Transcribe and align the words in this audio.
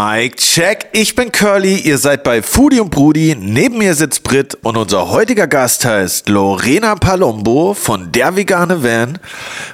Mike, 0.00 0.36
check. 0.36 0.90
Ich 0.92 1.16
bin 1.16 1.32
Curly, 1.32 1.80
ihr 1.80 1.98
seid 1.98 2.22
bei 2.22 2.40
Foodie 2.40 2.78
und 2.78 2.90
Brudi. 2.90 3.34
Neben 3.36 3.78
mir 3.78 3.96
sitzt 3.96 4.22
Brit 4.22 4.56
und 4.62 4.76
unser 4.76 5.10
heutiger 5.10 5.48
Gast 5.48 5.84
heißt 5.84 6.28
Lorena 6.28 6.94
Palombo 6.94 7.74
von 7.74 8.12
Der 8.12 8.36
Vegane 8.36 8.84
Van. 8.84 9.18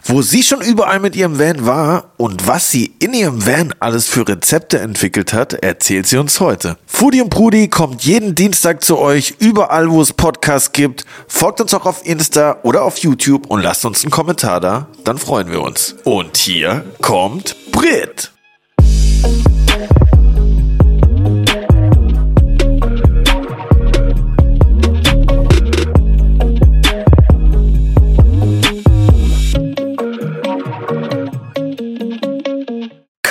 Wo 0.02 0.22
sie 0.22 0.42
schon 0.42 0.62
überall 0.62 0.98
mit 0.98 1.14
ihrem 1.14 1.38
Van 1.38 1.66
war 1.66 2.12
und 2.16 2.46
was 2.46 2.70
sie 2.70 2.94
in 3.00 3.12
ihrem 3.12 3.46
Van 3.46 3.74
alles 3.80 4.08
für 4.08 4.26
Rezepte 4.26 4.78
entwickelt 4.78 5.34
hat, 5.34 5.52
erzählt 5.52 6.06
sie 6.06 6.16
uns 6.16 6.40
heute. 6.40 6.78
Foodie 6.86 7.20
und 7.20 7.28
Brudi 7.28 7.68
kommt 7.68 8.02
jeden 8.02 8.34
Dienstag 8.34 8.82
zu 8.82 8.98
euch, 8.98 9.34
überall 9.40 9.90
wo 9.90 10.00
es 10.00 10.14
Podcasts 10.14 10.72
gibt. 10.72 11.04
Folgt 11.28 11.60
uns 11.60 11.74
auch 11.74 11.84
auf 11.84 12.00
Insta 12.06 12.60
oder 12.62 12.84
auf 12.84 12.96
YouTube 12.96 13.50
und 13.50 13.60
lasst 13.60 13.84
uns 13.84 14.02
einen 14.02 14.10
Kommentar 14.10 14.60
da, 14.60 14.88
dann 15.04 15.18
freuen 15.18 15.50
wir 15.50 15.60
uns. 15.60 15.96
Und 16.04 16.38
hier 16.38 16.82
kommt 17.02 17.56
Brit. 17.72 18.30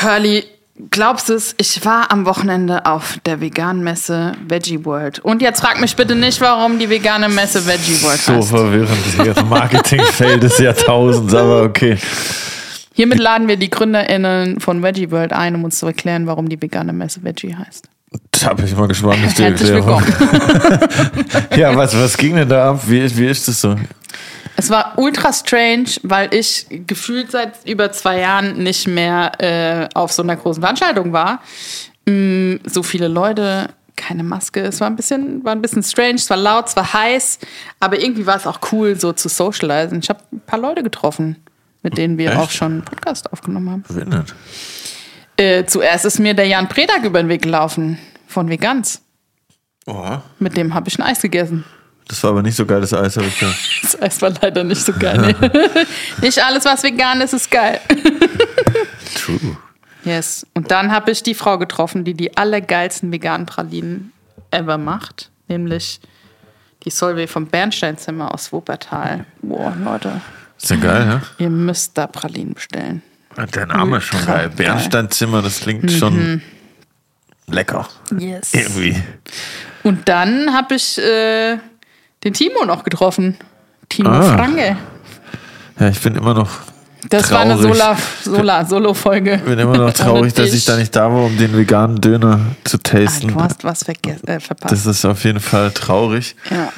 Curly, 0.03 0.43
glaubst 0.91 1.30
du 1.30 1.34
es? 1.34 1.55
Ich 1.57 1.85
war 1.85 2.12
am 2.12 2.25
Wochenende 2.25 2.85
auf 2.85 3.20
der 3.25 3.39
veganen 3.39 3.85
Messe 3.85 4.34
Veggie 4.45 4.84
World. 4.84 5.20
Und 5.20 5.41
jetzt 5.41 5.62
frag 5.62 5.79
mich 5.79 5.95
bitte 5.95 6.13
nicht, 6.13 6.41
warum 6.41 6.77
die 6.77 6.89
vegane 6.89 7.29
Messe 7.29 7.66
Veggie 7.66 8.02
World 8.03 8.20
So 8.20 8.34
heißt. 8.34 8.49
verwirrend, 8.49 8.98
das 9.17 9.45
Marketing-Fail 9.45 10.41
des 10.41 10.57
Jahrtausends, 10.57 11.34
aber 11.34 11.63
okay. 11.63 11.98
Hiermit 12.91 13.20
laden 13.20 13.48
wir 13.48 13.55
die 13.55 13.70
GründerInnen 13.70 14.59
von 14.59 14.84
Veggie 14.84 15.09
World 15.09 15.31
ein, 15.31 15.55
um 15.55 15.63
uns 15.63 15.79
zu 15.79 15.85
erklären, 15.85 16.27
warum 16.27 16.49
die 16.49 16.62
vegane 16.62 16.91
Messe 16.91 17.23
Veggie 17.23 17.55
heißt. 17.55 17.88
Da 18.41 18.54
bin 18.55 18.65
ich 18.65 18.76
mal 18.76 18.90
gespannt 18.90 19.26
auf 19.26 19.34
die 19.35 19.43
Herzlich 19.43 19.70
Erklärung. 19.70 20.04
Ja, 21.55 21.74
was, 21.77 21.98
was 21.98 22.18
ging 22.18 22.35
denn 22.35 22.49
da 22.49 22.71
ab? 22.71 22.81
Wie, 22.87 23.18
wie 23.18 23.27
ist 23.27 23.48
das 23.48 23.62
so? 23.62 23.77
Es 24.55 24.70
war 24.70 24.93
ultra 24.98 25.34
strange, 25.34 25.90
weil 26.04 26.34
ich 26.34 26.68
gefühlt 26.70 27.32
seit 27.32 27.68
über 27.68 27.91
zwei 27.91 28.20
Jahren 28.20 28.62
nicht 28.62 28.87
mehr 28.87 29.32
äh, 29.40 29.90
auf 29.93 30.12
so 30.12 30.21
einer 30.21 30.35
großen 30.35 30.62
Veranstaltung 30.62 31.12
war. 31.12 31.41
Mm, 32.05 32.55
so 32.65 32.84
viele 32.84 33.07
Leute, 33.07 33.70
keine 33.96 34.24
Maske. 34.24 34.62
Es 34.62 34.79
war 34.79 34.87
ein 34.87 34.96
bisschen, 34.96 35.43
war 35.43 35.54
ein 35.54 35.62
bisschen 35.62 35.84
strange, 35.84 36.15
es 36.15 36.29
war 36.29 36.37
laut, 36.37 36.68
es 36.68 36.76
war 36.76 36.93
heiß, 36.93 37.40
aber 37.79 37.99
irgendwie 37.99 38.26
war 38.26 38.35
es 38.35 38.48
auch 38.48 38.59
cool, 38.71 38.99
so 38.99 39.13
zu 39.13 39.29
socialisen. 39.29 39.99
Ich 39.99 40.09
habe 40.09 40.20
ein 40.31 40.41
paar 40.41 40.59
Leute 40.59 40.84
getroffen, 40.84 41.37
mit 41.81 41.98
denen 41.98 42.18
wir 42.18 42.31
Echt? 42.31 42.40
auch 42.40 42.49
schon 42.49 42.71
einen 42.74 42.85
Podcast 42.85 43.31
aufgenommen 43.31 43.70
haben. 43.70 43.84
Windet. 43.90 44.35
Äh, 45.37 45.65
zuerst 45.65 46.05
ist 46.05 46.20
mir 46.20 46.34
der 46.34 46.48
Jan 46.48 46.70
Predak 46.70 47.04
über 47.04 47.21
den 47.21 47.29
Weg 47.29 47.41
gelaufen 47.41 47.98
von 48.27 48.49
Vegans. 48.49 49.01
Oh, 49.85 50.18
Mit 50.40 50.55
dem 50.55 50.74
habe 50.74 50.87
ich 50.87 50.98
ein 50.98 51.04
Eis 51.04 51.21
gegessen. 51.21 51.65
Das 52.13 52.23
war 52.23 52.29
aber 52.29 52.43
nicht 52.43 52.55
so 52.55 52.63
geiles 52.63 52.93
Eis, 52.93 53.17
habe 53.17 53.25
ich 53.25 53.39
gehört. 53.39 53.57
Das 53.81 53.99
Eis 53.99 54.21
war 54.21 54.31
leider 54.39 54.63
nicht 54.63 54.85
so 54.85 54.93
geil. 54.93 55.35
Nee. 55.41 55.49
nicht 56.21 56.43
alles, 56.43 56.63
was 56.63 56.83
vegan 56.83 57.21
ist, 57.21 57.33
ist 57.33 57.49
geil. 57.49 57.79
True. 59.15 59.57
Yes. 60.03 60.45
Und 60.53 60.69
dann 60.69 60.91
habe 60.91 61.09
ich 61.09 61.23
die 61.23 61.34
Frau 61.34 61.57
getroffen, 61.57 62.03
die 62.03 62.13
die 62.13 62.37
allergeilsten 62.37 63.11
veganen 63.11 63.47
Pralinen 63.47 64.13
ever 64.51 64.78
macht. 64.78 65.31
Nämlich 65.47 66.00
die 66.84 66.91
Solveig 66.91 67.29
vom 67.29 67.47
Bernsteinzimmer 67.47 68.31
aus 68.31 68.53
Wuppertal. 68.53 69.25
Boah, 69.41 69.75
Leute, 69.84 70.22
Ist 70.61 70.69
ja 70.69 70.75
geil, 70.75 71.06
ne? 71.07 71.22
ihr 71.39 71.50
müsst 71.50 71.97
da 71.97 72.06
Pralinen 72.06 72.53
bestellen. 72.53 73.01
Der 73.56 73.66
Name 73.66 73.97
ist 73.97 74.03
schon 74.03 74.23
geil. 74.23 74.50
geil. 74.50 74.50
Bernsteinzimmer, 74.56 75.41
das 75.41 75.61
klingt 75.61 75.91
schon 75.91 76.44
lecker. 77.47 77.88
Yes. 78.16 78.53
Irgendwie. 78.53 79.01
Und 79.81 80.07
dann 80.07 80.53
habe 80.53 80.75
ich 80.75 81.00
äh, 81.00 81.57
den 82.24 82.34
Timo 82.34 82.66
noch 82.66 82.84
getroffen. 82.84 83.38
Timo 83.90 84.09
Ah. 84.09 84.35
Franke. 84.38 84.78
Ja, 85.80 85.90
ich 85.90 86.00
bin 86.02 86.16
immer 86.16 86.34
noch 86.34 86.50
Das 87.09 87.31
war 87.31 87.42
eine 87.42 87.56
traurig. 87.56 87.74
Sola, 87.78 87.97
Sola, 88.24 88.66
Solo-Folge. 88.66 89.38
bin 89.46 89.59
immer 89.59 89.78
noch 89.78 89.94
traurig, 89.94 90.34
dass 90.34 90.53
ich 90.53 90.66
da 90.66 90.78
nicht 90.78 90.96
da 90.96 91.12
war, 91.12 91.24
um 91.25 91.38
den 91.38 91.56
veganen 91.58 92.00
Döner 92.00 92.40
zu 92.64 92.78
Ah, 92.78 92.80
tasten. 92.84 93.28
du 93.30 93.36
hast 93.36 93.64
was 93.64 93.81
äh, 93.88 94.40
verpasst. 94.40 94.72
Das 94.72 94.86
ist 94.86 95.03
auf 95.06 95.24
jeden 95.25 95.40
Fall 95.40 95.72
traurig. 95.72 96.36
ja. 96.50 96.72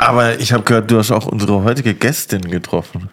Aber 0.00 0.38
ich 0.38 0.52
habe 0.52 0.62
gehört, 0.62 0.88
du 0.92 0.98
hast 0.98 1.10
auch 1.10 1.26
unsere 1.26 1.64
heutige 1.64 1.92
Gästin 1.92 2.40
getroffen. 2.42 3.08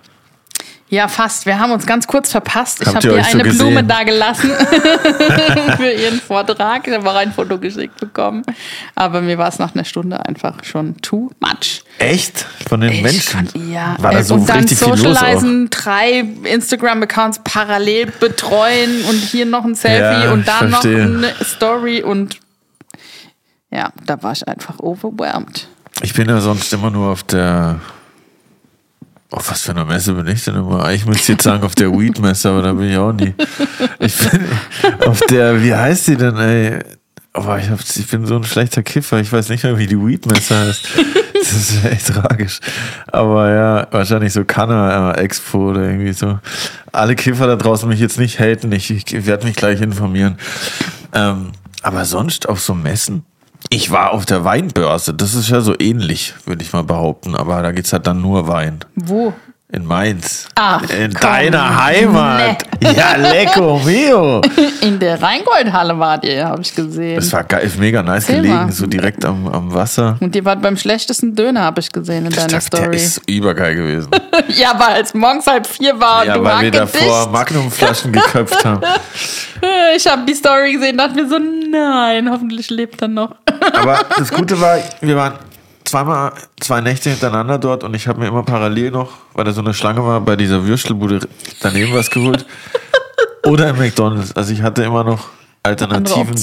Ja, 0.90 1.08
fast. 1.08 1.46
Wir 1.48 1.58
haben 1.60 1.72
uns 1.72 1.86
ganz 1.86 2.06
kurz 2.06 2.32
verpasst. 2.32 2.80
Ich 2.82 2.88
Habt 2.88 2.98
habe 2.98 3.08
ihr 3.08 3.14
ihr 3.14 3.20
euch 3.20 3.32
so 3.32 3.40
eine 3.40 3.50
Blume 3.50 3.84
da 3.84 4.04
gelassen 4.04 4.52
für 5.78 5.92
ihren 5.92 6.20
Vortrag. 6.22 6.88
Ich 6.88 6.94
habe 6.94 7.10
auch 7.10 7.16
ein 7.16 7.34
Foto 7.34 7.58
geschickt 7.58 8.00
bekommen. 8.00 8.44
Aber 8.94 9.22
mir 9.22 9.38
war 9.38 9.48
es 9.50 9.58
nach 9.58 9.74
einer 9.74 9.84
Stunde 9.84 10.24
einfach 10.26 10.64
schon 10.64 10.96
too 11.02 11.32
much. 11.40 11.84
Echt? 11.98 12.46
Von 12.70 12.82
den 12.82 12.92
Ich 12.92 13.02
Menschen? 13.02 13.50
kon- 13.52 13.72
ja, 13.72 13.96
War 14.00 14.12
da 14.12 14.20
äh, 14.20 14.24
so 14.24 14.36
und 14.36 14.48
dann 14.48 14.68
socialisen, 14.68 15.70
drei 15.72 16.24
Instagram-Accounts 16.44 17.42
parallel 17.44 18.08
betreuen 18.20 19.04
und 19.10 19.16
hier 19.16 19.46
noch 19.48 19.66
ein 19.66 19.76
Selfie 19.76 20.26
Ja, 20.26 20.32
und 20.34 20.42
ich 20.42 20.46
da 20.46 20.66
noch 20.66 20.84
eine 20.86 21.34
Story 21.44 22.04
und 22.04 22.38
ja, 23.72 23.90
da 24.06 24.22
war 24.24 24.32
ich 24.34 24.48
einfach 24.48 24.80
overwhelmed. 24.80 25.68
Ich 26.02 26.14
bin 26.14 26.30
ja 26.30 26.40
sonst 26.42 26.72
immer 26.74 26.92
nur 26.92 27.12
auf 27.12 27.24
der. 27.24 27.80
Auf 29.36 29.52
was 29.52 29.64
für 29.64 29.72
einer 29.72 29.84
Messe 29.84 30.14
bin 30.14 30.28
ich 30.28 30.46
denn 30.46 30.56
immer? 30.56 30.90
Ich 30.94 31.06
müsste 31.06 31.34
jetzt 31.34 31.44
sagen, 31.44 31.62
auf 31.64 31.76
der 31.76 31.92
Weed-Messe, 31.92 32.50
aber 32.50 32.62
da 32.62 32.72
bin 32.72 32.90
ich 32.90 32.98
auch 32.98 33.12
nie. 33.12 33.34
Ich 34.00 34.18
bin 34.18 34.46
auf 35.06 35.20
der, 35.30 35.62
wie 35.62 35.74
heißt 35.74 36.08
die 36.08 36.16
denn, 36.16 36.38
ey? 36.38 36.80
Aber 37.34 37.60
ich, 37.60 37.70
hab, 37.70 37.82
ich 37.82 38.08
bin 38.08 38.26
so 38.26 38.38
ein 38.38 38.46
schlechter 38.46 38.82
Kiffer, 38.82 39.20
ich 39.20 39.30
weiß 39.34 39.50
nicht 39.50 39.66
mehr, 39.66 39.78
wie 39.78 39.88
die 39.88 40.00
Weed-Messe 40.00 40.58
heißt. 40.58 40.88
Das 41.34 41.52
ist 41.52 41.86
echt 41.86 42.08
tragisch. 42.08 42.60
Aber 43.08 43.54
ja, 43.54 43.88
wahrscheinlich 43.92 44.32
so 44.32 44.46
Canna 44.46 45.14
äh, 45.16 45.28
oder 45.54 45.82
irgendwie 45.82 46.14
so. 46.14 46.40
Alle 46.94 47.16
Kiffer 47.16 47.46
da 47.46 47.58
draußen 47.58 47.90
mich 47.90 48.00
jetzt 48.00 48.18
nicht 48.18 48.40
haten, 48.40 48.72
ich, 48.72 48.90
ich 48.90 49.26
werde 49.26 49.46
mich 49.46 49.58
gleich 49.58 49.82
informieren. 49.82 50.38
Ähm, 51.14 51.52
aber 51.82 52.06
sonst 52.06 52.48
auf 52.48 52.62
so 52.62 52.74
Messen? 52.74 53.26
Ich 53.70 53.92
war 53.92 54.12
auf 54.12 54.26
der 54.26 54.44
Weinbörse, 54.44 55.14
das 55.14 55.34
ist 55.34 55.50
ja 55.50 55.62
so 55.62 55.76
ähnlich, 55.78 56.34
würde 56.46 56.64
ich 56.64 56.74
mal 56.74 56.84
behaupten, 56.84 57.36
aber 57.36 57.62
da 57.62 57.72
geht's 57.72 57.94
halt 57.94 58.08
dann 58.08 58.22
nur 58.22 58.48
Wein. 58.48 58.80
Wo? 58.96 59.34
In 59.76 59.86
Mainz. 59.86 60.48
Ach, 60.56 60.82
In 60.90 61.12
komm. 61.14 61.20
deiner 61.22 61.84
Heimat. 61.84 62.64
Ja, 62.96 63.18
lecko 63.18 63.78
mio. 63.84 64.40
In 64.82 64.98
der 65.00 65.22
Rheingoldhalle 65.22 66.00
wart 66.00 66.24
ihr, 66.24 66.46
habe 66.48 66.62
ich 66.62 66.74
gesehen. 66.74 67.18
Das 67.18 67.34
war 67.34 67.44
geil, 67.44 67.66
ist 67.66 67.78
mega 67.78 68.02
nice 68.02 68.30
Erzähl 68.30 68.44
gelegen, 68.44 68.72
so 68.72 68.88
direkt 68.88 69.26
am, 69.26 69.46
am 69.50 69.74
Wasser. 69.74 70.16
Und 70.22 70.34
ihr 70.34 70.46
wart 70.46 70.62
beim 70.62 70.78
schlechtesten 70.78 71.36
Döner, 71.36 71.64
habe 71.64 71.82
ich 71.82 71.92
gesehen 71.92 72.26
in 72.26 72.32
deiner 72.32 72.48
Der 72.48 72.62
Story. 72.62 72.96
ist 72.96 73.22
übergeil 73.28 73.76
gewesen. 73.76 74.10
Ja, 74.50 74.74
weil 74.78 75.02
es 75.02 75.14
morgens 75.14 75.48
halb 75.48 75.66
vier 75.66 75.98
war 76.00 76.22
und 76.22 76.28
ja, 76.28 76.34
du 76.38 76.44
weil 76.44 76.62
wir 76.62 76.72
davor. 76.72 77.30
Magnumflaschen 77.32 78.12
geköpft 78.14 78.64
haben. 78.64 78.82
Ich 79.96 80.06
habe 80.08 80.24
die 80.28 80.34
Story 80.36 80.74
gesehen, 80.74 80.98
dachte 80.98 81.16
mir 81.16 81.28
so, 81.28 81.38
nein, 81.40 82.30
hoffentlich 82.30 82.70
lebt 82.70 83.02
er 83.02 83.08
noch. 83.08 83.32
Aber 83.74 84.00
das 84.18 84.32
Gute 84.32 84.60
war, 84.60 84.78
wir 85.02 85.16
waren 85.16 85.34
zweimal, 85.96 86.34
zwei 86.60 86.82
Nächte 86.82 87.10
hintereinander 87.10 87.58
dort 87.58 87.86
und 87.86 87.94
ich 87.94 88.10
habe 88.10 88.20
mir 88.20 88.28
immer 88.28 88.44
parallel 88.44 88.92
noch, 88.92 89.14
weil 89.34 89.46
da 89.46 89.54
so 89.54 89.62
eine 89.62 89.74
Schlange 89.74 90.06
war, 90.06 90.20
bei 90.20 90.36
dieser 90.36 90.66
Würstelbude 90.66 91.22
daneben 91.62 91.94
was 91.94 92.12
geholt. 92.12 92.46
Oder 93.46 93.70
im 93.70 93.78
McDonalds. 93.78 94.36
Also 94.36 94.52
ich 94.52 94.62
hatte 94.62 94.84
immer 94.84 95.06
noch 95.06 95.30
Alternativen 95.64 96.36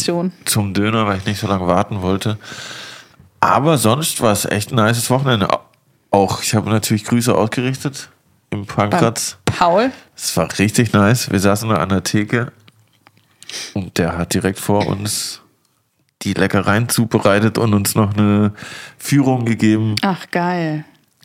zum 0.46 0.72
Döner, 0.72 1.06
weil 1.06 1.18
ich 1.18 1.26
nicht 1.26 1.38
so 1.38 1.46
lange 1.48 1.66
warten 1.66 2.00
wollte. 2.00 2.38
Aber 3.40 3.76
sonst 3.76 4.22
war 4.22 4.32
es 4.32 4.46
echt 4.46 4.72
ein 4.72 4.76
nices 4.76 5.10
Wochenende. 5.10 5.48
Auch, 6.10 6.42
ich 6.42 6.54
habe 6.54 6.70
natürlich 6.70 7.04
Grüße 7.04 7.34
ausgerichtet 7.34 8.08
im 8.48 8.64
Parkplatz. 8.64 9.36
Paul, 9.44 9.90
Es 10.16 10.34
war 10.34 10.48
richtig 10.58 10.94
nice. 10.94 11.30
Wir 11.30 11.40
saßen 11.40 11.68
da 11.68 11.74
an 11.74 11.90
der 11.90 12.02
Theke 12.02 12.52
und 13.74 13.98
der 13.98 14.16
hat 14.16 14.32
direkt 14.32 14.58
vor 14.58 14.86
uns 14.86 15.41
die 16.22 16.34
Leckereien 16.34 16.88
zubereitet 16.88 17.58
und 17.58 17.74
uns 17.74 17.94
noch 17.94 18.14
eine 18.14 18.52
Führung 18.98 19.44
gegeben. 19.44 19.96
ach 20.02 20.30
geil. 20.30 20.84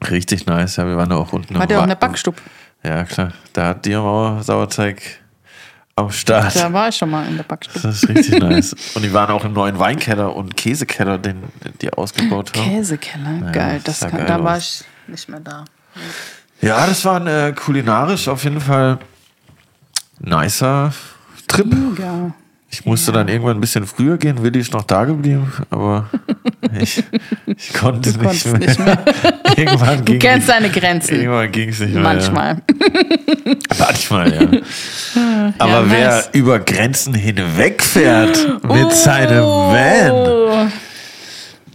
Richtig 0.09 0.45
nice. 0.45 0.75
Ja, 0.75 0.85
wir 0.85 0.95
waren 0.95 1.09
da 1.09 1.15
auch 1.15 1.33
unten. 1.33 1.55
War 1.57 1.65
der 1.65 1.79
auch 1.79 1.83
in 1.83 1.89
der 1.89 1.95
Backstub? 1.95 2.35
Ja, 2.83 3.03
klar. 3.03 3.33
Da 3.53 3.67
hat 3.67 3.85
die 3.85 3.95
Mauer 3.95 4.43
Sauerteig 4.43 5.01
am 5.95 6.11
Start. 6.11 6.55
Da 6.55 6.71
war 6.71 6.89
ich 6.89 6.95
schon 6.95 7.09
mal 7.09 7.27
in 7.27 7.35
der 7.37 7.43
Backstub. 7.43 7.81
Das 7.81 8.03
ist 8.03 8.09
richtig 8.09 8.39
nice. 8.39 8.75
Und 8.93 9.01
die 9.01 9.11
waren 9.11 9.31
auch 9.31 9.43
im 9.43 9.53
neuen 9.53 9.79
Weinkeller 9.79 10.35
und 10.35 10.55
Käsekeller, 10.55 11.17
den 11.17 11.43
die 11.81 11.91
ausgebaut 11.91 12.51
haben. 12.55 12.69
Käsekeller, 12.69 13.51
geil. 13.51 13.81
Das 13.83 14.01
kann, 14.01 14.11
geil 14.11 14.25
da 14.27 14.43
war 14.43 14.57
aus. 14.57 14.85
ich 15.07 15.09
nicht 15.09 15.29
mehr 15.29 15.39
da. 15.39 15.65
Ja, 16.61 16.85
das 16.85 17.03
war 17.05 17.19
ein 17.19 17.27
äh, 17.27 17.53
kulinarisch 17.53 18.27
auf 18.27 18.43
jeden 18.43 18.61
Fall 18.61 18.99
nicer 20.19 20.93
Trip. 21.47 21.73
Ja. 21.97 22.31
Ich 22.69 22.85
musste 22.85 23.13
dann 23.13 23.29
irgendwann 23.29 23.57
ein 23.57 23.61
bisschen 23.61 23.87
früher 23.87 24.17
gehen, 24.17 24.43
Willi 24.43 24.59
ist 24.59 24.73
noch 24.73 24.83
da 24.83 25.05
geblieben, 25.05 25.51
aber 25.69 26.09
ich, 26.81 27.01
ich 27.45 27.73
konnte 27.73 28.11
Du 28.11 28.21
nicht, 28.27 28.45
mehr. 28.45 28.59
nicht 28.59 28.79
mehr. 28.79 28.99
irgendwann 29.55 30.03
Du 30.03 30.19
kennst 30.19 30.49
deine 30.49 30.69
Grenzen. 30.69 31.15
Irgendwann 31.15 31.51
ging 31.51 31.69
es 31.69 31.79
nicht 31.79 31.93
mehr. 31.93 32.03
Manchmal. 32.03 32.57
Ja. 32.57 33.55
Manchmal, 33.79 34.33
ja. 34.33 34.41
Aber 35.59 35.71
Ja, 35.71 35.89
wer 35.89 36.09
nice. 36.17 36.29
über 36.33 36.59
Grenzen 36.59 37.13
hinwegfährt 37.13 38.63
mit 38.63 38.91
seinem 38.91 39.43
Van, 39.45 40.11
Oh. 40.11 40.67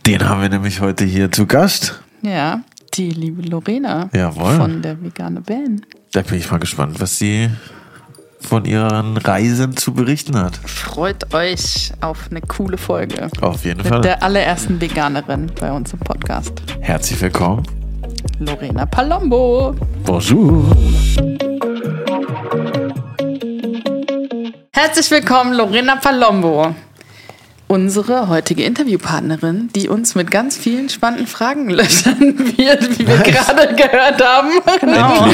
den 0.07 0.29
haben 0.29 0.43
wir 0.43 0.49
nämlich 0.51 0.81
heute 0.81 1.05
hier 1.07 1.33
zu 1.33 1.47
Gast. 1.47 2.01
Ja, 2.21 2.61
die 2.95 3.11
liebe 3.11 3.41
Lorena 3.43 4.11
Jawohl. 4.13 4.57
von 4.57 4.83
der 4.83 5.03
Vegane 5.03 5.41
Band. 5.41 5.83
Da 6.13 6.21
bin 6.21 6.39
ich 6.39 6.51
mal 6.51 6.59
gespannt, 6.61 7.01
was 7.01 7.17
sie 7.19 7.49
von 8.43 8.65
ihren 8.65 9.17
Reisen 9.17 9.77
zu 9.77 9.93
berichten 9.95 10.37
hat. 10.39 10.57
Freut 10.57 11.33
euch 11.35 11.93
auf 12.01 12.27
eine 12.31 12.41
coole 12.41 12.77
Folge. 12.79 13.29
Auf 13.41 13.65
jeden 13.65 13.79
Mit 13.79 13.87
Fall. 13.89 14.01
der 14.03 14.23
allerersten 14.23 14.81
Veganerin 14.81 15.51
bei 15.61 15.73
uns 15.73 15.93
im 15.93 15.99
Podcast. 16.01 16.53
Herzlich 16.81 17.21
willkommen. 17.21 17.63
Lorena 18.39 18.87
Palombo. 18.87 19.75
Bonjour. 20.05 20.65
Herzlich 24.75 25.11
willkommen, 25.11 25.55
Lorena 25.55 25.97
Palombo. 25.97 26.75
Unsere 27.73 28.29
heutige 28.29 28.65
Interviewpartnerin, 28.65 29.71
die 29.75 29.89
uns 29.89 30.15
mit 30.15 30.31
ganz 30.31 30.59
vielen 30.59 30.91
spannenden 30.91 31.27
Fragen 31.27 31.71
löchern 31.71 32.21
wird, 32.59 32.99
wie 32.99 33.07
wir 33.07 33.17
gerade 33.17 33.75
gehört 33.75 34.23
haben. 34.23 34.51
Genau. 34.79 35.25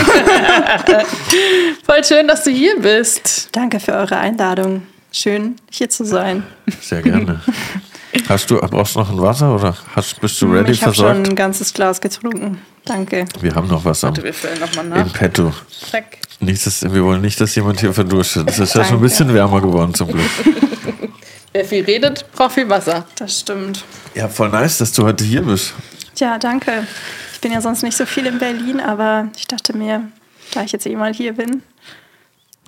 Voll 1.85 2.05
schön, 2.05 2.29
dass 2.29 2.45
du 2.45 2.53
hier 2.53 2.79
bist. 2.81 3.49
Danke 3.51 3.81
für 3.81 3.91
eure 3.95 4.19
Einladung. 4.19 4.83
Schön, 5.11 5.57
hier 5.69 5.91
zu 5.91 6.05
sein. 6.05 6.45
Sehr 6.81 7.03
gerne. 7.03 7.41
Hast 8.29 8.49
du, 8.53 8.61
brauchst 8.61 8.95
du 8.95 9.01
noch 9.01 9.11
ein 9.11 9.21
Wasser 9.21 9.53
oder 9.57 9.77
hast, 9.97 10.21
bist 10.21 10.41
du 10.41 10.47
ready 10.47 10.71
ich 10.71 10.83
habe 10.85 10.95
schon 10.95 11.07
versorgt? 11.07 11.29
ein 11.31 11.35
ganzes 11.35 11.75
Glas 11.75 12.01
getrunken. 12.01 12.59
Danke. 12.85 13.25
Wir 13.41 13.53
haben 13.57 13.67
noch 13.67 13.85
was 13.85 14.05
am, 14.05 14.17
Wir 14.17 14.33
füllen 14.33 14.61
nochmal 14.61 14.85
im 14.85 14.91
nach. 14.91 15.13
Petto. 15.13 15.53
Zack. 15.91 16.19
Nicht, 16.39 16.65
dass, 16.65 16.85
wir 16.85 17.03
wollen 17.03 17.21
nicht, 17.21 17.41
dass 17.41 17.53
jemand 17.57 17.81
hier 17.81 17.93
verdurstet. 17.93 18.49
Es 18.49 18.61
ist 18.61 18.77
ja 18.77 18.85
schon 18.85 18.99
ein 18.99 19.03
bisschen 19.03 19.35
wärmer 19.35 19.61
geworden 19.61 19.93
zum 19.93 20.13
Glück. 20.13 20.31
Wer 21.53 21.65
viel 21.65 21.85
redet, 21.85 22.31
braucht 22.33 22.53
viel 22.53 22.69
Wasser. 22.69 23.07
Das 23.17 23.41
stimmt. 23.41 23.85
Ja, 24.15 24.29
voll 24.29 24.51
nice, 24.51 24.79
dass 24.79 24.93
du 24.93 25.05
heute 25.05 25.25
hier 25.25 25.43
bist. 25.43 25.73
Ja, 26.19 26.39
danke. 26.39 26.87
Ich 27.33 27.41
bin 27.41 27.53
ja 27.53 27.61
sonst 27.61 27.83
nicht 27.83 27.97
so 27.97 28.05
viel 28.05 28.27
in 28.27 28.39
Berlin, 28.39 28.81
aber 28.81 29.29
ich 29.37 29.47
dachte 29.47 29.77
mir, 29.77 30.09
da 30.53 30.63
ich 30.63 30.73
jetzt 30.73 30.87
eh 30.87 30.97
mal 30.97 31.15
hier 31.15 31.33
bin, 31.35 31.63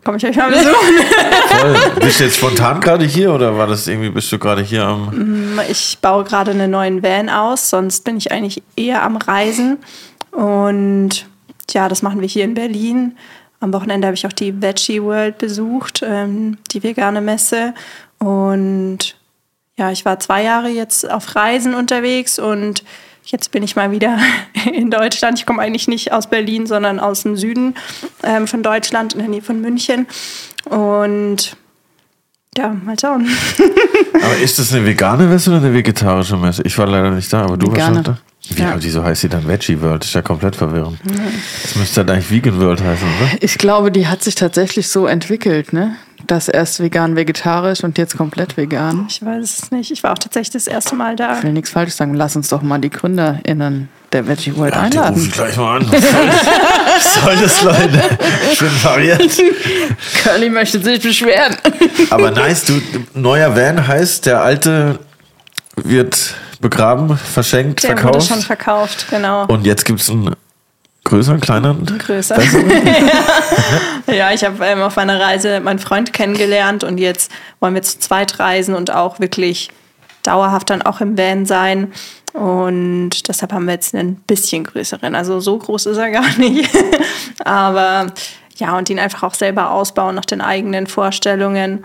komme 0.05 0.17
ich 0.17 0.27
euch 0.27 0.37
mal 0.37 0.51
besuchen. 0.51 0.73
Voll. 1.49 1.77
Bist 2.01 2.21
du 2.21 2.25
jetzt 2.25 2.37
spontan 2.37 2.81
gerade 2.81 3.05
hier 3.05 3.35
oder 3.35 3.57
war 3.57 3.67
das 3.67 3.87
irgendwie, 3.87 4.11
bist 4.11 4.31
du 4.33 4.39
gerade 4.39 4.63
hier 4.63 4.85
am. 4.85 5.61
Ich 5.69 5.99
baue 6.01 6.25
gerade 6.25 6.53
einen 6.53 6.71
neuen 6.71 7.03
Van 7.03 7.29
aus, 7.29 7.69
sonst 7.69 8.05
bin 8.05 8.17
ich 8.17 8.33
eigentlich 8.33 8.63
eher 8.77 9.03
am 9.03 9.17
Reisen. 9.17 9.79
Und 10.31 11.27
ja, 11.71 11.89
das 11.89 12.03
machen 12.03 12.21
wir 12.21 12.29
hier 12.29 12.45
in 12.45 12.55
Berlin. 12.55 13.17
Am 13.61 13.73
Wochenende 13.75 14.07
habe 14.07 14.15
ich 14.15 14.27
auch 14.27 14.33
die 14.33 14.63
Veggie 14.63 15.03
World 15.03 15.39
besucht, 15.39 16.03
ähm, 16.03 16.57
die 16.71 16.83
vegane 16.83 17.21
Messe. 17.21 17.75
Und 18.21 19.17
ja, 19.77 19.91
ich 19.91 20.05
war 20.05 20.21
zwei 20.21 20.43
Jahre 20.43 20.69
jetzt 20.69 21.11
auf 21.11 21.35
Reisen 21.35 21.75
unterwegs 21.75 22.39
und 22.39 22.85
jetzt 23.25 23.51
bin 23.51 23.63
ich 23.63 23.77
mal 23.77 23.91
wieder 23.91 24.19
in 24.73 24.91
Deutschland. 24.91 25.39
Ich 25.39 25.47
komme 25.47 25.63
eigentlich 25.63 25.89
nicht 25.89 26.13
aus 26.13 26.29
Berlin, 26.29 26.67
sondern 26.67 27.01
aus 27.01 27.23
dem 27.23 27.37
Süden 27.37 27.75
ähm, 28.23 28.47
von 28.47 28.63
Deutschland, 28.63 29.15
in 29.15 29.21
der 29.21 29.29
Nähe 29.29 29.43
von 29.43 29.61
München. 29.61 30.07
Und 30.67 31.57
ja, 32.59 32.69
mal 32.69 32.97
schauen. 33.01 33.27
Aber 34.15 34.37
ist 34.43 34.59
das 34.59 34.73
eine 34.73 34.85
vegane 34.85 35.25
Messe 35.25 35.51
oder 35.51 35.61
eine 35.61 35.73
vegetarische 35.73 36.37
Messe? 36.37 36.63
Ich 36.65 36.77
war 36.77 36.87
leider 36.87 37.11
nicht 37.11 37.33
da, 37.33 37.45
aber 37.45 37.57
du 37.57 37.69
Vegane. 37.69 37.97
warst 37.97 38.07
schon 38.07 38.15
da. 38.15 38.19
Wie, 38.49 38.63
Ja. 38.63 38.77
Wieso 38.81 39.05
heißt 39.05 39.21
sie 39.21 39.29
dann 39.29 39.47
Veggie 39.47 39.81
World? 39.81 40.03
Das 40.03 40.09
ist 40.09 40.15
ja 40.15 40.23
komplett 40.23 40.57
verwirrend. 40.57 40.99
Das 41.63 41.77
müsste 41.77 42.05
dann 42.05 42.17
eigentlich 42.17 42.31
Vegan 42.31 42.61
World 42.61 42.83
heißen, 42.83 43.07
oder? 43.07 43.31
Ich 43.41 43.57
glaube, 43.57 43.93
die 43.93 44.09
hat 44.09 44.23
sich 44.23 44.35
tatsächlich 44.35 44.89
so 44.89 45.07
entwickelt, 45.07 45.73
ne? 45.73 45.95
Das 46.31 46.47
erst 46.47 46.79
vegan, 46.79 47.17
vegetarisch 47.17 47.83
und 47.83 47.99
jetzt 47.99 48.17
komplett 48.17 48.57
vegan. 48.57 49.07
Ich 49.09 49.21
weiß 49.25 49.59
es 49.63 49.71
nicht. 49.73 49.91
Ich 49.91 50.05
war 50.05 50.13
auch 50.13 50.19
tatsächlich 50.19 50.53
das 50.53 50.69
erste 50.69 50.95
Mal 50.95 51.17
da. 51.17 51.37
Ich 51.37 51.43
will 51.43 51.53
nichts 51.53 51.71
falsch 51.71 51.93
sagen. 51.93 52.15
Lass 52.15 52.37
uns 52.37 52.49
doch 52.51 52.63
mal 52.63 52.79
die 52.79 52.89
GründerInnen 52.89 53.89
der 54.13 54.29
Veggie 54.29 54.57
World 54.57 54.73
Ja, 54.77 54.89
die 54.89 54.97
rufe 54.99 55.07
einladen. 55.09 55.27
ich 55.27 55.33
gleich 55.33 55.57
mal 55.57 55.79
an. 55.81 55.91
Was 55.91 56.01
soll 56.13 56.27
das, 56.27 56.47
was 56.95 57.25
soll 57.25 57.37
das 57.37 57.63
Leute? 57.65 58.03
Schön 58.55 58.71
verwirrt. 58.71 59.43
Curly 60.23 60.51
möchte 60.51 60.81
sich 60.81 61.03
beschweren. 61.03 61.57
Aber 62.11 62.31
nice, 62.31 62.65
du, 62.65 62.81
neuer 63.15 63.57
Van 63.57 63.89
heißt, 63.89 64.27
der 64.27 64.41
alte 64.41 65.01
wird 65.83 66.35
begraben, 66.61 67.17
verschenkt, 67.19 67.83
Der 67.83 67.91
wurde 67.91 68.03
verkauft. 68.03 68.29
schon 68.29 68.43
verkauft, 68.43 69.07
genau. 69.11 69.47
Und 69.47 69.67
jetzt 69.67 69.85
gibt 69.85 70.01
es 70.01 70.09
einen 70.09 70.37
größeren, 71.11 71.41
kleineren? 71.41 71.85
Größer. 71.99 72.39
Ja, 74.07 74.33
ich 74.33 74.45
habe 74.45 74.65
ähm, 74.65 74.81
auf 74.81 74.97
meiner 74.97 75.21
Reise 75.21 75.61
meinen 75.61 75.79
Freund 75.79 76.13
kennengelernt 76.13 76.83
und 76.83 76.99
jetzt 76.99 77.31
wollen 77.61 77.75
wir 77.75 77.83
zu 77.83 77.99
zweit 78.01 78.41
reisen 78.41 78.75
und 78.75 78.93
auch 78.93 79.21
wirklich 79.21 79.71
dauerhaft 80.23 80.71
dann 80.71 80.83
auch 80.83 81.01
im 81.01 81.17
Van 81.17 81.47
sein. 81.47 81.93
Und 82.33 83.29
deshalb 83.29 83.53
haben 83.53 83.67
wir 83.67 83.75
jetzt 83.75 83.95
einen 83.95 84.17
bisschen 84.17 84.65
größeren. 84.65 85.15
Also 85.15 85.41
so 85.41 85.59
groß 85.59 85.87
ist 85.87 85.97
er 85.97 86.11
gar 86.11 86.29
nicht. 86.39 86.71
Aber 87.45 88.07
ja, 88.57 88.77
und 88.77 88.91
ihn 88.91 88.99
einfach 88.99 89.23
auch 89.23 89.35
selber 89.35 89.71
ausbauen 89.71 90.15
nach 90.15 90.25
den 90.25 90.41
eigenen 90.41 90.87
Vorstellungen. 90.87 91.85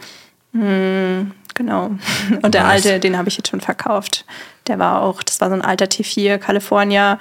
Hm, 0.54 1.31
genau. 1.54 1.92
Und 2.42 2.54
der 2.54 2.63
Nice. 2.63 2.86
alte, 2.86 3.00
den 3.00 3.18
habe 3.18 3.30
ich 3.30 3.38
jetzt 3.38 3.50
schon 3.50 3.62
verkauft. 3.62 4.25
Der 4.68 4.80
war 4.80 5.01
auch, 5.01 5.22
das 5.24 5.39
war 5.42 5.50
so 5.50 5.56
ein 5.56 5.62
alter 5.62 5.86
T4 5.86 6.38
California. 6.38 7.19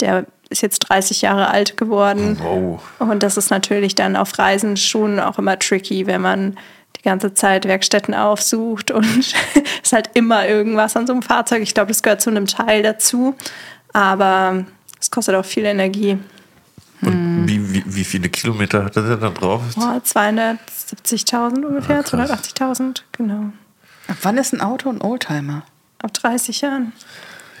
Der 0.00 0.26
ist 0.54 0.62
jetzt 0.62 0.78
30 0.80 1.22
Jahre 1.22 1.48
alt 1.48 1.76
geworden. 1.76 2.38
Wow. 2.40 2.80
Und 3.00 3.22
das 3.22 3.36
ist 3.36 3.50
natürlich 3.50 3.94
dann 3.94 4.14
auf 4.16 4.38
Reisen 4.38 4.76
schon 4.76 5.18
auch 5.18 5.38
immer 5.38 5.58
tricky, 5.58 6.06
wenn 6.06 6.20
man 6.20 6.56
die 6.96 7.02
ganze 7.02 7.34
Zeit 7.34 7.66
Werkstätten 7.66 8.14
aufsucht 8.14 8.90
und 8.92 9.04
es 9.18 9.34
ist 9.82 9.92
halt 9.92 10.10
immer 10.14 10.46
irgendwas 10.46 10.96
an 10.96 11.06
so 11.06 11.12
einem 11.12 11.22
Fahrzeug. 11.22 11.62
Ich 11.62 11.74
glaube, 11.74 11.88
das 11.88 12.02
gehört 12.02 12.20
zu 12.20 12.30
einem 12.30 12.46
Teil 12.46 12.82
dazu, 12.82 13.34
aber 13.92 14.64
es 15.00 15.10
kostet 15.10 15.34
auch 15.34 15.44
viel 15.44 15.64
Energie. 15.64 16.18
Und 17.02 17.46
wie, 17.48 17.74
wie, 17.74 17.82
wie 17.84 18.04
viele 18.04 18.28
Kilometer 18.28 18.84
hat 18.84 18.96
er 18.96 19.02
denn 19.02 19.20
da 19.20 19.30
drauf? 19.30 19.60
Boah, 19.74 20.00
270.000 20.02 21.64
ungefähr, 21.64 21.98
Ah, 21.98 22.02
krass. 22.02 22.30
280.000, 22.30 23.02
genau. 23.12 23.52
Ab 24.06 24.16
wann 24.22 24.38
ist 24.38 24.54
ein 24.54 24.60
Auto 24.60 24.88
ein 24.88 25.02
Oldtimer? 25.02 25.64
Ab 25.98 26.14
30 26.14 26.60
Jahren. 26.60 26.92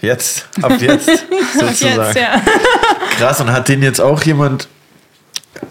Jetzt, 0.04 0.46
ab 0.62 0.80
jetzt, 0.80 1.06
sozusagen. 1.58 2.06
Jetzt, 2.06 2.16
ja. 2.16 2.42
Krass, 3.16 3.40
und 3.40 3.50
hat 3.52 3.68
den 3.68 3.82
jetzt 3.82 4.00
auch 4.00 4.22
jemand 4.22 4.68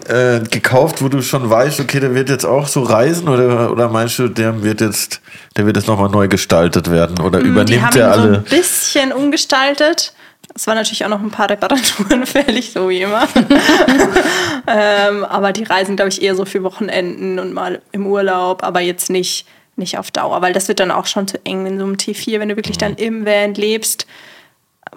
äh, 0.08 0.40
gekauft, 0.40 1.02
wo 1.02 1.08
du 1.08 1.22
schon 1.22 1.48
weißt, 1.48 1.80
okay, 1.80 2.00
der 2.00 2.14
wird 2.14 2.28
jetzt 2.28 2.44
auch 2.44 2.66
so 2.66 2.82
reisen 2.82 3.28
oder, 3.28 3.70
oder 3.70 3.88
meinst 3.88 4.18
du, 4.18 4.28
der 4.28 4.62
wird 4.62 4.80
jetzt, 4.80 5.20
der 5.56 5.66
wird 5.66 5.76
jetzt 5.76 5.86
nochmal 5.86 6.10
neu 6.10 6.28
gestaltet 6.28 6.90
werden 6.90 7.20
oder 7.20 7.40
Die 7.40 7.48
übernimmt 7.48 7.82
haben 7.82 7.98
er 7.98 8.08
ihn 8.08 8.14
so 8.14 8.20
alle? 8.20 8.36
ein 8.38 8.44
bisschen 8.44 9.12
umgestaltet. 9.12 10.12
Es 10.54 10.66
waren 10.66 10.76
natürlich 10.76 11.04
auch 11.04 11.08
noch 11.08 11.20
ein 11.20 11.30
paar 11.30 11.50
Reparaturen 11.50 12.26
fällig, 12.26 12.72
so 12.72 12.88
wie 12.88 13.02
immer. 13.02 13.26
ähm, 14.66 15.24
aber 15.24 15.52
die 15.52 15.64
reisen, 15.64 15.96
glaube 15.96 16.10
ich, 16.10 16.22
eher 16.22 16.34
so 16.34 16.44
für 16.44 16.62
Wochenenden 16.62 17.38
und 17.38 17.52
mal 17.52 17.80
im 17.92 18.06
Urlaub, 18.06 18.62
aber 18.62 18.80
jetzt 18.80 19.10
nicht, 19.10 19.46
nicht 19.76 19.98
auf 19.98 20.10
Dauer, 20.10 20.42
weil 20.42 20.52
das 20.52 20.68
wird 20.68 20.80
dann 20.80 20.90
auch 20.90 21.06
schon 21.06 21.26
zu 21.28 21.44
eng 21.44 21.66
in 21.66 21.78
so 21.78 21.84
einem 21.84 21.94
T4, 21.94 22.40
wenn 22.40 22.48
du 22.48 22.56
wirklich 22.56 22.78
dann 22.78 22.94
im 22.94 23.26
Van 23.26 23.54
lebst. 23.54 24.06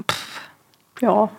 Pff, 0.09 0.37
ja. 1.01 1.29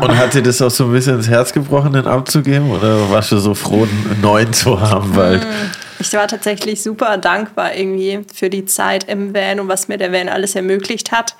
Und 0.00 0.18
hat 0.18 0.34
dir 0.34 0.42
das 0.42 0.60
auch 0.60 0.70
so 0.70 0.84
ein 0.84 0.92
bisschen 0.92 1.16
ins 1.16 1.28
Herz 1.28 1.52
gebrochen, 1.52 1.92
den 1.92 2.06
abzugeben? 2.06 2.70
Oder 2.70 3.10
warst 3.10 3.32
du 3.32 3.38
so 3.38 3.54
froh, 3.54 3.84
einen 3.84 4.20
neuen 4.20 4.52
zu 4.52 4.80
haben 4.80 5.12
bald? 5.12 5.46
Ich 5.98 6.12
war 6.12 6.28
tatsächlich 6.28 6.82
super 6.82 7.16
dankbar 7.18 7.74
irgendwie 7.74 8.20
für 8.32 8.50
die 8.50 8.66
Zeit 8.66 9.04
im 9.04 9.34
Van 9.34 9.60
und 9.60 9.68
was 9.68 9.88
mir 9.88 9.98
der 9.98 10.12
Van 10.12 10.28
alles 10.28 10.54
ermöglicht 10.54 11.12
hat. 11.12 11.34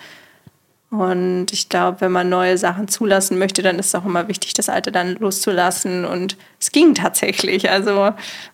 Und 0.90 1.52
ich 1.52 1.68
glaube, 1.68 2.00
wenn 2.00 2.12
man 2.12 2.30
neue 2.30 2.56
Sachen 2.56 2.88
zulassen 2.88 3.38
möchte, 3.38 3.62
dann 3.62 3.78
ist 3.78 3.88
es 3.88 3.94
auch 3.94 4.06
immer 4.06 4.26
wichtig, 4.28 4.54
das 4.54 4.70
Alte 4.70 4.90
dann 4.90 5.16
loszulassen. 5.16 6.06
Und 6.06 6.36
es 6.58 6.72
ging 6.72 6.94
tatsächlich. 6.94 7.70
Also, 7.70 8.12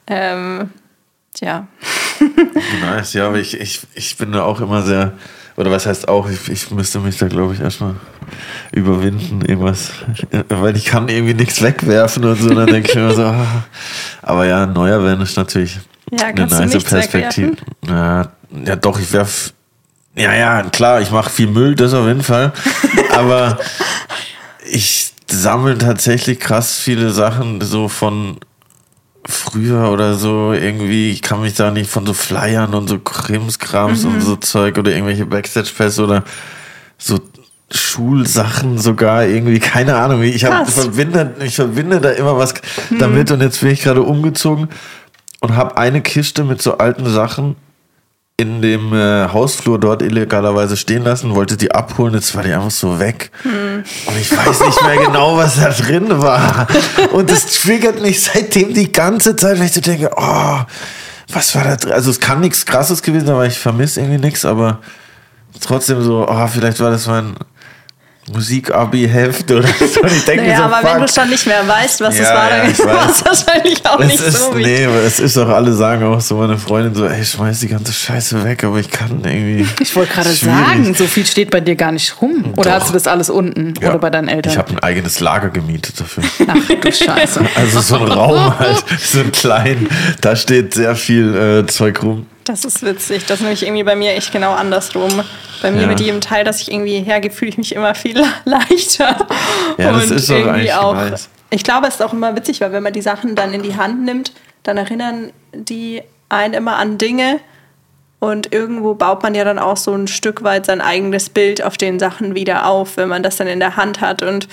ähm, 0.08 0.70
ja. 1.40 1.66
Nice, 2.80 3.14
ja, 3.14 3.26
aber 3.26 3.38
ich, 3.38 3.60
ich, 3.60 3.80
ich 3.94 4.16
bin 4.16 4.32
da 4.32 4.42
auch 4.42 4.60
immer 4.60 4.82
sehr, 4.82 5.12
oder 5.56 5.70
was 5.70 5.86
heißt 5.86 6.08
auch, 6.08 6.28
ich, 6.28 6.48
ich 6.48 6.70
müsste 6.70 7.00
mich 7.00 7.18
da, 7.18 7.28
glaube 7.28 7.54
ich, 7.54 7.60
erstmal 7.60 7.96
überwinden, 8.72 9.42
irgendwas, 9.42 9.90
weil 10.48 10.76
ich 10.76 10.86
kann 10.86 11.08
irgendwie 11.08 11.34
nichts 11.34 11.62
wegwerfen 11.62 12.24
und 12.24 12.36
so, 12.36 12.54
dann 12.54 12.66
denke 12.66 12.90
ich 12.90 12.96
immer 12.96 13.14
so, 13.14 13.22
ah. 13.24 13.64
aber 14.22 14.46
ja, 14.46 14.66
neuer 14.66 15.02
Van 15.02 15.20
ist 15.20 15.36
natürlich 15.36 15.78
Ja, 16.10 16.26
eine 16.26 16.46
nice 16.46 16.82
Perspektive. 16.82 17.52
Ja, 17.86 18.28
ja, 18.64 18.76
doch, 18.76 18.98
ich 18.98 19.12
werf, 19.12 19.52
ja, 20.16 20.34
ja, 20.34 20.62
klar, 20.62 21.00
ich 21.00 21.10
mache 21.10 21.30
viel 21.30 21.48
Müll, 21.48 21.74
das 21.74 21.94
auf 21.94 22.06
jeden 22.06 22.22
Fall, 22.22 22.52
aber 23.12 23.58
ich 24.64 25.12
sammle 25.30 25.78
tatsächlich 25.78 26.38
krass 26.38 26.78
viele 26.78 27.10
Sachen 27.10 27.60
so 27.60 27.88
von 27.88 28.38
früher 29.26 29.90
oder 29.90 30.14
so 30.14 30.52
irgendwie, 30.52 31.10
ich 31.10 31.22
kann 31.22 31.40
mich 31.40 31.54
da 31.54 31.70
nicht 31.70 31.90
von 31.90 32.06
so 32.06 32.12
Flyern 32.12 32.74
und 32.74 32.88
so 32.88 32.98
Krimskrams 32.98 34.04
und 34.04 34.20
so 34.20 34.36
Zeug 34.36 34.76
oder 34.78 34.92
irgendwelche 34.92 35.26
Backstage-Pass 35.26 35.98
oder 35.98 36.24
so 36.98 37.20
Schulsachen 37.70 38.78
sogar 38.78 39.26
irgendwie, 39.26 39.58
keine 39.58 39.96
Ahnung. 39.96 40.22
Ich, 40.22 40.44
hab, 40.44 40.68
verbinde, 40.68 41.34
ich 41.44 41.56
verbinde 41.56 42.00
da 42.00 42.10
immer 42.10 42.36
was 42.36 42.54
damit 42.98 43.30
und 43.30 43.40
jetzt 43.40 43.60
bin 43.60 43.70
ich 43.70 43.82
gerade 43.82 44.02
umgezogen 44.02 44.68
und 45.40 45.56
habe 45.56 45.76
eine 45.76 46.02
Kiste 46.02 46.44
mit 46.44 46.60
so 46.60 46.78
alten 46.78 47.06
Sachen 47.06 47.56
in 48.36 48.60
dem 48.60 48.92
äh, 48.92 49.28
Hausflur 49.28 49.78
dort 49.78 50.02
illegalerweise 50.02 50.76
stehen 50.76 51.04
lassen, 51.04 51.36
wollte 51.36 51.56
die 51.56 51.70
abholen, 51.72 52.14
jetzt 52.14 52.34
war 52.34 52.42
die 52.42 52.52
einfach 52.52 52.72
so 52.72 52.98
weg. 52.98 53.30
Und 53.44 54.18
ich 54.20 54.36
weiß 54.36 54.60
nicht 54.60 54.82
mehr 54.82 54.96
genau, 54.96 55.36
was 55.36 55.56
da 55.56 55.70
drin 55.70 56.20
war. 56.20 56.66
Und 57.12 57.30
das 57.30 57.46
triggert 57.46 58.02
mich 58.02 58.24
seitdem 58.24 58.74
die 58.74 58.90
ganze 58.90 59.36
Zeit, 59.36 59.58
weil 59.58 59.66
ich 59.66 59.72
so 59.72 59.80
denke, 59.80 60.10
oh, 60.16 60.58
was 61.32 61.54
war 61.54 61.62
da 61.62 61.76
drin? 61.76 61.92
Also 61.92 62.10
es 62.10 62.18
kann 62.18 62.40
nichts 62.40 62.66
krasses 62.66 63.02
gewesen 63.02 63.26
sein, 63.26 63.36
weil 63.36 63.48
ich 63.48 63.58
vermisse 63.58 64.00
irgendwie 64.00 64.26
nichts, 64.26 64.44
aber 64.44 64.80
trotzdem 65.60 66.02
so, 66.02 66.26
oh, 66.28 66.46
vielleicht 66.48 66.80
war 66.80 66.90
das 66.90 67.06
mein 67.06 67.36
Musik-Abi-Heft 68.32 69.50
oder 69.50 69.66
so. 69.68 70.00
Und 70.00 70.12
ich 70.12 70.24
denke 70.24 70.44
Naja, 70.44 70.56
so, 70.58 70.62
aber 70.64 70.76
fuck. 70.76 70.94
wenn 70.94 71.00
du 71.02 71.08
schon 71.12 71.30
nicht 71.30 71.46
mehr 71.46 71.66
weißt, 71.66 72.00
was 72.00 72.14
es 72.14 72.20
Ja, 72.20 72.34
war, 72.34 72.50
ja, 72.50 72.56
dann 72.58 72.70
ich 72.70 72.78
war 72.84 72.96
weiß. 73.08 73.16
es 73.16 73.24
wahrscheinlich 73.24 73.86
auch 73.86 74.00
es 74.00 74.06
nicht 74.06 74.20
ist, 74.20 74.38
so 74.38 74.52
nee, 74.54 74.64
wichtig. 74.64 74.86
aber 74.86 74.96
es 75.02 75.20
ist 75.20 75.38
auch, 75.38 75.48
alle 75.48 75.72
sagen 75.72 76.04
auch 76.04 76.20
so, 76.20 76.36
meine 76.36 76.56
Freundin 76.58 76.94
so, 76.94 77.06
ey, 77.06 77.24
schmeiß 77.24 77.60
die 77.60 77.68
ganze 77.68 77.92
Scheiße 77.92 78.42
weg, 78.44 78.64
aber 78.64 78.78
ich 78.78 78.90
kann 78.90 79.10
irgendwie. 79.24 79.66
Ich 79.80 79.94
wollte 79.96 80.12
gerade 80.14 80.30
sagen, 80.32 80.94
so 80.94 81.06
viel 81.06 81.26
steht 81.26 81.50
bei 81.50 81.60
dir 81.60 81.76
gar 81.76 81.92
nicht 81.92 82.20
rum. 82.22 82.52
Oder 82.56 82.70
Doch. 82.70 82.80
hast 82.80 82.88
du 82.90 82.92
das 82.94 83.06
alles 83.06 83.28
unten? 83.30 83.74
Ja. 83.80 83.90
Oder 83.90 83.98
bei 83.98 84.10
deinen 84.10 84.28
Eltern? 84.28 84.52
Ich 84.52 84.58
habe 84.58 84.70
ein 84.72 84.78
eigenes 84.78 85.20
Lager 85.20 85.50
gemietet 85.50 86.00
dafür. 86.00 86.24
Ach 86.46 86.54
du 86.80 86.92
Scheiße. 86.92 87.40
Also 87.56 87.80
so 87.80 87.96
ein 87.96 88.10
Raum 88.10 88.58
halt, 88.58 88.84
so 89.00 89.20
ein 89.20 89.30
klein, 89.32 89.88
da 90.20 90.34
steht 90.34 90.74
sehr 90.74 90.96
viel 90.96 91.34
äh, 91.62 91.66
Zeug 91.66 92.02
rum. 92.02 92.26
Das 92.44 92.64
ist 92.64 92.82
witzig. 92.82 93.24
Das 93.26 93.38
ist 93.38 93.42
nämlich 93.42 93.62
irgendwie 93.62 93.84
bei 93.84 93.96
mir 93.96 94.12
echt 94.12 94.30
genau 94.32 94.52
andersrum. 94.52 95.10
Bei 95.62 95.70
mir 95.70 95.82
Ja. 95.82 95.86
mit 95.86 96.00
jedem 96.00 96.20
Teil, 96.20 96.44
das 96.44 96.60
ich 96.60 96.70
irgendwie 96.70 97.00
hergebe, 97.00 97.34
fühle 97.34 97.48
ich 97.50 97.56
mich 97.58 97.74
immer 97.74 97.94
viel 97.94 98.22
leichter. 98.44 99.26
Ja, 99.78 99.92
das 99.92 100.10
ist 100.10 100.28
doch 100.30 100.36
irgendwie 100.36 100.72
auch. 100.72 100.94
nice. 100.94 101.28
Ich 101.50 101.64
glaube, 101.64 101.86
es 101.86 101.94
ist 101.94 102.02
auch 102.02 102.12
immer 102.12 102.36
witzig, 102.36 102.60
weil 102.60 102.72
wenn 102.72 102.82
man 102.82 102.92
die 102.92 103.00
Sachen 103.02 103.34
dann 103.34 103.54
in 103.54 103.62
die 103.62 103.76
Hand 103.76 104.04
nimmt, 104.04 104.32
dann 104.62 104.76
erinnern 104.76 105.32
die 105.54 106.02
einen 106.28 106.54
immer 106.54 106.76
an 106.76 106.98
Dinge. 106.98 107.40
Und 108.20 108.52
irgendwo 108.54 108.94
baut 108.94 109.22
man 109.22 109.34
ja 109.34 109.44
dann 109.44 109.58
auch 109.58 109.76
so 109.76 109.92
ein 109.94 110.06
Stück 110.08 110.42
weit 110.44 110.66
sein 110.66 110.80
eigenes 110.80 111.28
Bild 111.28 111.62
auf 111.62 111.76
den 111.76 111.98
Sachen 111.98 112.34
wieder 112.34 112.66
auf, 112.66 112.96
wenn 112.96 113.08
man 113.08 113.22
das 113.22 113.36
dann 113.36 113.46
in 113.46 113.60
der 113.60 113.76
Hand 113.76 114.00
hat. 114.00 114.22
Und 114.22 114.48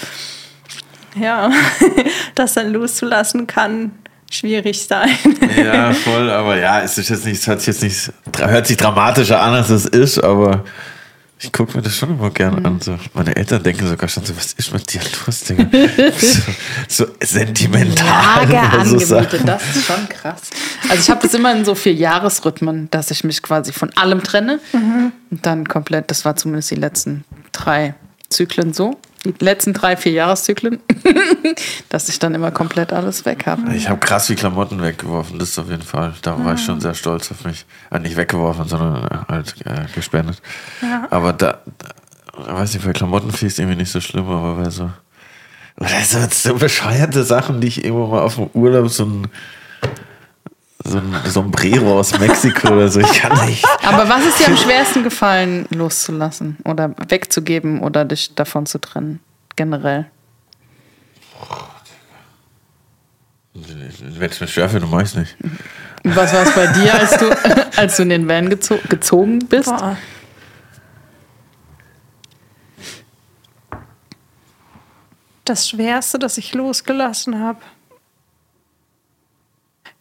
ja, 1.19 1.51
das 2.35 2.53
dann 2.53 2.71
loszulassen 2.71 3.47
kann 3.47 3.91
schwierig 4.31 4.81
sein. 4.81 5.09
Ja, 5.55 5.93
voll, 5.93 6.29
aber 6.29 6.57
ja, 6.57 6.81
es 6.81 6.97
ist 6.97 7.09
jetzt 7.09 7.25
nicht, 7.25 7.39
es 7.39 7.47
hört 7.47 7.61
sich 7.61 7.67
jetzt 7.67 7.83
nicht, 7.83 8.11
hört 8.37 8.67
sich 8.67 8.77
dramatischer 8.77 9.41
an, 9.41 9.53
als 9.53 9.69
es 9.69 9.85
ist, 9.85 10.17
aber 10.23 10.63
ich 11.43 11.51
gucke 11.51 11.75
mir 11.75 11.81
das 11.81 11.97
schon 11.97 12.11
immer 12.11 12.29
gern 12.29 12.63
an. 12.63 12.79
So. 12.81 12.97
Meine 13.15 13.35
Eltern 13.35 13.63
denken 13.63 13.87
sogar 13.87 14.07
schon 14.07 14.23
so, 14.23 14.37
was 14.37 14.53
ist 14.53 14.71
mit 14.73 14.93
dir 14.93 15.01
los, 15.25 15.41
Digga? 15.41 15.65
so, 16.87 17.05
so 17.05 17.11
sentimental. 17.19 18.05
Lager 18.05 18.85
so 18.85 18.97
angemietet, 18.97 19.41
das 19.47 19.75
ist 19.75 19.85
schon 19.87 20.07
krass. 20.07 20.41
Also 20.87 21.01
ich 21.01 21.09
habe 21.09 21.21
das 21.23 21.33
immer 21.33 21.51
in 21.53 21.65
so 21.65 21.73
vier 21.73 21.93
Jahresrhythmen, 21.93 22.89
dass 22.91 23.09
ich 23.09 23.23
mich 23.23 23.41
quasi 23.41 23.71
von 23.73 23.89
allem 23.97 24.21
trenne 24.21 24.59
und 24.71 25.45
dann 25.45 25.67
komplett, 25.67 26.11
das 26.11 26.25
war 26.25 26.35
zumindest 26.35 26.69
die 26.69 26.75
letzten 26.75 27.23
drei 27.51 27.95
Zyklen 28.29 28.73
so, 28.73 28.99
letzten 29.39 29.73
drei, 29.73 29.95
vier 29.97 30.13
Jahreszyklen, 30.13 30.79
dass 31.89 32.09
ich 32.09 32.19
dann 32.19 32.33
immer 32.33 32.51
komplett 32.51 32.91
alles 32.91 33.25
weg 33.25 33.45
habe. 33.45 33.73
Ich 33.75 33.89
habe 33.89 33.99
krass 33.99 34.27
viel 34.27 34.35
Klamotten 34.35 34.81
weggeworfen, 34.81 35.37
das 35.37 35.57
auf 35.59 35.69
jeden 35.69 35.83
Fall. 35.83 36.13
Da 36.21 36.43
war 36.43 36.55
ich 36.55 36.61
schon 36.63 36.81
sehr 36.81 36.93
stolz 36.93 37.31
auf 37.31 37.43
mich. 37.45 37.65
Äh, 37.91 37.99
nicht 37.99 38.17
weggeworfen, 38.17 38.67
sondern 38.67 39.03
äh, 39.05 39.31
halt 39.31 39.55
äh, 39.65 39.85
gespendet. 39.93 40.41
Aber 41.09 41.33
da, 41.33 41.59
da, 41.77 42.57
weiß 42.57 42.73
nicht, 42.73 42.85
bei 42.85 42.93
Klamotten 42.93 43.31
finde 43.31 43.47
ich 43.47 43.53
es 43.53 43.59
irgendwie 43.59 43.77
nicht 43.77 43.91
so 43.91 44.01
schlimm, 44.01 44.27
aber 44.27 44.55
bei 44.55 44.69
so. 44.69 44.89
Oder 45.77 46.01
so, 46.03 46.19
so 46.29 46.55
bescheuerte 46.55 47.23
Sachen, 47.23 47.61
die 47.61 47.67
ich 47.67 47.83
irgendwo 47.83 48.07
mal 48.07 48.21
auf 48.21 48.35
dem 48.35 48.49
Urlaub 48.53 48.89
so 48.89 49.05
ein. 49.05 49.27
So 50.83 50.97
ein 50.97 51.15
Sombrero 51.25 51.99
aus 51.99 52.17
Mexiko 52.19 52.69
oder 52.73 52.89
so. 52.89 52.99
Ich 52.99 53.13
kann 53.13 53.45
nicht. 53.45 53.65
Aber 53.85 54.09
was 54.09 54.25
ist 54.25 54.39
dir 54.39 54.47
am 54.47 54.57
schwersten 54.57 55.03
gefallen, 55.03 55.67
loszulassen 55.69 56.57
oder 56.65 56.95
wegzugeben 57.07 57.81
oder 57.81 58.05
dich 58.05 58.33
davon 58.35 58.65
zu 58.65 58.79
trennen? 58.79 59.19
Generell. 59.55 60.09
Wenn 63.53 64.29
es 64.29 64.39
mir 64.39 64.47
schwerfällt, 64.47 64.83
dann 64.83 64.89
mach 64.89 65.01
ich's 65.01 65.15
nicht. 65.15 65.35
Und 66.03 66.15
was 66.15 66.33
war 66.33 66.43
es 66.43 66.55
bei 66.55 66.67
dir, 66.67 66.93
als 66.93 67.17
du, 67.17 67.29
als 67.77 67.97
du 67.97 68.03
in 68.03 68.09
den 68.09 68.27
Van 68.27 68.49
gezo 68.49 68.79
gezogen 68.89 69.39
bist? 69.39 69.69
Boah. 69.69 69.97
Das 75.45 75.67
Schwerste, 75.67 76.17
das 76.17 76.37
ich 76.37 76.53
losgelassen 76.53 77.39
habe. 77.39 77.59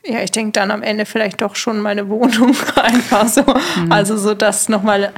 Ja, 0.04 0.22
ich 0.22 0.30
denke 0.30 0.52
dann 0.52 0.70
am 0.70 0.82
Ende 0.82 1.04
vielleicht 1.04 1.42
doch 1.42 1.56
schon 1.56 1.80
meine 1.80 2.08
Wohnung 2.08 2.56
einfach 2.76 3.28
so. 3.28 3.44
Also 3.90 4.16
so 4.16 4.34
das 4.34 4.68
nochmal 4.68 5.12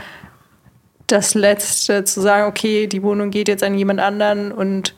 das 1.06 1.34
Letzte 1.34 2.04
zu 2.04 2.20
sagen, 2.20 2.48
okay, 2.48 2.86
die 2.86 3.02
Wohnung 3.02 3.30
geht 3.30 3.48
jetzt 3.48 3.62
an 3.62 3.76
jemand 3.76 4.00
anderen 4.00 4.50
und 4.50 4.94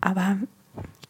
aber 0.00 0.36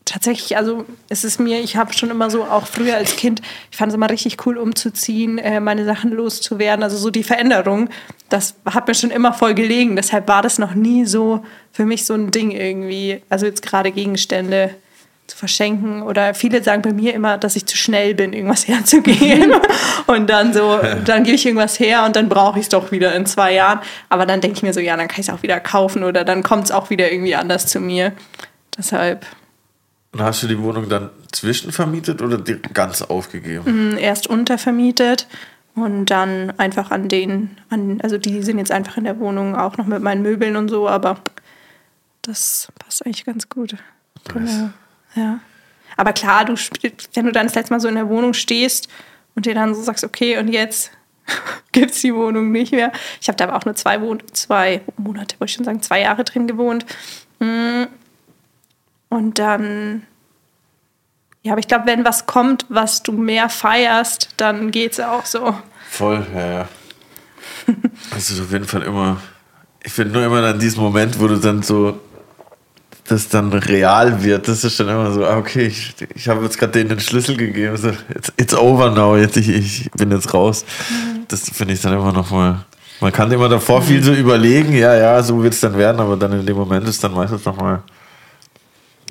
tatsächlich, 0.04 0.56
also 0.56 0.85
es 1.08 1.25
ist 1.25 1.38
mir, 1.38 1.61
ich 1.61 1.76
habe 1.76 1.92
schon 1.92 2.11
immer 2.11 2.30
so, 2.30 2.44
auch 2.44 2.66
früher 2.66 2.96
als 2.96 3.16
Kind, 3.16 3.42
ich 3.70 3.76
fand 3.76 3.90
es 3.90 3.96
immer 3.96 4.08
richtig 4.08 4.46
cool, 4.46 4.56
umzuziehen, 4.56 5.38
äh, 5.38 5.61
meine 5.61 5.85
Sachen 5.85 6.12
loszuwerden. 6.12 6.82
Also 6.82 6.96
so 6.96 7.11
die 7.11 7.25
Veränderung, 7.25 7.90
das 8.28 8.54
hat 8.64 8.88
mir 8.88 8.94
schon 8.94 9.11
immer 9.11 9.32
voll 9.32 9.54
gelegen. 9.54 9.96
Deshalb 9.96 10.28
war 10.28 10.42
das 10.42 10.58
noch 10.58 10.75
nie 10.75 11.04
so 11.04 11.44
für 11.73 11.85
mich 11.85 12.06
so 12.06 12.14
ein 12.14 12.30
Ding 12.30 12.52
irgendwie. 12.52 13.23
Also 13.28 13.46
jetzt 13.46 13.62
gerade 13.62 13.90
Gegenstände 13.90 14.75
zu 15.26 15.37
verschenken 15.37 16.02
oder 16.02 16.35
viele 16.35 16.62
sagen 16.62 16.83
bei 16.83 16.92
mir 16.92 17.14
immer, 17.14 17.38
dass 17.38 17.56
ich 17.56 17.66
zu 17.66 17.76
schnell 17.76 18.14
bin, 18.14 18.33
irgendwas 18.33 18.68
herzugeben 18.68 19.52
und 20.06 20.30
dann 20.30 20.52
so, 20.52 20.78
dann 21.04 21.25
gebe 21.25 21.37
ich 21.37 21.47
irgendwas 21.47 21.78
her 21.80 22.04
und 22.04 22.16
dann 22.16 22.28
brauche 22.28 22.59
ich 22.59 22.66
es 22.66 22.68
doch 22.68 22.92
wieder 22.92 23.14
in 23.14 23.26
zwei 23.26 23.54
Jahren. 23.54 23.80
Aber 24.09 24.26
dann 24.26 24.40
denke 24.40 24.56
ich 24.56 24.62
mir 24.62 24.73
so, 24.73 24.80
ja, 24.80 24.97
dann 24.97 25.09
kann 25.09 25.21
ich 25.21 25.28
es 25.28 25.35
auch 25.35 25.42
wieder 25.42 25.59
kaufen 25.61 26.04
oder 26.04 26.25
dann 26.25 26.42
kommt 26.42 26.64
es 26.64 26.71
auch 26.71 26.90
wieder 26.90 27.11
irgendwie 27.11 27.35
anders 27.35 27.66
zu 27.66 27.80
mir. 27.80 28.12
Deshalb 28.78 29.26
Und 30.12 30.23
hast 30.23 30.42
du 30.42 30.47
die 30.47 30.61
Wohnung 30.61 30.88
dann 30.88 31.11
zwischenvermietet 31.33 32.23
oder 32.23 32.38
ganz 32.73 33.02
aufgegeben? 33.02 33.95
mh, 33.95 33.99
erst 33.99 34.26
untervermietet 34.28 35.26
und 35.75 36.06
dann 36.06 36.52
einfach 36.59 36.90
an 36.90 37.09
den, 37.09 37.56
an, 37.68 38.00
also 38.02 38.16
die 38.16 38.42
sind 38.42 38.59
jetzt 38.59 38.73
einfach 38.73 38.97
in 38.97 39.04
der 39.04 39.18
Wohnung 39.18 39.56
auch 39.56 39.76
noch 39.76 39.87
mit 39.87 40.02
meinen 40.02 40.23
Möbeln 40.23 40.56
und 40.56 40.68
so, 40.68 40.88
aber 40.88 41.18
das 42.23 42.68
passt 42.78 43.04
eigentlich 43.04 43.25
ganz 43.25 43.49
gut. 43.49 43.76
Genau. 44.33 44.71
Ja. 45.16 45.40
Aber 45.96 46.12
klar, 46.12 46.44
du, 46.44 46.54
wenn 47.14 47.26
du 47.26 47.32
dann 47.32 47.46
das 47.46 47.54
letzte 47.54 47.73
Mal 47.73 47.80
so 47.80 47.88
in 47.88 47.94
der 47.94 48.08
Wohnung 48.08 48.35
stehst 48.35 48.88
und 49.35 49.46
dir 49.46 49.54
dann 49.54 49.75
so 49.75 49.82
sagst, 49.82 50.04
okay, 50.04 50.38
und 50.38 50.49
jetzt 50.49 50.92
gibt 51.73 51.92
es 51.92 52.00
die 52.02 52.14
Wohnung 52.14 52.52
nicht 52.52 52.73
mehr. 52.73 52.92
Ich 53.20 53.28
habe 53.28 53.37
da 53.37 53.44
aber 53.44 53.56
auch 53.56 53.64
nur 53.64 53.75
zwei, 53.75 54.00
Wohn 54.00 54.23
zwei 54.32 54.82
Monate, 54.96 55.40
wollte 55.40 55.50
ich 55.50 55.56
schon 55.56 55.64
sagen, 55.64 55.82
zwei 55.82 56.02
Jahre 56.02 56.25
drin 56.25 56.46
gewohnt. 56.46 56.87
Mm. 57.38 57.85
Und 59.08 59.38
dann, 59.38 60.02
ja, 61.42 61.52
aber 61.52 61.61
ich 61.61 61.68
glaube, 61.68 61.87
wenn 61.87 62.04
was 62.04 62.26
kommt, 62.26 62.66
was 62.68 63.02
du 63.02 63.12
mehr 63.12 63.49
feierst, 63.49 64.30
dann 64.37 64.70
geht 64.70 64.92
es 64.92 65.00
auch 65.00 65.25
so. 65.25 65.56
Voll, 65.88 66.26
ja, 66.35 66.46
ja. 66.50 66.68
Ist 68.16 68.40
auf 68.40 68.52
jeden 68.52 68.64
Fall 68.64 68.82
immer. 68.82 69.20
Ich 69.82 69.92
finde 69.92 70.14
nur 70.14 70.25
immer 70.25 70.42
dann 70.42 70.58
diesen 70.58 70.82
Moment, 70.82 71.20
wo 71.20 71.28
du 71.28 71.37
dann 71.37 71.62
so. 71.62 72.00
Das 73.08 73.28
dann 73.28 73.52
real 73.52 74.22
wird. 74.25 74.48
Das 74.48 74.64
ist 74.64 74.80
dann 74.80 74.88
immer 74.88 75.12
so, 75.12 75.25
ah, 75.25 75.36
okay, 75.36 75.66
ich, 75.66 75.94
ich 76.14 76.28
habe 76.28 76.44
jetzt 76.44 76.58
gerade 76.58 76.72
denen 76.72 76.88
den 76.88 77.00
Schlüssel 77.00 77.36
gegeben. 77.36 77.76
So, 77.76 77.90
it's, 78.14 78.32
it's 78.36 78.54
over 78.54 78.90
now. 78.90 79.16
Jetzt, 79.16 79.36
ich, 79.36 79.48
ich 79.48 79.90
bin 79.92 80.10
jetzt 80.10 80.34
raus. 80.34 80.64
Das 81.28 81.48
finde 81.50 81.75
ich 81.75 81.80
dann 81.80 81.92
immer 81.92 82.12
noch 82.12 82.30
mal. 82.30 82.64
Man 83.00 83.12
kann 83.12 83.30
immer 83.30 83.48
davor 83.48 83.82
viel 83.82 84.02
so 84.02 84.12
überlegen, 84.12 84.72
ja, 84.72 84.94
ja, 84.94 85.22
so 85.22 85.42
wird 85.42 85.52
es 85.52 85.60
dann 85.60 85.76
werden, 85.76 86.00
aber 86.00 86.16
dann 86.16 86.32
in 86.32 86.46
dem 86.46 86.56
Moment 86.56 86.88
ist 86.88 87.04
dann 87.04 87.12
meistens 87.12 87.44
noch 87.44 87.56
mal 87.56 87.82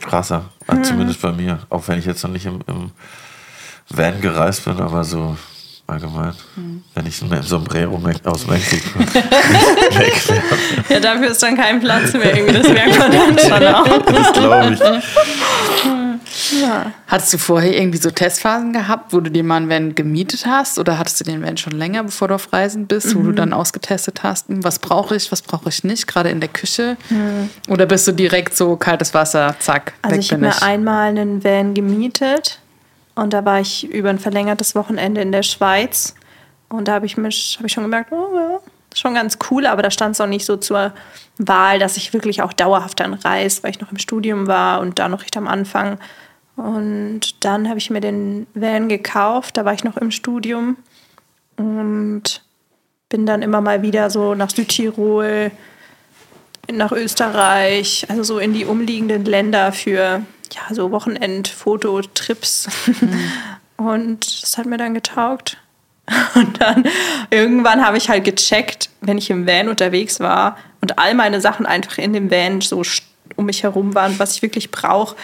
krasser. 0.01 0.45
Also 0.65 0.81
Zumindest 0.81 1.21
bei 1.21 1.31
mir. 1.31 1.59
Auch 1.69 1.87
wenn 1.87 1.99
ich 1.99 2.05
jetzt 2.05 2.23
noch 2.23 2.31
nicht 2.31 2.45
im, 2.45 2.61
im 2.67 2.91
Van 3.89 4.19
gereist 4.21 4.65
bin, 4.65 4.79
aber 4.79 5.03
so 5.03 5.37
allgemein. 5.87 6.33
Wenn 6.93 7.05
ich 7.05 7.21
mit 7.21 7.31
dem 7.31 7.43
Sombrero 7.43 7.99
aus 8.25 8.47
Mexiko 8.47 8.99
weg 8.99 10.29
wäre, 10.29 10.41
Ja, 10.89 10.99
dafür 10.99 11.31
ist 11.31 11.43
dann 11.43 11.55
kein 11.55 11.79
Platz 11.79 12.13
mehr 12.13 12.35
irgendwie. 12.35 12.53
Das 12.61 12.67
merkt 12.69 12.97
man 12.99 13.11
dann 13.11 13.37
schon 13.39 13.67
auch. 13.67 14.01
das 14.05 14.33
glaube 14.33 14.73
ich. 14.73 14.81
Hattest 17.07 17.33
du 17.33 17.37
vorher 17.37 17.75
irgendwie 17.77 17.97
so 17.97 18.11
Testphasen 18.11 18.73
gehabt, 18.73 19.13
wo 19.13 19.19
du 19.19 19.29
dir 19.31 19.43
mal 19.43 19.57
einen 19.57 19.69
Van 19.69 19.95
gemietet 19.95 20.45
hast? 20.45 20.77
Oder 20.79 20.97
hattest 20.97 21.19
du 21.19 21.23
den 21.23 21.41
Van 21.43 21.57
schon 21.57 21.73
länger, 21.73 22.03
bevor 22.03 22.27
du 22.29 22.35
auf 22.35 22.51
Reisen 22.51 22.87
bist, 22.87 23.15
wo 23.15 23.19
du 23.21 23.29
Mhm. 23.29 23.35
dann 23.35 23.53
ausgetestet 23.53 24.23
hast, 24.23 24.47
hm, 24.49 24.63
was 24.63 24.79
brauche 24.79 25.15
ich, 25.15 25.31
was 25.31 25.41
brauche 25.41 25.69
ich 25.69 25.83
nicht, 25.83 26.07
gerade 26.07 26.29
in 26.29 26.39
der 26.39 26.49
Küche? 26.49 26.97
Oder 27.69 27.85
bist 27.85 28.07
du 28.07 28.11
direkt 28.11 28.55
so 28.55 28.75
kaltes 28.75 29.13
Wasser, 29.13 29.55
zack, 29.59 29.93
Also 30.01 30.15
weg 30.15 30.21
ich 30.23 30.31
habe 30.31 30.41
bin 30.41 30.49
mir 30.49 30.55
ich? 30.55 30.61
einmal 30.63 31.07
einen 31.09 31.43
Van 31.43 31.73
gemietet 31.73 32.59
Und 33.15 33.33
da 33.33 33.45
war 33.45 33.61
ich 33.61 33.89
über 33.89 34.09
ein 34.09 34.19
verlängertes 34.19 34.75
Wochenende 34.75 35.21
in 35.21 35.31
der 35.31 35.43
Schweiz. 35.43 36.15
Und 36.69 36.87
da 36.87 36.93
habe 36.93 37.05
ich 37.05 37.17
mich, 37.17 37.55
habe 37.57 37.67
ich 37.67 37.73
schon 37.73 37.83
gemerkt, 37.83 38.11
oh, 38.11 38.35
ja, 38.35 38.59
schon 38.93 39.13
ganz 39.13 39.37
cool, 39.49 39.65
aber 39.65 39.81
da 39.81 39.91
stand 39.91 40.15
es 40.15 40.21
auch 40.21 40.27
nicht 40.27 40.45
so 40.45 40.57
zur 40.57 40.93
Wahl, 41.37 41.79
dass 41.79 41.97
ich 41.97 42.13
wirklich 42.13 42.41
auch 42.41 42.53
dauerhaft 42.53 42.99
dann 42.99 43.13
reise, 43.13 43.63
weil 43.63 43.71
ich 43.71 43.81
noch 43.81 43.91
im 43.91 43.97
Studium 43.97 44.47
war 44.47 44.79
und 44.79 44.99
da 44.99 45.09
noch 45.09 45.21
recht 45.21 45.37
am 45.37 45.47
Anfang. 45.47 45.99
Und 46.55 47.43
dann 47.43 47.67
habe 47.67 47.77
ich 47.77 47.89
mir 47.89 47.99
den 47.99 48.47
Van 48.53 48.87
gekauft, 48.87 49.57
da 49.57 49.65
war 49.65 49.73
ich 49.73 49.83
noch 49.83 49.97
im 49.97 50.11
Studium 50.11 50.77
und 51.57 52.41
bin 53.09 53.25
dann 53.25 53.41
immer 53.41 53.61
mal 53.61 53.81
wieder 53.81 54.09
so 54.09 54.35
nach 54.35 54.49
Südtirol, 54.49 55.51
nach 56.71 56.91
Österreich, 56.91 58.05
also 58.09 58.23
so 58.23 58.39
in 58.39 58.53
die 58.53 58.65
umliegenden 58.65 59.25
Länder 59.25 59.71
für 59.71 60.21
ja, 60.53 60.73
so 60.73 60.91
Wochenend-Fototrips. 60.91 62.69
Mhm. 62.87 63.31
Und 63.77 64.43
das 64.43 64.57
hat 64.57 64.65
mir 64.65 64.77
dann 64.77 64.93
getaugt. 64.93 65.57
Und 66.35 66.61
dann 66.61 66.83
irgendwann 67.29 67.85
habe 67.85 67.97
ich 67.97 68.09
halt 68.09 68.23
gecheckt, 68.23 68.89
wenn 69.01 69.17
ich 69.17 69.29
im 69.29 69.47
Van 69.47 69.69
unterwegs 69.69 70.19
war 70.19 70.57
und 70.85 70.99
all 70.99 71.15
meine 71.15 71.41
Sachen 71.41 71.65
einfach 71.65 71.97
in 71.97 72.13
dem 72.13 72.29
Van 72.29 72.61
so 72.61 72.83
um 73.35 73.47
mich 73.47 73.63
herum 73.63 73.95
waren, 73.95 74.19
was 74.19 74.35
ich 74.35 74.43
wirklich 74.43 74.69
brauche. 74.69 75.15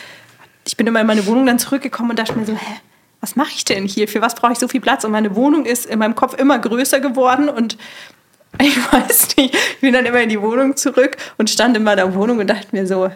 Ich 0.65 0.75
bin 0.75 0.87
immer 0.87 1.01
in 1.01 1.07
meine 1.07 1.27
Wohnung 1.27 1.45
dann 1.45 1.59
zurückgekommen 1.59 2.09
und 2.09 2.19
dachte 2.19 2.33
mir 2.33 2.45
so, 2.45 2.53
hä, 2.53 2.79
was 3.19 3.35
mache 3.35 3.51
ich 3.55 3.63
denn 3.63 3.85
hier? 3.85 4.07
Für 4.07 4.21
was 4.21 4.33
brauche 4.33 4.53
ich 4.53 4.59
so 4.59 4.67
viel 4.67 4.81
Platz? 4.81 5.03
Und 5.03 5.11
meine 5.11 5.35
Wohnung 5.35 5.65
ist 5.65 5.85
in 5.85 5.99
meinem 5.99 6.15
Kopf 6.15 6.33
immer 6.33 6.57
größer 6.57 6.99
geworden 6.99 7.47
und 7.47 7.77
ich 8.59 8.75
weiß 8.91 9.37
nicht, 9.37 9.55
ich 9.55 9.79
bin 9.81 9.93
dann 9.93 10.05
immer 10.05 10.21
in 10.21 10.29
die 10.29 10.41
Wohnung 10.41 10.75
zurück 10.75 11.15
und 11.37 11.49
stand 11.49 11.77
in 11.77 11.83
meiner 11.83 12.13
Wohnung 12.15 12.39
und 12.39 12.47
dachte 12.47 12.67
mir 12.71 12.87
so, 12.87 13.11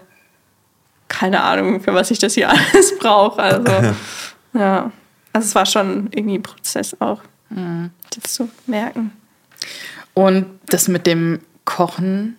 keine 1.07 1.43
Ahnung, 1.43 1.81
für 1.81 1.93
was 1.93 2.12
ich 2.12 2.19
das 2.19 2.33
hier 2.33 2.50
alles 2.74 2.97
brauche. 2.97 3.41
Also, 3.41 3.71
ja. 4.53 4.91
Also 5.33 5.47
es 5.47 5.55
war 5.55 5.65
schon 5.65 6.09
irgendwie 6.12 6.38
ein 6.38 6.43
Prozess 6.43 6.95
auch, 7.00 7.21
mhm. 7.50 7.91
das 8.15 8.33
zu 8.33 8.50
merken. 8.67 9.12
Und 10.13 10.45
das 10.67 10.88
mit 10.88 11.05
dem 11.05 11.41
Kochen, 11.65 12.38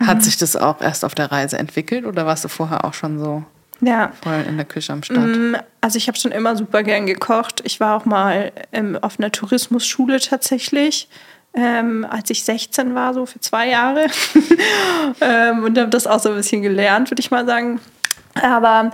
hat 0.00 0.18
mhm. 0.18 0.22
sich 0.22 0.36
das 0.36 0.56
auch 0.56 0.80
erst 0.80 1.04
auf 1.04 1.14
der 1.14 1.32
Reise 1.32 1.58
entwickelt 1.58 2.06
oder 2.06 2.26
warst 2.26 2.44
du 2.44 2.48
vorher 2.48 2.84
auch 2.84 2.94
schon 2.94 3.18
so 3.18 3.42
ja. 3.80 4.12
voll 4.22 4.44
in 4.48 4.56
der 4.56 4.66
Küche 4.66 4.92
am 4.92 5.02
Start? 5.02 5.26
Mm, 5.26 5.56
also 5.80 5.96
ich 5.96 6.06
habe 6.06 6.18
schon 6.18 6.30
immer 6.30 6.56
super 6.56 6.82
gern 6.82 7.06
gekocht. 7.06 7.62
Ich 7.64 7.80
war 7.80 7.96
auch 7.96 8.04
mal 8.04 8.52
ähm, 8.72 8.96
auf 9.00 9.18
einer 9.18 9.32
Tourismusschule 9.32 10.20
tatsächlich. 10.20 11.08
Ähm, 11.54 12.06
als 12.08 12.30
ich 12.30 12.44
16 12.44 12.94
war, 12.94 13.14
so 13.14 13.26
für 13.26 13.40
zwei 13.40 13.68
Jahre. 13.68 14.06
ähm, 15.20 15.64
und 15.64 15.78
habe 15.78 15.88
das 15.88 16.06
auch 16.06 16.20
so 16.20 16.28
ein 16.28 16.36
bisschen 16.36 16.62
gelernt, 16.62 17.10
würde 17.10 17.20
ich 17.20 17.30
mal 17.30 17.46
sagen. 17.46 17.80
Aber 18.42 18.90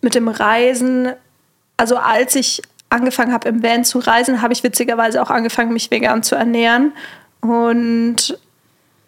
mit 0.00 0.14
dem 0.14 0.28
Reisen, 0.28 1.12
also 1.76 1.96
als 1.96 2.34
ich 2.34 2.62
angefangen 2.90 3.32
habe, 3.32 3.48
im 3.48 3.62
Van 3.62 3.84
zu 3.84 3.98
reisen, 3.98 4.40
habe 4.40 4.52
ich 4.52 4.62
witzigerweise 4.62 5.22
auch 5.22 5.30
angefangen, 5.30 5.72
mich 5.72 5.90
vegan 5.90 6.22
zu 6.22 6.34
ernähren. 6.34 6.92
Und 7.40 8.38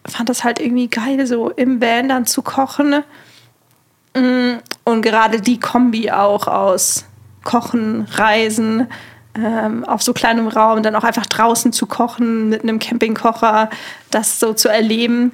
fand 0.05 0.29
das 0.29 0.43
halt 0.43 0.59
irgendwie 0.59 0.87
geil, 0.87 1.25
so 1.25 1.49
im 1.49 1.81
Van 1.81 2.09
dann 2.09 2.25
zu 2.25 2.41
kochen. 2.41 3.03
Und 4.13 5.01
gerade 5.01 5.41
die 5.41 5.59
Kombi 5.59 6.11
auch 6.11 6.47
aus 6.47 7.05
Kochen, 7.43 8.07
Reisen, 8.11 8.87
ähm, 9.35 9.85
auf 9.85 10.01
so 10.01 10.13
kleinem 10.13 10.47
Raum, 10.47 10.83
dann 10.83 10.95
auch 10.95 11.03
einfach 11.03 11.25
draußen 11.25 11.71
zu 11.71 11.85
kochen 11.85 12.49
mit 12.49 12.63
einem 12.63 12.79
Campingkocher, 12.79 13.69
das 14.09 14.39
so 14.39 14.53
zu 14.53 14.67
erleben, 14.67 15.31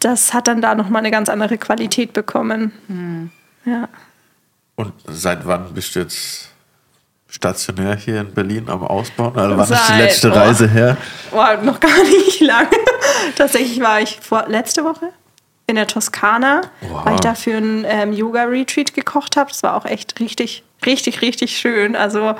das 0.00 0.32
hat 0.32 0.48
dann 0.48 0.62
da 0.62 0.74
nochmal 0.74 1.00
eine 1.00 1.10
ganz 1.10 1.28
andere 1.28 1.58
Qualität 1.58 2.12
bekommen. 2.12 2.72
Mhm. 2.88 3.30
Ja. 3.68 3.88
Und 4.76 4.92
seit 5.06 5.46
wann 5.46 5.74
bist 5.74 5.94
du 5.94 6.00
jetzt 6.00 6.48
stationär 7.28 7.96
hier 7.96 8.20
in 8.20 8.32
Berlin 8.32 8.68
am 8.68 8.82
Ausbauen? 8.82 9.36
Also 9.36 9.56
wann 9.56 9.66
Seit, 9.66 9.80
ist 9.80 9.88
die 9.88 9.94
letzte 9.94 10.30
oh, 10.30 10.34
Reise 10.34 10.68
her? 10.68 10.96
Oh, 11.32 11.64
noch 11.64 11.80
gar 11.80 12.02
nicht 12.04 12.40
lange. 12.52 12.70
Tatsächlich 13.36 13.80
war 13.80 14.00
ich 14.00 14.18
vor, 14.20 14.46
letzte 14.48 14.84
Woche 14.84 15.10
in 15.66 15.74
der 15.74 15.86
Toskana, 15.86 16.62
wow. 16.80 17.04
weil 17.04 17.14
ich 17.16 17.20
da 17.20 17.34
für 17.34 17.56
ein 17.56 17.84
ähm, 17.86 18.12
Yoga-Retreat 18.12 18.94
gekocht 18.94 19.36
habe. 19.36 19.50
Das 19.50 19.62
war 19.62 19.74
auch 19.74 19.84
echt 19.84 20.18
richtig, 20.18 20.64
richtig, 20.86 21.20
richtig 21.20 21.58
schön. 21.58 21.94
Also 21.94 22.34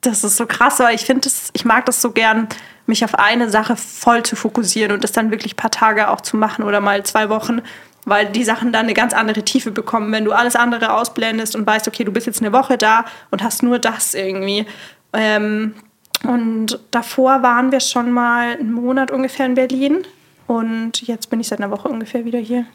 das 0.00 0.22
ist 0.22 0.36
so 0.36 0.46
krass, 0.46 0.78
weil 0.78 0.94
ich 0.94 1.04
finde 1.04 1.28
ich 1.52 1.64
mag 1.64 1.86
das 1.86 2.00
so 2.00 2.12
gern, 2.12 2.48
mich 2.86 3.04
auf 3.04 3.16
eine 3.16 3.50
Sache 3.50 3.76
voll 3.76 4.22
zu 4.22 4.36
fokussieren 4.36 4.92
und 4.92 5.04
das 5.04 5.12
dann 5.12 5.30
wirklich 5.30 5.54
ein 5.54 5.56
paar 5.56 5.70
Tage 5.70 6.08
auch 6.08 6.20
zu 6.20 6.36
machen 6.36 6.64
oder 6.64 6.80
mal 6.80 7.02
zwei 7.02 7.28
Wochen, 7.28 7.62
weil 8.04 8.26
die 8.26 8.44
Sachen 8.44 8.72
dann 8.72 8.86
eine 8.86 8.94
ganz 8.94 9.12
andere 9.12 9.42
Tiefe 9.42 9.70
bekommen, 9.70 10.12
wenn 10.12 10.24
du 10.24 10.32
alles 10.32 10.56
andere 10.56 10.94
ausblendest 10.94 11.56
und 11.56 11.66
weißt, 11.66 11.88
okay, 11.88 12.04
du 12.04 12.12
bist 12.12 12.26
jetzt 12.26 12.40
eine 12.40 12.52
Woche 12.52 12.78
da 12.78 13.04
und 13.30 13.42
hast 13.42 13.62
nur 13.62 13.78
das 13.78 14.14
irgendwie. 14.14 14.66
Ähm, 15.12 15.74
und 16.24 16.78
davor 16.90 17.42
waren 17.42 17.70
wir 17.70 17.80
schon 17.80 18.10
mal 18.10 18.52
einen 18.52 18.72
Monat 18.72 19.10
ungefähr 19.10 19.46
in 19.46 19.54
Berlin 19.54 19.98
und 20.46 21.02
jetzt 21.02 21.30
bin 21.30 21.40
ich 21.40 21.48
seit 21.48 21.60
einer 21.60 21.70
Woche 21.70 21.88
ungefähr 21.88 22.24
wieder 22.24 22.38
hier. 22.38 22.66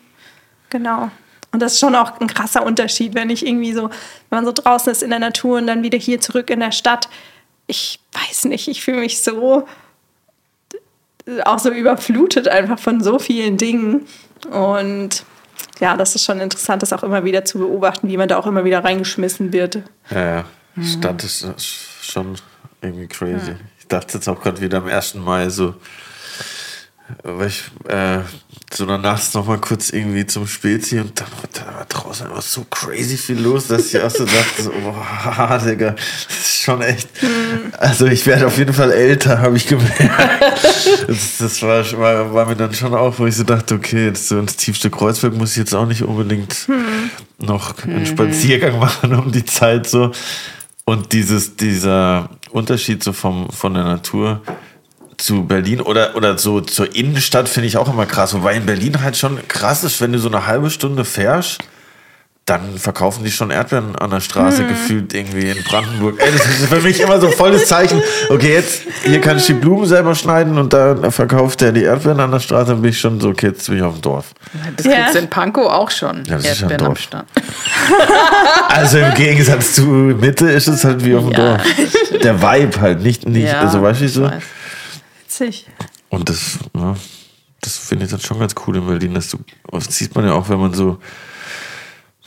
Genau. 0.69 1.09
Und 1.51 1.62
das 1.62 1.73
ist 1.73 1.79
schon 1.79 1.95
auch 1.95 2.19
ein 2.19 2.27
krasser 2.27 2.65
Unterschied, 2.65 3.13
wenn 3.13 3.29
ich 3.29 3.45
irgendwie 3.45 3.73
so, 3.73 3.89
wenn 4.29 4.38
man 4.38 4.45
so 4.45 4.51
draußen 4.51 4.91
ist 4.91 5.03
in 5.03 5.12
der 5.12 5.19
Natur 5.19 5.57
und 5.57 5.67
dann 5.67 5.83
wieder 5.83 5.97
hier 5.97 6.19
zurück 6.19 6.49
in 6.49 6.59
der 6.59 6.71
Stadt. 6.71 7.09
Ich 7.67 7.99
weiß 8.13 8.45
nicht, 8.45 8.67
ich 8.67 8.83
fühle 8.83 9.01
mich 9.01 9.21
so 9.21 9.67
auch 11.45 11.59
so 11.59 11.69
überflutet 11.69 12.47
einfach 12.47 12.79
von 12.79 13.01
so 13.01 13.19
vielen 13.19 13.57
Dingen. 13.57 14.05
Und 14.51 15.23
ja, 15.79 15.97
das 15.97 16.15
ist 16.15 16.23
schon 16.23 16.39
interessant, 16.39 16.82
das 16.82 16.93
auch 16.93 17.03
immer 17.03 17.23
wieder 17.23 17.45
zu 17.45 17.60
beobachten, 17.60 18.08
wie 18.08 18.17
man 18.17 18.27
da 18.27 18.38
auch 18.38 18.47
immer 18.47 18.63
wieder 18.65 18.84
reingeschmissen 18.84 19.53
wird. 19.53 19.82
Ja, 20.10 20.36
ja. 20.36 20.45
Mhm. 20.75 20.84
Stadt 20.84 21.23
ist 21.23 21.45
schon 22.01 22.36
irgendwie 22.82 23.08
crazy. 23.08 23.51
Ja. 23.51 23.58
Ich 23.79 23.88
dachte 23.88 24.15
jetzt 24.15 24.27
auch 24.27 24.41
gerade 24.41 24.62
wieder 24.62 24.77
am 24.77 24.88
1. 24.88 25.15
Mai 25.15 25.49
so, 25.49 25.75
weil 27.23 27.47
ich 27.47 27.63
äh, 27.88 28.19
so 28.75 28.86
dann 28.86 29.01
nachts 29.01 29.33
noch 29.33 29.45
mal 29.45 29.57
kurz 29.57 29.89
irgendwie 29.89 30.25
zum 30.25 30.47
Spezi 30.47 30.99
und 30.99 31.19
dann, 31.19 31.27
dann 31.53 31.75
war 31.75 31.86
draußen 31.86 32.27
einfach 32.27 32.41
so 32.41 32.65
crazy 32.69 33.17
viel 33.17 33.39
los, 33.39 33.67
dass 33.67 33.88
ich 33.88 33.95
erst 33.95 34.17
so 34.17 34.25
dachte, 34.25 34.63
so, 34.63 34.71
boah, 34.71 35.62
Digga, 35.65 35.91
das 35.91 36.38
ist 36.38 36.62
schon 36.62 36.81
echt. 36.81 37.07
Also 37.77 38.05
ich 38.07 38.25
werde 38.25 38.47
auf 38.47 38.57
jeden 38.57 38.73
Fall 38.73 38.91
älter, 38.91 39.39
habe 39.39 39.57
ich 39.57 39.67
gemerkt. 39.67 39.93
Das, 41.07 41.38
das 41.38 41.62
war, 41.62 41.83
war, 41.99 42.33
war, 42.33 42.45
mir 42.45 42.55
dann 42.55 42.73
schon 42.73 42.93
auch, 42.93 43.19
wo 43.19 43.25
ich 43.25 43.36
so 43.36 43.43
dachte, 43.43 43.75
okay, 43.75 44.05
jetzt 44.05 44.27
so 44.27 44.39
ins 44.39 44.55
tiefste 44.55 44.89
Kreuzberg 44.89 45.33
muss 45.33 45.51
ich 45.51 45.57
jetzt 45.57 45.73
auch 45.73 45.86
nicht 45.86 46.03
unbedingt 46.03 46.53
hm. 46.53 47.09
noch 47.39 47.83
einen 47.83 48.05
Spaziergang 48.05 48.79
machen 48.79 49.13
um 49.13 49.31
die 49.31 49.45
Zeit 49.45 49.88
so. 49.88 50.12
Und 50.86 51.13
dieses, 51.13 51.55
dieser 51.55 52.29
Unterschied 52.51 53.03
so 53.03 53.13
vom, 53.13 53.49
von 53.49 53.73
der 53.73 53.83
Natur 53.83 54.41
zu 55.17 55.45
Berlin 55.45 55.82
oder, 55.82 56.15
oder 56.15 56.38
so 56.38 56.62
zur 56.62 56.95
Innenstadt 56.95 57.49
finde 57.49 57.67
ich 57.67 57.78
auch 57.78 57.91
immer 57.91 58.06
krass. 58.06 58.34
Wobei 58.34 58.56
in 58.56 58.65
Berlin 58.65 59.02
halt 59.02 59.17
schon 59.17 59.39
krass 59.47 59.84
ist, 59.84 60.02
wenn 60.02 60.13
du 60.13 60.19
so 60.19 60.30
eine 60.30 60.47
halbe 60.47 60.69
Stunde 60.69 61.06
fährst, 61.06 61.60
dann 62.45 62.78
verkaufen 62.78 63.23
die 63.23 63.32
schon 63.32 63.52
Erdbeeren 63.52 63.95
an 63.95 64.10
der 64.10 64.19
Straße 64.19 64.63
hm. 64.63 64.67
gefühlt 64.67 65.13
irgendwie 65.13 65.49
in 65.49 65.63
Brandenburg. 65.63 66.19
Ey, 66.19 66.30
das 66.30 66.45
ist 66.45 66.65
für 66.67 66.82
mich 66.82 66.99
immer 66.99 67.21
so 67.21 67.30
volles 67.30 67.67
Zeichen. 67.67 68.02
Okay, 68.30 68.54
jetzt 68.54 68.82
hier 69.04 69.21
kann 69.21 69.38
ich 69.38 69.45
die 69.45 69.54
Blumen 69.54 69.86
selber 69.86 70.13
schneiden 70.13 70.58
und 70.58 70.73
da 70.73 71.10
verkauft 71.10 71.62
der 71.62 71.71
die 71.71 71.84
Erdbeeren 71.84 72.19
an 72.19 72.32
der 72.32 72.41
Straße, 72.41 72.71
dann 72.71 72.82
bin 72.82 72.91
ich 72.91 72.99
schon 72.99 73.21
so, 73.21 73.30
okay, 73.30 73.47
jetzt 73.47 73.67
bin 73.67 73.78
ich 73.78 73.84
auf 73.84 73.93
dem 73.93 74.02
Dorf. 74.02 74.34
Das 74.76 74.86
ja. 74.86 75.04
gibt's 75.04 75.15
in 75.15 75.30
Pankow 75.30 75.71
auch 75.71 75.89
schon. 75.89 76.26
Ja, 76.26 76.36
das 76.36 76.62
Erdbeeren 76.62 76.73
ist 76.73 76.82
ja 76.82 76.88
am 76.88 76.95
Stand. 76.97 77.30
also 78.67 78.97
im 78.97 79.13
Gegensatz 79.13 79.76
zu 79.76 79.84
Mitte 79.84 80.49
ist 80.49 80.67
es 80.67 80.84
halt 80.84 81.06
wie 81.06 81.15
auf 81.15 81.23
dem 81.23 81.32
ja. 81.32 81.58
Dorf. 81.58 81.62
Der 82.23 82.41
Vibe 82.41 82.82
halt, 82.82 83.02
nicht, 83.02 83.26
nicht 83.26 83.47
ja, 83.47 83.62
also 83.62 83.82
weißt 83.82 84.02
du 84.02 84.10
so. 84.10 84.23
Weiß 84.23 84.43
witzig. 85.33 85.67
Und 86.09 86.29
das, 86.29 86.59
ja, 86.75 86.95
das 87.61 87.77
finde 87.77 88.05
ich 88.05 88.11
dann 88.11 88.19
schon 88.19 88.39
ganz 88.39 88.55
cool 88.65 88.77
in 88.77 88.85
Berlin. 88.85 89.13
Dass 89.13 89.29
du, 89.29 89.39
das 89.71 89.95
sieht 89.95 90.15
man 90.15 90.25
ja 90.25 90.33
auch, 90.33 90.49
wenn 90.49 90.59
man 90.59 90.73
so, 90.73 90.99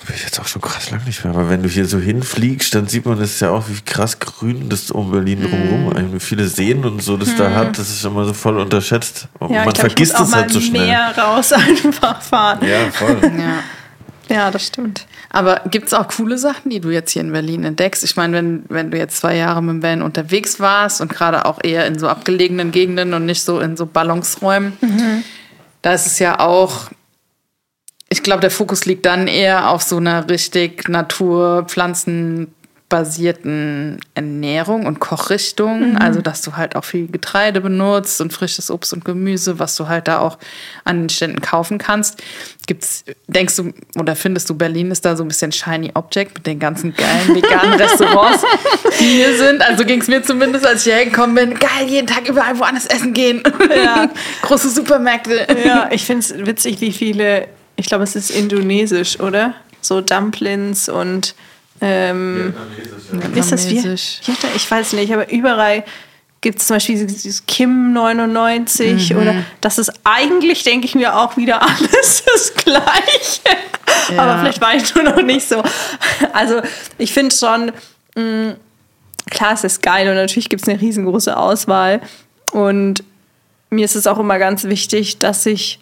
bin 0.06 0.14
ich 0.14 0.22
jetzt 0.22 0.38
auch 0.38 0.46
schon 0.46 0.62
krass 0.62 0.90
lang 0.90 1.04
nicht 1.04 1.24
mehr, 1.24 1.34
aber 1.34 1.48
wenn 1.48 1.62
du 1.62 1.68
hier 1.68 1.86
so 1.86 1.98
hinfliegst, 1.98 2.74
dann 2.74 2.86
sieht 2.86 3.06
man 3.06 3.18
das 3.18 3.40
ja 3.40 3.50
auch, 3.50 3.68
wie 3.68 3.80
krass 3.80 4.18
grün 4.20 4.68
das 4.68 4.90
um 4.90 5.10
Berlin 5.10 5.42
drumherum, 5.42 5.88
mm. 5.88 6.12
wie 6.12 6.20
viele 6.20 6.46
Seen 6.46 6.84
und 6.84 7.02
so 7.02 7.16
das 7.16 7.30
mm. 7.30 7.38
da 7.38 7.50
hat, 7.50 7.78
das 7.78 7.88
ist 7.90 8.04
immer 8.04 8.24
so 8.24 8.32
voll 8.32 8.58
unterschätzt. 8.58 9.28
Und 9.40 9.50
ja, 9.50 9.64
man 9.64 9.72
glaub, 9.72 9.78
vergisst 9.78 10.18
es 10.20 10.32
halt 10.32 10.52
so 10.52 10.60
schnell. 10.60 10.86
mehr 10.86 11.16
raus 11.16 11.52
einfach 11.52 12.22
fahren. 12.22 12.60
Ja, 12.64 12.90
voll. 12.92 13.18
ja. 13.22 13.64
Ja, 14.28 14.50
das 14.50 14.66
stimmt. 14.66 15.06
Aber 15.30 15.62
gibt 15.70 15.86
es 15.86 15.94
auch 15.94 16.08
coole 16.08 16.38
Sachen, 16.38 16.70
die 16.70 16.80
du 16.80 16.90
jetzt 16.90 17.12
hier 17.12 17.22
in 17.22 17.32
Berlin 17.32 17.64
entdeckst? 17.64 18.02
Ich 18.02 18.16
meine, 18.16 18.36
wenn, 18.36 18.64
wenn 18.68 18.90
du 18.90 18.98
jetzt 18.98 19.18
zwei 19.18 19.36
Jahre 19.36 19.62
mit 19.62 19.74
dem 19.74 19.82
Van 19.82 20.02
unterwegs 20.02 20.58
warst 20.58 21.00
und 21.00 21.12
gerade 21.12 21.44
auch 21.44 21.62
eher 21.62 21.86
in 21.86 21.98
so 21.98 22.08
abgelegenen 22.08 22.72
Gegenden 22.72 23.14
und 23.14 23.26
nicht 23.26 23.42
so 23.42 23.60
in 23.60 23.76
so 23.76 23.86
Ballungsräumen, 23.86 24.76
mhm. 24.80 25.22
da 25.82 25.92
ist 25.92 26.06
es 26.06 26.18
ja 26.18 26.40
auch, 26.40 26.90
ich 28.08 28.22
glaube, 28.22 28.40
der 28.40 28.50
Fokus 28.50 28.84
liegt 28.84 29.06
dann 29.06 29.28
eher 29.28 29.70
auf 29.70 29.82
so 29.82 29.98
einer 29.98 30.28
richtig 30.28 30.88
Natur, 30.88 31.64
Pflanzen, 31.68 32.54
basierten 32.88 33.99
Ernährung 34.14 34.87
und 34.87 35.01
Kochrichtung. 35.01 35.92
Mhm. 35.92 35.96
Also, 35.96 36.20
dass 36.20 36.42
du 36.42 36.57
halt 36.57 36.77
auch 36.77 36.85
viel 36.85 37.09
Getreide 37.09 37.61
benutzt 37.61 38.20
und 38.20 38.33
frisches 38.33 38.70
Obst 38.70 38.92
und 38.92 39.05
Gemüse, 39.05 39.59
was 39.59 39.75
du 39.75 39.88
halt 39.88 40.07
da 40.07 40.20
auch 40.20 40.38
an 40.85 41.01
den 41.03 41.09
Ständen 41.09 41.40
kaufen 41.40 41.79
kannst. 41.79 42.22
Gibt's, 42.66 43.05
denkst 43.27 43.57
du 43.57 43.72
oder 43.99 44.14
findest 44.14 44.51
du, 44.51 44.55
Berlin 44.55 44.92
ist 44.92 45.05
da 45.05 45.16
so 45.16 45.25
ein 45.25 45.29
bisschen 45.29 45.51
shiny 45.51 45.90
Object 45.94 46.35
mit 46.35 46.46
den 46.46 46.61
ganzen 46.61 46.94
geilen 46.94 47.35
veganen 47.35 47.75
Restaurants, 47.81 48.44
die 49.01 49.05
hier 49.05 49.37
sind? 49.37 49.62
Also 49.62 49.85
ging 49.85 50.01
es 50.01 50.07
mir 50.07 50.22
zumindest, 50.22 50.64
als 50.64 50.87
ich 50.87 50.92
hier 50.92 51.05
gekommen 51.05 51.35
bin, 51.35 51.59
geil, 51.59 51.88
jeden 51.88 52.07
Tag 52.07 52.29
überall 52.29 52.57
woanders 52.59 52.87
essen 52.87 53.12
gehen. 53.12 53.42
Ja. 53.75 54.11
Große 54.42 54.70
Supermärkte. 54.70 55.46
Ja, 55.64 55.88
ich 55.90 56.05
finde 56.05 56.20
es 56.20 56.46
witzig, 56.46 56.81
wie 56.81 56.92
viele, 56.92 57.49
ich 57.75 57.87
glaube, 57.87 58.05
es 58.05 58.14
ist 58.14 58.31
indonesisch, 58.31 59.18
oder? 59.18 59.55
So 59.81 60.01
Dumplings 60.01 60.88
und 60.88 61.35
ähm, 61.80 62.54
ist 63.34 63.52
das 63.52 63.66
wie? 63.68 63.76
Vietnamesisch. 63.76 64.20
Ich 64.56 64.70
weiß 64.70 64.92
nicht, 64.94 65.12
aber 65.12 65.30
überall 65.30 65.84
gibt 66.40 66.60
es 66.60 66.66
zum 66.66 66.76
Beispiel 66.76 67.06
dieses- 67.06 67.44
Kim 67.46 67.92
99 67.92 69.14
oder 69.16 69.34
das 69.60 69.78
ist 69.78 69.92
eigentlich, 70.04 70.62
denke 70.64 70.86
ich 70.86 70.94
mir, 70.94 71.16
auch 71.16 71.36
wieder 71.36 71.60
alles 71.68 72.22
das 72.24 72.54
Gleiche. 72.54 73.58
Ja. 74.14 74.22
Aber 74.22 74.40
vielleicht 74.40 74.60
war 74.60 74.74
ich 74.74 74.94
nur 74.94 75.04
noch 75.04 75.22
nicht 75.22 75.48
so. 75.48 75.62
Also 76.32 76.60
ich 76.98 77.12
finde 77.12 77.34
schon, 77.34 77.72
mh, 78.16 78.54
klar, 79.30 79.52
es 79.54 79.64
ist 79.64 79.82
geil 79.82 80.08
und 80.08 80.14
natürlich 80.14 80.48
gibt 80.48 80.62
es 80.62 80.68
eine 80.68 80.80
riesengroße 80.80 81.36
Auswahl. 81.36 82.00
Und 82.52 83.02
mir 83.70 83.84
ist 83.84 83.96
es 83.96 84.06
auch 84.06 84.18
immer 84.18 84.38
ganz 84.38 84.64
wichtig, 84.64 85.18
dass 85.18 85.44
ich 85.46 85.80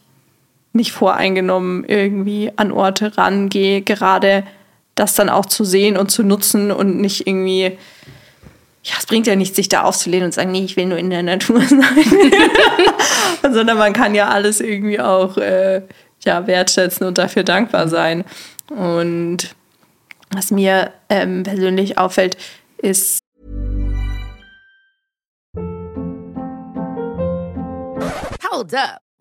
nicht 0.73 0.93
voreingenommen 0.93 1.85
irgendwie 1.85 2.51
an 2.57 2.73
Orte 2.73 3.17
rangehe, 3.17 3.83
gerade 3.83 4.45
das 4.95 5.15
dann 5.15 5.29
auch 5.29 5.47
zu 5.47 5.65
sehen 5.65 5.97
und 5.97 6.11
zu 6.11 6.23
nutzen 6.23 6.71
und 6.71 7.01
nicht 7.01 7.27
irgendwie, 7.27 7.79
ja, 8.83 8.95
es 8.99 9.07
bringt 9.07 9.27
ja 9.27 9.37
nichts, 9.37 9.57
sich 9.57 9.69
da 9.69 9.83
aufzulehnen 9.83 10.27
und 10.27 10.33
zu 10.33 10.37
sagen, 10.37 10.53
nee, 10.53 10.65
ich 10.65 10.77
will 10.77 10.87
nur 10.87 10.99
in 10.99 11.11
der 11.11 11.23
Natur 11.23 11.61
sein. 11.69 12.33
Sondern 13.55 13.79
man 13.79 13.93
kann 13.93 14.15
ja 14.15 14.29
alles 14.29 14.61
irgendwie 14.61 15.01
auch 15.01 15.37
äh, 15.37 15.83
ja, 16.25 16.47
wertschätzen 16.47 17.07
und 17.07 17.19
dafür 17.19 17.45
dankbar 17.45 17.89
sein. 17.89 18.25
Und 18.71 19.55
was 20.31 20.51
mir 20.51 20.93
ähm, 21.09 21.43
persönlich 21.43 21.99
auffällt, 21.99 22.37
ist, 22.79 23.21
Hold 28.51 28.73
up. 28.75 29.04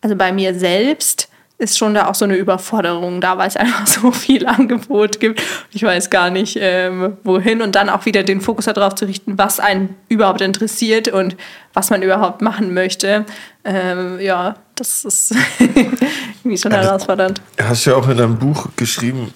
also 0.00 0.16
bei 0.16 0.32
mir 0.32 0.54
selbst 0.54 1.28
ist 1.58 1.76
schon 1.76 1.92
da 1.92 2.06
auch 2.06 2.14
so 2.14 2.24
eine 2.24 2.36
Überforderung 2.36 3.20
da, 3.20 3.36
weil 3.36 3.48
es 3.48 3.56
einfach 3.56 3.86
so 3.86 4.12
viel 4.12 4.46
Angebot 4.46 5.18
gibt. 5.18 5.42
Ich 5.72 5.82
weiß 5.82 6.08
gar 6.08 6.30
nicht, 6.30 6.56
ähm, 6.60 7.16
wohin. 7.24 7.62
Und 7.62 7.74
dann 7.74 7.88
auch 7.88 8.06
wieder 8.06 8.22
den 8.22 8.40
Fokus 8.40 8.66
darauf 8.66 8.94
zu 8.94 9.06
richten, 9.06 9.36
was 9.38 9.58
einen 9.58 9.96
überhaupt 10.08 10.40
interessiert 10.40 11.08
und 11.08 11.36
was 11.74 11.90
man 11.90 12.02
überhaupt 12.02 12.42
machen 12.42 12.74
möchte. 12.74 13.24
Ähm, 13.64 14.20
ja, 14.20 14.54
das 14.76 15.04
ist 15.04 15.34
irgendwie 15.58 16.58
schon 16.58 16.72
herausfordernd. 16.72 17.40
Hast 17.60 17.84
du 17.84 17.90
ja 17.90 17.96
auch 17.96 18.08
in 18.08 18.16
deinem 18.16 18.38
Buch 18.38 18.68
geschrieben, 18.76 19.34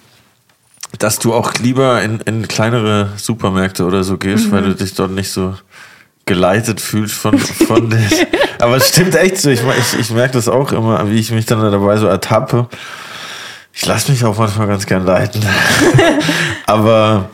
dass 0.99 1.19
du 1.19 1.33
auch 1.33 1.53
lieber 1.55 2.01
in, 2.01 2.21
in 2.21 2.47
kleinere 2.47 3.09
Supermärkte 3.17 3.83
oder 3.83 4.03
so 4.03 4.17
gehst, 4.17 4.51
weil 4.51 4.63
du 4.63 4.75
dich 4.75 4.93
dort 4.93 5.11
nicht 5.11 5.31
so 5.31 5.55
geleitet 6.25 6.79
fühlst 6.79 7.15
von, 7.15 7.37
von 7.37 7.89
den. 7.89 8.05
Aber 8.59 8.77
es 8.77 8.89
stimmt 8.89 9.15
echt 9.15 9.37
so. 9.37 9.49
Ich, 9.49 9.61
ich, 9.61 9.99
ich 9.99 10.09
merke 10.11 10.33
das 10.33 10.47
auch 10.47 10.71
immer, 10.71 11.09
wie 11.09 11.19
ich 11.19 11.31
mich 11.31 11.45
dann 11.45 11.59
dabei 11.59 11.97
so 11.97 12.07
ertappe. 12.07 12.67
Ich 13.73 13.85
lasse 13.85 14.11
mich 14.11 14.23
auch 14.23 14.37
manchmal 14.37 14.67
ganz 14.67 14.85
gern 14.85 15.05
leiten. 15.05 15.43
Aber 16.65 17.29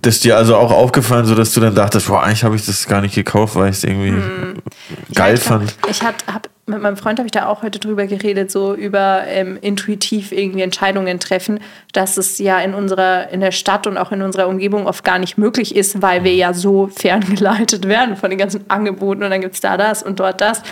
das 0.00 0.16
ist 0.16 0.24
dir 0.24 0.36
also 0.36 0.56
auch 0.56 0.70
aufgefallen, 0.70 1.26
so 1.26 1.34
dass 1.34 1.52
du 1.52 1.60
dann 1.60 1.74
dachtest, 1.74 2.06
boah, 2.08 2.22
eigentlich 2.22 2.44
habe 2.44 2.56
ich 2.56 2.64
das 2.64 2.86
gar 2.86 3.00
nicht 3.00 3.14
gekauft, 3.14 3.56
weil 3.56 3.70
ich 3.70 3.76
es 3.76 3.84
irgendwie 3.84 4.12
geil 5.12 5.28
Ja, 5.28 5.34
ich 5.34 5.40
glaub, 5.40 5.60
fand. 5.60 5.76
Ich 5.88 6.02
hat, 6.02 6.24
hab, 6.32 6.48
mit 6.66 6.80
meinem 6.80 6.96
Freund 6.96 7.18
habe 7.18 7.26
ich 7.26 7.32
da 7.32 7.46
auch 7.46 7.62
heute 7.62 7.78
drüber 7.78 8.06
geredet, 8.06 8.50
so 8.50 8.74
über 8.74 9.24
ähm, 9.26 9.58
intuitiv 9.60 10.32
irgendwie 10.32 10.62
Entscheidungen 10.62 11.20
treffen, 11.20 11.60
dass 11.92 12.16
es 12.16 12.38
ja 12.38 12.58
in 12.60 12.72
unserer, 12.72 13.28
in 13.30 13.40
der 13.40 13.52
Stadt 13.52 13.86
und 13.86 13.98
auch 13.98 14.12
in 14.12 14.22
unserer 14.22 14.48
Umgebung 14.48 14.86
oft 14.86 15.04
gar 15.04 15.18
nicht 15.18 15.36
möglich 15.36 15.76
ist, 15.76 16.00
weil 16.00 16.24
wir 16.24 16.34
ja 16.34 16.54
so 16.54 16.86
ferngeleitet 16.96 17.86
werden 17.86 18.16
von 18.16 18.30
den 18.30 18.38
ganzen 18.38 18.68
Angeboten 18.70 19.22
und 19.22 19.30
dann 19.30 19.42
gibt 19.42 19.54
es 19.54 19.60
da 19.60 19.76
das 19.76 20.02
und 20.02 20.20
dort 20.20 20.40
das. 20.40 20.62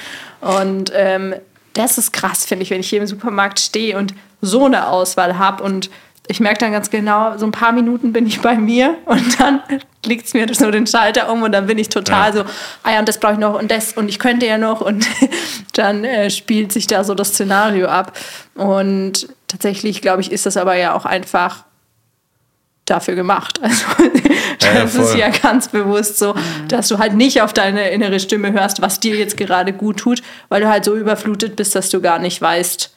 Und 0.40 0.92
ähm, 0.94 1.34
das 1.74 1.98
ist 1.98 2.12
krass, 2.12 2.44
finde 2.44 2.62
ich, 2.62 2.70
wenn 2.70 2.80
ich 2.80 2.88
hier 2.88 3.00
im 3.00 3.06
Supermarkt 3.06 3.60
stehe 3.60 3.96
und 3.96 4.14
so 4.40 4.64
eine 4.64 4.88
Auswahl 4.88 5.38
habe 5.38 5.62
und 5.62 5.90
ich 6.32 6.40
merke 6.40 6.58
dann 6.60 6.72
ganz 6.72 6.88
genau, 6.88 7.36
so 7.36 7.44
ein 7.44 7.52
paar 7.52 7.72
Minuten 7.72 8.12
bin 8.12 8.26
ich 8.26 8.40
bei 8.40 8.56
mir 8.56 8.96
und 9.04 9.38
dann 9.38 9.62
legt 10.04 10.26
es 10.26 10.32
mir 10.34 10.46
so 10.52 10.70
den 10.70 10.86
Schalter 10.86 11.30
um 11.30 11.42
und 11.42 11.52
dann 11.52 11.66
bin 11.66 11.76
ich 11.76 11.90
total 11.90 12.34
Ja. 12.34 12.44
so, 12.44 12.50
ah 12.82 12.92
ja, 12.92 12.98
und 13.00 13.06
das 13.08 13.20
brauche 13.20 13.34
ich 13.34 13.38
noch 13.38 13.58
und 13.60 13.70
das 13.70 13.92
und 13.92 14.08
ich 14.08 14.18
könnte 14.18 14.46
ja 14.46 14.56
noch 14.56 14.80
und 14.80 15.06
dann 15.74 16.04
äh, 16.04 16.30
spielt 16.30 16.72
sich 16.72 16.86
da 16.86 17.04
so 17.04 17.14
das 17.14 17.28
Szenario 17.28 17.86
ab. 17.86 18.18
Und 18.54 19.28
tatsächlich, 19.46 20.00
glaube 20.00 20.22
ich, 20.22 20.32
ist 20.32 20.46
das 20.46 20.56
aber 20.56 20.74
ja 20.74 20.94
auch 20.94 21.04
einfach 21.04 21.64
dafür 22.86 23.14
gemacht. 23.14 23.60
Also 24.62 24.68
Ja, 24.68 24.74
ja, 24.74 24.82
das 24.84 24.94
ist 24.94 25.14
ja 25.16 25.28
ganz 25.28 25.68
bewusst 25.68 26.18
so, 26.18 26.34
dass 26.68 26.86
du 26.86 26.98
halt 26.98 27.14
nicht 27.14 27.42
auf 27.42 27.52
deine 27.52 27.90
innere 27.90 28.20
Stimme 28.20 28.52
hörst, 28.52 28.80
was 28.80 29.00
dir 29.00 29.16
jetzt 29.16 29.36
gerade 29.36 29.72
gut 29.72 29.98
tut, 29.98 30.22
weil 30.50 30.60
du 30.60 30.68
halt 30.68 30.84
so 30.84 30.94
überflutet 30.94 31.56
bist, 31.56 31.74
dass 31.74 31.90
du 31.90 32.00
gar 32.00 32.20
nicht 32.20 32.40
weißt, 32.40 32.94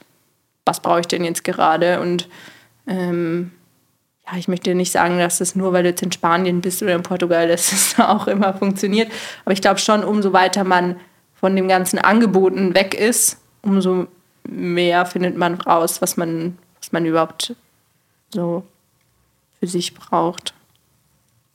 was 0.66 0.80
brauche 0.80 1.00
ich 1.00 1.08
denn 1.08 1.24
jetzt 1.24 1.44
gerade 1.44 2.00
und 2.02 2.28
ähm, 2.88 3.52
ja, 4.26 4.38
ich 4.38 4.48
möchte 4.48 4.74
nicht 4.74 4.92
sagen, 4.92 5.20
dass 5.20 5.40
es 5.40 5.56
nur, 5.56 5.72
weil 5.72 5.84
du 5.84 5.90
jetzt 5.90 6.02
in 6.02 6.12
Spanien 6.12 6.62
bist 6.62 6.82
oder 6.82 6.96
in 6.96 7.04
Portugal, 7.04 7.48
dass 7.50 7.72
es 7.72 7.96
da 7.96 8.10
auch 8.16 8.28
immer 8.28 8.54
funktioniert. 8.54 9.12
Aber 9.44 9.54
ich 9.54 9.62
glaube 9.62 9.80
schon, 9.80 10.04
umso 10.04 10.34
weiter 10.34 10.64
man 10.64 11.00
von 11.36 11.56
dem 11.56 11.68
ganzen 11.68 12.00
Angeboten 12.00 12.74
weg 12.74 12.94
ist, 12.96 13.40
umso 13.62 14.08
mehr 14.48 15.06
findet 15.06 15.38
man 15.38 15.56
raus, 15.56 16.02
was 16.02 16.18
man, 16.18 16.58
was 16.80 16.92
man 16.92 17.06
überhaupt 17.06 17.56
so 18.34 18.64
für 19.60 19.68
sich 19.68 19.94
braucht. 19.94 20.55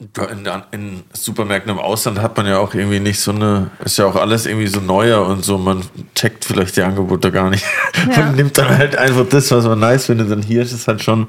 In, 0.01 0.49
in 0.71 1.03
Supermärkten 1.13 1.71
im 1.71 1.79
Ausland 1.79 2.23
hat 2.23 2.35
man 2.37 2.47
ja 2.47 2.59
auch 2.59 2.73
irgendwie 2.73 3.01
nicht 3.01 3.21
so 3.21 3.33
eine, 3.33 3.71
ist 3.85 3.99
ja 3.99 4.07
auch 4.07 4.17
alles 4.17 4.47
irgendwie 4.47 4.67
so 4.67 4.81
neuer 4.81 5.27
und 5.27 5.45
so, 5.45 5.59
man 5.59 5.85
checkt 6.15 6.47
vielleicht 6.47 6.77
die 6.77 6.83
Angebote 6.83 7.31
gar 7.31 7.51
nicht. 7.51 7.65
Ja. 8.11 8.25
Man 8.25 8.37
nimmt 8.37 8.57
dann 8.57 8.79
halt 8.79 8.97
einfach 8.97 9.27
das, 9.29 9.51
was 9.51 9.67
man 9.67 9.79
nice 9.79 10.07
findet. 10.07 10.31
Und 10.31 10.43
hier 10.43 10.63
ist 10.63 10.73
es 10.73 10.89
halt 10.89 11.03
schon 11.03 11.27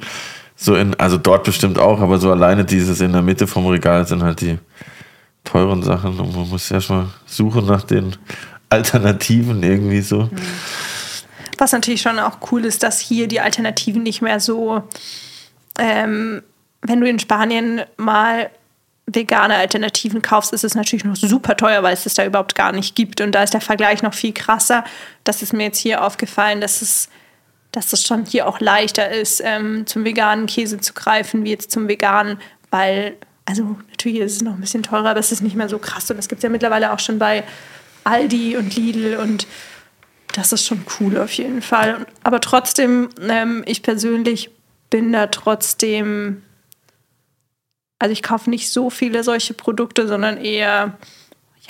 so 0.56 0.76
in, 0.76 0.98
also 1.00 1.18
dort 1.18 1.44
bestimmt 1.44 1.78
auch, 1.80 2.00
aber 2.00 2.18
so 2.18 2.32
alleine 2.32 2.64
dieses 2.64 3.02
in 3.02 3.12
der 3.12 3.22
Mitte 3.22 3.46
vom 3.46 3.68
Regal 3.68 4.08
sind 4.08 4.24
halt 4.24 4.40
die 4.40 4.58
teuren 5.44 5.84
Sachen 5.84 6.20
und 6.20 6.36
man 6.36 6.50
muss 6.50 6.70
ja 6.70 6.80
schon 6.80 7.12
suchen 7.26 7.66
nach 7.66 7.84
den 7.84 8.16
Alternativen 8.70 9.64
irgendwie 9.64 10.02
so. 10.02 10.30
Was 11.58 11.74
natürlich 11.74 12.02
schon 12.02 12.20
auch 12.20 12.38
cool 12.52 12.64
ist, 12.64 12.84
dass 12.84 13.00
hier 13.00 13.28
die 13.28 13.42
Alternativen 13.42 14.04
nicht 14.04 14.22
mehr 14.22 14.40
so, 14.40 14.84
ähm, 15.78 16.42
wenn 16.82 17.02
du 17.02 17.08
in 17.08 17.20
Spanien 17.20 17.82
mal 17.98 18.50
vegane 19.08 19.56
Alternativen 19.56 20.22
kaufst, 20.22 20.54
ist 20.54 20.64
es 20.64 20.76
natürlich 20.76 21.04
noch 21.04 21.16
super 21.16 21.58
teuer, 21.58 21.84
weil 21.84 21.94
es 21.94 22.04
das 22.04 22.14
da 22.14 22.26
überhaupt 22.26 22.56
gar 22.56 22.72
nicht 22.72 22.96
gibt. 22.96 23.22
Und 23.22 23.34
da 23.34 23.44
ist 23.44 23.54
der 23.54 23.62
Vergleich 23.62 24.04
noch 24.04 24.14
viel 24.14 24.34
krasser. 24.34 24.84
Das 25.24 25.42
ist 25.42 25.54
mir 25.54 25.64
jetzt 25.64 25.80
hier 25.80 26.04
aufgefallen, 26.04 26.62
dass 26.62 26.82
es, 26.82 27.10
dass 27.72 27.94
es 27.94 28.06
schon 28.06 28.26
hier 28.26 28.48
auch 28.48 28.60
leichter 28.60 29.10
ist, 29.10 29.42
ähm, 29.44 29.86
zum 29.86 30.06
veganen 30.06 30.46
Käse 30.46 30.80
zu 30.80 30.94
greifen, 30.94 31.44
wie 31.44 31.50
jetzt 31.50 31.72
zum 31.72 31.88
veganen, 31.88 32.40
weil, 32.70 33.18
also 33.46 33.78
natürlich 33.90 34.20
ist 34.20 34.36
es 34.38 34.42
noch 34.42 34.54
ein 34.54 34.62
bisschen 34.62 34.84
teurer, 34.84 35.10
aber 35.10 35.20
es 35.20 35.32
ist 35.32 35.42
nicht 35.42 35.56
mehr 35.56 35.70
so 35.70 35.80
krass. 35.80 36.10
Und 36.10 36.18
das 36.18 36.30
gibt 36.30 36.40
es 36.40 36.44
ja 36.44 36.50
mittlerweile 36.50 36.94
auch 36.94 37.00
schon 37.00 37.20
bei 37.20 37.44
Aldi 38.04 38.58
und 38.58 38.76
Lidl 38.76 39.18
und 39.18 39.48
das 40.34 40.54
ist 40.54 40.66
schon 40.66 40.86
cool 41.00 41.18
auf 41.18 41.32
jeden 41.34 41.62
Fall. 41.62 42.06
Aber 42.24 42.40
trotzdem, 42.40 43.10
ähm, 43.28 43.64
ich 43.66 43.84
persönlich 43.84 44.50
bin 44.90 45.12
da 45.12 45.28
trotzdem, 45.28 46.44
also 48.02 48.14
ich 48.14 48.24
kaufe 48.24 48.50
nicht 48.50 48.72
so 48.72 48.90
viele 48.90 49.24
solche 49.24 49.54
Produkte, 49.54 50.08
sondern 50.08 50.38
eher 50.38 50.94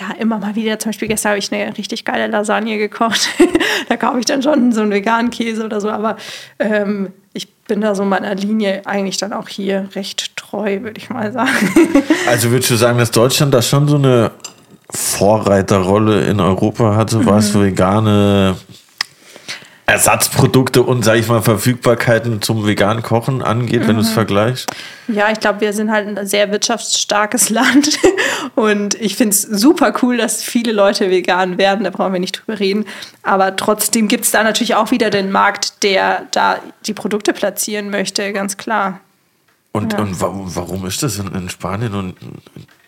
ja, 0.00 0.16
immer 0.18 0.38
mal 0.38 0.54
wieder, 0.54 0.78
zum 0.78 0.88
Beispiel 0.90 1.08
gestern 1.08 1.30
habe 1.30 1.38
ich 1.38 1.52
eine 1.52 1.76
richtig 1.76 2.06
geile 2.06 2.26
Lasagne 2.26 2.78
gekocht. 2.78 3.28
da 3.90 3.98
kaufe 3.98 4.18
ich 4.18 4.24
dann 4.24 4.42
schon 4.42 4.72
so 4.72 4.80
einen 4.80 4.90
veganen 4.90 5.30
Käse 5.30 5.62
oder 5.62 5.82
so, 5.82 5.90
aber 5.90 6.16
ähm, 6.58 7.12
ich 7.34 7.52
bin 7.52 7.82
da 7.82 7.94
so 7.94 8.04
meiner 8.06 8.34
Linie 8.34 8.86
eigentlich 8.86 9.18
dann 9.18 9.34
auch 9.34 9.48
hier 9.48 9.90
recht 9.94 10.34
treu, 10.36 10.80
würde 10.80 10.98
ich 10.98 11.10
mal 11.10 11.32
sagen. 11.32 11.50
Also 12.26 12.50
würdest 12.50 12.70
du 12.70 12.76
sagen, 12.76 12.98
dass 12.98 13.10
Deutschland 13.10 13.52
da 13.52 13.60
schon 13.60 13.88
so 13.88 13.96
eine 13.96 14.30
Vorreiterrolle 14.88 16.24
in 16.24 16.40
Europa 16.40 16.94
hatte, 16.94 17.18
mhm. 17.18 17.26
was 17.26 17.52
vegane 17.54 18.56
Ersatzprodukte 19.92 20.82
und, 20.82 21.04
sage 21.04 21.20
ich 21.20 21.28
mal, 21.28 21.42
Verfügbarkeiten 21.42 22.40
zum 22.40 22.66
veganen 22.66 23.02
Kochen 23.02 23.42
angeht, 23.42 23.82
mhm. 23.82 23.88
wenn 23.88 23.96
du 23.96 24.00
es 24.00 24.08
mhm. 24.08 24.14
vergleichst? 24.14 24.70
Ja, 25.06 25.30
ich 25.30 25.38
glaube, 25.38 25.60
wir 25.60 25.74
sind 25.74 25.90
halt 25.90 26.08
ein 26.08 26.26
sehr 26.26 26.50
wirtschaftsstarkes 26.50 27.50
Land 27.50 27.98
und 28.54 28.94
ich 28.94 29.16
finde 29.16 29.34
es 29.34 29.42
super 29.42 29.92
cool, 30.02 30.16
dass 30.16 30.42
viele 30.42 30.72
Leute 30.72 31.10
vegan 31.10 31.58
werden, 31.58 31.84
da 31.84 31.90
brauchen 31.90 32.14
wir 32.14 32.20
nicht 32.20 32.40
drüber 32.40 32.58
reden. 32.58 32.86
Aber 33.22 33.54
trotzdem 33.56 34.08
gibt 34.08 34.24
es 34.24 34.30
da 34.30 34.42
natürlich 34.42 34.74
auch 34.76 34.90
wieder 34.90 35.10
den 35.10 35.30
Markt, 35.30 35.82
der 35.82 36.26
da 36.30 36.56
die 36.86 36.94
Produkte 36.94 37.34
platzieren 37.34 37.90
möchte, 37.90 38.32
ganz 38.32 38.56
klar. 38.56 39.00
Und, 39.72 39.92
ja. 39.92 39.98
und 39.98 40.18
warum, 40.22 40.56
warum 40.56 40.86
ist 40.86 41.02
das 41.02 41.18
in, 41.18 41.34
in 41.34 41.50
Spanien 41.50 42.14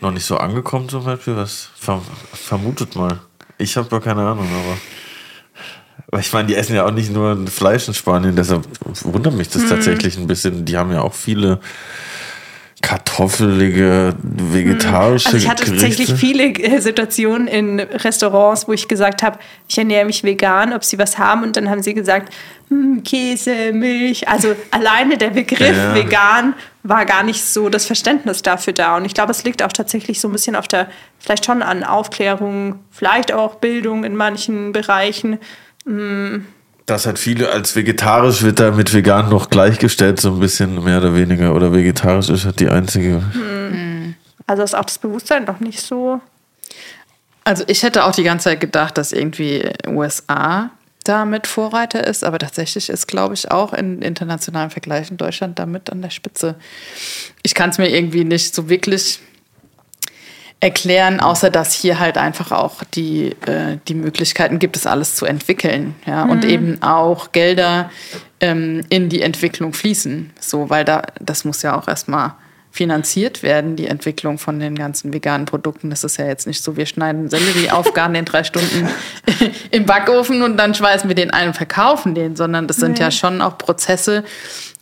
noch 0.00 0.10
nicht 0.10 0.24
so 0.24 0.38
angekommen 0.38 0.88
zum 0.88 1.04
Beispiel? 1.04 1.36
Was 1.36 1.68
vermutet 1.76 2.96
mal? 2.96 3.20
Ich 3.58 3.76
habe 3.76 3.88
doch 3.88 4.00
keine 4.00 4.22
Ahnung, 4.22 4.48
aber. 4.48 4.78
Weil 6.14 6.20
ich 6.20 6.32
meine, 6.32 6.46
die 6.46 6.54
essen 6.54 6.76
ja 6.76 6.86
auch 6.86 6.92
nicht 6.92 7.12
nur 7.12 7.44
Fleisch 7.48 7.88
in 7.88 7.94
Spanien, 7.94 8.36
deshalb 8.36 8.62
wundert 9.02 9.34
mich 9.34 9.48
das 9.48 9.62
hm. 9.62 9.68
tatsächlich 9.68 10.16
ein 10.16 10.28
bisschen. 10.28 10.64
Die 10.64 10.76
haben 10.76 10.92
ja 10.92 11.00
auch 11.00 11.12
viele 11.12 11.58
kartoffelige, 12.82 14.14
vegetarische 14.22 15.26
also 15.26 15.38
ich 15.38 15.48
hatte 15.48 15.64
Gerichte. 15.64 15.88
tatsächlich 15.88 16.20
viele 16.20 16.44
äh, 16.44 16.80
Situationen 16.80 17.48
in 17.48 17.80
Restaurants, 17.80 18.68
wo 18.68 18.72
ich 18.72 18.86
gesagt 18.86 19.24
habe, 19.24 19.40
ich 19.66 19.76
ernähre 19.76 20.04
mich 20.04 20.22
vegan, 20.22 20.72
ob 20.72 20.84
sie 20.84 20.98
was 21.00 21.18
haben. 21.18 21.42
Und 21.42 21.56
dann 21.56 21.68
haben 21.68 21.82
sie 21.82 21.94
gesagt, 21.94 22.32
hm, 22.68 23.02
Käse, 23.02 23.72
Milch. 23.72 24.28
Also 24.28 24.54
alleine 24.70 25.18
der 25.18 25.30
Begriff 25.30 25.76
ja. 25.76 25.96
vegan 25.96 26.54
war 26.84 27.06
gar 27.06 27.24
nicht 27.24 27.42
so 27.42 27.70
das 27.70 27.86
Verständnis 27.86 28.42
dafür 28.42 28.72
da. 28.72 28.98
Und 28.98 29.04
ich 29.04 29.14
glaube, 29.14 29.32
es 29.32 29.42
liegt 29.42 29.64
auch 29.64 29.72
tatsächlich 29.72 30.20
so 30.20 30.28
ein 30.28 30.32
bisschen 30.32 30.54
auf 30.54 30.68
der, 30.68 30.88
vielleicht 31.18 31.46
schon 31.46 31.60
an 31.60 31.82
Aufklärung, 31.82 32.78
vielleicht 32.92 33.32
auch 33.32 33.56
Bildung 33.56 34.04
in 34.04 34.14
manchen 34.14 34.70
Bereichen. 34.70 35.40
Mm. 35.84 36.46
Das 36.86 37.06
hat 37.06 37.18
viele 37.18 37.50
als 37.50 37.74
vegetarisch 37.74 38.42
wird 38.42 38.60
da 38.60 38.70
mit 38.70 38.92
vegan 38.92 39.30
noch 39.30 39.48
gleichgestellt, 39.48 40.20
so 40.20 40.32
ein 40.32 40.40
bisschen 40.40 40.84
mehr 40.84 40.98
oder 40.98 41.14
weniger. 41.14 41.54
Oder 41.54 41.72
vegetarisch 41.72 42.28
ist 42.28 42.44
halt 42.44 42.60
die 42.60 42.68
einzige. 42.68 43.18
Mm. 43.18 44.14
Also 44.46 44.62
ist 44.62 44.74
auch 44.74 44.84
das 44.84 44.98
Bewusstsein 44.98 45.44
noch 45.44 45.60
nicht 45.60 45.80
so. 45.80 46.20
Also 47.44 47.64
ich 47.66 47.82
hätte 47.82 48.04
auch 48.04 48.12
die 48.12 48.22
ganze 48.22 48.44
Zeit 48.44 48.60
gedacht, 48.60 48.98
dass 48.98 49.12
irgendwie 49.12 49.70
USA 49.86 50.70
damit 51.04 51.46
Vorreiter 51.46 52.06
ist, 52.06 52.24
aber 52.24 52.38
tatsächlich 52.38 52.88
ist, 52.88 53.06
glaube 53.06 53.34
ich, 53.34 53.50
auch 53.50 53.74
in 53.74 54.00
internationalen 54.00 54.70
Vergleichen 54.70 55.18
Deutschland 55.18 55.58
damit 55.58 55.90
an 55.90 56.00
der 56.00 56.10
Spitze. 56.10 56.56
Ich 57.42 57.54
kann 57.54 57.70
es 57.70 57.78
mir 57.78 57.88
irgendwie 57.88 58.24
nicht 58.24 58.54
so 58.54 58.70
wirklich 58.70 59.20
erklären, 60.60 61.20
außer 61.20 61.50
dass 61.50 61.74
hier 61.74 61.98
halt 61.98 62.16
einfach 62.16 62.50
auch 62.52 62.84
die, 62.94 63.36
äh, 63.46 63.78
die 63.86 63.94
Möglichkeiten 63.94 64.58
gibt, 64.58 64.76
es 64.76 64.86
alles 64.86 65.14
zu 65.14 65.26
entwickeln. 65.26 65.94
Ja? 66.06 66.24
Mhm. 66.24 66.30
Und 66.30 66.44
eben 66.44 66.82
auch 66.82 67.32
Gelder 67.32 67.90
ähm, 68.40 68.82
in 68.88 69.08
die 69.08 69.22
Entwicklung 69.22 69.72
fließen. 69.72 70.32
So, 70.40 70.70
weil 70.70 70.84
da, 70.84 71.02
das 71.20 71.44
muss 71.44 71.62
ja 71.62 71.78
auch 71.78 71.88
erstmal 71.88 72.34
finanziert 72.74 73.44
werden, 73.44 73.76
die 73.76 73.86
Entwicklung 73.86 74.36
von 74.36 74.58
den 74.58 74.74
ganzen 74.74 75.12
veganen 75.12 75.46
Produkten. 75.46 75.90
Das 75.90 76.02
ist 76.02 76.16
ja 76.16 76.26
jetzt 76.26 76.48
nicht 76.48 76.60
so, 76.60 76.76
wir 76.76 76.86
schneiden 76.86 77.30
Sellerie 77.30 77.70
auf, 77.70 77.94
garen 77.94 78.14
den 78.14 78.24
drei 78.24 78.42
Stunden 78.42 78.88
im 79.70 79.86
Backofen 79.86 80.42
und 80.42 80.56
dann 80.56 80.74
schweißen 80.74 81.08
wir 81.08 81.14
den 81.14 81.30
ein 81.30 81.46
und 81.46 81.54
verkaufen 81.54 82.16
den, 82.16 82.34
sondern 82.34 82.66
das 82.66 82.78
sind 82.78 82.98
ja 82.98 83.12
schon 83.12 83.40
auch 83.42 83.58
Prozesse, 83.58 84.24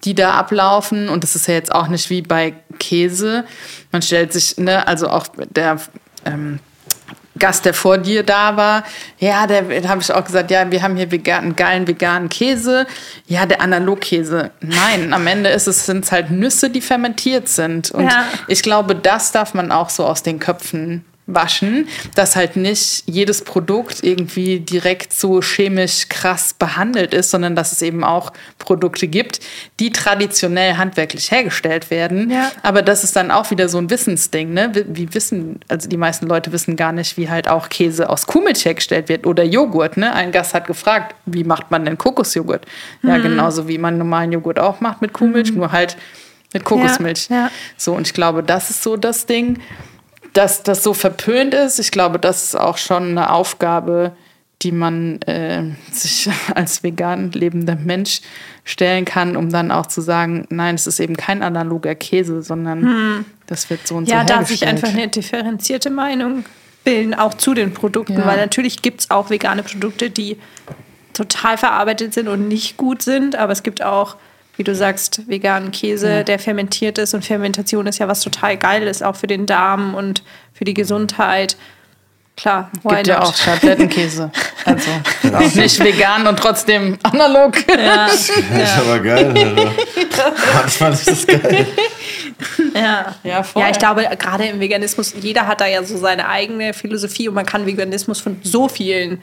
die 0.05 0.15
da 0.15 0.31
ablaufen. 0.39 1.11
Und 1.11 1.23
das 1.23 1.37
ist 1.37 1.49
ja 1.49 1.53
jetzt 1.53 1.71
auch 1.71 1.89
nicht 1.89 2.09
wie 2.09 2.23
bei 2.23 2.55
Käse. 2.79 3.45
Man 3.91 4.01
stellt 4.01 4.33
sich, 4.33 4.57
ne, 4.57 4.89
also 4.89 5.11
auch 5.11 5.27
der 5.51 5.79
ähm, 6.25 6.61
Gast, 7.43 7.65
der 7.65 7.75
vor 7.75 7.99
dir 7.99 8.23
da 8.23 8.57
war, 8.57 8.85
ja, 9.19 9.49
der 9.49 9.89
habe 9.89 10.01
ich 10.01 10.13
auch 10.13 10.25
gesagt, 10.25 10.53
ja, 10.53 10.71
wir 10.71 10.81
haben 10.81 10.97
hier 10.97 11.11
vegan, 11.11 11.57
geilen 11.57 11.89
veganen 11.89 12.29
Käse. 12.29 12.87
Ja, 13.27 13.47
der 13.47 13.61
Analogkäse. 13.61 14.53
Nein, 14.61 15.13
am 15.13 15.27
Ende 15.27 15.51
ist 15.51 15.67
es 15.67 15.85
sind 15.85 16.11
halt 16.13 16.31
Nüsse, 16.31 16.71
die 16.71 16.81
fermentiert 16.81 17.49
sind. 17.49 17.91
Und 17.91 18.05
ja. 18.05 18.27
ich 18.47 18.63
glaube, 18.63 18.95
das 18.95 19.33
darf 19.33 19.55
man 19.55 19.73
auch 19.73 19.91
so 19.91 20.07
aus 20.07 20.23
den 20.23 20.39
Köpfen 20.39 21.05
waschen, 21.27 21.87
dass 22.17 22.35
halt 22.35 22.57
nicht 22.57 23.05
jedes 23.07 23.43
Produkt 23.43 24.03
irgendwie 24.03 24.59
direkt 24.59 25.13
so 25.13 25.41
chemisch 25.41 26.09
krass 26.09 26.53
behandelt 26.53 27.15
ist, 27.15 27.31
sondern 27.31 27.55
dass 27.55 27.71
es 27.71 27.81
eben 27.81 28.03
auch 28.03 28.33
Produkte 28.59 29.07
gibt, 29.07 29.41
die 29.79 29.91
traditionell 29.91 30.75
handwerklich 30.75 31.31
hergestellt 31.31 31.91
werden. 31.91 32.31
Ja. 32.31 32.51
Aber 32.63 32.83
das 32.83 33.05
ist 33.05 33.15
dann 33.15 33.31
auch 33.31 33.51
wieder 33.53 33.69
so 33.69 33.79
ein 33.79 33.89
Wissensding. 33.89 34.53
Ne? 34.53 34.73
Wie 34.89 35.15
wissen, 35.15 35.61
also 35.69 35.89
die 35.89 35.97
meisten 35.97 36.27
Leute 36.27 36.51
wissen 36.51 36.75
gar 36.75 36.93
nicht, 36.93 37.17
wie 37.17 37.31
halt 37.31 37.49
auch 37.49 37.69
Käse 37.69 38.11
aus 38.11 38.27
Kuhmilch 38.27 38.65
hergestellt 38.65 39.09
wird 39.09 39.25
oder 39.25 39.45
Joghurt. 39.45 39.97
Ne? 39.97 40.13
Ein 40.13 40.33
Gast 40.33 40.55
hat 40.55 40.67
gefragt, 40.67 41.15
wie 41.27 41.45
macht 41.45 41.71
man 41.71 41.85
denn 41.85 41.99
Kokosjoghurt? 41.99 42.67
Mhm. 43.03 43.09
Ja, 43.09 43.19
genauso 43.19 43.69
wie 43.69 43.79
man 43.79 43.97
normalen 43.97 44.33
Joghurt 44.33 44.59
auch 44.59 44.81
macht 44.81 45.01
mit 45.01 45.13
Kuhmilch, 45.13 45.53
mhm. 45.53 45.59
nur 45.59 45.73
halt 45.73 45.97
mit 46.53 46.65
Kokosmilch. 46.65 47.29
Ja, 47.31 47.37
ja. 47.37 47.51
So, 47.77 47.95
und 47.95 48.07
ich 48.07 48.13
glaube, 48.13 48.43
das 48.43 48.71
ist 48.71 48.83
so 48.83 48.97
das 48.97 49.27
Ding 49.27 49.61
dass 50.33 50.63
das 50.63 50.83
so 50.83 50.95
verpönt 50.95 51.55
ist, 51.55 51.79
ich 51.79 51.91
glaube, 51.91 52.19
das 52.19 52.45
ist 52.45 52.57
auch 52.57 52.79
schon 52.79 53.11
eine 53.11 53.33
Aufgabe, 53.33 54.13
die 54.63 54.73
man 54.73 55.21
äh, 55.23 55.63
sich 55.91 56.29
als 56.55 56.83
vegan 56.83 57.33
lebender 57.33 57.77
Mensch 57.77 58.21
stellen 58.65 59.05
kann, 59.05 59.37
um 59.37 59.51
dann 59.51 59.71
auch 59.71 59.87
zu 59.87 60.01
sagen, 60.01 60.47
nein, 60.51 60.77
es 60.77 60.87
ist 60.87 61.01
eben 61.01 61.17
kein 61.17 61.43
analoger 61.43 61.95
Käse, 61.95 62.43
sondern 62.43 62.83
hm. 62.83 63.25
das 63.47 63.69
wird 63.71 63.87
so 63.87 63.97
und 63.97 64.09
ja, 64.09 64.21
so 64.21 64.21
Ja, 64.21 64.25
darf 64.25 64.51
ich 64.51 64.67
einfach 64.67 64.89
eine 64.89 65.09
differenzierte 65.09 65.91
Meinung 65.91 66.45
bilden, 66.85 67.15
auch 67.15 67.35
zu 67.35 67.55
den 67.55 67.75
Produkten, 67.75 68.19
ja. 68.19 68.27
weil 68.27 68.39
natürlich 68.39 68.83
gibt 68.83 69.01
es 69.03 69.11
auch 69.11 69.31
vegane 69.31 69.63
Produkte, 69.63 70.11
die 70.11 70.37
total 71.13 71.59
verarbeitet 71.59 72.15
sind 72.15 72.29
und 72.29 72.49
nicht 72.49 72.77
gut 72.77 73.03
sind, 73.03 73.37
aber 73.37 73.53
es 73.53 73.63
gibt 73.63 73.83
auch 73.83 74.17
wie 74.63 74.65
du 74.65 74.77
sagst, 74.77 75.23
veganen 75.27 75.73
Käse, 75.73 76.09
ja. 76.09 76.23
der 76.23 76.39
fermentiert 76.39 76.97
ist. 76.97 77.15
Und 77.15 77.25
Fermentation 77.25 77.89
ist 77.89 77.99
ja 77.99 78.07
was 78.07 78.21
total 78.21 78.57
Geiles, 78.57 79.03
auch 79.03 79.17
für 79.17 79.27
den 79.27 79.45
Darm 79.45 79.97
und 79.97 80.23
für 80.53 80.65
die 80.65 80.73
Gesundheit. 80.73 81.57
Klar, 82.37 82.71
why 82.85 82.95
Gibt 82.95 82.99
not? 82.99 83.07
ja 83.09 83.23
auch 83.23 83.35
Schablettenkäse. 83.35 84.31
Also 84.65 84.91
auch 85.35 85.55
nicht 85.57 85.83
vegan 85.83 86.25
und 86.29 86.39
trotzdem 86.39 86.97
analog. 87.03 87.57
Ja, 87.69 88.07
das 88.07 88.29
ist 88.29 88.79
aber 88.79 89.01
geil. 89.01 89.75
Manchmal 90.55 90.93
ist 90.93 91.09
das 91.09 91.27
geil. 91.27 91.67
Ja, 92.73 93.17
ja, 93.25 93.43
voll. 93.43 93.61
ja, 93.61 93.71
ich 93.71 93.79
glaube, 93.81 94.09
gerade 94.17 94.47
im 94.47 94.61
Veganismus, 94.61 95.15
jeder 95.21 95.49
hat 95.49 95.61
da 95.61 95.67
ja 95.67 95.83
so 95.83 95.99
seine 95.99 96.29
eigene 96.29 96.75
Philosophie 96.75 97.29
und 97.29 97.35
man 97.35 97.45
kann 97.45 97.67
Veganismus 97.67 98.21
von 98.21 98.39
so 98.45 98.69
vielen 98.69 99.21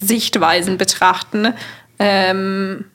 Sichtweisen 0.00 0.76
betrachten. 0.76 1.54
Ähm, 2.00 2.86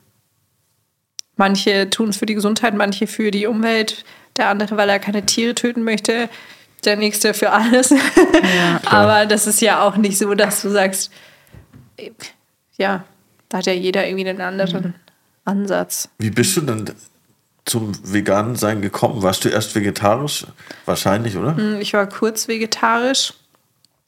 Manche 1.39 1.89
tun 1.89 2.09
es 2.09 2.17
für 2.17 2.25
die 2.25 2.35
Gesundheit, 2.35 2.73
manche 2.73 3.07
für 3.07 3.31
die 3.31 3.47
Umwelt, 3.47 4.03
der 4.35 4.49
andere, 4.49 4.75
weil 4.75 4.89
er 4.89 4.99
keine 4.99 5.25
Tiere 5.25 5.55
töten 5.55 5.85
möchte, 5.85 6.27
der 6.83 6.97
nächste 6.97 7.33
für 7.33 7.51
alles. 7.51 7.91
Ja, 7.91 8.81
Aber 8.85 9.25
das 9.25 9.47
ist 9.47 9.61
ja 9.61 9.81
auch 9.81 9.95
nicht 9.95 10.17
so, 10.17 10.35
dass 10.35 10.61
du 10.61 10.69
sagst, 10.69 11.13
ja, 12.75 13.05
da 13.47 13.59
hat 13.59 13.67
ja 13.67 13.71
jeder 13.71 14.05
irgendwie 14.05 14.27
einen 14.27 14.41
anderen 14.41 14.83
mhm. 14.83 14.93
Ansatz. 15.45 16.09
Wie 16.17 16.29
bist 16.29 16.57
du 16.57 16.61
denn 16.61 16.91
zum 17.63 17.93
veganen 18.03 18.57
Sein 18.57 18.81
gekommen? 18.81 19.23
Warst 19.23 19.45
du 19.45 19.49
erst 19.49 19.73
vegetarisch? 19.75 20.45
Wahrscheinlich, 20.83 21.37
oder? 21.37 21.55
Hm, 21.55 21.79
ich 21.79 21.93
war 21.93 22.05
kurz 22.09 22.49
vegetarisch, 22.49 23.33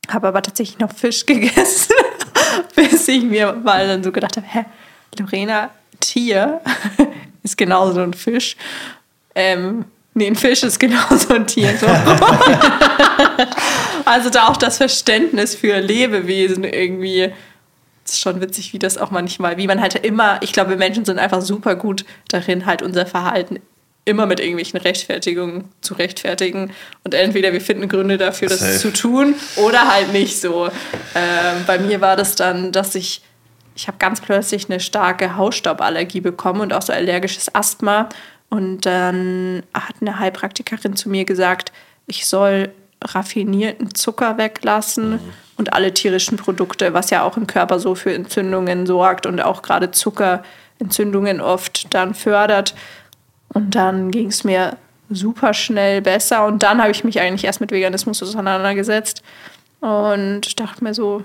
habe 0.10 0.28
aber 0.28 0.42
tatsächlich 0.42 0.80
noch 0.80 0.92
Fisch 0.94 1.26
gegessen, 1.26 1.96
bis 2.76 3.08
ich 3.08 3.24
mir 3.24 3.54
mal 3.54 3.88
dann 3.88 4.04
so 4.04 4.12
gedacht 4.12 4.36
habe, 4.36 4.48
hä, 4.48 4.66
Lorena, 5.18 5.70
Tier 6.02 6.60
ist 7.44 7.58
genauso 7.58 8.02
ein 8.02 8.14
Fisch. 8.14 8.58
Ähm, 9.34 9.86
nee, 10.14 10.28
ein 10.28 10.36
Fisch 10.36 10.64
ist 10.64 10.80
genauso 10.80 11.34
ein 11.34 11.48
Tier. 11.48 11.78
So. 11.78 11.88
also 14.06 14.30
da 14.30 14.50
auch 14.50 14.58
das 14.58 14.78
Verständnis 14.78 15.56
für 15.56 15.80
Lebewesen 15.80 16.66
irgendwie. 16.66 17.32
Das 18.04 18.16
ist 18.16 18.20
schon 18.20 18.42
witzig, 18.42 18.74
wie 18.74 18.80
das 18.80 18.98
auch 18.98 19.12
manchmal, 19.12 19.58
wie 19.58 19.68
man 19.68 19.80
halt 19.80 19.96
immer, 19.96 20.40
ich 20.42 20.52
glaube, 20.52 20.76
Menschen 20.76 21.06
sind 21.06 21.20
einfach 21.20 21.42
super 21.42 21.76
gut 21.76 22.04
darin, 22.28 22.66
halt 22.66 22.82
unser 22.82 23.06
Verhalten 23.06 23.60
immer 24.06 24.26
mit 24.26 24.40
irgendwelchen 24.40 24.80
Rechtfertigungen 24.80 25.66
zu 25.82 25.94
rechtfertigen. 25.94 26.72
Und 27.04 27.14
entweder 27.14 27.54
wir 27.54 27.62
finden 27.62 27.88
Gründe 27.88 28.18
dafür, 28.18 28.50
das 28.50 28.60
Safe. 28.60 28.78
zu 28.78 28.94
tun, 28.94 29.36
oder 29.58 29.92
halt 29.92 30.12
nicht 30.12 30.42
so. 30.42 30.70
Ähm, 31.16 31.64
bei 31.68 31.78
mir 31.78 32.02
war 32.02 32.16
das 32.16 32.36
dann, 32.36 32.72
dass 32.72 32.96
ich 32.96 33.22
ich 33.76 33.88
habe 33.88 33.98
ganz 33.98 34.22
plötzlich 34.22 34.70
eine 34.70 34.80
starke 34.80 35.38
Hausstauballergie 35.38 36.22
bekommen 36.22 36.62
und 36.62 36.74
auch 36.74 36.82
so 36.82 36.94
allergisches 36.94 37.54
Asthma. 37.54 38.10
Und 38.50 38.86
dann 38.86 39.64
hat 39.74 39.96
eine 40.02 40.20
Heilpraktikerin 40.20 40.96
zu 40.96 41.10
mir 41.10 41.26
gesagt, 41.26 41.72
ich 42.08 42.26
soll 42.26 42.72
raffinierten 43.04 43.96
Zucker 43.96 44.38
weglassen 44.38 45.20
und 45.58 45.74
alle 45.74 45.94
tierischen 45.94 46.38
Produkte, 46.38 46.94
was 46.94 47.10
ja 47.10 47.24
auch 47.24 47.38
im 47.38 47.48
Körper 47.48 47.80
so 47.80 47.96
für 47.96 48.14
Entzündungen 48.14 48.86
sorgt 48.86 49.26
und 49.26 49.42
auch 49.42 49.62
gerade 49.62 49.92
Zuckerentzündungen 49.92 51.42
oft 51.42 51.94
dann 51.94 52.14
fördert. 52.14 52.76
Und 53.54 53.76
dann 53.76 54.12
ging 54.12 54.28
es 54.28 54.44
mir 54.44 54.78
super 55.10 55.54
schnell 55.54 56.02
besser. 56.02 56.46
Und 56.46 56.64
dann 56.64 56.82
habe 56.82 56.92
ich 56.92 57.04
mich 57.04 57.20
eigentlich 57.20 57.46
erst 57.46 57.62
mit 57.62 57.72
Veganismus 57.72 58.22
auseinandergesetzt 58.22 59.24
und 59.80 60.60
dachte 60.60 60.84
mir 60.84 60.94
so, 60.94 61.24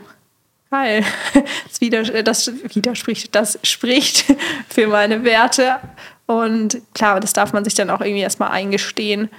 geil, 0.71 1.05
das, 1.69 1.81
wider, 1.81 2.23
das 2.23 2.51
widerspricht, 2.75 3.35
das 3.35 3.59
spricht 3.63 4.25
für 4.69 4.87
meine 4.87 5.25
Werte. 5.25 5.79
Und 6.27 6.81
klar, 6.95 7.21
das 7.21 7.33
darf 7.33 7.53
man 7.53 7.65
sich 7.65 7.75
dann 7.75 7.91
auch 7.91 8.01
irgendwie 8.01 8.23
erstmal 8.23 8.51
eingestehen. 8.51 9.31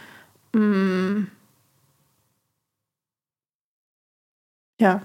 Mm. 0.53 1.25
Ja, 4.79 5.01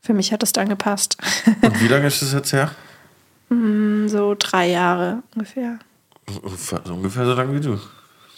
für 0.00 0.14
mich 0.14 0.32
hat 0.32 0.42
das 0.42 0.52
dann 0.52 0.68
gepasst. 0.68 1.16
Und 1.62 1.80
wie 1.80 1.88
lange 1.88 2.06
ist 2.06 2.22
das 2.22 2.32
jetzt 2.32 2.52
her? 2.52 2.70
Mm, 3.48 4.08
so 4.08 4.34
drei 4.38 4.68
Jahre 4.68 5.22
ungefähr. 5.34 5.78
Ungefähr 6.84 7.24
so 7.24 7.32
lange 7.32 7.54
wie 7.54 7.60
du, 7.60 7.78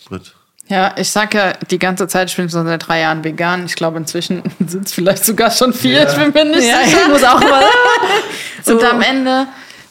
Britt. 0.07 0.35
Ja, 0.71 0.95
ich 0.97 1.11
sag 1.11 1.35
ja 1.35 1.53
die 1.69 1.79
ganze 1.81 2.07
Zeit, 2.07 2.31
ich 2.31 2.37
bin 2.37 2.49
schon 2.49 2.65
seit 2.65 2.87
drei 2.87 3.01
Jahren 3.01 3.25
vegan. 3.25 3.67
Ich 3.67 3.75
glaube, 3.75 3.99
inzwischen 3.99 4.43
sind 4.67 4.87
es 4.87 4.93
vielleicht 4.93 5.25
sogar 5.27 5.51
schon 5.51 5.73
vier. 5.75 6.03
Ja. 6.03 6.09
Ich 6.09 6.17
bin 6.17 6.33
mir 6.33 6.57
nicht 6.57 6.69
Ja, 6.69 6.85
sicher. 6.85 6.99
ich 7.03 7.09
muss 7.09 7.25
auch 7.25 7.41
mal. 7.41 7.65
Und 8.67 8.85
am 8.85 9.03
Ende 9.03 9.49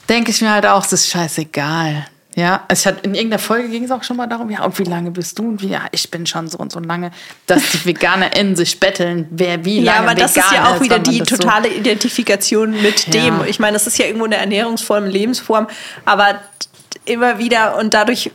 denke 0.08 0.32
ich 0.32 0.42
mir 0.42 0.52
halt 0.52 0.66
auch, 0.66 0.86
es 0.86 0.94
ist 0.94 1.10
scheißegal. 1.10 2.06
Ja, 2.36 2.64
es 2.70 2.86
hat 2.86 3.02
in 3.06 3.14
irgendeiner 3.16 3.40
Folge 3.42 3.68
ging 3.68 3.84
es 3.84 3.92
auch 3.92 4.04
schon 4.04 4.16
mal 4.16 4.28
darum, 4.28 4.50
ja, 4.50 4.64
und 4.64 4.78
wie 4.80 4.84
lange 4.84 5.12
bist 5.12 5.38
du? 5.40 5.50
Und 5.50 5.62
wie, 5.62 5.70
ja, 5.70 5.82
ich 5.92 6.10
bin 6.10 6.26
schon 6.26 6.48
so 6.48 6.58
und 6.60 6.72
so 6.72 6.80
lange, 6.80 7.12
dass 7.48 7.62
die 7.72 7.86
Veganer 7.86 8.34
in 8.38 8.56
sich 8.56 8.80
betteln, 8.80 9.28
wer 9.32 9.66
wie 9.66 9.82
lange 9.82 9.98
Ja, 9.98 10.04
aber 10.06 10.16
das 10.16 10.38
ist 10.38 10.52
ja 10.54 10.68
auch 10.70 10.80
wieder 10.80 10.96
wenn 10.98 11.02
man 11.02 11.12
die 11.12 11.20
das 11.20 11.30
so- 11.30 11.36
totale 11.38 11.68
Identifikation 11.68 12.82
mit 12.82 13.08
Ja. 13.08 13.12
dem. 13.24 13.44
Ich 13.46 13.60
meine, 13.60 13.74
das 13.74 13.88
ist 13.88 13.98
ja 13.98 14.06
irgendwo 14.06 14.26
eine 14.26 14.38
Ernährungsform, 14.38 15.06
Lebensform, 15.08 15.68
aber 16.06 16.36
immer 17.04 17.40
wieder 17.40 17.76
und 17.78 17.94
dadurch 17.94 18.32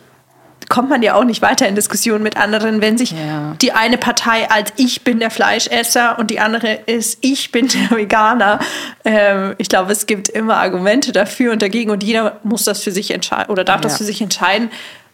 kommt 0.75 0.91
man 0.91 1.03
ja 1.03 1.15
auch 1.15 1.23
nicht 1.23 1.41
weiter 1.41 1.69
in 1.69 1.77
Diskussionen 1.77 2.25
mit 2.25 2.37
anderen, 2.37 2.81
wenn 2.81 2.99
sich 2.99 3.13
Ja. 3.13 3.55
die 3.63 3.71
eine 3.73 3.97
Partei 3.97 4.51
als 4.51 4.73
ich 4.77 5.03
bin 5.05 5.21
der 5.21 5.31
Fleischesser 5.31 6.19
und 6.19 6.33
die 6.33 6.41
andere 6.41 6.73
ist 6.87 7.19
ich 7.21 7.53
bin 7.53 7.69
der 7.69 7.97
Veganer. 7.97 8.59
Ähm, 9.05 9.55
ich 9.59 9.69
glaube, 9.69 9.93
es 9.93 10.07
gibt 10.07 10.29
immer 10.29 10.57
Argumente 10.57 11.13
dafür 11.13 11.53
und 11.53 11.63
dagegen 11.63 11.91
und 11.93 12.03
jeder 12.03 12.41
muss 12.43 12.65
das 12.65 12.83
für 12.83 12.91
sich 12.91 13.13
entscheiden 13.13 13.51
oder 13.53 13.63
darf 13.63 13.83
das 13.83 13.93
Ja. 13.93 13.99
für 13.99 14.05
sich 14.05 14.21
entscheiden. 14.21 14.69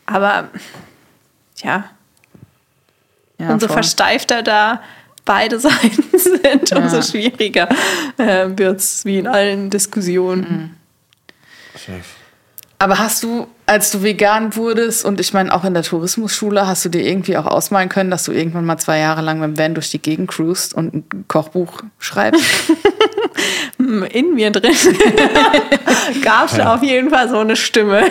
Aber 0.07 0.49
ja, 1.63 1.85
Ja, 3.39 3.51
umso 3.51 3.67
voll. 3.67 3.75
versteifter 3.75 4.43
da 4.43 4.83
beide 5.27 5.61
Seiten 5.61 6.05
sind, 6.19 6.73
umso 6.75 7.03
schwieriger 7.03 7.69
äh, 8.17 8.47
wird 8.57 8.79
es, 8.81 9.05
wie 9.05 9.19
in 9.19 9.27
allen 9.27 9.69
Diskussionen. 9.69 10.77
Aber 12.79 12.99
hast 12.99 13.23
du, 13.23 13.47
als 13.71 13.93
du 13.93 14.03
vegan 14.03 14.57
wurdest 14.57 15.05
und 15.05 15.21
ich 15.21 15.33
meine 15.33 15.55
auch 15.55 15.63
in 15.63 15.75
der 15.75 15.85
Tourismusschule, 15.85 16.67
hast 16.67 16.85
du 16.85 16.89
dir 16.89 17.03
irgendwie 17.03 17.37
auch 17.37 17.47
ausmalen 17.47 17.89
können, 17.89 18.11
dass 18.11 18.25
du 18.25 18.33
irgendwann 18.33 18.65
mal 18.65 18.79
zwei 18.79 18.99
Jahre 18.99 19.21
lang 19.23 19.39
mit 19.39 19.51
dem 19.51 19.59
Van 19.59 19.75
durch 19.75 19.93
die 19.93 20.03
Gegend 20.03 20.29
cruist 20.29 20.75
und 20.75 20.93
ein 20.93 21.25
Kochbuch 21.29 21.81
schreibst? 22.01 22.43
In 23.79 24.35
mir 24.35 24.51
drin 24.51 24.75
gab 26.23 26.51
es 26.51 26.59
auf 26.59 26.83
jeden 26.83 27.11
Fall 27.11 27.29
so 27.29 27.39
eine 27.39 27.55
Stimme. 27.55 28.03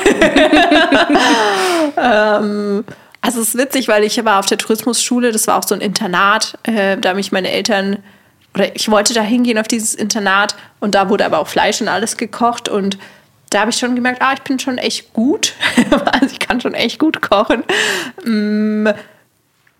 ähm, 1.97 2.85
also 3.19 3.41
es 3.41 3.49
ist 3.49 3.57
witzig, 3.57 3.89
weil 3.89 4.05
ich 4.05 4.23
war 4.23 4.39
auf 4.39 4.45
der 4.45 4.57
Tourismusschule, 4.57 5.33
das 5.33 5.45
war 5.47 5.57
auch 5.57 5.67
so 5.67 5.75
ein 5.75 5.81
Internat, 5.81 6.57
äh, 6.63 6.95
da 6.95 7.13
mich 7.13 7.33
meine 7.33 7.51
Eltern 7.51 7.97
oder 8.55 8.73
ich 8.77 8.89
wollte 8.89 9.13
da 9.13 9.21
hingehen 9.21 9.57
auf 9.57 9.67
dieses 9.67 9.93
Internat 9.93 10.55
und 10.79 10.95
da 10.95 11.09
wurde 11.09 11.25
aber 11.25 11.39
auch 11.39 11.49
Fleisch 11.49 11.81
und 11.81 11.89
alles 11.89 12.15
gekocht 12.15 12.69
und 12.69 12.97
da 13.49 13.61
habe 13.61 13.71
ich 13.71 13.77
schon 13.77 13.95
gemerkt, 13.95 14.21
ah, 14.21 14.33
ich 14.33 14.41
bin 14.41 14.59
schon 14.59 14.77
echt 14.77 15.13
gut. 15.13 15.53
also 16.11 16.25
ich 16.27 16.39
kann 16.39 16.61
schon 16.61 16.73
echt 16.73 16.99
gut 16.99 17.21
kochen. 17.21 17.63
Mm, 18.23 18.87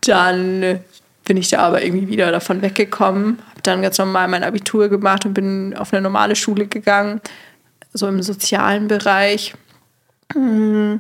Dann 0.02 0.80
bin 1.26 1.38
ich 1.38 1.50
da 1.50 1.60
aber 1.60 1.84
irgendwie 1.84 2.08
wieder 2.08 2.32
davon 2.32 2.62
weggekommen. 2.62 3.40
Habe 3.50 3.62
dann 3.62 3.82
ganz 3.82 3.98
normal 3.98 4.28
mein 4.28 4.44
Abitur 4.44 4.90
gemacht 4.90 5.26
und 5.26 5.34
bin 5.34 5.76
auf 5.78 5.94
eine 5.94 6.02
normale 6.02 6.36
Schule 6.36 6.66
gegangen, 6.66 7.22
so 7.94 8.08
im 8.08 8.24
sozialen 8.24 8.88
Bereich. 8.88 9.54
Mm. 10.34 10.96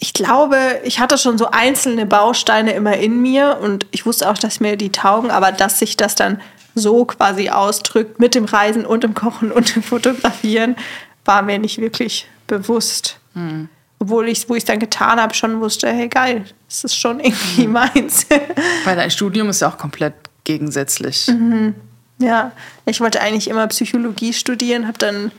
Ich 0.00 0.14
glaube, 0.14 0.80
ich 0.82 0.98
hatte 0.98 1.16
schon 1.16 1.38
so 1.38 1.50
einzelne 1.52 2.06
Bausteine 2.06 2.72
immer 2.72 2.96
in 2.96 3.22
mir 3.22 3.58
und 3.62 3.86
ich 3.92 4.04
wusste 4.04 4.28
auch, 4.28 4.36
dass 4.36 4.58
mir 4.58 4.76
die 4.76 4.90
taugen, 4.90 5.30
aber 5.30 5.52
dass 5.52 5.78
sich 5.78 5.96
das 5.96 6.16
dann 6.16 6.40
so 6.74 7.04
quasi 7.04 7.50
ausdrückt 7.50 8.18
mit 8.20 8.34
dem 8.34 8.44
Reisen 8.44 8.86
und 8.86 9.04
dem 9.04 9.14
Kochen 9.14 9.52
und 9.52 9.74
dem 9.74 9.82
Fotografieren, 9.82 10.76
war 11.24 11.42
mir 11.42 11.58
nicht 11.58 11.78
wirklich 11.78 12.26
bewusst. 12.46 13.18
Obwohl 13.98 14.28
ich, 14.28 14.48
wo 14.48 14.54
ich 14.54 14.62
es 14.62 14.64
dann 14.64 14.78
getan 14.80 15.20
habe, 15.20 15.34
schon 15.34 15.60
wusste, 15.60 15.88
hey 15.88 16.08
geil, 16.08 16.44
das 16.68 16.84
ist 16.84 16.96
schon 16.96 17.20
irgendwie 17.20 17.68
meins. 17.68 18.26
Weil 18.84 18.96
dein 18.96 19.10
Studium 19.10 19.48
ist 19.48 19.60
ja 19.60 19.68
auch 19.68 19.78
komplett 19.78 20.14
gegensätzlich. 20.44 21.28
ja, 22.18 22.52
ich 22.86 23.00
wollte 23.00 23.20
eigentlich 23.20 23.48
immer 23.48 23.66
Psychologie 23.68 24.32
studieren, 24.32 24.86
habe 24.86 24.98
dann 24.98 25.32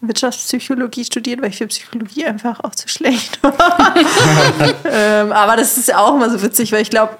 Wirtschaftspsychologie 0.00 1.04
studiert, 1.04 1.40
weil 1.40 1.50
ich 1.50 1.56
für 1.56 1.66
Psychologie 1.66 2.26
einfach 2.26 2.60
auch 2.60 2.74
zu 2.74 2.88
schlecht 2.88 3.42
war. 3.42 3.94
ähm, 4.84 5.32
aber 5.32 5.56
das 5.56 5.78
ist 5.78 5.94
auch 5.94 6.14
immer 6.14 6.30
so 6.30 6.42
witzig, 6.42 6.72
weil 6.72 6.82
ich 6.82 6.90
glaube, 6.90 7.16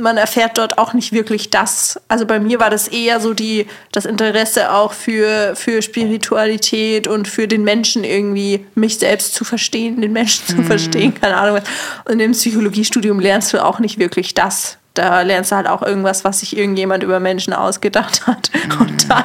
man 0.00 0.16
erfährt 0.16 0.58
dort 0.58 0.78
auch 0.78 0.92
nicht 0.92 1.12
wirklich 1.12 1.50
das. 1.50 2.00
Also 2.08 2.26
bei 2.26 2.38
mir 2.38 2.60
war 2.60 2.70
das 2.70 2.88
eher 2.88 3.20
so 3.20 3.34
die, 3.34 3.66
das 3.92 4.04
Interesse 4.04 4.72
auch 4.72 4.92
für, 4.92 5.54
für 5.56 5.82
Spiritualität 5.82 7.06
und 7.06 7.28
für 7.28 7.48
den 7.48 7.64
Menschen 7.64 8.04
irgendwie, 8.04 8.66
mich 8.74 8.98
selbst 8.98 9.34
zu 9.34 9.44
verstehen, 9.44 10.00
den 10.00 10.12
Menschen 10.12 10.46
zu 10.46 10.62
verstehen, 10.62 11.14
keine 11.14 11.36
Ahnung 11.36 11.56
was. 11.56 12.12
Und 12.12 12.20
im 12.20 12.32
Psychologiestudium 12.32 13.20
lernst 13.20 13.52
du 13.52 13.64
auch 13.64 13.78
nicht 13.78 13.98
wirklich 13.98 14.34
das. 14.34 14.78
Da 14.94 15.22
lernst 15.22 15.50
du 15.50 15.56
halt 15.56 15.66
auch 15.66 15.82
irgendwas, 15.82 16.24
was 16.24 16.40
sich 16.40 16.56
irgendjemand 16.56 17.02
über 17.02 17.18
Menschen 17.18 17.52
ausgedacht 17.52 18.28
hat. 18.28 18.50
Und 18.78 19.10
dann 19.10 19.24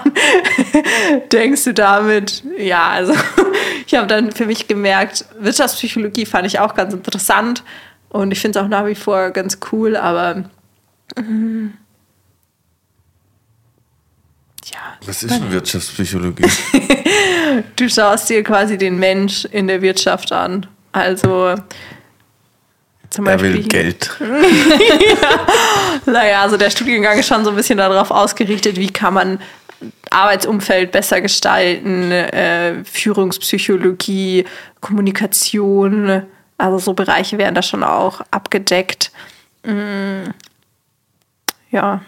denkst 1.32 1.63
du 1.65 1.73
damit, 1.73 2.43
ja, 2.58 2.89
also 2.89 3.13
ich 3.88 3.93
habe 3.93 4.08
dann 4.08 4.32
für 4.32 4.47
mich 4.47 4.67
gemerkt, 4.67 5.25
Wirtschaftspsychologie 5.39 6.25
fand 6.25 6.47
ich 6.47 6.60
auch 6.60 6.73
ganz 6.73 6.93
interessant 6.93 7.63
und 8.10 8.32
ich 8.32 8.39
finde 8.39 8.58
es 8.58 8.65
auch 8.65 8.69
nach 8.69 8.86
wie 8.88 8.95
vor 8.95 9.29
ganz 9.29 9.60
cool, 9.71 9.95
aber 9.95 10.45
mm, 11.17 11.73
ja, 14.65 14.97
Was 15.05 15.23
ist 15.23 15.35
denn 15.35 15.51
Wirtschaftspsychologie? 15.51 16.45
du 17.75 17.89
schaust 17.89 18.29
dir 18.29 18.43
quasi 18.43 18.77
den 18.77 18.99
Mensch 18.99 19.45
in 19.45 19.67
der 19.67 19.81
Wirtschaft 19.81 20.31
an. 20.31 20.67
Also 20.91 21.55
zum 23.09 23.25
Er 23.25 23.37
Beispiel 23.37 23.53
will 23.55 23.63
Geld. 23.63 24.11
Naja, 26.05 26.41
also 26.41 26.57
der 26.57 26.69
Studiengang 26.69 27.19
ist 27.19 27.27
schon 27.27 27.43
so 27.43 27.51
ein 27.51 27.55
bisschen 27.55 27.77
darauf 27.77 28.11
ausgerichtet, 28.11 28.77
wie 28.77 28.89
kann 28.89 29.13
man 29.13 29.39
Arbeitsumfeld 30.09 30.91
besser 30.91 31.21
gestalten, 31.21 32.11
äh, 32.11 32.83
Führungspsychologie, 32.83 34.45
Kommunikation, 34.81 36.23
also 36.57 36.77
so 36.79 36.93
Bereiche 36.93 37.37
werden 37.37 37.55
da 37.55 37.61
schon 37.61 37.83
auch 37.83 38.21
abgedeckt. 38.31 39.11
Ja, 41.71 42.01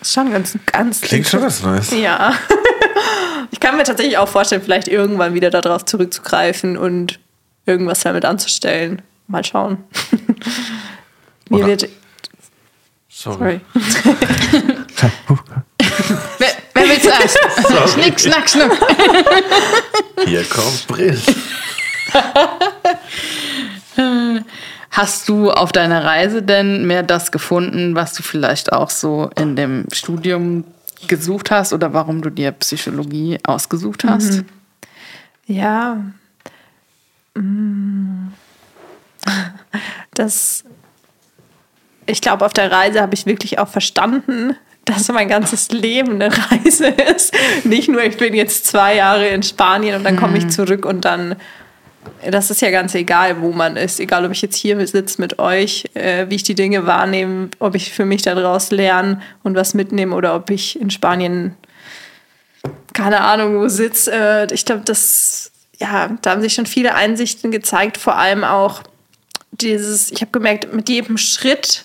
ist 0.00 0.12
schon 0.14 0.30
ganz, 0.32 0.56
ganz 0.72 1.00
Klingt 1.00 1.26
schon 1.28 1.40
ganz 1.42 1.62
nice. 1.62 1.90
ja. 1.92 2.34
Ich 3.52 3.60
kann 3.60 3.76
mir 3.76 3.84
tatsächlich 3.84 4.18
auch 4.18 4.28
vorstellen, 4.28 4.60
vielleicht 4.60 4.88
irgendwann 4.88 5.32
wieder 5.34 5.50
darauf 5.50 5.84
zurückzugreifen 5.84 6.76
und 6.76 7.20
irgendwas 7.64 8.00
damit 8.00 8.24
anzustellen. 8.24 9.02
Mal 9.28 9.44
schauen. 9.44 9.84
Mir 11.48 11.58
Oder- 11.58 11.66
wird. 11.68 11.88
Sorry. 13.08 13.60
Sorry. 13.74 14.20
Wer, 16.38 16.48
wer 16.74 16.88
will 16.88 17.00
zuerst? 17.00 17.38
Schnick, 17.94 18.20
schnack, 18.20 18.48
schnuck. 18.50 18.76
Hier 20.26 20.44
kommt 20.44 20.86
Brill. 20.88 21.18
Hast 24.96 25.28
du 25.28 25.50
auf 25.50 25.72
deiner 25.72 26.06
Reise 26.06 26.42
denn 26.42 26.86
mehr 26.86 27.02
das 27.02 27.30
gefunden, 27.30 27.94
was 27.94 28.14
du 28.14 28.22
vielleicht 28.22 28.72
auch 28.72 28.88
so 28.88 29.28
in 29.38 29.54
dem 29.54 29.84
Studium 29.92 30.64
gesucht 31.06 31.50
hast 31.50 31.74
oder 31.74 31.92
warum 31.92 32.22
du 32.22 32.30
dir 32.30 32.50
Psychologie 32.52 33.38
ausgesucht 33.44 34.04
hast? 34.04 34.44
Ja. 35.46 35.98
Mm. 37.34 38.28
Das. 40.14 40.64
Ich 42.06 42.22
glaube, 42.22 42.46
auf 42.46 42.54
der 42.54 42.72
Reise 42.72 43.02
habe 43.02 43.12
ich 43.12 43.26
wirklich 43.26 43.58
auch 43.58 43.68
verstanden, 43.68 44.56
dass 44.86 45.08
mein 45.08 45.28
ganzes 45.28 45.70
Leben 45.72 46.22
eine 46.22 46.30
Reise 46.50 46.86
ist. 46.86 47.34
Nicht 47.64 47.90
nur, 47.90 48.02
ich 48.02 48.16
bin 48.16 48.32
jetzt 48.32 48.64
zwei 48.64 48.94
Jahre 48.94 49.28
in 49.28 49.42
Spanien 49.42 49.96
und 49.96 50.04
dann 50.04 50.16
komme 50.16 50.38
ich 50.38 50.48
zurück 50.48 50.86
und 50.86 51.04
dann 51.04 51.36
das 52.30 52.50
ist 52.50 52.60
ja 52.60 52.70
ganz 52.70 52.94
egal, 52.94 53.40
wo 53.40 53.52
man 53.52 53.76
ist. 53.76 54.00
Egal, 54.00 54.24
ob 54.24 54.32
ich 54.32 54.42
jetzt 54.42 54.56
hier 54.56 54.84
sitze 54.86 55.20
mit 55.20 55.38
euch, 55.38 55.84
äh, 55.94 56.26
wie 56.28 56.36
ich 56.36 56.42
die 56.42 56.54
Dinge 56.54 56.86
wahrnehme, 56.86 57.50
ob 57.58 57.74
ich 57.74 57.92
für 57.92 58.04
mich 58.04 58.22
daraus 58.22 58.70
lerne 58.70 59.20
und 59.42 59.56
was 59.56 59.74
mitnehme 59.74 60.14
oder 60.14 60.34
ob 60.34 60.50
ich 60.50 60.80
in 60.80 60.90
Spanien, 60.90 61.54
keine 62.92 63.20
Ahnung, 63.20 63.60
wo 63.60 63.68
sitze. 63.68 64.12
Äh, 64.12 64.54
ich 64.54 64.64
glaube, 64.64 64.82
das, 64.84 65.52
ja, 65.78 66.16
da 66.22 66.30
haben 66.30 66.42
sich 66.42 66.54
schon 66.54 66.66
viele 66.66 66.94
Einsichten 66.94 67.50
gezeigt, 67.50 67.96
vor 67.96 68.16
allem 68.16 68.44
auch 68.44 68.82
dieses, 69.50 70.10
ich 70.10 70.20
habe 70.20 70.32
gemerkt, 70.32 70.72
mit 70.72 70.88
jedem 70.88 71.18
Schritt, 71.18 71.84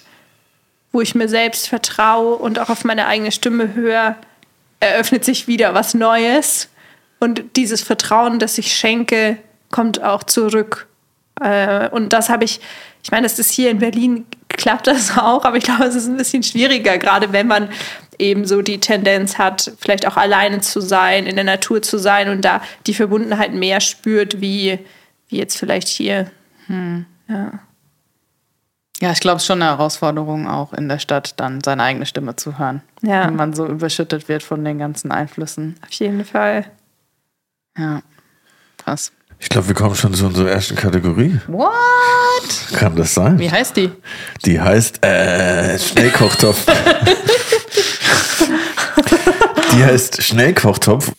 wo 0.92 1.02
ich 1.02 1.16
mir 1.16 1.30
selbst 1.30 1.70
vertraue 1.70 2.36
und 2.36 2.60
auch 2.60 2.70
auf 2.70 2.84
meine 2.84 3.08
eigene 3.08 3.32
Stimme 3.32 3.74
höre, 3.74 4.16
eröffnet 4.80 5.24
sich 5.24 5.48
wieder 5.48 5.74
was 5.74 5.94
Neues. 5.94 6.70
Und 7.20 7.56
dieses 7.56 7.82
Vertrauen, 7.82 8.40
das 8.40 8.58
ich 8.58 8.74
schenke, 8.74 9.38
kommt 9.72 10.04
auch 10.04 10.24
zurück. 10.24 10.88
Äh, 11.42 11.90
und 11.90 12.14
das 12.14 12.30
habe 12.30 12.44
ich, 12.44 12.60
ich 13.04 13.12
meine, 13.12 13.24
das 13.24 13.40
ist 13.40 13.52
hier 13.52 13.72
in 13.72 13.80
Berlin, 13.80 14.26
klappt 14.50 14.88
das 14.88 15.18
auch, 15.18 15.44
aber 15.46 15.58
ich 15.58 15.64
glaube, 15.64 15.86
es 15.86 15.96
ist 15.96 16.08
ein 16.08 16.18
bisschen 16.18 16.44
schwieriger, 16.44 16.98
gerade 16.98 17.34
wenn 17.34 17.48
man 17.48 17.70
eben 18.20 18.46
so 18.46 18.62
die 18.62 18.80
Tendenz 18.80 19.38
hat, 19.38 19.72
vielleicht 19.80 20.06
auch 20.08 20.18
alleine 20.18 20.62
zu 20.62 20.80
sein, 20.80 21.26
in 21.26 21.36
der 21.36 21.46
Natur 21.46 21.82
zu 21.82 21.98
sein 21.98 22.30
und 22.30 22.46
da 22.46 22.62
die 22.86 22.94
Verbundenheit 22.94 23.54
mehr 23.54 23.82
spürt, 23.82 24.42
wie, 24.42 24.80
wie 25.28 25.38
jetzt 25.38 25.58
vielleicht 25.58 25.88
hier. 25.88 26.30
Hm. 26.68 27.06
Ja. 27.28 27.60
Ja, 29.02 29.12
ich 29.12 29.20
glaube, 29.20 29.38
es 29.38 29.44
ist 29.44 29.48
schon 29.48 29.64
eine 29.64 29.72
Herausforderung, 29.72 30.48
auch 30.48 30.74
in 30.74 30.88
der 30.88 31.00
Stadt 31.00 31.40
dann 31.40 31.62
seine 31.64 31.82
eigene 31.82 32.06
Stimme 32.06 32.36
zu 32.36 32.60
hören. 32.60 32.84
Ja. 33.02 33.26
Wenn 33.26 33.36
man 33.36 33.54
so 33.54 33.66
überschüttet 33.66 34.30
wird 34.30 34.44
von 34.44 34.64
den 34.64 34.78
ganzen 34.78 35.12
Einflüssen. 35.12 35.76
Auf 35.82 35.92
jeden 35.94 36.24
Fall. 36.24 36.70
Ja, 37.76 38.04
krass. 38.78 39.12
Ich 39.42 39.50
glaube, 39.50 39.68
wir 39.68 39.76
kommen 39.76 39.96
schon 39.96 40.14
zu 40.14 40.26
unserer 40.28 40.52
ersten 40.52 40.76
Kategorie. 40.76 41.40
What? 41.48 41.72
Kann 42.78 42.96
das 42.96 43.14
sein? 43.16 43.40
Wie 43.40 43.50
heißt 43.50 43.76
die? 43.76 43.90
Die 44.46 44.62
heißt 44.62 45.04
äh, 45.04 45.78
Schnellkochtopf. 45.80 46.60
Die 49.74 49.84
heißt 49.84 50.22
Schnellkochtopf. 50.22 51.12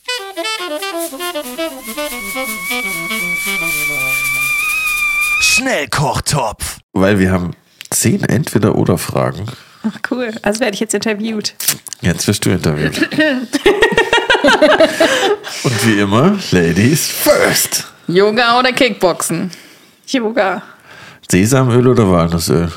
Schnellkochtopf. 5.41 6.79
Weil 6.93 7.19
wir 7.19 7.33
haben 7.33 7.53
zehn 7.91 8.23
Entweder-Oder-Fragen. 8.25 9.47
Ach 9.83 9.99
cool. 10.11 10.33
Also 10.43 10.61
werde 10.61 10.75
ich 10.75 10.81
jetzt 10.81 10.95
interviewt. 10.95 11.55
Jetzt 12.01 12.27
wirst 12.29 12.45
du 12.47 12.51
interviewt. 12.51 12.99
Und 15.65 15.87
wie 15.87 15.99
immer, 16.01 16.39
Ladies 16.53 17.09
first. 17.09 17.92
Yoga 18.09 18.59
oder 18.59 18.73
Kickboxen? 18.73 19.51
Yoga. 20.07 20.63
Sesamöl 21.31 21.87
oder 21.87 22.11
Walnussöl? 22.11 22.71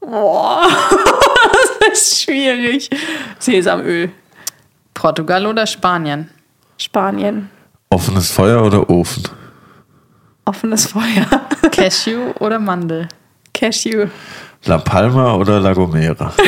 Boah, 0.00 0.66
das 1.80 2.00
ist 2.00 2.22
schwierig. 2.22 2.90
Sesamöl. 3.38 4.10
Portugal 4.92 5.46
oder 5.46 5.66
Spanien? 5.66 6.30
Spanien. 6.76 7.48
Offenes 7.90 8.30
Feuer 8.30 8.62
oder 8.62 8.88
Ofen? 8.90 9.22
Offenes 10.44 10.86
Feuer. 10.86 11.26
Cashew 11.70 12.32
oder 12.40 12.58
Mandel? 12.58 13.08
Cashew. 13.54 14.08
La 14.64 14.78
Palma 14.78 15.34
oder 15.34 15.60
La 15.60 15.72
Gomera? 15.72 16.32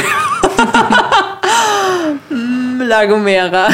La 2.29 3.07
Gomera. 3.07 3.69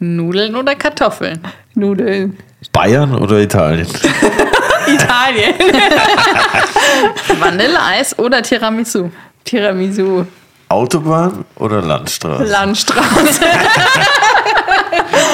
Nudeln 0.00 0.54
oder 0.54 0.74
Kartoffeln? 0.76 1.40
Nudeln. 1.74 2.38
Bayern 2.72 3.14
oder 3.14 3.40
Italien? 3.40 3.86
Italien. 4.86 5.54
Vanilleeis 7.40 8.18
oder 8.18 8.42
Tiramisu? 8.42 9.10
Tiramisu. 9.44 10.24
Autobahn 10.68 11.44
oder 11.56 11.82
Landstraße? 11.82 12.44
Landstraße. 12.44 13.40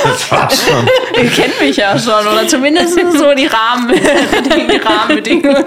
Das 0.05 0.31
war 0.31 0.51
schon. 0.51 0.89
Ihr 1.23 1.31
kennt 1.31 1.61
mich 1.61 1.77
ja 1.77 1.99
schon. 1.99 2.27
Oder 2.27 2.47
zumindest 2.47 2.95
so 2.95 3.35
die, 3.35 3.47
Rahmen, 3.47 3.93
die 3.93 4.77
Rahmenbedingungen. 4.77 5.65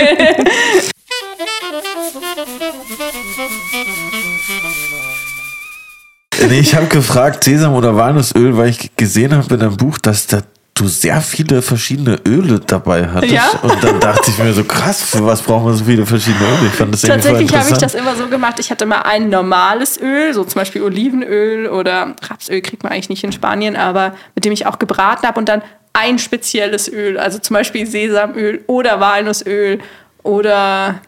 Nee, 6.49 6.59
ich 6.59 6.75
habe 6.75 6.88
gefragt, 6.88 7.43
Sesam 7.43 7.73
oder 7.73 7.95
Walnussöl, 7.95 8.57
weil 8.57 8.69
ich 8.69 8.95
gesehen 8.95 9.33
habe 9.33 9.53
in 9.53 9.59
deinem 9.59 9.77
Buch, 9.77 9.97
dass 9.97 10.27
da 10.27 10.41
du 10.79 10.88
sehr 10.88 11.21
viele 11.21 11.61
verschiedene 11.61 12.19
Öle 12.27 12.59
dabei 12.59 13.07
hattest. 13.07 13.33
Ja? 13.33 13.49
Und 13.63 13.83
dann 13.83 13.99
dachte 13.99 14.29
ich 14.29 14.38
mir 14.38 14.53
so, 14.53 14.63
krass, 14.63 15.01
für 15.01 15.25
was 15.25 15.41
brauchen 15.41 15.65
wir 15.65 15.73
so 15.73 15.85
viele 15.85 16.05
verschiedene 16.05 16.45
Öle? 16.45 16.67
Ich 16.67 16.73
fand 16.73 16.93
das 16.93 17.01
Tatsächlich 17.01 17.55
habe 17.55 17.69
ich 17.69 17.77
das 17.77 17.95
immer 17.95 18.15
so 18.15 18.27
gemacht. 18.27 18.59
Ich 18.59 18.69
hatte 18.69 18.85
mal 18.85 19.01
ein 19.01 19.29
normales 19.29 19.99
Öl, 19.99 20.33
so 20.33 20.43
zum 20.43 20.59
Beispiel 20.59 20.83
Olivenöl 20.83 21.67
oder 21.67 22.15
Rapsöl 22.29 22.61
kriegt 22.61 22.83
man 22.83 22.91
eigentlich 22.91 23.09
nicht 23.09 23.23
in 23.23 23.31
Spanien, 23.31 23.75
aber 23.75 24.13
mit 24.35 24.45
dem 24.45 24.51
ich 24.51 24.65
auch 24.65 24.79
gebraten 24.79 25.27
habe 25.27 25.39
und 25.39 25.49
dann 25.49 25.61
ein 25.93 26.19
spezielles 26.19 26.91
Öl, 26.91 27.17
also 27.17 27.39
zum 27.39 27.55
Beispiel 27.55 27.88
Sesamöl 27.88 28.63
oder 28.67 28.99
Walnussöl 28.99 29.79
oder 30.21 31.01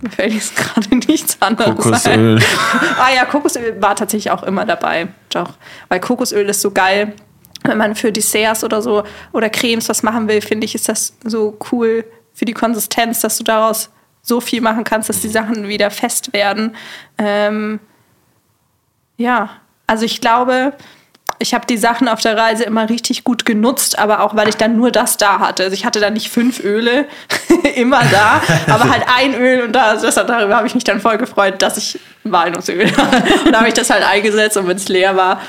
mir 0.00 0.10
fällt 0.10 0.32
jetzt 0.32 0.56
gerade 0.56 0.94
nichts 1.08 1.40
anderes 1.40 1.74
Kokosöl. 1.74 2.38
ah 2.98 3.14
ja, 3.14 3.24
Kokosöl 3.24 3.80
war 3.80 3.96
tatsächlich 3.96 4.30
auch 4.30 4.42
immer 4.42 4.64
dabei. 4.64 5.08
Doch. 5.30 5.54
Weil 5.88 6.00
Kokosöl 6.00 6.48
ist 6.48 6.60
so 6.60 6.70
geil. 6.70 7.14
Wenn 7.64 7.78
man 7.78 7.96
für 7.96 8.12
Desserts 8.12 8.62
oder 8.62 8.80
so 8.80 9.02
oder 9.32 9.50
Cremes 9.50 9.88
was 9.88 10.04
machen 10.04 10.28
will, 10.28 10.40
finde 10.40 10.64
ich, 10.64 10.76
ist 10.76 10.88
das 10.88 11.14
so 11.24 11.58
cool 11.72 12.04
für 12.32 12.44
die 12.44 12.52
Konsistenz, 12.52 13.20
dass 13.20 13.36
du 13.36 13.44
daraus 13.44 13.90
so 14.22 14.40
viel 14.40 14.60
machen 14.60 14.84
kannst, 14.84 15.08
dass 15.08 15.20
die 15.20 15.28
Sachen 15.28 15.66
wieder 15.66 15.90
fest 15.90 16.32
werden. 16.32 16.76
Ähm, 17.18 17.80
ja, 19.16 19.50
also 19.88 20.04
ich 20.04 20.20
glaube, 20.20 20.74
ich 21.40 21.54
habe 21.54 21.66
die 21.66 21.76
Sachen 21.76 22.08
auf 22.08 22.20
der 22.20 22.36
Reise 22.36 22.64
immer 22.64 22.88
richtig 22.88 23.22
gut 23.24 23.44
genutzt, 23.44 23.98
aber 23.98 24.20
auch 24.20 24.34
weil 24.34 24.48
ich 24.48 24.56
dann 24.56 24.76
nur 24.76 24.90
das 24.90 25.16
da 25.16 25.38
hatte. 25.38 25.64
Also 25.64 25.74
ich 25.74 25.84
hatte 25.84 26.00
dann 26.00 26.14
nicht 26.14 26.30
fünf 26.30 26.60
Öle 26.64 27.06
immer 27.76 28.00
da, 28.10 28.42
aber 28.72 28.90
halt 28.90 29.04
ein 29.16 29.34
Öl 29.34 29.62
und 29.62 29.72
da, 29.72 29.94
das, 29.94 30.14
darüber 30.14 30.56
habe 30.56 30.66
ich 30.66 30.74
mich 30.74 30.84
dann 30.84 31.00
voll 31.00 31.16
gefreut, 31.18 31.62
dass 31.62 31.76
ich 31.76 32.00
Walnussöl 32.24 32.90
habe. 32.96 33.16
Und 33.44 33.52
da 33.52 33.58
habe 33.60 33.68
ich 33.68 33.74
das 33.74 33.90
halt 33.90 34.04
eingesetzt 34.04 34.56
und 34.56 34.66
wenn 34.66 34.76
es 34.76 34.88
leer 34.88 35.16
war, 35.16 35.40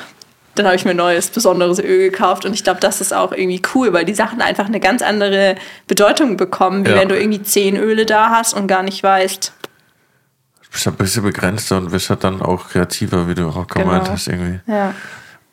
dann 0.56 0.66
habe 0.66 0.76
ich 0.76 0.84
mir 0.84 0.92
ein 0.92 0.98
neues, 0.98 1.30
besonderes 1.30 1.80
Öl 1.80 2.10
gekauft. 2.12 2.44
Und 2.46 2.54
ich 2.54 2.64
glaube, 2.64 2.80
das 2.82 3.00
ist 3.02 3.14
auch 3.14 3.32
irgendwie 3.32 3.62
cool, 3.74 3.94
weil 3.94 4.04
die 4.06 4.14
Sachen 4.16 4.42
einfach 4.42 4.66
eine 4.66 4.80
ganz 4.82 5.02
andere 5.02 5.56
Bedeutung 5.88 6.36
bekommen, 6.38 6.86
wie 6.86 6.90
Ja. 6.92 6.98
wenn 6.98 7.08
du 7.10 7.18
irgendwie 7.18 7.42
zehn 7.42 7.78
Öle 7.78 8.06
da 8.06 8.30
hast 8.30 8.54
und 8.54 8.68
gar 8.68 8.84
nicht 8.84 9.02
weißt. 9.02 9.54
Du 10.64 10.70
bist 10.72 10.88
ein 10.88 10.94
bisschen 10.96 11.24
begrenzter 11.24 11.78
und 11.78 11.90
bist 11.92 12.10
halt 12.10 12.24
dann 12.24 12.42
auch 12.42 12.70
kreativer, 12.70 13.28
wie 13.28 13.36
du 13.36 13.48
auch 13.48 13.68
gemeint 13.68 14.04
Genau. 14.04 14.12
hast 14.16 14.28
irgendwie. 14.28 14.60
Ja. 14.68 14.94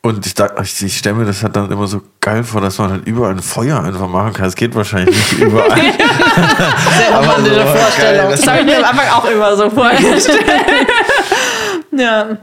Und 0.01 0.25
ich, 0.25 0.33
ich, 0.61 0.83
ich 0.83 0.97
stelle 0.97 1.15
mir 1.15 1.25
das 1.25 1.43
halt 1.43 1.55
dann 1.55 1.69
immer 1.69 1.85
so 1.87 2.01
geil 2.21 2.43
vor, 2.43 2.61
dass 2.61 2.77
man 2.77 2.91
halt 2.91 3.05
überall 3.07 3.31
ein 3.31 3.41
Feuer 3.41 3.81
einfach 3.83 4.07
machen 4.07 4.31
kann. 4.33 4.45
Es 4.45 4.55
geht 4.55 4.73
wahrscheinlich 4.75 5.15
nicht 5.15 5.33
überall. 5.41 5.75
Sehr 5.77 7.13
Aber 7.13 7.25
so, 7.25 7.49
Vorstellung. 7.49 7.91
geil, 7.97 8.27
das- 8.29 8.39
Das 8.41 8.47
habe 8.47 8.59
ich 8.59 8.65
mir 8.65 8.77
am 8.77 8.85
Anfang 8.85 9.09
auch 9.09 9.25
immer 9.25 9.55
so 9.57 9.69
vorgestellt. 9.69 10.45
ja. 11.91 12.37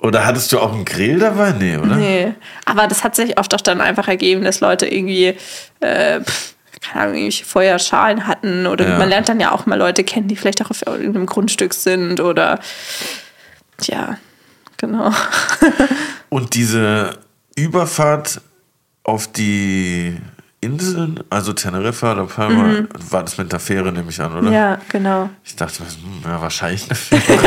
Oder 0.00 0.24
hattest 0.26 0.52
du 0.52 0.60
auch 0.60 0.72
einen 0.72 0.84
Grill 0.84 1.18
dabei? 1.18 1.52
Nee, 1.58 1.76
oder? 1.76 1.96
Nee, 1.96 2.34
aber 2.66 2.86
das 2.86 3.02
hat 3.02 3.16
sich 3.16 3.36
oft 3.36 3.52
auch 3.54 3.60
dann 3.60 3.80
einfach 3.80 4.06
ergeben, 4.06 4.44
dass 4.44 4.60
Leute 4.60 4.86
irgendwie, 4.86 5.34
äh, 5.80 6.20
keine 6.80 6.94
Ahnung, 6.94 7.14
irgendwelche 7.14 7.44
Feuerschalen 7.44 8.28
hatten 8.28 8.68
oder 8.68 8.86
Ja. 8.90 8.98
man 8.98 9.08
lernt 9.08 9.28
dann 9.28 9.40
ja 9.40 9.50
auch 9.50 9.66
mal 9.66 9.76
Leute 9.76 10.04
kennen, 10.04 10.28
die 10.28 10.36
vielleicht 10.36 10.64
auch 10.64 10.70
auf 10.70 10.86
irgendeinem 10.86 11.26
Grundstück 11.26 11.74
sind 11.74 12.20
oder 12.20 12.60
ja, 13.82 14.18
genau. 14.78 15.12
Und 16.30 16.54
diese 16.54 17.18
Überfahrt 17.54 18.40
auf 19.04 19.30
die 19.30 20.16
Inseln, 20.60 21.20
also 21.30 21.52
Teneriffa, 21.52 22.14
La 22.14 22.24
Palma, 22.24 22.84
war 23.10 23.22
das 23.22 23.38
mit 23.38 23.52
der 23.52 23.60
Fähre, 23.60 23.92
nehme 23.92 24.10
ich 24.10 24.20
an, 24.20 24.32
oder? 24.32 24.42
Mhm. 24.42 24.52
Ja, 24.52 24.78
genau. 24.88 25.30
Ich 25.44 25.54
dachte, 25.54 25.78
hm, 25.78 26.22
ja, 26.24 26.40
wahrscheinlich 26.40 26.84
eine 26.86 26.96
Fähre. 26.96 27.44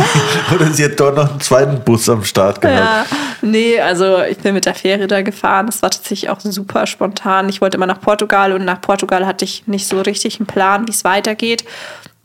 oder 0.54 0.72
sie 0.72 0.84
hat 0.86 0.98
dort 0.98 1.16
noch 1.16 1.30
einen 1.30 1.40
zweiten 1.40 1.80
Bus 1.84 2.08
am 2.08 2.24
Start 2.24 2.62
gehabt. 2.62 3.10
Ja, 3.10 3.16
nee, 3.42 3.78
also 3.78 4.22
ich 4.22 4.38
bin 4.38 4.54
mit 4.54 4.64
der 4.64 4.74
Fähre 4.74 5.06
da 5.06 5.20
gefahren. 5.20 5.66
Das 5.66 5.82
war 5.82 5.90
tatsächlich 5.90 6.30
auch 6.30 6.40
super 6.40 6.86
spontan. 6.86 7.50
Ich 7.50 7.60
wollte 7.60 7.76
immer 7.76 7.86
nach 7.86 8.00
Portugal 8.00 8.52
und 8.52 8.64
nach 8.64 8.80
Portugal 8.80 9.26
hatte 9.26 9.44
ich 9.44 9.66
nicht 9.66 9.86
so 9.86 10.00
richtig 10.00 10.40
einen 10.40 10.46
Plan, 10.46 10.86
wie 10.88 10.92
es 10.92 11.04
weitergeht. 11.04 11.66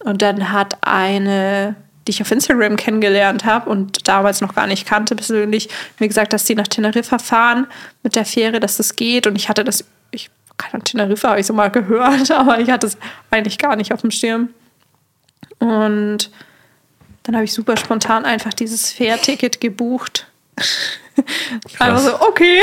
Und 0.06 0.22
dann 0.22 0.54
hat 0.54 0.78
eine, 0.80 1.76
die 2.08 2.12
ich 2.12 2.22
auf 2.22 2.32
Instagram 2.32 2.76
kennengelernt 2.76 3.46
habe 3.46 3.70
und 3.70 4.08
damals 4.08 4.42
noch 4.42 4.56
gar 4.56 4.68
nicht 4.68 4.88
kannte 4.88 5.16
persönlich, 5.16 5.70
mir 6.00 6.08
gesagt, 6.08 6.34
dass 6.34 6.46
die 6.46 6.56
nach 6.56 6.68
Teneriffa 6.68 7.20
fahren 7.20 7.68
mit 8.04 8.16
der 8.16 8.26
Fähre, 8.26 8.60
dass 8.60 8.78
das 8.78 8.96
geht. 8.96 9.28
Und 9.28 9.36
ich 9.36 9.50
hatte 9.50 9.64
das, 9.64 9.86
ich 10.12 10.30
keine 10.58 10.76
Ahnung, 10.76 10.86
Teneriffa 10.86 11.30
habe 11.30 11.40
ich 11.40 11.46
so 11.46 11.54
mal 11.54 11.68
gehört, 11.72 12.32
aber 12.32 12.60
ich 12.60 12.70
hatte 12.70 12.88
es 12.88 12.98
eigentlich 13.30 13.58
gar 13.58 13.76
nicht 13.76 13.94
auf 13.94 14.02
dem 14.02 14.12
Schirm. 14.12 14.50
Und 15.60 16.32
dann 17.24 17.36
habe 17.36 17.46
ich 17.46 17.54
super 17.54 17.78
spontan 17.78 18.26
einfach 18.26 18.54
dieses 18.54 18.92
Fährticket 18.92 19.62
gebucht. 19.62 20.28
Einfach 21.80 22.00
so, 22.00 22.22
okay. 22.22 22.62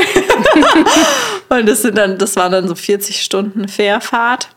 und 1.50 1.66
das 1.66 1.82
sind 1.82 1.96
dann, 1.98 2.18
das 2.18 2.36
waren 2.36 2.52
dann 2.52 2.68
so 2.68 2.74
40 2.74 3.22
Stunden 3.22 3.68
Fährfahrt. 3.68 4.48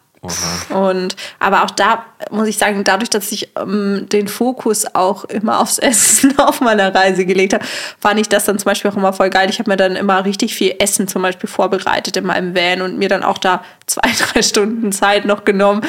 Und 0.69 1.15
aber 1.39 1.63
auch 1.63 1.71
da 1.71 2.05
muss 2.29 2.47
ich 2.47 2.57
sagen, 2.57 2.83
dadurch, 2.83 3.09
dass 3.09 3.31
ich 3.31 3.51
ähm, 3.57 4.07
den 4.09 4.27
Fokus 4.27 4.85
auch 4.93 5.23
immer 5.25 5.59
aufs 5.61 5.77
Essen 5.77 6.37
auf 6.39 6.59
meiner 6.59 6.93
Reise 6.93 7.25
gelegt 7.25 7.53
habe, 7.53 7.63
fand 7.99 8.19
ich 8.19 8.27
das 8.27 8.43
dann 8.43 8.59
zum 8.59 8.65
Beispiel 8.65 8.91
auch 8.91 8.97
immer 8.97 9.13
voll 9.13 9.29
geil. 9.29 9.49
Ich 9.49 9.59
habe 9.59 9.69
mir 9.71 9.77
dann 9.77 9.95
immer 9.95 10.25
richtig 10.25 10.53
viel 10.55 10.75
Essen 10.79 11.07
zum 11.07 11.21
Beispiel 11.21 11.49
vorbereitet 11.49 12.17
in 12.17 12.25
meinem 12.25 12.53
Van 12.53 12.81
und 12.81 12.97
mir 12.97 13.07
dann 13.07 13.23
auch 13.23 13.37
da 13.37 13.63
zwei, 13.87 14.09
drei 14.33 14.41
Stunden 14.41 14.91
Zeit 14.91 15.25
noch 15.25 15.45
genommen, 15.45 15.81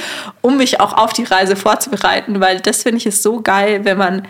um 0.43 0.57
mich 0.59 0.78
auch 0.78 0.93
auf 0.97 1.12
die 1.12 1.24
Reise 1.24 1.57
vorzubereiten, 1.57 2.41
weil 2.41 2.61
das 2.61 2.85
finde 2.85 2.99
ich 2.99 3.07
ist 3.07 3.22
so 3.22 3.41
geil, 3.41 3.85
wenn 3.85 3.99
man 3.99 4.28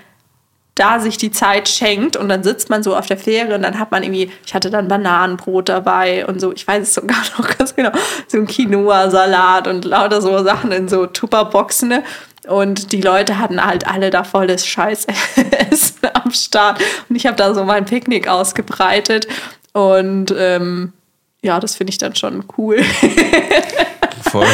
da 0.81 0.99
sich 0.99 1.19
die 1.19 1.31
Zeit 1.31 1.69
schenkt 1.69 2.17
und 2.17 2.31
dann 2.31 2.43
sitzt 2.43 2.71
man 2.71 2.83
so 2.83 2.97
auf 2.97 3.07
der 3.07 3.19
Fähre 3.19 3.55
und 3.55 3.63
dann 3.63 3.79
hat 3.79 3.91
man 3.91 4.03
irgendwie, 4.03 4.31
ich 4.47 4.55
hatte 4.55 4.71
dann 4.71 4.89
Bananenbrot 4.89 5.69
dabei 5.69 6.27
und 6.27 6.41
so, 6.41 6.53
ich 6.53 6.67
weiß 6.67 6.83
es 6.89 6.95
sogar 6.95 7.19
noch 7.39 7.59
ganz 7.59 7.77
genau, 7.77 7.91
so 8.27 8.39
ein 8.39 8.47
Quinoa-Salat 8.47 9.69
und 9.69 9.85
lauter 9.85 10.23
so 10.23 10.43
Sachen 10.43 10.73
in 10.73 10.89
so 10.89 11.05
Tupperboxen. 11.07 11.91
Ne? 11.91 12.03
Und 12.49 12.93
die 12.93 13.03
Leute 13.03 13.39
hatten 13.39 13.63
halt 13.65 13.87
alle 13.87 14.09
da 14.09 14.25
volles 14.25 14.67
Scheißessen 14.67 16.01
am 16.15 16.31
Start. 16.31 16.81
Und 17.09 17.17
ich 17.17 17.27
habe 17.27 17.37
da 17.37 17.53
so 17.53 17.65
mein 17.65 17.85
Picknick 17.85 18.27
ausgebreitet. 18.27 19.29
Und 19.73 20.35
ähm, 20.37 20.95
ja, 21.43 21.61
das 21.61 21.77
finde 21.77 21.91
ich 21.91 21.99
dann 21.99 22.17
schon 22.17 22.45
cool. 22.57 22.83
Voll. 24.31 24.47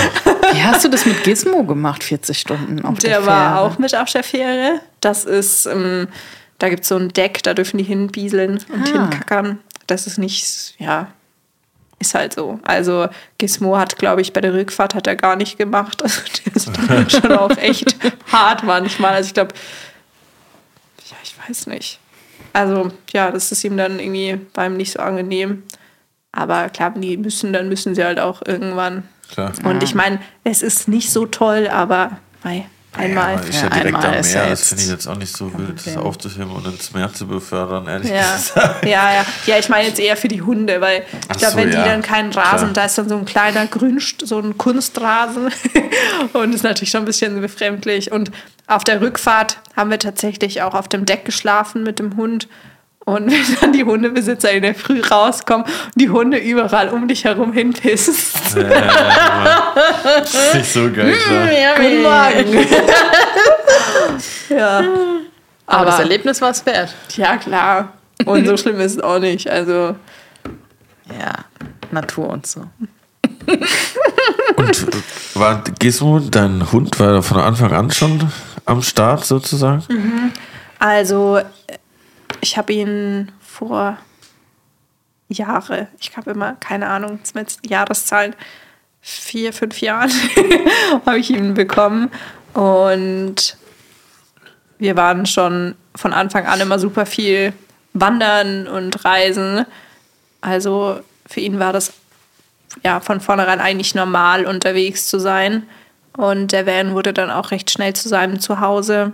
Wie 0.53 0.63
hast 0.63 0.85
du 0.85 0.89
das 0.89 1.07
mit 1.07 1.23
Gizmo 1.25 1.65
gemacht, 1.65 2.03
40 2.03 2.39
Stunden 2.39 2.85
auf 2.85 2.99
der, 2.99 3.11
Der 3.11 3.19
Fähre? 3.21 3.27
war 3.27 3.61
auch 3.61 3.79
mit 3.79 3.95
auf 3.95 4.11
der 4.11 4.23
Fähre. 4.23 4.81
Das 5.07 5.25
ist, 5.25 5.67
ähm, 5.67 6.09
da 6.59 6.69
gibt 6.69 6.83
es 6.83 6.89
so 6.89 6.97
ein 6.97 7.11
Deck, 7.11 7.43
da 7.45 7.55
dürfen 7.55 7.79
die 7.79 7.85
hinbieseln 7.85 8.59
und 8.73 8.83
Ah. 8.89 8.93
hinkackern. 9.03 9.59
Das 9.87 10.07
ist 10.09 10.19
nicht, 10.19 10.75
ja, 10.79 11.09
ist 12.01 12.15
halt 12.15 12.35
so. 12.35 12.59
Also 12.65 13.09
Gizmo 13.39 13.77
hat, 13.79 13.99
glaube 13.99 14.21
ich, 14.21 14.33
bei 14.33 14.41
der 14.41 14.53
Rückfahrt 14.53 14.95
hat 14.95 15.07
er 15.07 15.17
gar 15.17 15.37
nicht 15.37 15.59
gemacht. 15.59 16.03
Also 16.55 16.73
der 16.73 17.07
ist 17.07 17.13
schon 17.21 17.33
auch 17.33 17.57
echt 17.57 17.95
hart 18.33 18.65
manchmal. 18.65 19.15
Also 19.15 19.29
ich 19.29 19.35
glaube, 19.35 19.55
ja, 21.09 21.17
ich 21.23 21.35
weiß 21.49 21.67
nicht. 21.69 22.01
Also 22.53 22.91
ja, 23.13 23.31
das 23.31 23.53
ist 23.53 23.63
ihm 23.65 23.77
dann 23.77 24.01
irgendwie 24.01 24.41
beim 24.55 24.77
nicht 24.77 24.93
so 24.93 24.99
angenehm. 25.01 25.63
Aber 26.33 26.69
klar, 26.71 26.95
wenn 26.95 27.03
die 27.03 27.17
müssen, 27.17 27.53
dann 27.53 27.69
müssen 27.69 27.95
sie 27.95 28.03
halt 28.05 28.19
auch 28.19 28.43
irgendwann. 28.45 29.09
Klar. 29.31 29.53
Und 29.65 29.83
ich 29.83 29.95
meine, 29.95 30.21
es 30.45 30.63
ist 30.63 30.89
nicht 30.89 31.11
so 31.11 31.27
toll, 31.27 31.69
aber 31.69 32.19
mei, 32.45 32.67
einmal. 32.97 33.35
Ja, 33.35 33.41
ist 33.41 33.55
ja, 33.55 33.63
Ja, 33.63 33.69
direkt 33.71 33.97
am 33.97 34.11
Meer. 34.11 34.51
das 34.51 34.69
finde 34.69 34.83
ich 34.85 34.89
jetzt 34.91 35.07
auch 35.07 35.17
nicht 35.17 35.37
so 35.37 35.53
wild, 35.59 35.87
das 35.87 35.97
aufzuheben 35.97 36.51
und 36.51 36.67
ins 36.67 36.93
Meer 36.93 37.13
zu 37.13 37.27
befördern, 37.27 37.87
ehrlich 37.87 38.11
Ja, 38.11 38.37
gesagt. 38.37 38.85
ja, 38.85 39.13
ja. 39.13 39.25
Ja, 39.47 39.59
ich 39.59 39.69
meine 39.69 39.89
jetzt 39.89 40.01
eher 40.01 40.17
für 40.17 40.29
die 40.29 40.43
Hunde, 40.43 40.81
weil 40.81 41.05
ich 41.31 41.39
glaube, 41.39 41.53
so, 41.53 41.59
wenn 41.59 41.73
ja. 41.73 41.83
die 41.83 41.89
dann 41.89 42.03
keinen 42.03 42.33
Rasen, 42.33 42.59
Klar. 42.69 42.73
da 42.73 42.85
ist 42.85 42.99
dann 42.99 43.09
so 43.09 43.17
ein 43.17 43.25
kleiner 43.25 43.67
Grün, 43.67 44.01
so 44.25 44.39
ein 44.39 44.57
Kunstrasen 44.59 45.51
und 46.33 46.55
ist 46.55 46.65
natürlich 46.65 46.91
schon 46.91 47.03
ein 47.03 47.07
bisschen 47.07 47.41
befremdlich. 47.41 48.13
Und 48.13 48.31
auf 48.67 48.85
der 48.85 49.01
Rückfahrt 49.01 49.59
haben 49.77 49.91
wir 49.91 49.99
tatsächlich 49.99 50.63
auch 50.63 50.75
auf 50.75 50.89
dem 50.89 51.05
Deck 51.07 51.25
geschlafen 51.25 51.83
mit 51.83 51.99
dem 51.99 52.17
Hund. 52.17 52.49
Und 53.09 53.27
wenn 53.31 53.57
dann 53.61 53.73
die 53.73 53.85
Hundebesitzer 53.85 54.51
in 54.51 54.63
der 54.63 54.75
Früh 54.75 55.01
rauskommen 55.01 55.65
und 55.65 55.95
die 55.95 56.11
Hunde 56.11 56.39
überall 56.39 56.89
um 56.89 57.07
dich 57.09 57.25
herum 57.25 57.53
hinpissen. 57.53 58.15
Das 58.55 60.35
ist 60.35 60.55
nicht 60.55 60.73
so 60.73 60.91
geil, 60.91 61.15
klar. 61.27 61.75
Guten 61.77 62.03
Morgen. 62.03 62.67
ja. 64.59 64.83
Aber 65.67 65.85
das 65.85 65.95
Aber- 65.95 66.03
Erlebnis 66.03 66.41
war 66.41 66.51
es 66.51 66.67
wert. 66.67 66.95
ja, 67.17 67.37
klar. 67.37 67.93
Und 68.25 68.47
so 68.47 68.57
schlimm 68.57 68.81
ist 68.81 68.93
es 68.97 69.01
auch 69.01 69.19
nicht. 69.21 69.49
Also, 69.49 69.95
Ja, 71.17 71.33
Natur 71.93 72.29
und 72.31 72.47
so. 72.47 72.63
Und 74.57 74.87
war 75.35 75.63
Gizmo, 75.79 76.19
dein 76.19 76.73
Hund, 76.73 76.99
war 76.99 77.23
von 77.23 77.39
Anfang 77.41 77.73
an 77.73 77.91
schon 77.93 78.33
am 78.65 78.83
Start 78.83 79.25
sozusagen? 79.25 80.33
Also, 80.79 81.41
ich 82.41 82.57
habe 82.57 82.73
ihn 82.73 83.33
vor 83.41 83.99
Jahre, 85.29 85.89
ich 85.99 86.17
habe 86.17 86.31
immer, 86.31 86.55
keine 86.55 86.89
Ahnung, 86.89 87.19
mit 87.35 87.59
Jahreszahlen, 87.67 88.35
vier, 89.01 89.53
fünf 89.53 89.81
Jahren 89.81 90.11
habe 91.07 91.19
ich 91.19 91.31
ihn 91.31 91.55
bekommen. 91.55 92.11
Und 92.55 93.57
wir 94.79 94.97
waren 94.97 95.27
schon 95.27 95.75
von 95.95 96.13
Anfang 96.13 96.47
an 96.47 96.61
immer 96.61 96.79
super 96.79 97.07
viel 97.07 97.53
wandern 97.93 98.67
und 98.67 99.05
reisen. 99.05 99.65
Also 100.41 101.01
für 101.27 101.41
ihn 101.41 101.59
war 101.59 101.73
das 101.73 101.93
ja 102.85 103.01
von 103.01 103.21
vornherein 103.21 103.61
eigentlich 103.61 103.95
normal, 103.95 104.47
unterwegs 104.47 105.09
zu 105.09 105.19
sein. 105.19 105.67
Und 106.17 106.53
der 106.53 106.67
Van 106.67 106.95
wurde 106.95 107.13
dann 107.13 107.31
auch 107.31 107.51
recht 107.51 107.71
schnell 107.71 107.95
zu 107.95 108.09
seinem 108.09 108.41
Zuhause. 108.41 109.13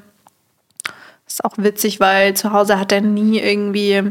Ist 1.32 1.46
auch 1.46 1.54
witzig, 1.56 1.98
weil 1.98 2.34
zu 2.34 2.52
Hause 2.52 2.78
hat 2.78 2.92
er 2.92 3.00
nie 3.00 3.40
irgendwie 3.40 4.02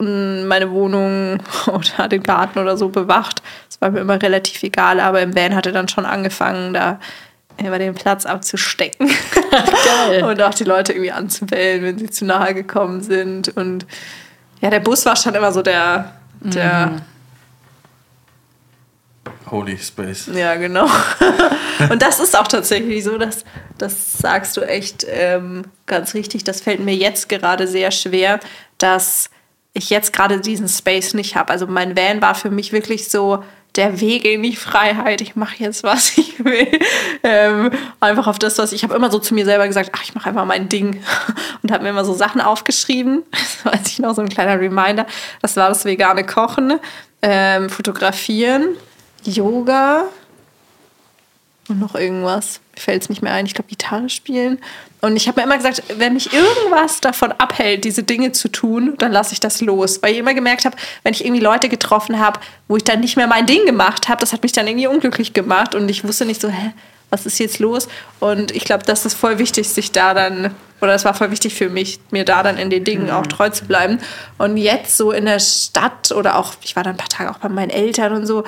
meine 0.00 0.72
Wohnung 0.72 1.40
oder 1.66 2.08
den 2.08 2.24
Garten 2.24 2.58
oder 2.58 2.76
so 2.76 2.88
bewacht. 2.88 3.40
Das 3.68 3.80
war 3.80 3.92
mir 3.92 4.00
immer 4.00 4.20
relativ 4.20 4.60
egal, 4.64 4.98
aber 4.98 5.22
im 5.22 5.36
Van 5.36 5.54
hat 5.54 5.66
er 5.66 5.72
dann 5.72 5.86
schon 5.86 6.04
angefangen, 6.04 6.74
da 6.74 6.98
immer 7.58 7.78
den 7.78 7.94
Platz 7.94 8.26
abzustecken. 8.26 9.08
Geil. 10.08 10.24
Und 10.28 10.42
auch 10.42 10.54
die 10.54 10.64
Leute 10.64 10.94
irgendwie 10.94 11.12
anzubellen, 11.12 11.84
wenn 11.84 11.98
sie 11.98 12.10
zu 12.10 12.24
nahe 12.24 12.52
gekommen 12.52 13.00
sind. 13.00 13.56
Und 13.56 13.86
ja, 14.60 14.68
der 14.68 14.80
Bus 14.80 15.06
war 15.06 15.14
schon 15.14 15.36
immer 15.36 15.52
so 15.52 15.62
der, 15.62 16.12
der 16.40 17.02
Holy 19.50 19.78
Space. 19.78 20.30
Ja, 20.32 20.54
genau. 20.56 20.86
Und 21.90 22.02
das 22.02 22.20
ist 22.20 22.38
auch 22.38 22.48
tatsächlich 22.48 23.04
so, 23.04 23.18
dass, 23.18 23.44
das 23.78 24.18
sagst 24.18 24.56
du 24.56 24.60
echt 24.60 25.06
ähm, 25.08 25.62
ganz 25.86 26.14
richtig. 26.14 26.44
Das 26.44 26.60
fällt 26.60 26.80
mir 26.80 26.94
jetzt 26.94 27.28
gerade 27.28 27.66
sehr 27.66 27.90
schwer, 27.90 28.40
dass 28.78 29.30
ich 29.72 29.90
jetzt 29.90 30.12
gerade 30.12 30.40
diesen 30.40 30.68
Space 30.68 31.14
nicht 31.14 31.36
habe. 31.36 31.50
Also 31.52 31.66
mein 31.66 31.96
Van 31.96 32.22
war 32.22 32.34
für 32.34 32.50
mich 32.50 32.72
wirklich 32.72 33.08
so 33.08 33.42
der 33.76 34.00
Weg 34.00 34.24
in 34.24 34.42
die 34.42 34.56
Freiheit. 34.56 35.20
Ich 35.20 35.36
mache 35.36 35.56
jetzt, 35.58 35.82
was 35.82 36.12
ich 36.18 36.44
will. 36.44 36.68
Ähm, 37.22 37.70
einfach 38.00 38.26
auf 38.26 38.38
das, 38.38 38.58
was 38.58 38.72
ich 38.72 38.82
habe 38.82 38.94
immer 38.94 39.10
so 39.10 39.18
zu 39.18 39.34
mir 39.34 39.44
selber 39.44 39.66
gesagt, 39.66 39.90
ach, 39.94 40.02
ich 40.02 40.14
mache 40.14 40.28
einfach 40.28 40.44
mein 40.44 40.68
Ding. 40.68 41.02
Und 41.62 41.72
habe 41.72 41.84
mir 41.84 41.90
immer 41.90 42.04
so 42.04 42.14
Sachen 42.14 42.40
aufgeschrieben. 42.40 43.22
Das 43.30 43.74
weiß 43.74 43.88
ich 43.88 43.98
noch, 43.98 44.14
so 44.14 44.22
ein 44.22 44.28
kleiner 44.28 44.60
Reminder. 44.60 45.06
Das 45.42 45.56
war 45.56 45.68
das 45.68 45.84
vegane 45.84 46.24
Kochen, 46.24 46.78
ähm, 47.22 47.68
Fotografieren, 47.68 48.76
Yoga 49.24 50.04
und 51.68 51.78
noch 51.78 51.94
irgendwas. 51.94 52.60
Mir 52.74 52.82
fällt 52.82 53.02
es 53.02 53.08
nicht 53.08 53.22
mehr 53.22 53.32
ein. 53.32 53.46
Ich 53.46 53.54
glaube, 53.54 53.68
Gitarre 53.68 54.08
spielen. 54.10 54.58
Und 55.00 55.16
ich 55.16 55.28
habe 55.28 55.40
mir 55.40 55.46
immer 55.46 55.56
gesagt, 55.56 55.82
wenn 55.96 56.14
mich 56.14 56.32
irgendwas 56.32 57.00
davon 57.00 57.32
abhält, 57.32 57.84
diese 57.84 58.02
Dinge 58.02 58.32
zu 58.32 58.48
tun, 58.48 58.94
dann 58.98 59.12
lasse 59.12 59.32
ich 59.32 59.40
das 59.40 59.60
los. 59.60 60.02
Weil 60.02 60.12
ich 60.12 60.18
immer 60.18 60.34
gemerkt 60.34 60.64
habe, 60.64 60.76
wenn 61.04 61.14
ich 61.14 61.24
irgendwie 61.24 61.40
Leute 61.40 61.68
getroffen 61.68 62.18
habe, 62.18 62.40
wo 62.68 62.76
ich 62.76 62.84
dann 62.84 63.00
nicht 63.00 63.16
mehr 63.16 63.26
mein 63.26 63.46
Ding 63.46 63.64
gemacht 63.64 64.08
habe, 64.08 64.20
das 64.20 64.32
hat 64.32 64.42
mich 64.42 64.52
dann 64.52 64.66
irgendwie 64.66 64.88
unglücklich 64.88 65.32
gemacht. 65.32 65.74
Und 65.74 65.88
ich 65.88 66.04
wusste 66.04 66.26
nicht 66.26 66.40
so, 66.40 66.48
hä, 66.48 66.72
was 67.08 67.26
ist 67.26 67.38
jetzt 67.38 67.58
los? 67.58 67.88
Und 68.18 68.54
ich 68.54 68.64
glaube, 68.64 68.84
das 68.84 69.06
ist 69.06 69.14
voll 69.14 69.38
wichtig, 69.38 69.68
sich 69.68 69.92
da 69.92 70.14
dann, 70.14 70.54
oder 70.80 70.94
es 70.94 71.04
war 71.04 71.14
voll 71.14 71.30
wichtig 71.30 71.54
für 71.54 71.68
mich, 71.68 72.00
mir 72.10 72.24
da 72.24 72.42
dann 72.42 72.56
in 72.56 72.70
den 72.70 72.84
Dingen 72.84 73.10
auch 73.10 73.26
treu 73.26 73.50
zu 73.50 73.64
bleiben. 73.64 73.98
Und 74.38 74.56
jetzt 74.56 74.96
so 74.96 75.12
in 75.12 75.24
der 75.24 75.40
Stadt 75.40 76.12
oder 76.12 76.36
auch, 76.36 76.54
ich 76.62 76.76
war 76.76 76.82
dann 76.82 76.94
ein 76.94 76.98
paar 76.98 77.08
Tage 77.08 77.30
auch 77.30 77.38
bei 77.38 77.48
meinen 77.48 77.70
Eltern 77.70 78.12
und 78.12 78.26
so, 78.26 78.44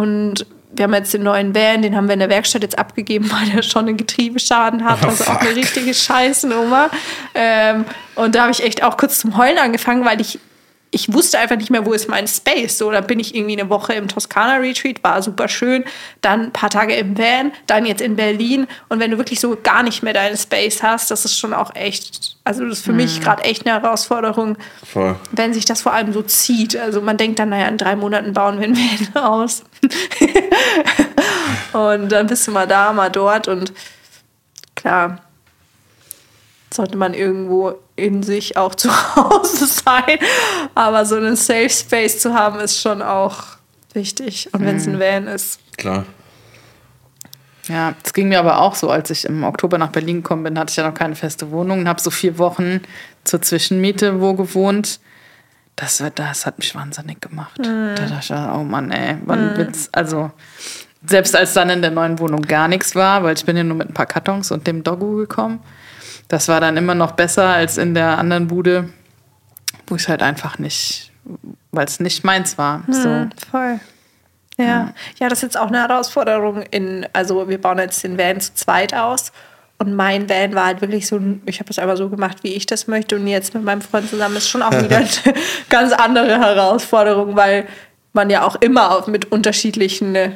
und 0.00 0.46
wir 0.72 0.84
haben 0.84 0.94
jetzt 0.94 1.12
den 1.12 1.24
neuen 1.24 1.54
Van, 1.54 1.82
den 1.82 1.94
haben 1.94 2.06
wir 2.06 2.14
in 2.14 2.20
der 2.20 2.30
Werkstatt 2.30 2.62
jetzt 2.62 2.78
abgegeben, 2.78 3.30
weil 3.30 3.54
er 3.54 3.62
schon 3.62 3.86
einen 3.86 3.98
Getriebeschaden 3.98 4.84
hat. 4.84 5.00
Oh, 5.02 5.08
Also 5.08 5.24
auch 5.24 5.40
eine 5.40 5.54
richtige 5.54 5.92
Scheißnummer. 5.92 6.90
Ähm, 7.34 7.84
und 8.14 8.34
da 8.34 8.42
habe 8.42 8.52
ich 8.52 8.62
echt 8.64 8.82
auch 8.82 8.96
kurz 8.96 9.18
zum 9.18 9.36
Heulen 9.36 9.58
angefangen, 9.58 10.06
weil 10.06 10.22
ich, 10.22 10.38
ich 10.92 11.12
wusste 11.12 11.38
einfach 11.38 11.56
nicht 11.56 11.70
mehr, 11.70 11.86
wo 11.86 11.92
ist 11.92 12.08
mein 12.08 12.26
Space. 12.26 12.78
So, 12.78 12.90
da 12.90 13.00
bin 13.00 13.20
ich 13.20 13.34
irgendwie 13.34 13.58
eine 13.58 13.70
Woche 13.70 13.92
im 13.92 14.08
Toskana-Retreat, 14.08 15.02
war 15.04 15.22
super 15.22 15.46
schön. 15.46 15.84
Dann 16.20 16.46
ein 16.46 16.52
paar 16.52 16.70
Tage 16.70 16.94
im 16.94 17.16
Van, 17.16 17.52
dann 17.66 17.86
jetzt 17.86 18.00
in 18.00 18.16
Berlin. 18.16 18.66
Und 18.88 18.98
wenn 18.98 19.12
du 19.12 19.18
wirklich 19.18 19.38
so 19.38 19.56
gar 19.62 19.84
nicht 19.84 20.02
mehr 20.02 20.12
deinen 20.12 20.36
Space 20.36 20.82
hast, 20.82 21.10
das 21.10 21.24
ist 21.24 21.38
schon 21.38 21.54
auch 21.54 21.74
echt, 21.76 22.36
also 22.42 22.64
das 22.64 22.78
ist 22.78 22.84
für 22.84 22.92
mich 22.92 23.20
gerade 23.20 23.44
echt 23.44 23.66
eine 23.66 23.80
Herausforderung, 23.80 24.56
Voll. 24.84 25.14
wenn 25.30 25.54
sich 25.54 25.64
das 25.64 25.82
vor 25.82 25.92
allem 25.92 26.12
so 26.12 26.22
zieht. 26.22 26.76
Also 26.76 27.00
man 27.00 27.16
denkt 27.16 27.38
dann, 27.38 27.50
naja, 27.50 27.68
in 27.68 27.78
drei 27.78 27.94
Monaten 27.94 28.32
bauen 28.32 28.58
wir 28.58 28.66
ein 28.66 28.76
Van 28.76 29.22
aus. 29.22 29.62
und 31.72 32.10
dann 32.10 32.26
bist 32.26 32.48
du 32.48 32.50
mal 32.50 32.66
da, 32.66 32.92
mal 32.92 33.10
dort 33.10 33.46
und 33.46 33.72
klar, 34.74 35.20
sollte 36.72 36.96
man 36.96 37.14
irgendwo 37.14 37.78
in 38.00 38.22
sich 38.22 38.56
auch 38.56 38.74
zu 38.74 38.90
Hause 39.16 39.66
sein. 39.66 40.18
Aber 40.74 41.04
so 41.04 41.16
einen 41.16 41.36
Safe 41.36 41.70
Space 41.70 42.18
zu 42.18 42.34
haben, 42.34 42.60
ist 42.60 42.80
schon 42.80 43.02
auch 43.02 43.44
wichtig. 43.92 44.48
Und 44.52 44.64
wenn 44.64 44.76
es 44.76 44.86
ein 44.86 44.98
Van 44.98 45.26
ist. 45.26 45.60
Klar. 45.76 46.04
Ja, 47.68 47.94
es 48.04 48.12
ging 48.12 48.28
mir 48.28 48.40
aber 48.40 48.58
auch 48.60 48.74
so, 48.74 48.90
als 48.90 49.10
ich 49.10 49.24
im 49.24 49.44
Oktober 49.44 49.78
nach 49.78 49.90
Berlin 49.90 50.16
gekommen 50.16 50.42
bin, 50.42 50.58
hatte 50.58 50.70
ich 50.70 50.76
ja 50.76 50.86
noch 50.86 50.94
keine 50.94 51.14
feste 51.14 51.50
Wohnung 51.50 51.80
und 51.80 51.88
habe 51.88 52.00
so 52.00 52.10
vier 52.10 52.38
Wochen 52.38 52.80
zur 53.22 53.42
Zwischenmiete 53.42 54.20
wo 54.20 54.34
gewohnt. 54.34 54.98
Das, 55.76 56.02
das 56.14 56.46
hat 56.46 56.58
mich 56.58 56.74
wahnsinnig 56.74 57.20
gemacht. 57.20 57.58
Da 57.58 57.94
dachte 57.94 58.14
ich, 58.20 58.30
oh 58.32 58.64
Mann, 58.64 58.90
ey, 58.90 59.16
wann 59.24 59.56
wird's, 59.56 59.88
also 59.92 60.30
selbst 61.06 61.34
als 61.34 61.54
dann 61.54 61.70
in 61.70 61.80
der 61.80 61.90
neuen 61.90 62.18
Wohnung 62.18 62.42
gar 62.42 62.68
nichts 62.68 62.94
war, 62.94 63.22
weil 63.22 63.34
ich 63.34 63.44
bin 63.44 63.56
ja 63.56 63.64
nur 63.64 63.76
mit 63.76 63.88
ein 63.88 63.94
paar 63.94 64.06
Kartons 64.06 64.50
und 64.50 64.66
dem 64.66 64.82
Doggo 64.82 65.16
gekommen. 65.16 65.60
Das 66.30 66.46
war 66.46 66.60
dann 66.60 66.76
immer 66.76 66.94
noch 66.94 67.10
besser 67.10 67.48
als 67.48 67.76
in 67.76 67.92
der 67.92 68.16
anderen 68.16 68.46
Bude, 68.46 68.88
wo 69.88 69.96
ich 69.96 70.08
halt 70.08 70.22
einfach 70.22 70.60
nicht, 70.60 71.10
weil 71.72 71.86
es 71.86 71.98
nicht 71.98 72.22
meins 72.22 72.56
war. 72.56 72.84
So. 72.88 73.26
Voll. 73.50 73.80
Ja. 74.56 74.94
ja, 75.18 75.28
das 75.28 75.38
ist 75.38 75.42
jetzt 75.42 75.58
auch 75.58 75.66
eine 75.66 75.80
Herausforderung. 75.80 76.62
In, 76.70 77.04
also 77.12 77.48
wir 77.48 77.60
bauen 77.60 77.78
jetzt 77.78 78.04
den 78.04 78.16
Van 78.16 78.40
zu 78.40 78.54
zweit 78.54 78.94
aus. 78.94 79.32
Und 79.78 79.96
mein 79.96 80.28
Van 80.28 80.54
war 80.54 80.66
halt 80.66 80.82
wirklich 80.82 81.08
so, 81.08 81.20
ich 81.46 81.58
habe 81.58 81.66
das 81.66 81.80
einfach 81.80 81.96
so 81.96 82.08
gemacht, 82.08 82.44
wie 82.44 82.54
ich 82.54 82.64
das 82.64 82.86
möchte. 82.86 83.16
Und 83.16 83.26
jetzt 83.26 83.52
mit 83.54 83.64
meinem 83.64 83.80
Freund 83.80 84.08
zusammen 84.08 84.36
ist 84.36 84.48
schon 84.48 84.62
auch 84.62 84.70
wieder 84.70 84.98
eine 84.98 85.08
ganz 85.68 85.92
andere 85.92 86.38
Herausforderung, 86.38 87.34
weil 87.34 87.66
man 88.12 88.30
ja 88.30 88.46
auch 88.46 88.54
immer 88.60 88.96
auf, 88.96 89.08
mit 89.08 89.32
unterschiedlichen, 89.32 90.14
äh, 90.14 90.30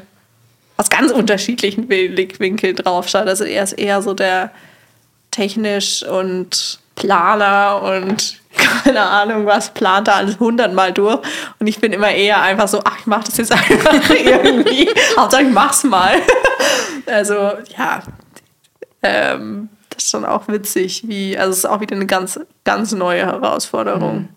aus 0.76 0.90
ganz 0.90 1.12
unterschiedlichen 1.12 1.86
Blickwinkeln 1.86 2.74
drauf 2.74 3.08
schaut. 3.08 3.28
Also 3.28 3.44
er 3.44 3.62
ist 3.62 3.74
eher 3.74 4.02
so 4.02 4.12
der 4.12 4.50
technisch 5.34 6.04
und 6.04 6.78
Planer 6.94 7.82
und 7.82 8.40
keine 8.84 9.00
Ahnung 9.00 9.46
was, 9.46 9.70
plant 9.74 10.08
da 10.08 10.14
alles 10.14 10.38
hundertmal 10.38 10.92
durch. 10.92 11.20
Und 11.58 11.66
ich 11.66 11.80
bin 11.80 11.92
immer 11.92 12.10
eher 12.10 12.40
einfach 12.40 12.68
so, 12.68 12.80
ach, 12.84 12.98
ich 13.00 13.06
mach 13.06 13.24
das 13.24 13.36
jetzt 13.36 13.52
einfach 13.52 14.10
irgendwie. 14.10 14.88
Hauptsache, 15.16 15.42
ich 15.42 15.52
mach's 15.52 15.84
mal. 15.84 16.14
Also, 17.06 17.34
ja, 17.76 18.02
ähm, 19.02 19.68
das 19.90 20.04
ist 20.04 20.10
schon 20.10 20.24
auch 20.24 20.46
witzig, 20.48 21.04
wie, 21.06 21.36
also 21.36 21.50
es 21.50 21.58
ist 21.58 21.66
auch 21.66 21.80
wieder 21.80 21.96
eine 21.96 22.06
ganz, 22.06 22.38
ganz 22.64 22.92
neue 22.92 23.26
Herausforderung. 23.26 24.28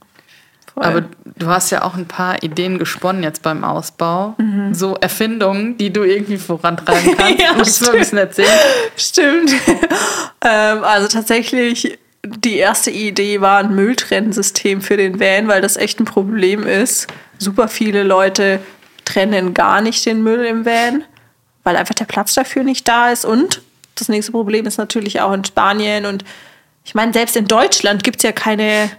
Voll. 0.78 0.86
Aber 0.86 1.06
du 1.38 1.48
hast 1.48 1.72
ja 1.72 1.84
auch 1.84 1.96
ein 1.96 2.06
paar 2.06 2.44
Ideen 2.44 2.78
gesponnen 2.78 3.24
jetzt 3.24 3.42
beim 3.42 3.64
Ausbau. 3.64 4.36
So 4.74 4.96
Erfindungen, 4.96 5.76
die 5.76 5.92
du 5.92 6.04
irgendwie 6.04 6.38
vorantreiben 6.38 7.16
kannst. 7.18 7.42
Ja, 7.42 7.54
Musst 7.54 7.82
du 7.82 7.92
ein 7.92 7.98
bisschen 7.98 8.20
erzählen? 8.20 8.60
Stimmt. 8.96 9.52
ähm, 10.46 10.84
also 10.84 11.08
tatsächlich, 11.08 11.98
die 12.24 12.58
erste 12.58 12.92
Idee 12.92 13.42
war 13.42 13.58
ein 13.58 13.74
Mülltrennsystem 13.74 14.82
für 14.82 14.98
den 14.98 15.20
Van, 15.20 15.48
weil 15.48 15.62
das 15.62 15.78
echt 15.78 16.00
ein 16.00 16.06
Problem 16.06 16.62
ist. 16.68 17.08
Super 17.40 17.70
viele 17.70 18.04
Leute 18.04 18.60
trennen 19.04 19.56
gar 19.56 19.82
nicht 19.82 20.06
den 20.06 20.22
Müll 20.22 20.46
im 20.46 20.64
Van, 20.64 21.04
weil 21.64 21.76
einfach 21.76 21.96
der 21.96 22.06
Platz 22.06 22.36
dafür 22.36 22.64
nicht 22.64 22.88
da 22.88 23.10
ist. 23.10 23.26
Und 23.26 23.64
das 23.96 24.10
nächste 24.10 24.32
Problem 24.32 24.68
ist 24.68 24.78
natürlich 24.78 25.22
auch 25.22 25.34
in 25.34 25.44
Spanien. 25.44 26.06
Und 26.06 26.24
ich 26.86 26.94
meine, 26.94 27.14
selbst 27.14 27.36
in 27.36 27.48
Deutschland 27.48 28.04
gibt 28.04 28.18
es 28.18 28.24
ja 28.24 28.32
keine, 28.32 28.92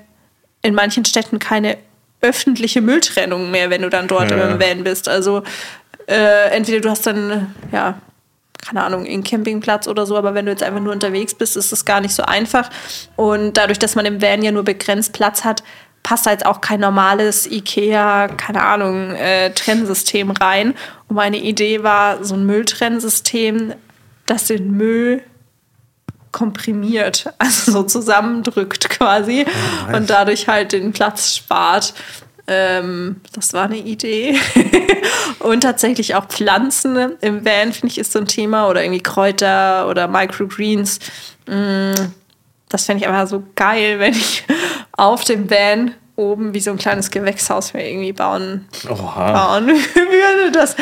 in 0.62 0.74
manchen 0.74 1.04
Städten 1.04 1.38
keine 1.38 1.78
öffentliche 2.20 2.80
Mülltrennung 2.80 3.50
mehr, 3.50 3.70
wenn 3.70 3.82
du 3.82 3.90
dann 3.90 4.08
dort 4.08 4.30
Ja. 4.30 4.48
im 4.50 4.60
Van 4.60 4.84
bist. 4.84 5.08
Also 5.08 5.42
äh, 6.06 6.50
entweder 6.50 6.80
du 6.80 6.90
hast 6.90 7.06
dann, 7.06 7.54
ja, 7.70 7.98
keine 8.66 8.82
Ahnung, 8.82 9.06
einen 9.06 9.22
Campingplatz 9.22 9.86
oder 9.86 10.04
so, 10.04 10.16
aber 10.16 10.34
wenn 10.34 10.46
du 10.46 10.50
jetzt 10.50 10.62
einfach 10.64 10.80
nur 10.80 10.92
unterwegs 10.92 11.34
bist, 11.34 11.56
ist 11.56 11.72
es 11.72 11.84
gar 11.84 12.00
nicht 12.00 12.12
so 12.14 12.24
einfach. 12.24 12.70
Und 13.14 13.56
dadurch, 13.56 13.78
dass 13.78 13.94
man 13.94 14.04
im 14.04 14.20
Van 14.20 14.42
ja 14.42 14.50
nur 14.50 14.64
begrenzt 14.64 15.12
Platz 15.12 15.44
hat, 15.44 15.62
passt 16.02 16.26
da 16.26 16.30
jetzt 16.32 16.46
auch 16.46 16.60
kein 16.60 16.80
normales 16.80 17.46
IKEA, 17.46 18.28
keine 18.28 18.62
Ahnung, 18.62 19.12
äh, 19.12 19.50
Trennsystem 19.52 20.30
rein. 20.32 20.74
Und 21.08 21.16
meine 21.16 21.36
Idee 21.38 21.82
war 21.82 22.24
so 22.24 22.34
ein 22.34 22.46
Mülltrennsystem, 22.46 23.74
das 24.26 24.46
den 24.46 24.72
Müll 24.76 25.22
komprimiert, 26.32 27.32
also 27.38 27.72
so 27.72 27.82
zusammendrückt 27.84 28.88
quasi 28.90 29.46
und 29.92 30.10
dadurch 30.10 30.48
halt 30.48 30.72
den 30.72 30.92
Platz 30.92 31.34
spart. 31.36 31.94
Ähm, 32.46 33.20
das 33.34 33.52
war 33.52 33.64
eine 33.64 33.76
Idee. 33.76 34.38
und 35.40 35.60
tatsächlich 35.62 36.14
auch 36.14 36.26
Pflanzen 36.26 37.12
im 37.20 37.44
Van, 37.44 37.72
finde 37.72 37.88
ich, 37.88 37.98
ist 37.98 38.12
so 38.12 38.18
ein 38.20 38.26
Thema. 38.26 38.68
Oder 38.68 38.82
irgendwie 38.82 39.02
Kräuter 39.02 39.86
oder 39.88 40.08
Microgreens. 40.08 40.98
Mm, 41.46 41.92
Das 42.70 42.86
fände 42.86 43.02
ich 43.04 43.08
einfach 43.08 43.26
so 43.28 43.42
geil, 43.54 43.98
wenn 43.98 44.14
ich 44.14 44.44
auf 44.92 45.24
dem 45.24 45.50
Van 45.50 45.92
oben 46.16 46.52
wie 46.54 46.60
so 46.60 46.70
ein 46.70 46.78
kleines 46.78 47.10
Gewächshaus 47.10 47.74
mir 47.74 47.86
irgendwie 47.88 48.12
bauen, 48.12 48.66
Oha. 48.88 49.32
bauen 49.32 49.66
würde. 49.94 50.50
Das, 50.52 50.74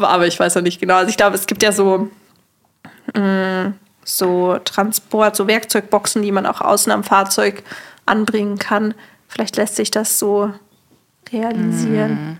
aber 0.00 0.26
ich 0.26 0.38
weiß 0.38 0.54
noch 0.56 0.62
nicht 0.62 0.78
genau. 0.80 0.96
Also 0.96 1.08
ich 1.10 1.16
glaube, 1.16 1.36
es 1.36 1.46
gibt 1.46 1.62
ja 1.62 1.72
so, 1.72 2.10
mh, 3.14 3.72
so 4.08 4.58
Transport, 4.64 5.36
so 5.36 5.46
Werkzeugboxen, 5.46 6.22
die 6.22 6.32
man 6.32 6.46
auch 6.46 6.60
außen 6.60 6.90
am 6.90 7.04
Fahrzeug 7.04 7.62
anbringen 8.06 8.58
kann. 8.58 8.94
Vielleicht 9.28 9.56
lässt 9.56 9.76
sich 9.76 9.90
das 9.90 10.18
so 10.18 10.52
realisieren. 11.30 12.38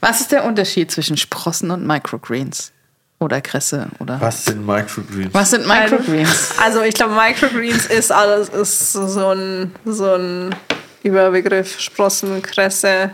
Was 0.00 0.20
ist 0.20 0.32
der 0.32 0.44
Unterschied 0.44 0.90
zwischen 0.90 1.16
Sprossen 1.16 1.70
und 1.70 1.86
Microgreens? 1.86 2.72
Oder 3.20 3.40
Kresse? 3.40 3.88
Oder 3.98 4.20
Was 4.20 4.44
sind 4.44 4.64
Microgreens? 4.64 5.34
Was 5.34 5.50
sind 5.50 5.66
Microgreens? 5.66 6.54
Also 6.62 6.82
ich 6.82 6.94
glaube, 6.94 7.14
Microgreens 7.14 7.86
ist 7.86 8.12
alles 8.12 8.48
ist 8.50 8.92
so 8.92 9.30
ein, 9.30 9.74
so 9.84 10.14
ein 10.14 10.54
Überbegriff, 11.02 11.80
Sprossen, 11.80 12.40
Kresse, 12.42 13.12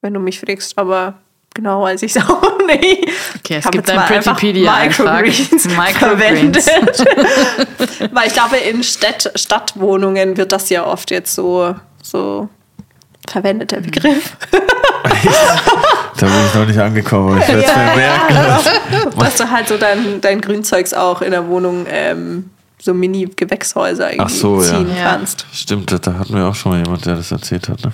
wenn 0.00 0.14
du 0.14 0.20
mich 0.20 0.40
fragst, 0.40 0.76
aber 0.76 1.14
genau 1.54 1.82
weiß 1.82 2.02
ich 2.02 2.16
es 2.16 2.22
auch 2.22 2.42
nicht. 2.76 3.08
Okay, 3.44 3.56
es 3.58 3.70
gibt 3.70 3.90
einfach 3.90 4.06
Prettypedia-Eintrag. 4.06 5.24
Microgreens 5.26 5.64
Microgreens. 5.76 6.64
verwendet. 6.64 7.04
Weil 8.12 8.26
ich 8.28 8.32
glaube, 8.32 8.56
in 8.56 8.82
Stadt, 8.84 9.32
Stadtwohnungen 9.34 10.36
wird 10.36 10.52
das 10.52 10.68
ja 10.70 10.86
oft 10.86 11.10
jetzt 11.10 11.34
so, 11.34 11.74
so 12.02 12.48
verwendet, 13.28 13.72
der 13.72 13.80
Begriff. 13.80 14.36
Da 15.02 16.26
bin 16.26 16.46
ich 16.46 16.54
noch 16.54 16.66
nicht 16.66 16.78
angekommen, 16.78 17.32
aber 17.32 17.40
ich 17.40 17.48
werde 17.48 17.64
es 17.64 17.76
mir 17.76 17.96
merken. 17.96 19.18
Dass 19.18 19.36
du 19.36 19.50
halt 19.50 19.68
so 19.68 19.76
dein, 19.76 20.20
dein 20.20 20.40
Grünzeugs 20.40 20.94
auch 20.94 21.20
in 21.20 21.32
der 21.32 21.48
Wohnung 21.48 21.86
ähm, 21.90 22.50
so 22.84 22.92
Mini-Gewächshäuser 22.94 24.10
irgendwie 24.12 24.24
Ach 24.24 24.28
so, 24.40 24.60
ja. 24.62 24.68
ziehen 24.70 24.88
Ja. 24.96 25.10
kannst. 25.12 25.46
Stimmt, 25.52 25.92
da- 26.06 26.14
hatten 26.14 26.34
wir 26.34 26.46
auch 26.48 26.54
schon 26.56 26.72
mal 26.72 26.82
jemand, 26.82 27.06
der 27.06 27.14
das 27.16 27.30
erzählt 27.30 27.68
hat, 27.68 27.84
ne? 27.84 27.92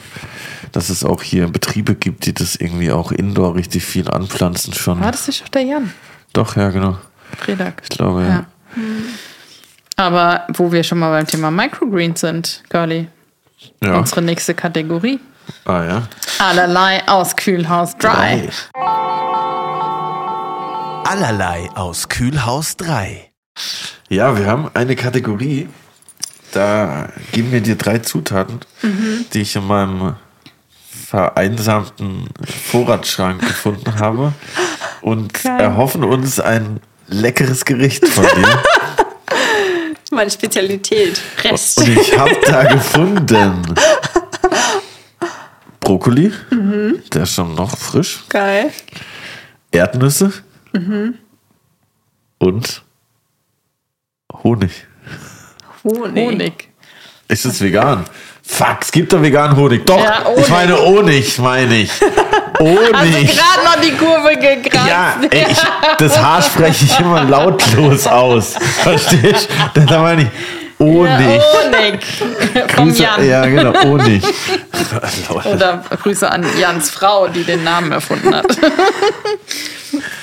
Dass 0.73 0.89
es 0.89 1.05
auch 1.05 1.23
hier 1.23 1.47
Betriebe 1.49 1.95
gibt, 1.95 2.25
die 2.27 2.33
das 2.33 2.57
irgendwie 2.57 2.91
auch 2.91 3.13
indoor 3.13 3.55
richtig 3.55 3.85
viel 3.85 4.11
anpflanzen 4.11 4.73
schon. 4.73 5.01
War 5.01 5.11
das 5.13 5.27
nicht 5.27 5.45
auch 5.45 5.49
der 5.49 5.63
Jan? 5.63 5.93
Doch, 6.33 6.57
ja, 6.57 6.71
genau. 6.71 6.97
Fredag. 7.39 7.83
Ich 7.83 7.91
glaube, 7.91 8.23
ja. 8.23 8.29
Ja. 8.29 8.47
Aber 9.97 10.47
wo 10.55 10.71
wir 10.73 10.83
schon 10.85 10.99
mal 11.01 11.11
beim 11.11 11.27
Thema 11.27 11.51
Microgreens 11.51 12.21
sind, 12.21 12.63
Curly, 12.71 13.09
Ja. 13.83 13.99
unsere 13.99 14.23
nächste 14.23 14.55
Kategorie. 14.55 15.21
Ah, 15.65 15.83
ja. 15.85 16.03
Allerlei 16.39 17.07
aus 17.09 17.35
Kühlhaus 17.37 17.97
Dry. 17.99 18.49
Allerlei 21.05 21.69
aus 21.75 22.09
Kühlhaus 22.09 22.77
3. 22.77 23.28
Ja, 24.09 24.37
wir 24.39 24.47
haben 24.47 24.71
eine 24.75 24.97
Kategorie, 24.97 25.69
da 26.53 27.11
geben 27.33 27.53
wir 27.53 27.61
dir 27.61 27.77
drei 27.77 27.99
Zutaten, 27.99 28.61
die 29.33 29.41
ich 29.41 29.57
in 29.57 29.67
meinem 29.67 30.17
vereinsamten 31.09 32.29
Vorratsschrank 32.71 33.41
gefunden 33.41 33.99
habe 33.99 34.33
und 35.01 35.45
erhoffen 35.45 36.05
uns 36.05 36.41
ein 36.41 36.81
leckeres 37.07 37.65
Gericht 37.65 38.07
von 38.07 38.25
dir. 38.25 38.63
Meine 40.11 40.31
Spezialität. 40.31 41.21
Rest. 41.45 41.79
Und 41.79 41.89
ich 41.89 42.17
habe 42.19 42.37
da 42.47 42.65
gefunden 42.73 43.75
Brokkoli, 45.81 46.33
der 47.13 47.23
ist 47.23 47.35
schon 47.35 47.55
noch 47.55 47.77
frisch, 47.77 48.25
Geil. 48.29 48.71
Erdnüsse 49.71 50.33
und 52.39 52.83
Honig. 54.45 54.71
Honig. 55.85 56.25
Honig. 56.27 56.69
Ist 57.29 57.45
es 57.45 57.61
vegan? 57.61 58.05
Fuck, 58.43 58.79
es 58.81 58.91
gibt 58.93 59.13
da 59.13 59.21
veganen 59.21 59.57
Honig. 59.57 59.85
Doch, 59.85 60.03
Ja, 60.03 60.25
Honig. 60.25 60.41
ich 60.45 60.49
meine 60.51 60.79
Honig, 60.79 61.39
meine 61.39 61.75
ich. 61.77 61.91
Hast 62.01 62.61
du 62.61 62.65
Honig. 62.65 63.37
gerade 63.37 63.65
noch 63.65 63.81
die 63.81 63.93
Kurve 63.93 64.37
gekratzt? 64.37 64.89
Ja, 64.89 65.15
ey, 65.31 65.47
ich, 65.51 65.59
das 65.99 66.19
H 66.21 66.43
spreche 66.43 66.85
ich 66.87 66.99
immer 66.99 67.23
lautlos 67.25 68.07
aus. 68.07 68.55
Verstehst 68.83 69.49
du? 69.75 69.81
Das 69.81 69.91
meine 70.01 70.23
ich. 70.23 70.29
Honig. 70.81 71.41
Honig. 71.43 72.01
Vom 72.75 72.93
Jan. 72.95 73.29
Ja, 73.29 73.45
genau, 73.47 73.75
Honig. 73.83 74.23
Oder 75.45 75.85
Grüße 76.03 76.29
an 76.31 76.45
Jans 76.59 76.91
Frau, 76.91 77.29
die 77.29 77.45
den 77.45 77.63
Namen 77.65 77.93
erfunden 77.93 78.35
hat. 78.35 78.47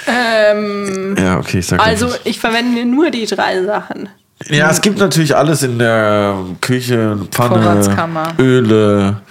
Ähm, 0.08 1.16
Ja, 1.18 1.38
okay, 1.38 1.60
ich 1.60 1.68
sag 1.68 1.80
also 1.86 2.08
das. 2.08 2.20
ich 2.26 2.39
verwende 2.39 2.86
nur 2.86 3.10
die 3.12 3.26
drei 3.26 3.64
Sachen. 3.64 4.10
Ja, 4.49 4.70
es 4.70 4.82
gibt 4.82 4.99
natürlich 4.99 5.36
alles 5.36 5.64
in 5.64 5.80
der 5.80 6.36
Küche, 6.62 7.18
Pfanne. 7.32 8.34
Öle, 8.38 9.22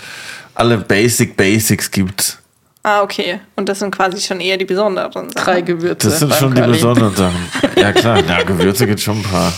alle 0.54 0.78
Basic 0.78 1.36
Basics 1.36 1.90
gibt's. 1.90 2.38
Ah, 2.82 3.02
okay. 3.02 3.40
Und 3.56 3.68
das 3.68 3.78
sind 3.78 3.94
quasi 3.94 4.20
schon 4.20 4.40
eher 4.40 4.56
die 4.56 4.64
besonderen 4.64 5.12
Sachen. 5.12 5.28
Drei 5.30 5.60
Gewürze. 5.62 6.08
Das 6.08 6.18
sind 6.18 6.34
schon 6.34 6.54
die 6.54 6.60
Curry. 6.60 6.72
besonderen 6.72 7.14
Sachen. 7.16 7.48
Ja, 7.76 7.92
klar. 7.92 8.18
Ja, 8.26 8.42
Gewürze 8.42 8.86
gibt 8.86 9.00
schon 9.00 9.18
ein 9.18 9.22
paar. 9.22 9.52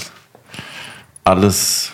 Alles. 1.25 1.91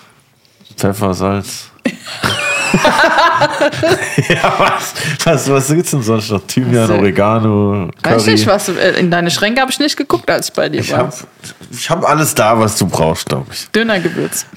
Pfeffer, 0.76 1.14
Salz. 1.14 1.70
ja, 4.28 4.54
was, 4.58 4.94
was, 5.24 5.50
was 5.50 5.68
gibt's 5.68 5.90
denn 5.90 6.02
sonst 6.02 6.30
noch? 6.30 6.40
Thymian, 6.46 6.90
äh, 6.90 6.94
Oregano, 6.94 7.90
Curry. 8.02 8.14
Weiß 8.16 8.26
nicht, 8.26 8.46
was 8.46 8.68
äh, 8.68 8.98
in 8.98 9.10
deine 9.10 9.30
Schränke 9.30 9.60
habe 9.60 9.70
ich 9.70 9.78
nicht 9.78 9.96
geguckt, 9.96 10.30
als 10.30 10.48
ich 10.48 10.52
bei 10.54 10.68
dir 10.68 10.80
Ich 10.80 10.92
war. 10.92 10.98
habe 10.98 11.12
ich 11.70 11.90
hab 11.90 12.08
alles 12.08 12.34
da, 12.34 12.58
was 12.58 12.76
du 12.78 12.86
brauchst, 12.86 13.28
glaube 13.28 13.46
ich. 13.52 13.68
Dönergewürz. 13.68 14.46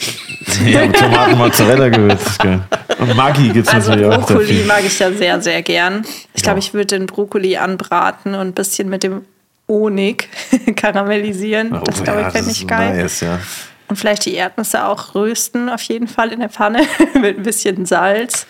Ja, 0.65 0.85
Tomaten, 0.87 1.37
Mozzarella 1.37 1.89
geil. 1.89 2.61
Und 2.99 3.15
Maggi 3.15 3.49
gibt 3.49 3.67
es 3.67 3.73
Also 3.73 3.91
natürlich 3.91 4.13
auch 4.13 4.25
Brokkoli 4.27 4.63
mag 4.65 4.83
ich 4.85 4.99
ja 4.99 5.11
sehr, 5.11 5.41
sehr 5.41 5.61
gern. 5.63 6.05
Ich 6.35 6.43
glaube, 6.43 6.59
ich 6.59 6.73
würde 6.73 6.97
den 6.99 7.07
Brokkoli 7.07 7.57
anbraten 7.57 8.35
und 8.35 8.47
ein 8.47 8.53
bisschen 8.53 8.89
mit 8.89 9.01
dem 9.03 9.21
Honig 9.67 10.29
karamellisieren. 10.75 11.71
Das 11.83 11.99
Oh, 11.99 12.03
glaube 12.03 12.21
ja, 12.21 12.27
ich 12.27 12.33
fände 12.33 12.47
das 12.47 12.55
ich 12.57 12.61
ist 12.61 12.67
geil. 12.67 12.95
Nice, 13.03 13.19
ja. 13.21 13.39
Und 13.87 13.97
vielleicht 13.97 14.25
die 14.25 14.33
Erdnüsse 14.33 14.85
auch 14.85 15.13
rösten, 15.13 15.69
auf 15.69 15.81
jeden 15.83 16.07
Fall 16.07 16.31
in 16.31 16.39
der 16.39 16.49
Pfanne 16.49 16.81
mit 17.13 17.37
ein 17.37 17.43
bisschen 17.43 17.85
Salz. 17.85 18.47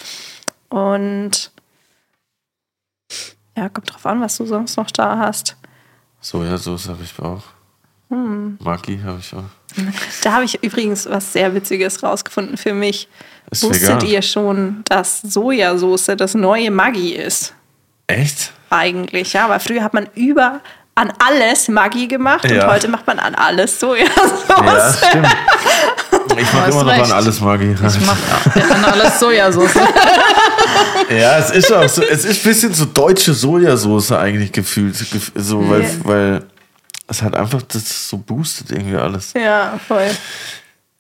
Und 0.69 1.51
ja, 3.55 3.69
kommt 3.69 3.93
drauf 3.93 4.05
an, 4.05 4.21
was 4.21 4.38
du 4.38 4.45
sonst 4.45 4.77
noch 4.77 4.91
da 4.91 5.17
hast. 5.17 5.55
Sojasauce 6.21 6.89
habe 6.89 7.03
ich 7.03 7.17
auch. 7.19 7.43
Hm. 8.09 8.57
Maggi 8.61 8.99
habe 9.03 9.19
ich 9.19 9.33
auch. 9.33 9.43
Da 10.23 10.33
habe 10.33 10.45
ich 10.45 10.63
übrigens 10.63 11.05
was 11.09 11.33
sehr 11.33 11.53
Witziges 11.53 12.01
rausgefunden 12.01 12.57
für 12.57 12.73
mich. 12.73 13.09
Ist 13.51 13.63
Wusstet 13.63 14.01
vegan. 14.01 14.07
ihr 14.07 14.21
schon, 14.21 14.83
dass 14.86 15.21
Sojasauce 15.21 16.11
das 16.17 16.33
neue 16.33 16.71
Maggi 16.71 17.13
ist? 17.13 17.53
Echt? 18.07 18.53
Eigentlich, 18.69 19.33
ja. 19.33 19.45
Aber 19.45 19.59
früher 19.59 19.83
hat 19.83 19.93
man 19.93 20.07
über 20.15 20.61
an 20.97 21.11
alles 21.19 21.67
Maggi 21.67 22.07
gemacht 22.07 22.49
Ja. 22.49 22.65
und 22.65 22.71
heute 22.73 22.87
macht 22.87 23.05
man 23.05 23.19
an 23.19 23.35
alles 23.35 23.79
Sojasauce. 23.79 24.45
Ja, 24.49 24.93
stimmt. 24.93 25.27
Ich 26.37 26.51
mache 26.51 26.69
immer 26.71 26.83
noch 26.83 26.91
recht. 26.91 27.05
an 27.05 27.11
alles 27.13 27.39
Maggi. 27.39 27.71
Ich 27.73 27.81
mache 28.05 28.17
an 28.73 28.83
alles 28.85 29.19
Sojasauce. 29.19 29.71
Ja, 31.09 31.37
es 31.37 31.51
ist 31.51 31.71
auch 31.71 31.87
so, 31.87 32.01
es 32.01 32.25
ist 32.25 32.41
ein 32.45 32.49
bisschen 32.49 32.73
so 32.73 32.85
deutsche 32.85 33.33
Sojasauce 33.33 34.11
eigentlich 34.13 34.51
gefühlt. 34.51 34.95
gef- 34.95 35.31
So, 35.35 35.69
weil, 35.69 35.83
Ja. 35.83 35.89
weil 36.03 36.43
es 37.07 37.21
hat 37.21 37.35
einfach 37.35 37.61
das 37.61 38.09
so 38.09 38.17
boostet 38.17 38.71
irgendwie 38.71 38.97
alles. 38.97 39.31
Ja, 39.33 39.79
voll. 39.87 40.07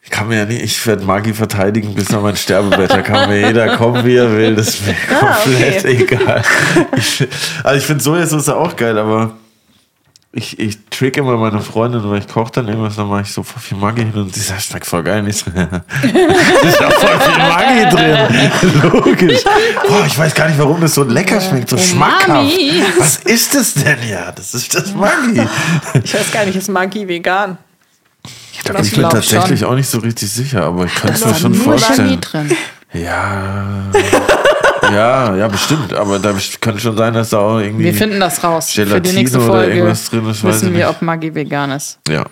Ich 0.03 0.11
kann 0.11 0.27
mir 0.27 0.37
ja 0.37 0.45
nicht, 0.45 0.61
ich 0.61 0.85
werde 0.87 1.03
Maggi 1.03 1.33
verteidigen 1.33 1.93
bis 1.95 2.13
an 2.13 2.21
mein 2.21 2.35
Sterbebett. 2.37 2.91
Da 2.91 3.01
kann 3.01 3.27
mir 3.29 3.39
jeder 3.47 3.75
kommen, 3.75 4.05
wie 4.05 4.15
er 4.15 4.31
will. 4.31 4.55
Das 4.55 4.69
ist 4.69 4.85
mir 4.85 4.95
Ah, 5.19 5.33
komplett 5.43 5.79
okay. 5.83 6.07
egal. 6.09 6.43
Ich, 6.95 7.27
also 7.63 7.77
ich 7.77 7.85
finde 7.85 8.03
Sojasauce 8.03 8.49
auch 8.49 8.75
geil, 8.75 8.97
aber 8.99 9.31
ich, 10.37 10.59
ich 10.59 10.77
trick 10.89 11.15
immer 11.15 11.37
meine 11.37 11.61
Freundin, 11.61 12.03
weil 12.09 12.19
ich 12.19 12.27
koche 12.27 12.51
dann 12.51 12.67
irgendwas, 12.67 12.97
dann 12.97 13.07
mache 13.07 13.21
ich 13.21 13.31
so 13.31 13.41
voll 13.41 13.61
viel 13.61 13.77
Maggi 13.77 14.01
hin 14.01 14.13
und 14.15 14.35
die 14.35 14.39
sagt, 14.41 14.63
schmeckt 14.63 14.85
voll 14.85 15.01
geil. 15.01 15.23
Nicht 15.23 15.37
so, 15.37 15.49
ist 15.51 16.79
ja 16.81 16.89
voll 16.89 17.19
viel 17.21 17.37
Maggi 17.37 17.95
drin. 17.95 18.51
Logisch. 18.83 19.43
Boah, 19.87 20.05
ich 20.05 20.17
weiß 20.17 20.35
gar 20.35 20.49
nicht, 20.49 20.59
warum 20.59 20.81
das 20.81 20.93
so 20.93 21.03
lecker 21.03 21.39
schmeckt, 21.39 21.69
so 21.69 21.77
schmackhaft. 21.77 22.27
Umami. 22.27 22.83
Was 22.99 23.17
ist 23.19 23.55
das 23.55 23.75
denn? 23.75 23.97
Ja, 24.09 24.33
das 24.33 24.53
ist 24.53 24.75
das 24.75 24.93
Maggi. 24.93 25.41
Ich 26.03 26.13
weiß 26.13 26.29
gar 26.33 26.45
nicht, 26.45 26.57
ist 26.57 26.67
Maggi 26.67 27.07
vegan? 27.07 27.57
Da 28.65 28.73
bin 28.73 28.83
ich 28.83 28.97
mir 28.97 29.07
tatsächlich 29.07 29.61
schon. 29.61 29.69
auch 29.69 29.75
nicht 29.75 29.89
so 29.89 29.99
richtig 29.99 30.29
sicher, 30.29 30.63
aber 30.63 30.83
ich 30.83 30.95
könnte 30.95 31.15
es 31.15 31.25
mir 31.25 31.35
schon 31.35 31.53
vorstellen. 31.53 32.19
Chemie 32.19 32.19
drin. 32.19 32.57
Ja. 32.91 33.85
ja, 34.91 35.35
ja, 35.35 35.47
bestimmt. 35.47 35.93
Aber 35.93 36.19
da 36.19 36.33
könnte 36.61 36.79
schon 36.79 36.97
sein, 36.97 37.13
dass 37.13 37.29
da 37.29 37.39
auch 37.39 37.59
irgendwie. 37.59 37.85
Wir 37.85 37.93
finden 37.93 38.19
das 38.19 38.43
raus. 38.43 38.71
Für 38.71 38.83
die 38.83 38.89
Gelatine 38.89 39.13
nächste 39.19 39.37
oder 39.39 39.47
Folge 39.47 39.73
irgendwas 39.73 40.09
drin 40.09 40.29
ist, 40.29 40.43
wissen 40.43 40.73
wir, 40.73 40.89
ob 40.89 41.01
Maggi 41.01 41.33
vegan 41.33 41.71
ist. 41.71 41.99
Ja. 42.07 42.25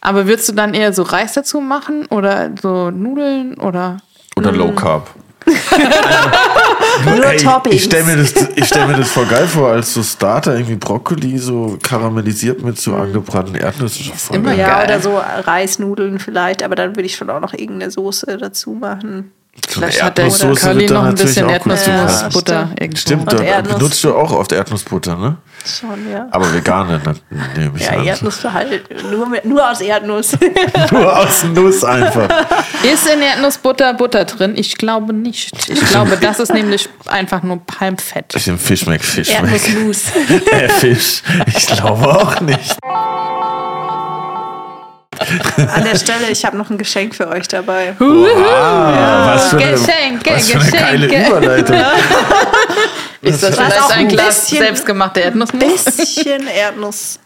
Aber 0.00 0.26
würdest 0.26 0.48
du 0.48 0.52
dann 0.52 0.74
eher 0.74 0.92
so 0.92 1.02
Reis 1.02 1.34
dazu 1.34 1.60
machen 1.60 2.06
oder 2.06 2.50
so 2.60 2.90
Nudeln 2.90 3.54
oder? 3.58 3.98
Oder 4.36 4.52
Low 4.52 4.72
Carb. 4.72 5.08
Nur 7.04 7.24
Ey, 7.24 7.36
Toppings. 7.36 7.76
ich 7.76 7.84
stelle 7.84 8.04
mir, 8.04 8.16
das- 8.16 8.34
ich 8.56 8.64
stell 8.64 8.86
mir 8.86 8.94
das 8.96 9.08
voll 9.10 9.26
geil 9.26 9.46
vor, 9.46 9.70
als 9.70 9.94
so 9.94 10.02
Starter 10.02 10.54
irgendwie 10.54 10.76
Brokkoli 10.76 11.38
so 11.38 11.78
karamellisiert 11.82 12.62
mit 12.64 12.78
so 12.80 12.94
angebratenen 12.96 13.60
Erdnüssen. 13.60 14.04
Schon 14.06 14.14
voll 14.16 14.36
immer 14.38 14.50
geil. 14.56 14.58
ja, 14.58 14.82
oder 14.82 15.00
so 15.00 15.16
Reisnudeln 15.18 16.18
vielleicht, 16.18 16.62
aber 16.62 16.74
dann 16.74 16.96
würde 16.96 17.04
ich 17.06 17.14
schon 17.16 17.30
auch 17.30 17.40
noch 17.40 17.52
irgendeine 17.52 17.90
Soße 17.90 18.38
dazu 18.38 18.70
machen. 18.72 19.30
Vielleicht 19.68 20.02
hat 20.02 20.18
der 20.18 20.28
Curly 20.28 20.86
noch 20.86 21.02
ein 21.02 21.04
natürlich 21.10 21.34
bisschen 21.34 21.48
Erdnussbutter. 21.48 21.92
Erdnussbutter 21.92 22.66
stimmt. 22.66 22.80
irgendwo. 22.80 22.98
Stimmt, 23.00 23.22
Und 23.32 23.32
da 23.40 23.42
Erdnuss. 23.44 23.74
benutzt 23.78 24.04
du 24.04 24.14
auch 24.14 24.32
oft 24.32 24.52
Erdnussbutter, 24.52 25.16
ne? 25.16 25.36
Schon, 25.66 26.10
ja. 26.10 26.28
Aber 26.30 26.54
vegane, 26.54 27.00
ne, 27.04 27.14
nehme 27.56 27.72
ich 27.76 27.84
Ja, 27.84 27.92
an. 27.92 28.04
Erdnuss 28.06 28.44
halt. 28.44 28.84
Nur, 29.10 29.28
nur 29.42 29.70
aus 29.70 29.80
Erdnuss. 29.80 30.36
Nur 30.92 31.18
aus 31.18 31.44
Nuss 31.44 31.82
einfach. 31.82 32.28
Ist 32.84 33.06
in 33.08 33.20
Erdnussbutter 33.20 33.94
Butter 33.94 34.24
drin? 34.24 34.54
Ich 34.56 34.76
glaube 34.78 35.12
nicht. 35.12 35.68
Ich 35.68 35.80
glaube, 35.86 36.16
das 36.20 36.38
ist 36.38 36.52
nämlich 36.54 36.88
einfach 37.06 37.42
nur 37.42 37.60
Palmfett. 37.66 38.34
Ich 38.36 38.44
den 38.44 38.58
Fisch 38.58 38.82
schmeckt 38.82 39.04
Fisch. 39.04 39.30
Erdnussmus. 39.30 40.04
Der 40.52 40.70
Fisch. 40.80 41.22
Ich 41.56 41.66
glaube 41.66 42.06
auch 42.08 42.40
nicht. 42.40 42.76
An 45.56 45.84
der 45.84 45.96
Stelle, 45.98 46.30
ich 46.30 46.44
habe 46.44 46.56
noch 46.56 46.70
ein 46.70 46.78
Geschenk 46.78 47.14
für 47.14 47.28
euch 47.28 47.48
dabei. 47.48 47.94
Ah, 47.98 49.34
was 49.34 49.50
für 49.50 49.56
eine, 49.58 49.72
Geschenke, 49.72 50.30
was 50.34 50.50
für 50.50 50.60
eine 50.60 50.70
geile 50.70 51.08
Geschenke. 51.08 51.28
Überleitung. 51.36 51.76
Ist 53.22 53.42
das 53.42 53.54
vielleicht 53.56 53.76
ein 53.90 53.98
ein 54.00 54.08
Glas 54.08 54.40
bisschen- 54.40 54.58
selbstgemachte 54.58 55.20
Erdnussmus? 55.20 55.84
Bisschen 55.84 56.46
Erdnuss. 56.46 57.18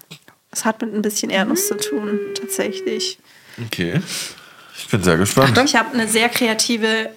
Es 0.52 0.64
hat 0.64 0.80
mit 0.82 0.94
ein 0.94 1.02
bisschen 1.02 1.30
Erdnuss 1.30 1.68
zu 1.68 1.76
tun, 1.76 2.18
tatsächlich. 2.40 3.18
Okay. 3.66 4.00
Ich 4.78 4.88
bin 4.88 5.02
sehr 5.02 5.16
gespannt. 5.18 5.58
Ich 5.64 5.76
habe 5.76 5.92
eine 5.92 6.08
sehr 6.08 6.28
kreative 6.28 7.10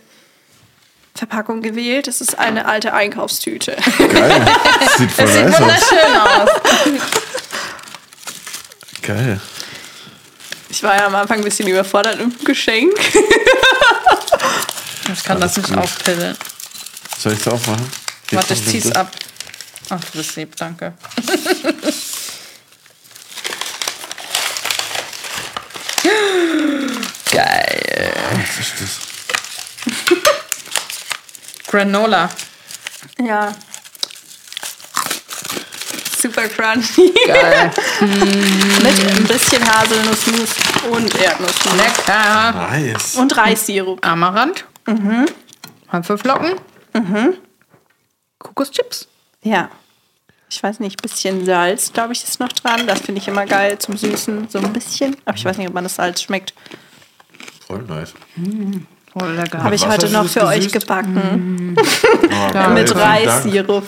Verpackung 1.16 1.62
gewählt. 1.62 2.08
Es 2.08 2.22
ist 2.22 2.38
eine 2.38 2.66
alte 2.66 2.94
Einkaufstüte. 2.94 3.76
Geil. 3.98 4.46
Sieht 4.98 5.12
voll 5.12 5.26
Das 5.26 5.34
sieht 5.34 5.46
nice 5.46 5.54
aus. 5.56 5.62
wunderschön 5.62 6.18
aus. 6.18 6.50
Geil. 9.02 9.40
Ich 10.74 10.82
war 10.82 10.96
ja 10.98 11.06
am 11.06 11.14
Anfang 11.14 11.38
ein 11.38 11.44
bisschen 11.44 11.68
überfordert 11.68 12.20
im 12.20 12.36
Geschenk. 12.44 12.94
Ich 15.14 15.24
kann 15.24 15.40
das 15.40 15.56
Alles 15.56 15.58
nicht 15.58 15.70
gut. 15.76 15.84
aufpillen. 15.84 16.38
Soll 17.20 17.34
ich 17.34 17.40
es 17.42 17.48
aufmachen? 17.48 17.92
Hier 18.30 18.38
Warte, 18.40 18.54
ich 18.54 18.66
zieh's 18.66 18.86
das. 18.86 18.96
ab. 18.96 19.12
Ach, 19.90 20.00
du 20.00 20.18
bist 20.18 20.36
lieb, 20.38 20.56
danke. 20.56 20.94
Geil. 27.32 28.14
Was 28.32 28.60
ist 28.60 28.74
das? 28.80 29.00
Granola. 31.68 32.30
Ja. 33.20 33.54
Super 36.24 36.48
crunchy. 36.48 37.14
Geil. 37.28 37.70
Mit 38.00 39.18
ein 39.18 39.24
bisschen 39.28 39.62
Haselnussmus 39.62 40.56
und 40.90 41.14
Erdnussmus. 41.22 41.76
Lecker. 41.76 42.52
Nice. 42.54 43.16
Und 43.16 43.36
Reissirup. 43.36 44.06
Amaranth. 44.08 44.64
Mhm. 44.88 45.26
Haferflocken. 45.92 46.54
Mhm. 46.94 47.34
Kokoschips. 48.40 49.10
Ja. 49.42 49.70
Ich 50.50 50.64
weiß 50.64 50.80
nicht, 50.80 51.02
bisschen 51.02 51.44
Salz, 51.46 51.92
glaube 51.92 52.14
ich, 52.14 52.24
ist 52.24 52.40
noch 52.40 52.54
dran. 52.54 52.88
Das 52.88 53.02
finde 53.02 53.20
ich 53.20 53.28
immer 53.28 53.46
geil 53.46 53.78
zum 53.80 53.98
Süßen. 53.98 54.48
So 54.48 54.60
ein 54.60 54.72
bisschen. 54.72 55.18
Aber 55.26 55.36
ich 55.36 55.44
weiß 55.44 55.58
nicht, 55.58 55.68
ob 55.68 55.74
man 55.74 55.84
das 55.84 55.96
Salz 55.96 56.22
schmeckt. 56.22 56.54
Voll 57.68 57.82
nice. 57.82 58.14
Oh, 59.16 59.26
lecker. 59.26 59.62
Habe 59.62 59.76
ich 59.76 59.86
heute 59.86 60.10
noch 60.10 60.30
für 60.30 60.46
euch 60.46 60.68
gesüßt? 60.68 60.74
gebacken. 60.74 61.76
Oh, 62.26 62.52
geil, 62.54 62.70
Mit 62.70 62.90
vielen 62.90 63.26
Dank. 63.26 63.84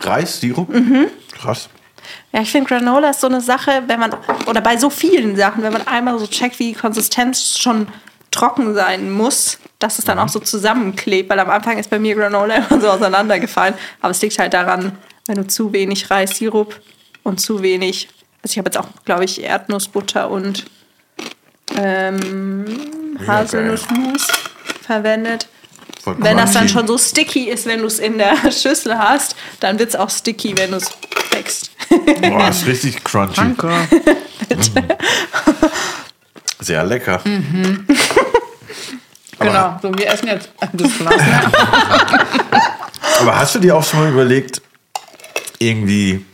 Reissirup. 0.00 0.68
Mhm. 0.68 1.06
Krass. 1.32 1.68
Ja, 2.32 2.40
ich 2.42 2.50
finde 2.50 2.68
Granola 2.68 3.10
ist 3.10 3.20
so 3.20 3.26
eine 3.26 3.40
Sache, 3.40 3.82
wenn 3.86 4.00
man, 4.00 4.14
oder 4.46 4.60
bei 4.60 4.76
so 4.76 4.90
vielen 4.90 5.36
Sachen, 5.36 5.62
wenn 5.62 5.72
man 5.72 5.86
einmal 5.86 6.18
so 6.18 6.26
checkt, 6.26 6.58
wie 6.58 6.72
die 6.72 6.78
Konsistenz 6.78 7.58
schon 7.58 7.88
trocken 8.30 8.74
sein 8.74 9.10
muss, 9.10 9.58
dass 9.78 9.98
es 9.98 10.04
dann 10.04 10.18
auch 10.18 10.28
so 10.28 10.38
zusammenklebt. 10.38 11.28
Weil 11.28 11.40
am 11.40 11.50
Anfang 11.50 11.78
ist 11.78 11.90
bei 11.90 11.98
mir 11.98 12.14
Granola 12.14 12.54
immer 12.70 12.80
so 12.80 12.88
auseinandergefallen. 12.88 13.74
Aber 14.00 14.10
es 14.10 14.22
liegt 14.22 14.38
halt 14.38 14.54
daran, 14.54 14.98
wenn 15.26 15.36
du 15.36 15.46
zu 15.46 15.72
wenig 15.72 16.10
Reissirup 16.10 16.80
und 17.22 17.40
zu 17.40 17.62
wenig, 17.62 18.08
also 18.42 18.52
ich 18.52 18.58
habe 18.58 18.68
jetzt 18.68 18.78
auch, 18.78 18.88
glaube 19.04 19.24
ich, 19.24 19.42
Erdnussbutter 19.42 20.30
und 20.30 20.66
ähm, 21.76 23.18
Haselnussmus 23.26 24.26
verwendet. 24.82 25.48
Voll 26.02 26.16
Wenn 26.18 26.36
das 26.36 26.52
dann 26.52 26.68
schon 26.68 26.86
so 26.86 26.96
sticky 26.96 27.48
ist, 27.50 27.66
wenn 27.66 27.80
du 27.80 27.86
es 27.86 27.98
in 27.98 28.18
der 28.18 28.36
Schüssel 28.52 28.98
hast, 28.98 29.36
dann 29.60 29.78
wird 29.78 29.90
es 29.90 29.96
auch 29.96 30.10
sticky, 30.10 30.56
wenn 30.56 30.70
du 30.70 30.78
es 30.78 30.90
wächst. 31.32 31.70
Boah, 32.22 32.48
ist 32.48 32.66
richtig 32.66 33.02
crunchy. 33.04 33.34
Danke. 33.36 33.70
Sehr 36.60 36.84
lecker. 36.84 37.20
Genau, 39.38 39.78
so 39.80 39.92
wir 39.96 40.06
essen 40.08 40.28
jetzt 40.28 40.50
das 40.72 40.98
Glas. 40.98 41.14
Aber 43.20 43.38
hast 43.38 43.54
du 43.54 43.58
dir 43.58 43.76
auch 43.76 43.84
schon 43.84 44.00
mal 44.00 44.10
überlegt, 44.10 44.60
irgendwie 45.58 46.24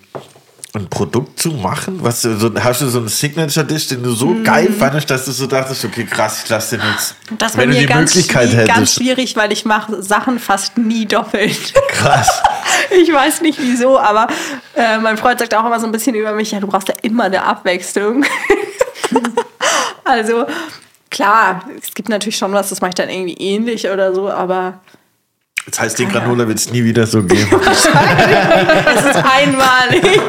ein 0.77 0.89
Produkt 0.89 1.39
zu 1.41 1.51
machen? 1.51 1.99
Was, 2.03 2.23
so, 2.23 2.51
hast 2.63 2.81
du 2.83 2.89
so 2.89 2.99
einen 2.99 3.09
Signature-Dish, 3.09 3.89
den 3.89 4.03
du 4.03 4.13
so 4.13 4.37
geil 4.45 4.73
fandest, 4.73 5.11
dass 5.11 5.25
du 5.25 5.33
so 5.33 5.47
dachtest, 5.47 5.85
okay, 5.85 6.05
krass, 6.05 6.43
ich 6.45 6.49
lasse 6.51 6.77
den 6.79 6.87
jetzt. 6.93 7.15
Das 7.39 7.53
ist 7.53 7.59
wenn 7.59 7.71
du 7.71 7.75
mir 7.75 7.81
die 7.83 7.87
ganz, 7.87 8.15
Möglichkeit 8.15 8.51
schwi- 8.51 8.67
ganz 8.67 8.71
hättest. 8.79 8.95
schwierig, 8.95 9.37
weil 9.37 9.53
ich 9.53 9.65
mache 9.65 10.03
Sachen 10.03 10.39
fast 10.39 10.79
nie 10.79 11.07
doppelt. 11.07 11.73
Krass. 11.89 12.43
Ich 12.91 13.13
weiß 13.13 13.41
nicht 13.41 13.59
wieso, 13.61 13.99
aber 13.99 14.29
äh, 14.77 14.99
mein 14.99 15.17
Freund 15.17 15.39
sagt 15.41 15.55
auch 15.55 15.65
immer 15.65 15.81
so 15.81 15.87
ein 15.87 15.93
bisschen 15.93 16.15
über 16.15 16.33
mich, 16.33 16.51
ja, 16.53 16.61
du 16.61 16.67
brauchst 16.67 16.89
ja 16.89 16.95
immer 17.03 17.25
eine 17.25 17.43
Abwechslung. 17.43 18.25
also 20.05 20.47
klar, 21.11 21.65
es 21.81 21.95
gibt 21.95 22.09
natürlich 22.09 22.37
schon 22.37 22.53
was, 22.53 22.69
das 22.69 22.81
mache 22.81 22.91
ich 22.91 22.95
dann 22.95 23.09
irgendwie 23.09 23.35
ähnlich 23.35 23.89
oder 23.89 24.15
so, 24.15 24.29
aber 24.31 24.81
Das 25.69 25.81
heißt, 25.81 25.99
den 25.99 26.09
Granola 26.09 26.47
wird 26.47 26.59
es 26.59 26.71
nie 26.71 26.85
wieder 26.85 27.07
so 27.07 27.23
geben. 27.25 27.49
es 27.71 29.05
ist 29.05 29.17
einmalig. 29.25 30.21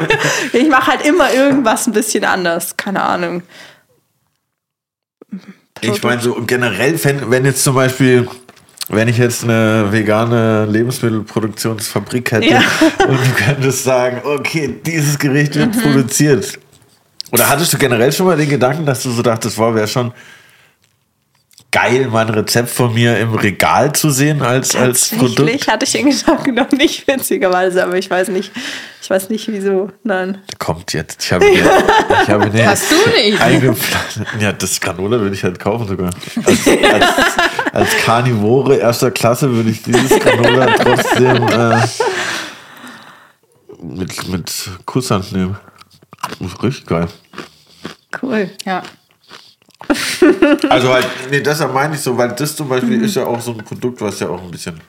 Ich 0.52 0.68
mache 0.68 0.88
halt 0.88 1.06
immer 1.06 1.32
irgendwas 1.32 1.86
ein 1.86 1.92
bisschen 1.92 2.24
anders, 2.24 2.76
keine 2.76 3.02
Ahnung. 3.02 3.42
Ich 5.80 6.02
meine, 6.02 6.20
so 6.20 6.34
generell, 6.44 7.02
wenn, 7.04 7.30
wenn 7.30 7.44
jetzt 7.44 7.62
zum 7.62 7.76
Beispiel, 7.76 8.28
wenn 8.88 9.06
ich 9.06 9.18
jetzt 9.18 9.44
eine 9.44 9.86
vegane 9.92 10.66
Lebensmittelproduktionsfabrik 10.66 12.32
hätte 12.32 12.46
Ja. 12.46 12.62
und 13.06 13.18
du 13.18 13.44
könntest 13.44 13.84
sagen, 13.84 14.20
okay, 14.24 14.74
dieses 14.84 15.18
Gericht 15.18 15.54
wird 15.54 15.74
Mhm. 15.76 15.80
produziert. 15.82 16.58
Oder 17.30 17.48
hattest 17.48 17.72
du 17.74 17.78
generell 17.78 18.10
schon 18.10 18.26
mal 18.26 18.36
den 18.36 18.48
Gedanken, 18.48 18.84
dass 18.86 19.02
du 19.02 19.10
so 19.10 19.22
dachtest, 19.22 19.56
wow, 19.58 19.72
wäre 19.74 19.86
schon 19.86 20.12
geil, 21.70 22.08
mal 22.08 22.26
ein 22.26 22.32
Rezept 22.32 22.70
von 22.70 22.94
mir 22.94 23.18
im 23.18 23.34
Regal 23.34 23.92
zu 23.92 24.10
sehen 24.10 24.40
als, 24.42 24.74
als 24.74 25.10
Tatsächlich 25.10 25.36
Produkt? 25.36 25.68
hatte 25.68 25.84
ich 25.84 25.92
den 25.92 26.10
Gedanken 26.10 26.54
noch 26.54 26.70
nicht, 26.72 27.06
witzigerweise, 27.06 27.84
aber 27.84 27.98
ich 27.98 28.08
weiß 28.10 28.28
nicht, 28.28 28.50
ich 29.02 29.10
weiß 29.10 29.28
nicht 29.28 29.48
wieso. 29.48 29.90
Nein. 30.02 30.38
Kommt 30.58 30.92
jetzt. 30.94 31.22
Ich 31.24 31.32
habe 31.32 31.44
mir, 31.44 31.52
ich 32.22 32.28
habe 32.30 32.50
mir 32.50 32.66
Hast 32.66 32.90
du 32.90 32.96
Idee? 33.20 33.36
eingeplant. 33.38 34.26
Ja, 34.40 34.52
das 34.52 34.80
Granola 34.80 35.20
würde 35.20 35.34
ich 35.34 35.44
halt 35.44 35.58
kaufen 35.58 35.86
sogar. 35.86 36.10
Als, 36.44 36.66
als, 36.66 37.04
als 37.72 37.96
Karnivore 38.04 38.76
erster 38.76 39.10
Klasse 39.10 39.50
würde 39.52 39.70
ich 39.70 39.82
dieses 39.82 40.18
Granola 40.20 40.66
trotzdem 40.74 41.48
äh, 41.48 41.80
mit, 43.82 44.28
mit 44.28 44.52
Kusshand 44.86 45.32
nehmen. 45.32 45.56
Das 46.40 46.50
ist 46.52 46.62
richtig 46.62 46.86
geil. 46.86 47.08
Cool. 48.22 48.50
Ja. 48.64 48.82
Also 50.68 50.92
halt, 50.92 51.06
nee, 51.30 51.40
deshalb 51.40 51.72
meine 51.72 51.94
ich 51.94 52.00
so, 52.00 52.16
weil 52.16 52.30
das 52.30 52.56
zum 52.56 52.68
Beispiel 52.68 53.02
ist 53.04 53.14
ja 53.16 53.24
auch 53.24 53.40
so 53.40 53.52
ein 53.52 53.58
Produkt, 53.58 54.00
was 54.00 54.18
ja 54.20 54.28
auch 54.28 54.42
ein 54.42 54.50
bisschen 54.50 54.80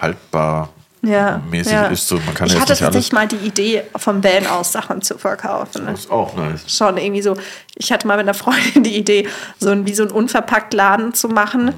haltbar 0.00 0.70
Ja, 1.02 1.40
mäßig 1.50 1.72
ja. 1.72 1.86
ist. 1.86 2.08
So, 2.08 2.16
man 2.16 2.34
kann 2.34 2.46
ich 2.46 2.54
ja 2.54 2.60
hatte 2.60 2.74
tatsächlich 2.74 3.12
mal 3.12 3.28
die 3.28 3.36
Idee, 3.36 3.82
vom 3.96 4.24
Van 4.24 4.46
aus 4.46 4.72
Sachen 4.72 5.02
zu 5.02 5.18
verkaufen. 5.18 5.86
Das 5.86 6.00
ist 6.00 6.10
auch 6.10 6.34
nice. 6.34 6.64
Schon 6.66 6.96
irgendwie 6.96 7.22
so. 7.22 7.36
Ich 7.74 7.92
hatte 7.92 8.06
mal 8.06 8.16
mit 8.16 8.24
einer 8.24 8.34
Freundin 8.34 8.82
die 8.84 8.96
Idee, 8.96 9.28
so 9.58 9.70
ein, 9.70 9.86
wie 9.86 9.94
so 9.94 10.02
einen 10.02 10.12
unverpackt 10.12 10.72
Laden 10.72 11.12
zu 11.14 11.28
machen, 11.28 11.74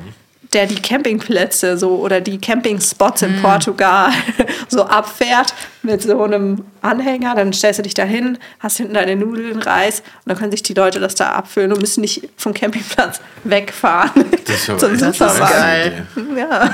der 0.53 0.66
die 0.66 0.76
Campingplätze 0.80 1.76
so 1.76 1.97
oder 1.97 2.20
die 2.20 2.38
Campingspots 2.38 3.22
in 3.22 3.40
Portugal 3.42 4.11
so 4.68 4.84
abfährt 4.84 5.55
mit 5.82 6.03
so 6.03 6.22
einem 6.22 6.64
Anhänger. 6.82 7.34
Dann 7.34 7.53
stellst 7.53 7.78
du 7.78 7.82
dich 7.82 7.94
da 7.94 8.05
hin, 8.05 8.38
hast 8.61 8.76
hinten 8.76 8.94
deine 8.94 9.16
Nudeln, 9.16 9.61
Reis 9.61 10.01
und 10.01 10.30
dann 10.30 10.38
können 10.38 10.51
sich 10.51 10.62
die 10.62 10.74
Leute 10.74 11.01
das 11.01 11.14
da 11.14 11.32
abfüllen 11.32 11.72
und 11.72 11.80
müssen 11.80 12.01
nicht 12.01 12.28
vom 12.36 12.55
Campingplatz 12.55 13.20
wegfahren 13.44 14.24
Das 14.44 14.57
ist 14.57 14.68
ja 14.68 14.78
zum 14.78 14.97
Supermarkt. 14.97 15.92
Ja. 16.36 16.70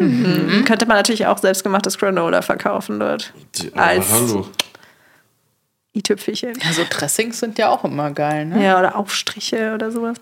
Mhm. 0.00 0.64
Könnte 0.64 0.86
man 0.86 0.96
natürlich 0.96 1.26
auch 1.26 1.38
selbstgemachtes 1.38 1.98
Granola 1.98 2.42
verkaufen 2.42 2.98
dort. 2.98 3.32
Als 3.74 4.10
hallo. 4.10 4.48
i-Tüpfelchen. 5.94 6.54
Also 6.66 6.82
Dressings 6.90 7.38
sind 7.38 7.58
ja 7.58 7.68
auch 7.68 7.84
immer 7.84 8.10
geil, 8.10 8.46
ne? 8.46 8.64
Ja, 8.64 8.78
oder 8.78 8.96
Aufstriche 8.96 9.72
oder 9.72 9.92
sowas. 9.92 10.16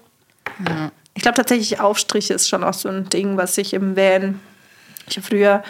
Ich 1.15 1.23
glaube 1.23 1.37
tatsächlich, 1.37 1.81
Aufstriche 1.81 2.35
ist 2.35 2.49
schon 2.49 2.65
auch 2.65 2.75
so 2.75 2.89
ein 2.89 3.09
Ding, 3.09 3.37
was 3.37 3.55
sich 3.55 3.75
im 3.75 3.97
Van. 3.97 4.41
Ich 5.09 5.17
habe 5.17 5.27
früher 5.27 5.63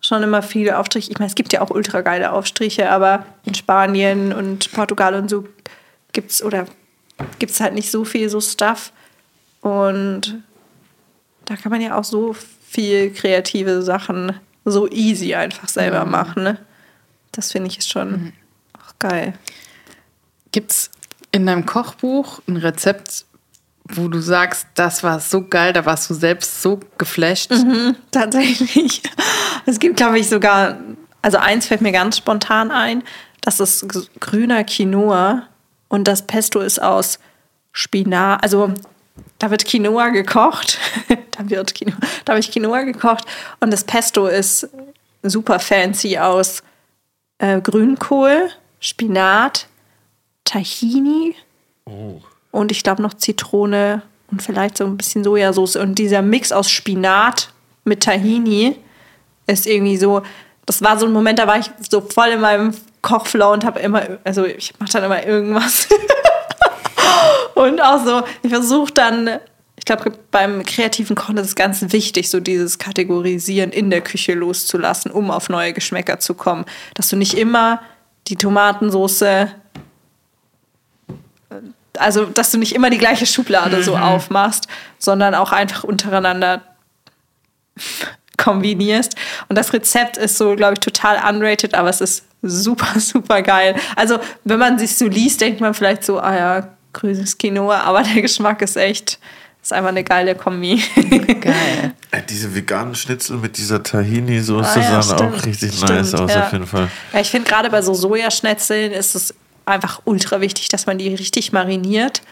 schon 0.00 0.22
immer 0.22 0.42
viele 0.42 0.78
Aufstriche. 0.78 1.10
Ich 1.10 1.18
meine, 1.18 1.28
es 1.28 1.34
gibt 1.34 1.52
ja 1.52 1.60
auch 1.60 1.70
ultra 1.70 2.00
geile 2.00 2.32
Aufstriche, 2.32 2.90
aber 2.90 3.26
in 3.44 3.54
Spanien 3.54 4.32
und 4.32 4.72
Portugal 4.72 5.14
und 5.14 5.28
so 5.28 5.46
gibt's 6.12 6.42
oder 6.42 6.66
gibt's 7.38 7.60
halt 7.60 7.74
nicht 7.74 7.90
so 7.90 8.04
viel 8.04 8.28
so 8.28 8.40
Stuff. 8.40 8.92
Und 9.60 10.42
da 11.46 11.56
kann 11.56 11.72
man 11.72 11.80
ja 11.80 11.96
auch 11.98 12.04
so 12.04 12.34
viel 12.68 13.12
kreative 13.12 13.82
Sachen 13.82 14.38
so 14.64 14.88
easy 14.88 15.34
einfach 15.34 15.68
selber 15.68 16.04
machen. 16.04 16.42
Ne? 16.42 16.58
Das 17.32 17.52
finde 17.52 17.68
ich 17.68 17.78
ist 17.78 17.90
schon 17.90 18.32
auch 18.74 18.94
geil. 18.98 19.34
Gibt's 20.52 20.90
in 21.32 21.46
deinem 21.46 21.66
Kochbuch 21.66 22.40
ein 22.46 22.56
Rezept, 22.56 23.24
wo 23.88 24.08
du 24.08 24.20
sagst, 24.20 24.66
das 24.74 25.02
war 25.02 25.20
so 25.20 25.46
geil, 25.46 25.72
da 25.72 25.84
warst 25.86 26.10
du 26.10 26.14
selbst 26.14 26.62
so 26.62 26.80
geflasht? 26.98 27.52
Tatsächlich. 28.10 29.02
Es 29.66 29.78
gibt, 29.78 29.96
glaube 29.96 30.18
ich, 30.18 30.28
sogar, 30.28 30.78
also 31.22 31.38
eins 31.38 31.66
fällt 31.66 31.80
mir 31.80 31.92
ganz 31.92 32.18
spontan 32.18 32.70
ein, 32.70 33.02
das 33.40 33.60
ist 33.60 33.86
grüner 34.20 34.64
Quinoa 34.64 35.44
und 35.88 36.06
das 36.06 36.26
Pesto 36.26 36.60
ist 36.60 36.82
aus 36.82 37.18
Spinat. 37.72 38.42
Also 38.42 38.72
da 39.38 39.50
wird 39.50 39.64
Quinoa 39.64 40.10
gekocht. 40.10 40.78
da 41.30 41.48
wird 41.48 41.74
Quinoa, 41.74 41.96
da 42.24 42.32
habe 42.32 42.40
ich 42.40 42.52
Quinoa 42.52 42.82
gekocht 42.82 43.24
und 43.60 43.72
das 43.72 43.84
Pesto 43.84 44.26
ist 44.26 44.68
super 45.22 45.58
fancy 45.60 46.18
aus 46.18 46.62
äh, 47.38 47.60
Grünkohl, 47.60 48.50
Spinat, 48.80 49.66
Tahini 50.44 51.34
und 52.58 52.72
ich 52.72 52.82
glaube 52.82 53.02
noch 53.02 53.14
Zitrone 53.14 54.02
und 54.30 54.42
vielleicht 54.42 54.76
so 54.76 54.84
ein 54.84 54.96
bisschen 54.96 55.24
Sojasauce. 55.24 55.76
Und 55.76 55.94
dieser 55.94 56.22
Mix 56.22 56.52
aus 56.52 56.70
Spinat 56.70 57.50
mit 57.84 58.02
Tahini 58.02 58.76
ist 59.46 59.66
irgendwie 59.66 59.96
so, 59.96 60.22
das 60.66 60.82
war 60.82 60.98
so 60.98 61.06
ein 61.06 61.12
Moment, 61.12 61.38
da 61.38 61.46
war 61.46 61.58
ich 61.58 61.70
so 61.88 62.00
voll 62.00 62.28
in 62.28 62.40
meinem 62.40 62.74
Kochflow 63.00 63.52
und 63.52 63.64
habe 63.64 63.78
immer, 63.80 64.02
also 64.24 64.44
ich 64.44 64.74
mache 64.78 64.90
dann 64.92 65.04
immer 65.04 65.24
irgendwas. 65.24 65.88
und 67.54 67.80
auch 67.80 68.04
so, 68.04 68.22
ich 68.42 68.50
versuche 68.50 68.92
dann, 68.92 69.38
ich 69.76 69.84
glaube, 69.84 70.12
beim 70.30 70.64
kreativen 70.64 71.16
Kochen 71.16 71.38
ist 71.38 71.46
es 71.46 71.54
ganz 71.54 71.80
wichtig, 71.92 72.28
so 72.28 72.40
dieses 72.40 72.78
Kategorisieren 72.78 73.70
in 73.70 73.88
der 73.88 74.02
Küche 74.02 74.34
loszulassen, 74.34 75.10
um 75.12 75.30
auf 75.30 75.48
neue 75.48 75.72
Geschmäcker 75.72 76.18
zu 76.18 76.34
kommen. 76.34 76.64
Dass 76.94 77.08
du 77.08 77.16
nicht 77.16 77.38
immer 77.38 77.80
die 78.26 78.36
Tomatensoße 78.36 79.48
also 82.00 82.26
dass 82.26 82.50
du 82.50 82.58
nicht 82.58 82.74
immer 82.74 82.90
die 82.90 82.98
gleiche 82.98 83.26
Schublade 83.26 83.82
so 83.82 83.96
aufmachst, 83.96 84.68
sondern 84.98 85.34
auch 85.34 85.52
einfach 85.52 85.84
untereinander 85.84 86.62
kombinierst. 88.36 89.14
Und 89.48 89.56
das 89.56 89.72
Rezept 89.72 90.16
ist 90.16 90.38
so, 90.38 90.56
glaube 90.56 90.74
ich, 90.74 90.80
total 90.80 91.18
unrated, 91.28 91.74
aber 91.74 91.90
es 91.90 92.00
ist 92.00 92.24
super, 92.42 92.88
super 93.00 93.42
geil. 93.42 93.74
Also, 93.96 94.18
wenn 94.44 94.58
man 94.58 94.78
sich 94.78 94.96
so 94.96 95.06
liest, 95.06 95.40
denkt 95.40 95.60
man 95.60 95.74
vielleicht 95.74 96.04
so, 96.04 96.18
ah 96.18 96.34
ja, 96.34 96.68
grünes 96.92 97.36
Quinoa, 97.36 97.80
aber 97.82 98.02
der 98.02 98.22
Geschmack 98.22 98.62
ist 98.62 98.76
echt, 98.76 99.18
ist 99.62 99.72
einfach 99.72 99.90
eine 99.90 100.04
geile 100.04 100.34
Kombi. 100.34 100.82
Geil. 101.40 101.92
Äh, 102.10 102.22
Diese 102.26 102.54
veganen 102.54 102.94
Schnitzel 102.94 103.36
mit 103.36 103.58
dieser 103.58 103.82
Tahini-Soße 103.82 104.80
Ah 104.80 104.80
ja, 104.80 105.02
sahen 105.02 105.30
auch 105.30 105.44
richtig 105.44 105.74
Stimmt, 105.74 105.90
nice 105.90 106.14
aus, 106.14 106.32
ja. 106.32 106.46
auf 106.46 106.52
jeden 106.52 106.66
Fall. 106.66 106.88
Ja, 107.12 107.20
ich 107.20 107.28
finde 107.28 107.50
gerade 107.50 107.68
bei 107.68 107.82
so 107.82 107.92
Sojaschnetzeln 107.92 108.92
ist 108.92 109.14
es 109.14 109.34
einfach 109.68 110.00
ultra 110.04 110.40
wichtig, 110.40 110.68
dass 110.68 110.86
man 110.86 110.98
die 110.98 111.14
richtig 111.14 111.52
mariniert, 111.52 112.22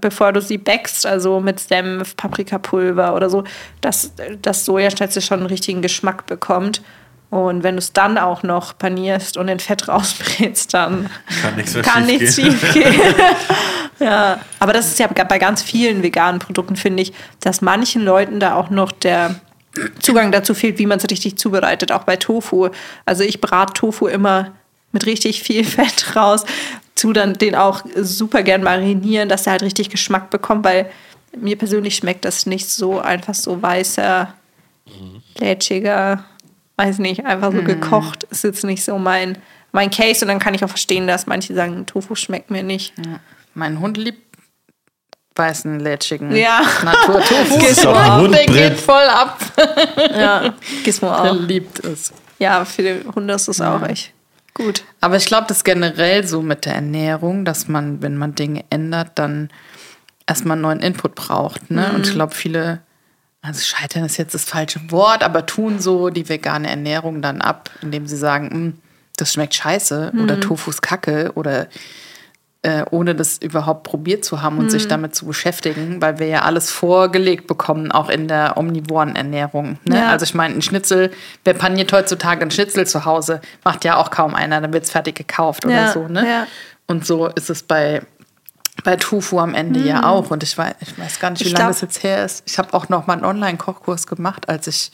bevor 0.00 0.32
du 0.32 0.40
sie 0.40 0.58
backst, 0.58 1.06
also 1.06 1.40
mit 1.40 1.60
Senf, 1.60 2.16
Paprikapulver 2.16 3.14
oder 3.14 3.28
so, 3.28 3.44
dass 3.80 4.12
das 4.40 4.64
Sojaschnetzel 4.64 5.22
schon 5.22 5.40
einen 5.40 5.46
richtigen 5.46 5.82
Geschmack 5.82 6.26
bekommt. 6.26 6.82
Und 7.30 7.64
wenn 7.64 7.74
du 7.74 7.80
es 7.80 7.92
dann 7.92 8.16
auch 8.16 8.44
noch 8.44 8.78
panierst 8.78 9.36
und 9.36 9.48
in 9.48 9.58
Fett 9.58 9.88
rausbrätst, 9.88 10.72
dann 10.72 11.10
Kann 11.42 11.56
nichts 11.56 11.74
kann 11.82 12.06
nichts 12.06 12.36
schief 12.36 12.72
gehen. 12.72 12.94
ja, 13.98 14.38
aber 14.60 14.72
das 14.72 14.86
ist 14.86 14.98
ja 15.00 15.08
bei 15.08 15.38
ganz 15.38 15.62
vielen 15.62 16.02
veganen 16.02 16.38
Produkten, 16.38 16.76
finde 16.76 17.02
ich, 17.02 17.12
dass 17.40 17.60
manchen 17.60 18.02
Leuten 18.02 18.38
da 18.38 18.54
auch 18.54 18.70
noch 18.70 18.92
der 18.92 19.40
Zugang 19.98 20.30
dazu 20.30 20.54
fehlt, 20.54 20.78
wie 20.78 20.86
man 20.86 20.98
es 20.98 21.10
richtig 21.10 21.36
zubereitet, 21.36 21.90
auch 21.90 22.04
bei 22.04 22.16
Tofu. 22.16 22.68
Also 23.04 23.24
ich 23.24 23.40
brate 23.40 23.72
Tofu 23.72 24.06
immer 24.06 24.52
mit 24.94 25.04
richtig 25.04 25.42
viel 25.42 25.64
Fett 25.64 26.16
raus, 26.16 26.44
tu 26.94 27.12
dann 27.12 27.34
den 27.34 27.54
auch 27.54 27.82
super 27.96 28.42
gern 28.42 28.62
marinieren, 28.62 29.28
dass 29.28 29.46
er 29.46 29.52
halt 29.52 29.62
richtig 29.62 29.90
Geschmack 29.90 30.30
bekommt, 30.30 30.64
weil 30.64 30.90
mir 31.36 31.58
persönlich 31.58 31.96
schmeckt 31.96 32.24
das 32.24 32.46
nicht 32.46 32.70
so 32.70 33.00
einfach 33.00 33.34
so 33.34 33.60
weißer, 33.60 34.32
lätschiger, 35.38 36.24
weiß 36.76 36.98
nicht, 36.98 37.26
einfach 37.26 37.52
so 37.52 37.62
gekocht 37.62 38.24
ist 38.24 38.44
jetzt 38.44 38.64
nicht 38.64 38.84
so 38.84 38.98
mein, 38.98 39.38
mein 39.72 39.90
Case 39.90 40.24
und 40.24 40.28
dann 40.28 40.38
kann 40.38 40.54
ich 40.54 40.64
auch 40.64 40.68
verstehen, 40.68 41.06
dass 41.06 41.26
manche 41.26 41.54
sagen, 41.54 41.86
Tofu 41.86 42.14
schmeckt 42.14 42.50
mir 42.50 42.62
nicht. 42.62 42.92
Mein 43.54 43.80
Hund 43.80 43.96
liebt 43.96 44.22
weißen, 45.36 45.80
lätschigen 45.80 46.34
Ja. 46.36 46.62
Natur-Tofu. 46.84 47.56
Ist 47.68 47.84
auch 47.84 48.28
Der 48.28 48.46
geht 48.46 48.78
voll 48.78 49.02
ab. 49.08 49.38
Ja, 50.16 50.54
Gizmo 50.84 51.08
Der 51.08 51.32
auch. 51.32 51.40
liebt 51.40 51.84
es. 51.84 52.12
Ja, 52.38 52.64
für 52.64 52.82
die 52.82 53.00
Hunde 53.14 53.34
ist 53.34 53.48
es 53.48 53.60
auch 53.60 53.82
echt 53.82 54.13
gut. 54.54 54.84
Aber 55.00 55.16
ich 55.16 55.26
glaube, 55.26 55.46
das 55.48 55.58
ist 55.58 55.64
generell 55.64 56.26
so 56.26 56.42
mit 56.42 56.64
der 56.64 56.74
Ernährung, 56.74 57.44
dass 57.44 57.68
man, 57.68 58.02
wenn 58.02 58.16
man 58.16 58.34
Dinge 58.34 58.64
ändert, 58.70 59.12
dann 59.16 59.50
erstmal 60.26 60.54
einen 60.54 60.62
neuen 60.62 60.80
Input 60.80 61.14
braucht. 61.14 61.70
Ne? 61.70 61.92
Und 61.92 62.06
ich 62.06 62.12
glaube, 62.14 62.34
viele, 62.34 62.80
also 63.42 63.60
scheitern 63.60 64.04
ist 64.04 64.16
jetzt 64.16 64.34
das 64.34 64.44
falsche 64.44 64.80
Wort, 64.90 65.22
aber 65.22 65.44
tun 65.46 65.80
so 65.80 66.08
die 66.08 66.28
vegane 66.28 66.68
Ernährung 66.70 67.20
dann 67.20 67.40
ab, 67.42 67.70
indem 67.82 68.06
sie 68.06 68.16
sagen, 68.16 68.46
"Mm, 68.46 68.78
das 69.16 69.32
schmeckt 69.32 69.54
scheiße 69.54 70.12
oder 70.20 70.40
Tofu 70.40 70.70
ist 70.70 70.82
kacke 70.82 71.32
oder 71.34 71.68
äh, 72.64 72.84
ohne 72.90 73.14
das 73.14 73.38
überhaupt 73.38 73.84
probiert 73.84 74.24
zu 74.24 74.42
haben 74.42 74.58
und 74.58 74.70
sich 74.70 74.88
damit 74.88 75.14
zu 75.14 75.26
beschäftigen, 75.26 76.00
weil 76.02 76.18
wir 76.18 76.26
ja 76.26 76.42
alles 76.42 76.70
vorgelegt 76.70 77.46
bekommen, 77.46 77.92
auch 77.92 78.08
in 78.08 78.26
der 78.26 78.56
omnivoren 78.56 79.14
Ernährung. 79.16 79.78
Ne? 79.84 79.98
Ja. 79.98 80.08
Also 80.08 80.24
ich 80.24 80.34
meine, 80.34 80.54
ein 80.54 80.62
Schnitzel, 80.62 81.10
wer 81.44 81.54
paniert 81.54 81.92
heutzutage 81.92 82.42
ein 82.42 82.50
Schnitzel 82.50 82.86
zu 82.86 83.04
Hause, 83.04 83.40
macht 83.64 83.84
ja 83.84 83.96
auch 83.98 84.10
kaum 84.10 84.34
einer, 84.34 84.60
dann 84.60 84.72
wird 84.72 84.84
es 84.84 84.90
fertig 84.90 85.14
gekauft 85.14 85.64
oder 85.64 85.74
Ja, 85.74 85.92
so. 85.92 86.08
Ne? 86.08 86.26
ja. 86.28 86.46
Und 86.86 87.06
so 87.06 87.26
ist 87.28 87.50
es 87.50 87.62
bei, 87.62 88.02
bei 88.82 88.96
Tofu 88.96 89.38
am 89.38 89.54
Ende 89.54 89.80
ja 89.80 90.08
auch. 90.08 90.30
Und 90.30 90.42
ich 90.42 90.56
weiß, 90.58 90.74
ich 90.80 90.98
weiß 90.98 91.20
gar 91.20 91.30
nicht, 91.30 91.40
wie 91.40 91.44
Mhm. 91.44 91.48
Ich 91.48 91.52
lange 91.52 91.64
glaub- 91.66 91.70
das 91.72 91.80
jetzt 91.82 92.02
her 92.02 92.24
ist. 92.24 92.42
Ich 92.46 92.58
habe 92.58 92.72
auch 92.74 92.88
noch 92.88 93.06
mal 93.06 93.12
einen 93.14 93.24
Online-Kochkurs 93.24 94.06
gemacht, 94.06 94.48
als 94.48 94.66
ich 94.66 94.90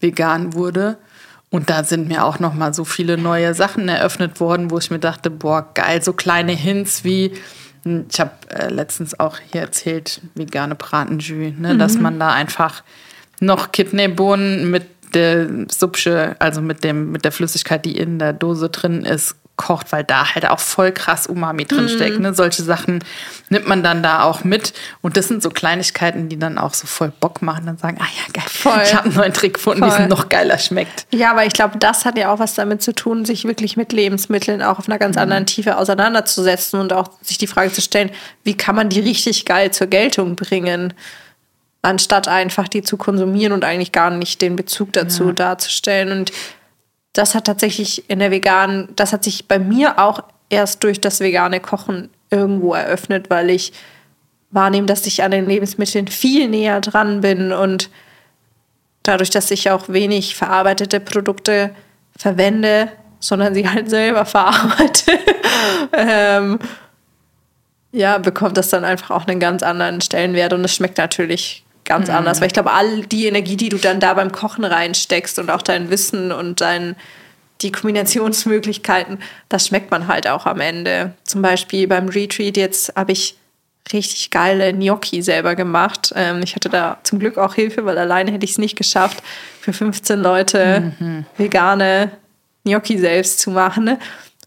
vegan 0.00 0.54
wurde. 0.54 0.96
Und 1.50 1.70
da 1.70 1.82
sind 1.82 2.08
mir 2.08 2.24
auch 2.24 2.40
noch 2.40 2.54
mal 2.54 2.74
so 2.74 2.84
viele 2.84 3.16
neue 3.16 3.54
Sachen 3.54 3.88
eröffnet 3.88 4.38
worden, 4.38 4.70
wo 4.70 4.78
ich 4.78 4.90
mir 4.90 4.98
dachte, 4.98 5.30
boah, 5.30 5.70
geil, 5.74 6.02
so 6.02 6.12
kleine 6.12 6.52
Hints 6.52 7.04
wie, 7.04 7.32
hm, 7.84 8.06
ich 8.10 8.20
habe 8.20 8.32
äh, 8.50 8.68
letztens 8.68 9.18
auch 9.18 9.38
hier 9.50 9.62
erzählt, 9.62 10.20
vegane 10.34 10.74
Bratenjus, 10.74 11.54
ne, 11.58 11.78
dass 11.78 11.98
man 11.98 12.18
da 12.18 12.32
einfach 12.32 12.82
noch 13.40 13.72
Kidneybohnen 13.72 14.70
mit 14.70 14.86
der 15.14 15.48
Supsche, 15.70 16.36
also 16.38 16.60
mit, 16.60 16.84
dem, 16.84 17.12
mit 17.12 17.24
der 17.24 17.32
Flüssigkeit, 17.32 17.84
die 17.84 17.96
in 17.96 18.18
der 18.18 18.34
Dose 18.34 18.68
drin 18.68 19.06
ist, 19.06 19.36
kocht, 19.58 19.92
weil 19.92 20.04
da 20.04 20.34
halt 20.34 20.46
auch 20.46 20.60
voll 20.60 20.92
krass 20.92 21.26
Umami 21.26 21.66
drin 21.66 21.90
steckt. 21.90 22.18
Ne? 22.18 22.32
Solche 22.32 22.62
Sachen 22.62 23.04
nimmt 23.50 23.68
man 23.68 23.82
dann 23.82 24.02
da 24.02 24.22
auch 24.22 24.44
mit. 24.44 24.72
Und 25.02 25.18
das 25.18 25.28
sind 25.28 25.42
so 25.42 25.50
Kleinigkeiten, 25.50 26.30
die 26.30 26.38
dann 26.38 26.56
auch 26.56 26.72
so 26.72 26.86
voll 26.86 27.12
Bock 27.20 27.42
machen. 27.42 27.66
Dann 27.66 27.76
sagen, 27.76 27.98
ah 28.00 28.06
ja, 28.06 28.32
geil, 28.32 28.48
Voll. 28.48 28.80
ich 28.82 28.94
habe 28.94 29.06
einen 29.06 29.16
neuen 29.16 29.34
Trick 29.34 29.54
gefunden, 29.54 29.80
Voll. 29.80 30.02
es 30.02 30.08
noch 30.08 30.30
geiler 30.30 30.58
schmeckt. 30.58 31.06
Ja, 31.12 31.32
aber 31.32 31.44
ich 31.44 31.52
glaube, 31.52 31.76
das 31.78 32.06
hat 32.06 32.16
ja 32.16 32.32
auch 32.32 32.38
was 32.38 32.54
damit 32.54 32.80
zu 32.82 32.94
tun, 32.94 33.26
sich 33.26 33.44
wirklich 33.44 33.76
mit 33.76 33.92
Lebensmitteln 33.92 34.62
auch 34.62 34.78
auf 34.78 34.88
einer 34.88 34.98
ganz 34.98 35.18
anderen 35.18 35.44
Tiefe 35.44 35.76
auseinanderzusetzen 35.76 36.80
und 36.80 36.94
auch 36.94 37.10
sich 37.20 37.36
die 37.36 37.46
Frage 37.46 37.72
zu 37.72 37.82
stellen, 37.82 38.10
wie 38.44 38.56
kann 38.56 38.76
man 38.76 38.88
die 38.88 39.00
richtig 39.00 39.44
geil 39.44 39.72
zur 39.72 39.88
Geltung 39.88 40.36
bringen, 40.36 40.94
anstatt 41.82 42.28
einfach 42.28 42.68
die 42.68 42.82
zu 42.82 42.96
konsumieren 42.96 43.52
und 43.52 43.64
eigentlich 43.64 43.92
gar 43.92 44.10
nicht 44.10 44.40
den 44.40 44.56
Bezug 44.56 44.92
dazu 44.92 45.32
darzustellen. 45.32 46.12
Und 46.20 46.32
das 47.18 47.34
hat 47.34 47.46
tatsächlich 47.46 48.08
in 48.08 48.20
der 48.20 48.30
veganen, 48.30 48.90
das 48.94 49.12
hat 49.12 49.24
sich 49.24 49.48
bei 49.48 49.58
mir 49.58 49.98
auch 49.98 50.20
erst 50.50 50.84
durch 50.84 51.00
das 51.00 51.18
vegane 51.18 51.58
Kochen 51.58 52.10
irgendwo 52.30 52.74
eröffnet, 52.74 53.28
weil 53.28 53.50
ich 53.50 53.72
wahrnehme, 54.52 54.86
dass 54.86 55.04
ich 55.04 55.24
an 55.24 55.32
den 55.32 55.46
Lebensmitteln 55.46 56.06
viel 56.06 56.48
näher 56.48 56.80
dran 56.80 57.20
bin 57.20 57.52
und 57.52 57.90
dadurch, 59.02 59.30
dass 59.30 59.50
ich 59.50 59.68
auch 59.68 59.88
wenig 59.88 60.36
verarbeitete 60.36 61.00
Produkte 61.00 61.74
verwende, 62.16 62.92
sondern 63.18 63.52
sie 63.52 63.68
halt 63.68 63.90
selber 63.90 64.24
verarbeite, 64.24 65.18
ähm, 65.92 66.60
ja, 67.90 68.18
bekommt 68.18 68.56
das 68.56 68.68
dann 68.68 68.84
einfach 68.84 69.10
auch 69.10 69.26
einen 69.26 69.40
ganz 69.40 69.64
anderen 69.64 70.00
Stellenwert 70.00 70.52
und 70.52 70.64
es 70.64 70.72
schmeckt 70.72 70.98
natürlich 70.98 71.64
ganz 71.88 72.10
anders, 72.10 72.40
weil 72.40 72.46
ich 72.46 72.52
glaube, 72.52 72.72
all 72.72 73.00
die 73.06 73.26
Energie, 73.26 73.56
die 73.56 73.70
du 73.70 73.78
dann 73.78 73.98
da 73.98 74.14
beim 74.14 74.30
Kochen 74.30 74.64
reinsteckst 74.64 75.38
und 75.38 75.50
auch 75.50 75.62
dein 75.62 75.90
Wissen 75.90 76.30
und 76.30 76.60
dein 76.60 76.94
die 77.62 77.72
Kombinationsmöglichkeiten, 77.72 79.18
das 79.48 79.66
schmeckt 79.66 79.90
man 79.90 80.06
halt 80.06 80.28
auch 80.28 80.46
am 80.46 80.60
Ende. 80.60 81.14
Zum 81.24 81.42
Beispiel 81.42 81.88
beim 81.88 82.08
Retreat 82.08 82.56
jetzt 82.56 82.92
habe 82.94 83.10
ich 83.10 83.36
richtig 83.92 84.30
geile 84.30 84.72
Gnocchi 84.72 85.22
selber 85.22 85.56
gemacht. 85.56 86.12
Ähm, 86.14 86.40
ich 86.44 86.54
hatte 86.54 86.68
da 86.68 86.98
zum 87.02 87.18
Glück 87.18 87.38
auch 87.38 87.54
Hilfe, 87.54 87.84
weil 87.84 87.98
alleine 87.98 88.30
hätte 88.30 88.44
ich 88.44 88.52
es 88.52 88.58
nicht 88.58 88.76
geschafft, 88.76 89.22
für 89.60 89.72
15 89.72 90.20
Leute 90.20 90.92
vegane 91.36 92.12
Gnocchi 92.64 92.98
selbst 92.98 93.40
zu 93.40 93.50
machen. 93.50 93.96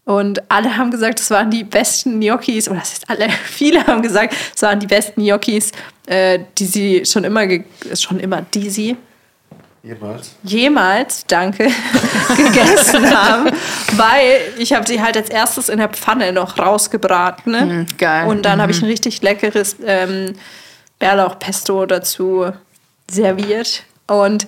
Und 0.04 0.50
alle 0.50 0.76
haben 0.76 0.90
gesagt, 0.90 1.20
es 1.20 1.30
waren 1.30 1.50
die 1.50 1.62
besten 1.62 2.20
Gnocchis, 2.20 2.68
oder 2.68 2.80
das 2.80 2.90
heißt 2.90 3.10
alle, 3.10 3.28
viele 3.44 3.86
haben 3.86 4.02
gesagt, 4.02 4.34
es 4.54 4.62
waren 4.62 4.80
die 4.80 4.86
besten 4.86 5.22
Gnocchis, 5.22 5.72
äh, 6.06 6.40
die 6.58 6.66
sie 6.66 7.04
schon 7.06 7.24
immer, 7.24 7.46
schon 7.94 8.18
immer, 8.18 8.42
die 8.42 8.70
sie 8.70 8.96
Jemals? 9.84 10.36
jemals, 10.44 11.26
danke, 11.26 11.64
gegessen 12.36 13.10
haben, 13.10 13.50
weil 13.96 14.40
ich 14.56 14.72
habe 14.72 14.86
sie 14.86 15.02
halt 15.02 15.16
als 15.16 15.28
erstes 15.28 15.68
in 15.68 15.78
der 15.78 15.88
Pfanne 15.88 16.32
noch 16.32 16.56
rausgebraten. 16.56 17.52
Ne? 17.52 17.86
geil. 17.98 18.28
Und 18.28 18.42
dann 18.42 18.62
habe 18.62 18.70
ich 18.70 18.80
ein 18.80 18.86
richtig 18.88 19.22
leckeres 19.22 19.76
ähm, 19.84 20.34
Bärlauchpesto 21.00 21.84
dazu 21.86 22.52
serviert. 23.10 23.82
Und 24.06 24.46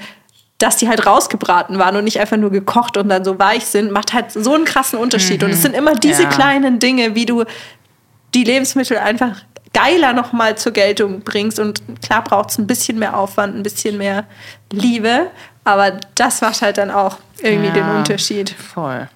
dass 0.59 0.77
die 0.77 0.89
halt 0.89 1.07
rausgebraten 1.07 1.79
waren 1.79 1.97
und 1.97 2.05
nicht 2.05 2.21
einfach 2.21 2.37
nur 2.37 2.51
gekocht 2.51 2.97
und 2.97 3.09
dann 3.09 3.25
so 3.25 3.39
weich 3.39 3.65
sind, 3.67 3.91
macht 3.91 4.13
halt 4.13 4.31
so 4.33 4.55
einen 4.55 4.65
krassen 4.65 4.99
Unterschied. 4.99 5.43
Und 5.43 5.51
es 5.51 5.63
sind 5.63 5.75
immer 5.75 5.95
diese 5.95 6.23
Ja. 6.25 6.29
kleinen 6.29 6.79
Dinge, 6.79 7.15
wie 7.15 7.27
du 7.27 7.45
die 8.35 8.45
Lebensmittel 8.45 8.97
einfach 8.99 9.37
geiler 9.73 10.13
nochmal 10.13 10.57
zur 10.57 10.73
Geltung 10.73 11.21
bringst. 11.23 11.59
Und 11.59 11.83
klar 12.03 12.23
braucht 12.23 12.51
es 12.51 12.59
ein 12.59 12.67
bisschen 12.67 12.99
mehr 12.99 13.17
Aufwand, 13.19 13.57
ein 13.57 13.63
bisschen 13.65 13.99
mehr 13.99 14.25
Liebe. 14.73 15.27
Aber 15.65 15.93
das 16.15 16.41
macht 16.41 16.63
halt 16.63 16.79
dann 16.79 16.91
auch 16.91 17.17
irgendwie 17.43 17.71
den 17.71 17.85
Ja. 17.87 17.97
Unterschied. 17.99 18.51
Voll. 18.51 19.09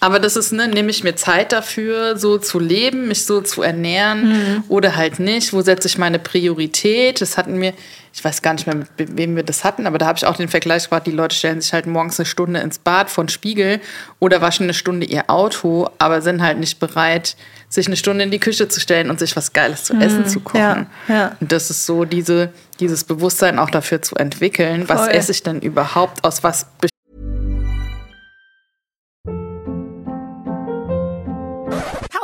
Aber 0.00 0.18
das 0.18 0.36
ist, 0.36 0.52
ne, 0.52 0.66
nehme 0.66 0.90
ich 0.90 1.04
mir 1.04 1.14
Zeit 1.14 1.52
dafür, 1.52 2.16
so 2.16 2.38
zu 2.38 2.58
leben, 2.58 3.08
mich 3.08 3.26
so 3.26 3.42
zu 3.42 3.62
ernähren 3.62 4.64
oder 4.68 4.96
halt 4.96 5.20
nicht? 5.20 5.52
Wo 5.52 5.60
setze 5.60 5.88
ich 5.88 5.98
meine 5.98 6.18
Priorität? 6.18 7.20
Das 7.20 7.36
hatten 7.36 7.60
wir, 7.60 7.74
ich 8.14 8.24
weiß 8.24 8.40
gar 8.40 8.54
nicht 8.54 8.66
mehr, 8.66 8.76
mit 8.76 8.88
wem 8.96 9.36
wir 9.36 9.42
das 9.42 9.62
hatten, 9.62 9.86
aber 9.86 9.98
da 9.98 10.06
habe 10.06 10.16
ich 10.16 10.24
auch 10.24 10.36
den 10.36 10.48
Vergleich 10.48 10.88
gemacht, 10.88 11.06
die 11.06 11.10
Leute 11.10 11.36
stellen 11.36 11.60
sich 11.60 11.74
halt 11.74 11.86
morgens 11.86 12.18
eine 12.18 12.26
Stunde 12.26 12.60
ins 12.60 12.78
Bad 12.78 13.10
von 13.10 13.28
Spiegel 13.28 13.80
oder 14.18 14.40
waschen 14.40 14.64
eine 14.64 14.74
Stunde 14.74 15.06
ihr 15.06 15.28
Auto, 15.28 15.90
aber 15.98 16.22
sind 16.22 16.42
halt 16.42 16.58
nicht 16.58 16.80
bereit, 16.80 17.36
sich 17.68 17.86
eine 17.86 17.96
Stunde 17.96 18.24
in 18.24 18.30
die 18.30 18.40
Küche 18.40 18.68
zu 18.68 18.80
stellen 18.80 19.10
und 19.10 19.20
sich 19.20 19.36
was 19.36 19.52
Geiles 19.52 19.84
zu 19.84 19.94
essen 19.94 20.26
zu 20.26 20.40
kochen. 20.40 20.58
ja, 20.58 20.86
ja. 21.08 21.36
Und 21.40 21.52
das 21.52 21.70
ist 21.70 21.84
so 21.86 22.04
diese, 22.04 22.52
dieses 22.80 23.04
Bewusstsein 23.04 23.58
auch 23.58 23.70
dafür 23.70 24.02
zu 24.02 24.16
entwickeln, 24.16 24.88
was 24.88 25.02
Voll. 25.02 25.10
esse 25.10 25.32
ich 25.32 25.42
denn 25.42 25.60
überhaupt, 25.60 26.24
aus 26.24 26.42
was 26.42 26.66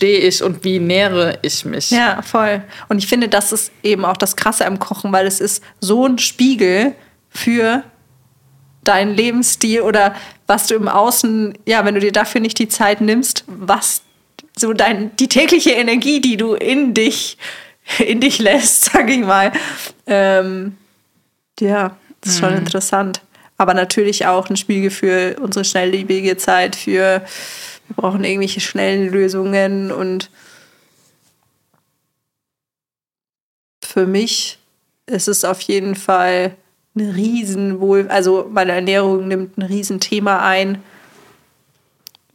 stehe 0.00 0.20
ich 0.20 0.42
und 0.42 0.64
wie 0.64 0.78
nähere 0.78 1.38
ich 1.42 1.66
mich. 1.66 1.90
Ja, 1.90 2.22
voll. 2.22 2.62
Und 2.88 2.96
ich 2.96 3.06
finde, 3.06 3.28
das 3.28 3.52
ist 3.52 3.70
eben 3.82 4.06
auch 4.06 4.16
das 4.16 4.34
Krasse 4.34 4.64
am 4.64 4.78
Kochen, 4.78 5.12
weil 5.12 5.26
es 5.26 5.40
ist 5.40 5.62
so 5.78 6.06
ein 6.06 6.16
Spiegel 6.16 6.94
für 7.28 7.84
deinen 8.82 9.14
Lebensstil 9.14 9.82
oder 9.82 10.14
was 10.46 10.68
du 10.68 10.74
im 10.74 10.88
Außen, 10.88 11.52
ja, 11.66 11.84
wenn 11.84 11.96
du 11.96 12.00
dir 12.00 12.12
dafür 12.12 12.40
nicht 12.40 12.58
die 12.58 12.68
Zeit 12.68 13.02
nimmst, 13.02 13.44
was 13.46 14.00
so 14.56 14.72
dein, 14.72 15.14
die 15.16 15.28
tägliche 15.28 15.72
Energie, 15.72 16.22
die 16.22 16.38
du 16.38 16.54
in 16.54 16.94
dich, 16.94 17.36
in 17.98 18.20
dich 18.20 18.38
lässt, 18.38 18.84
sag 18.92 19.10
ich 19.10 19.20
mal. 19.20 19.52
Ähm, 20.06 20.78
ja, 21.60 21.94
das 22.22 22.32
ist 22.32 22.40
schon 22.40 22.54
interessant. 22.54 23.20
Aber 23.58 23.74
natürlich 23.74 24.24
auch 24.24 24.48
ein 24.48 24.56
Spiegel 24.56 24.90
für 24.90 25.36
unsere 25.40 25.66
schnelllebige 25.66 26.38
Zeit, 26.38 26.74
für 26.74 27.22
wir 27.90 27.96
brauchen 27.96 28.22
irgendwelche 28.22 28.60
schnellen 28.60 29.10
Lösungen 29.10 29.90
und 29.90 30.30
für 33.82 34.06
mich 34.06 34.58
ist 35.06 35.26
es 35.26 35.44
auf 35.44 35.60
jeden 35.62 35.96
Fall 35.96 36.56
ein 36.94 37.10
Riesenwohl, 37.10 38.08
also 38.08 38.48
meine 38.50 38.72
Ernährung 38.72 39.26
nimmt 39.26 39.58
ein 39.58 39.62
Riesenthema 39.62 40.46
ein, 40.46 40.82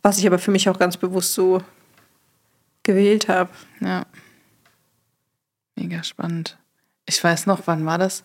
was 0.01 0.18
ich 0.18 0.28
aber 0.28 0.39
für 0.39 0.51
mich 0.51 0.68
auch 0.68 0.78
ganz 0.78 0.97
bewusst 0.97 1.34
so 1.34 1.62
gewählt 2.84 3.30
habe. 3.30 3.49
Ja. 3.80 4.06
Mega 5.76 6.03
spannend. 6.03 6.58
Ich 7.06 7.24
weiß 7.24 7.45
noch, 7.45 7.62
wann 7.66 7.86
war 7.86 7.97
das? 7.97 8.24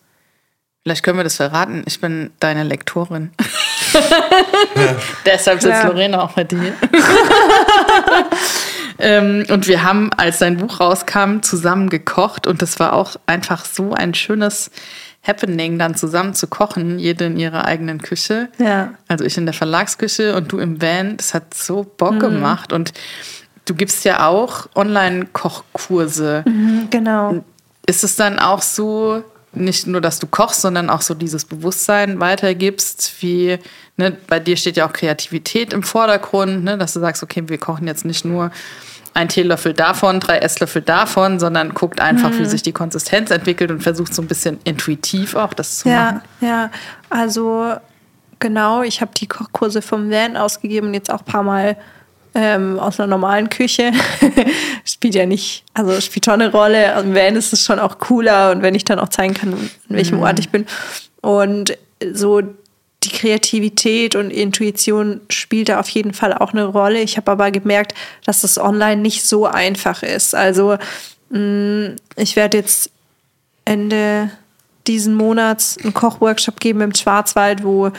Vielleicht 0.83 1.03
können 1.03 1.17
wir 1.17 1.23
das 1.23 1.37
verraten. 1.37 1.83
Ich 1.85 2.01
bin 2.01 2.31
deine 2.39 2.63
Lektorin. 2.63 3.31
Deshalb 5.25 5.61
sitzt 5.61 5.83
Ja. 5.83 5.87
Lorena 5.87 6.23
auch 6.23 6.31
bei 6.31 6.43
dir. 6.43 6.73
ähm, 8.99 9.45
und 9.49 9.67
wir 9.67 9.83
haben, 9.83 10.11
als 10.13 10.39
dein 10.39 10.57
Buch 10.57 10.79
rauskam, 10.79 11.41
zusammen 11.41 11.89
gekocht 11.89 12.47
und 12.47 12.61
das 12.61 12.79
war 12.79 12.93
auch 12.93 13.15
einfach 13.25 13.65
so 13.65 13.93
ein 13.93 14.13
schönes 14.13 14.71
Happening, 15.25 15.77
dann 15.77 15.95
zusammen 15.95 16.33
zu 16.33 16.47
kochen, 16.47 16.97
jede 16.97 17.25
in 17.25 17.37
ihrer 17.37 17.65
eigenen 17.65 18.01
Küche. 18.01 18.49
Ja. 18.57 18.93
Also 19.07 19.23
ich 19.23 19.37
in 19.37 19.45
der 19.45 19.53
Verlagsküche 19.53 20.35
und 20.35 20.51
du 20.51 20.57
im 20.57 20.81
Van. 20.81 21.17
Das 21.17 21.33
hat 21.33 21.53
so 21.53 21.83
Bock 21.83 22.19
gemacht 22.19 22.73
und 22.73 22.91
du 23.65 23.75
gibst 23.75 24.03
ja 24.03 24.27
auch 24.27 24.67
Online-Kochkurse. 24.73 26.43
Genau. 26.89 27.43
Ist 27.85 28.03
es 28.03 28.15
dann 28.15 28.39
auch 28.39 28.63
so, 28.63 29.23
nicht 29.53 29.87
nur, 29.87 30.01
dass 30.01 30.19
du 30.19 30.27
kochst, 30.27 30.61
sondern 30.61 30.89
auch 30.89 31.01
so 31.01 31.13
dieses 31.13 31.45
Bewusstsein 31.45 32.19
weitergibst, 32.19 33.21
wie, 33.21 33.57
ne, 33.97 34.15
bei 34.27 34.39
dir 34.39 34.55
steht 34.55 34.77
ja 34.77 34.87
auch 34.87 34.93
Kreativität 34.93 35.73
im 35.73 35.83
Vordergrund, 35.83 36.63
ne, 36.63 36.77
dass 36.77 36.93
du 36.93 36.99
sagst, 36.99 37.21
okay, 37.21 37.43
wir 37.47 37.57
kochen 37.57 37.87
jetzt 37.87 38.05
nicht 38.05 38.23
nur 38.23 38.51
ein 39.13 39.27
Teelöffel 39.27 39.73
davon, 39.73 40.19
drei 40.19 40.37
Esslöffel 40.37 40.81
davon, 40.81 41.39
sondern 41.39 41.73
guckt 41.73 41.99
einfach, 41.99 42.31
wie 42.37 42.45
sich 42.45 42.61
die 42.61 42.71
Konsistenz 42.71 43.29
entwickelt 43.29 43.69
und 43.69 43.83
versucht 43.83 44.13
so 44.13 44.21
ein 44.21 44.27
bisschen 44.27 44.59
intuitiv 44.63 45.35
auch 45.35 45.53
das 45.53 45.79
zu 45.79 45.89
machen. 45.89 46.21
Ja, 46.39 46.47
ja. 46.47 46.71
Also 47.09 47.73
genau, 48.39 48.83
ich 48.83 49.01
habe 49.01 49.11
die 49.15 49.27
Kochkurse 49.27 49.81
vom 49.81 50.09
Van 50.09 50.37
ausgegeben 50.37 50.87
und 50.87 50.93
jetzt 50.93 51.11
auch 51.11 51.19
ein 51.19 51.25
paar 51.25 51.43
Mal 51.43 51.75
ähm, 52.33 52.79
aus 52.79 52.99
einer 52.99 53.07
normalen 53.07 53.49
Küche. 53.49 53.91
spielt 55.11 55.15
ja 55.15 55.25
nicht, 55.25 55.63
also 55.73 55.99
spielt 55.99 56.25
schon 56.25 56.41
eine 56.41 56.51
Rolle. 56.51 56.97
Im 56.99 57.13
Van 57.13 57.35
ist 57.35 57.51
es 57.51 57.65
schon 57.65 57.79
auch 57.79 57.99
cooler 57.99 58.51
und 58.51 58.61
wenn 58.61 58.75
ich 58.75 58.85
dann 58.85 58.99
auch 58.99 59.09
zeigen 59.09 59.33
kann, 59.33 59.53
an 59.53 59.69
welchem 59.89 60.21
Ort 60.21 60.39
ich 60.39 60.49
bin. 60.49 60.65
Und 61.21 61.77
so 62.13 62.41
die 63.03 63.09
Kreativität 63.09 64.15
und 64.15 64.29
Intuition 64.31 65.21
spielt 65.29 65.69
da 65.69 65.79
auf 65.79 65.89
jeden 65.89 66.13
Fall 66.13 66.33
auch 66.33 66.53
eine 66.53 66.65
Rolle. 66.65 67.01
Ich 67.01 67.17
habe 67.17 67.31
aber 67.31 67.51
gemerkt, 67.51 67.93
dass 68.25 68.41
das 68.41 68.57
online 68.57 69.01
nicht 69.01 69.23
so 69.23 69.45
einfach 69.47 70.03
ist. 70.03 70.33
Also 70.33 70.77
mh, 71.29 71.95
ich 72.15 72.35
werde 72.35 72.57
jetzt 72.57 72.91
Ende 73.65 74.31
diesen 74.87 75.15
Monats 75.15 75.77
einen 75.83 75.93
Kochworkshop 75.93 76.59
geben 76.59 76.81
im 76.81 76.95
Schwarzwald, 76.95 77.63
wo 77.63 77.91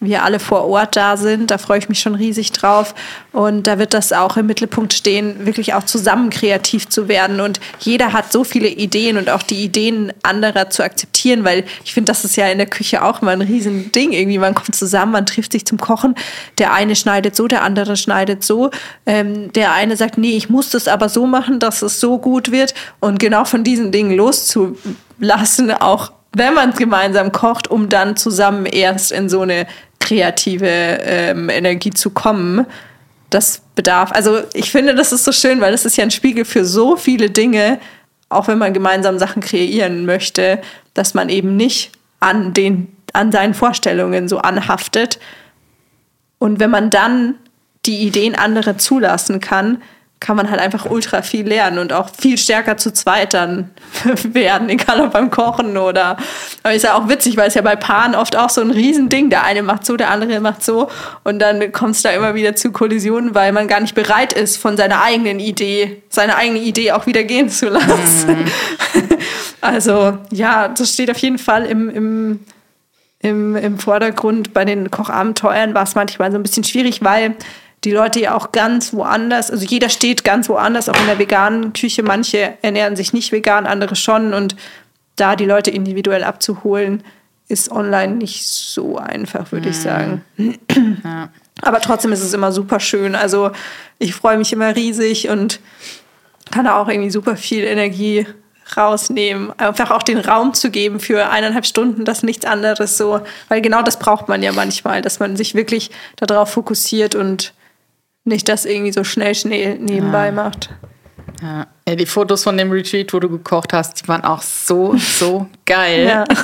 wir 0.00 0.22
alle 0.22 0.38
vor 0.38 0.66
Ort 0.66 0.96
da 0.96 1.16
sind. 1.16 1.50
Da 1.50 1.58
freue 1.58 1.78
ich 1.78 1.88
mich 1.88 2.00
schon 2.00 2.14
riesig 2.14 2.52
drauf. 2.52 2.94
Und 3.32 3.66
da 3.66 3.78
wird 3.78 3.94
das 3.94 4.12
auch 4.12 4.36
im 4.36 4.46
Mittelpunkt 4.46 4.92
stehen, 4.92 5.46
wirklich 5.46 5.74
auch 5.74 5.84
zusammen 5.84 6.30
kreativ 6.30 6.88
zu 6.88 7.08
werden. 7.08 7.40
Und 7.40 7.60
jeder 7.80 8.12
hat 8.12 8.32
so 8.32 8.44
viele 8.44 8.68
Ideen 8.68 9.16
und 9.16 9.30
auch 9.30 9.42
die 9.42 9.64
Ideen 9.64 10.12
anderer 10.22 10.70
zu 10.70 10.82
akzeptieren, 10.82 11.44
weil 11.44 11.64
ich 11.84 11.94
finde, 11.94 12.10
das 12.10 12.24
ist 12.24 12.36
ja 12.36 12.46
in 12.48 12.58
der 12.58 12.68
Küche 12.68 13.04
auch 13.04 13.22
immer 13.22 13.32
ein 13.32 13.42
Riesending. 13.42 14.12
Irgendwie, 14.12 14.38
man 14.38 14.54
kommt 14.54 14.74
zusammen, 14.74 15.12
man 15.12 15.26
trifft 15.26 15.52
sich 15.52 15.66
zum 15.66 15.78
Kochen. 15.78 16.14
Der 16.58 16.72
eine 16.72 16.94
schneidet 16.94 17.34
so, 17.34 17.48
der 17.48 17.62
andere 17.62 17.96
schneidet 17.96 18.44
so. 18.44 18.70
Ähm, 19.06 19.52
der 19.52 19.72
eine 19.72 19.96
sagt, 19.96 20.18
nee, 20.18 20.36
ich 20.36 20.48
muss 20.48 20.70
das 20.70 20.86
aber 20.86 21.08
so 21.08 21.26
machen, 21.26 21.58
dass 21.58 21.82
es 21.82 22.00
so 22.00 22.18
gut 22.18 22.52
wird. 22.52 22.74
Und 23.00 23.18
genau 23.18 23.44
von 23.44 23.64
diesen 23.64 23.90
Dingen 23.90 24.16
loszulassen, 24.16 25.72
auch 25.72 26.12
wenn 26.32 26.54
man 26.54 26.72
gemeinsam 26.72 27.32
kocht, 27.32 27.68
um 27.68 27.88
dann 27.88 28.16
zusammen 28.16 28.66
erst 28.66 29.12
in 29.12 29.28
so 29.28 29.42
eine 29.42 29.66
kreative 30.00 30.68
ähm, 30.68 31.48
Energie 31.48 31.90
zu 31.90 32.10
kommen. 32.10 32.66
Das 33.30 33.62
bedarf, 33.74 34.12
also 34.12 34.40
ich 34.54 34.70
finde, 34.70 34.94
das 34.94 35.12
ist 35.12 35.24
so 35.24 35.32
schön, 35.32 35.60
weil 35.60 35.72
das 35.72 35.84
ist 35.84 35.96
ja 35.96 36.04
ein 36.04 36.10
Spiegel 36.10 36.44
für 36.44 36.64
so 36.64 36.96
viele 36.96 37.30
Dinge, 37.30 37.78
auch 38.28 38.48
wenn 38.48 38.58
man 38.58 38.72
gemeinsam 38.72 39.18
Sachen 39.18 39.42
kreieren 39.42 40.06
möchte, 40.06 40.60
dass 40.94 41.14
man 41.14 41.28
eben 41.28 41.56
nicht 41.56 41.92
an, 42.20 42.52
den, 42.52 42.94
an 43.12 43.32
seinen 43.32 43.54
Vorstellungen 43.54 44.28
so 44.28 44.38
anhaftet. 44.38 45.18
Und 46.38 46.60
wenn 46.60 46.70
man 46.70 46.90
dann 46.90 47.34
die 47.86 47.98
Ideen 48.06 48.34
anderer 48.34 48.78
zulassen 48.78 49.40
kann, 49.40 49.82
kann 50.20 50.36
man 50.36 50.50
halt 50.50 50.60
einfach 50.60 50.86
ultra 50.90 51.22
viel 51.22 51.46
lernen 51.46 51.78
und 51.78 51.92
auch 51.92 52.10
viel 52.10 52.38
stärker 52.38 52.76
zu 52.76 52.92
zweit 52.92 53.34
dann 53.34 53.70
werden, 54.24 54.68
egal 54.68 55.00
ob 55.00 55.12
beim 55.12 55.30
Kochen 55.30 55.76
oder. 55.76 56.16
Aber 56.62 56.74
ist 56.74 56.82
ja 56.82 56.94
auch 56.94 57.08
witzig, 57.08 57.36
weil 57.36 57.48
es 57.48 57.54
ja 57.54 57.62
bei 57.62 57.76
Paaren 57.76 58.14
oft 58.14 58.36
auch 58.36 58.50
so 58.50 58.60
ein 58.60 58.70
Riesending. 58.70 59.30
Der 59.30 59.44
eine 59.44 59.62
macht 59.62 59.86
so, 59.86 59.96
der 59.96 60.10
andere 60.10 60.40
macht 60.40 60.64
so. 60.64 60.88
Und 61.24 61.38
dann 61.38 61.70
kommt 61.72 61.94
es 61.94 62.02
da 62.02 62.10
immer 62.10 62.34
wieder 62.34 62.56
zu 62.56 62.72
Kollisionen, 62.72 63.34
weil 63.34 63.52
man 63.52 63.68
gar 63.68 63.80
nicht 63.80 63.94
bereit 63.94 64.32
ist, 64.32 64.56
von 64.56 64.76
seiner 64.76 65.02
eigenen 65.02 65.38
Idee, 65.40 66.02
seine 66.08 66.36
eigene 66.36 66.60
Idee 66.60 66.92
auch 66.92 67.06
wieder 67.06 67.22
gehen 67.22 67.48
zu 67.48 67.68
lassen. 67.68 68.50
also, 69.60 70.18
ja, 70.30 70.68
das 70.68 70.92
steht 70.92 71.10
auf 71.10 71.18
jeden 71.18 71.38
Fall 71.38 71.64
im, 71.64 71.88
im 71.90 72.40
im, 73.20 73.56
im 73.56 73.78
Vordergrund. 73.80 74.54
Bei 74.54 74.64
den 74.64 74.92
Kochabenteuern 74.92 75.74
war 75.74 75.82
es 75.82 75.96
manchmal 75.96 76.30
so 76.30 76.38
ein 76.38 76.42
bisschen 76.42 76.62
schwierig, 76.62 77.02
weil 77.02 77.34
die 77.84 77.92
Leute 77.92 78.20
ja 78.20 78.34
auch 78.34 78.52
ganz 78.52 78.92
woanders, 78.92 79.50
also 79.50 79.64
jeder 79.64 79.88
steht 79.88 80.24
ganz 80.24 80.48
woanders, 80.48 80.88
auch 80.88 81.00
in 81.00 81.06
der 81.06 81.18
veganen 81.18 81.72
Küche. 81.72 82.02
Manche 82.02 82.54
ernähren 82.62 82.96
sich 82.96 83.12
nicht 83.12 83.30
vegan, 83.30 83.66
andere 83.66 83.94
schon. 83.94 84.34
Und 84.34 84.56
da 85.16 85.36
die 85.36 85.44
Leute 85.44 85.70
individuell 85.70 86.24
abzuholen, 86.24 87.04
ist 87.48 87.70
online 87.70 88.16
nicht 88.16 88.46
so 88.46 88.98
einfach, 88.98 89.52
würde 89.52 89.70
ich 89.70 89.78
sagen. 89.78 90.22
Aber 91.62 91.80
trotzdem 91.80 92.12
ist 92.12 92.22
es 92.22 92.34
immer 92.34 92.52
super 92.52 92.80
schön. 92.80 93.14
Also 93.14 93.52
ich 93.98 94.14
freue 94.14 94.38
mich 94.38 94.52
immer 94.52 94.74
riesig 94.76 95.28
und 95.28 95.60
kann 96.50 96.64
da 96.64 96.76
auch 96.76 96.88
irgendwie 96.88 97.10
super 97.10 97.36
viel 97.36 97.64
Energie 97.64 98.26
rausnehmen. 98.76 99.52
Einfach 99.58 99.90
auch 99.90 100.02
den 100.02 100.18
Raum 100.18 100.52
zu 100.52 100.70
geben 100.70 101.00
für 101.00 101.30
eineinhalb 101.30 101.64
Stunden, 101.64 102.04
das 102.04 102.22
nichts 102.22 102.44
anderes 102.44 102.98
so. 102.98 103.20
Weil 103.48 103.62
genau 103.62 103.82
das 103.82 103.98
braucht 103.98 104.28
man 104.28 104.42
ja 104.42 104.52
manchmal, 104.52 105.00
dass 105.00 105.20
man 105.20 105.36
sich 105.36 105.54
wirklich 105.54 105.90
darauf 106.16 106.52
fokussiert 106.52 107.14
und 107.14 107.54
nicht 108.24 108.48
das 108.48 108.64
irgendwie 108.64 108.92
so 108.92 109.04
schnell, 109.04 109.34
schnell 109.34 109.78
nebenbei 109.78 110.30
macht. 110.32 110.70
Ja. 111.42 111.66
ja, 111.86 111.94
die 111.94 112.06
Fotos 112.06 112.42
von 112.42 112.56
dem 112.56 112.70
Retreat, 112.72 113.12
wo 113.12 113.20
du 113.20 113.28
gekocht 113.28 113.72
hast, 113.72 114.02
die 114.02 114.08
waren 114.08 114.24
auch 114.24 114.42
so, 114.42 114.96
so 114.96 115.46
geil. 115.66 116.06
Ja. 116.06 116.24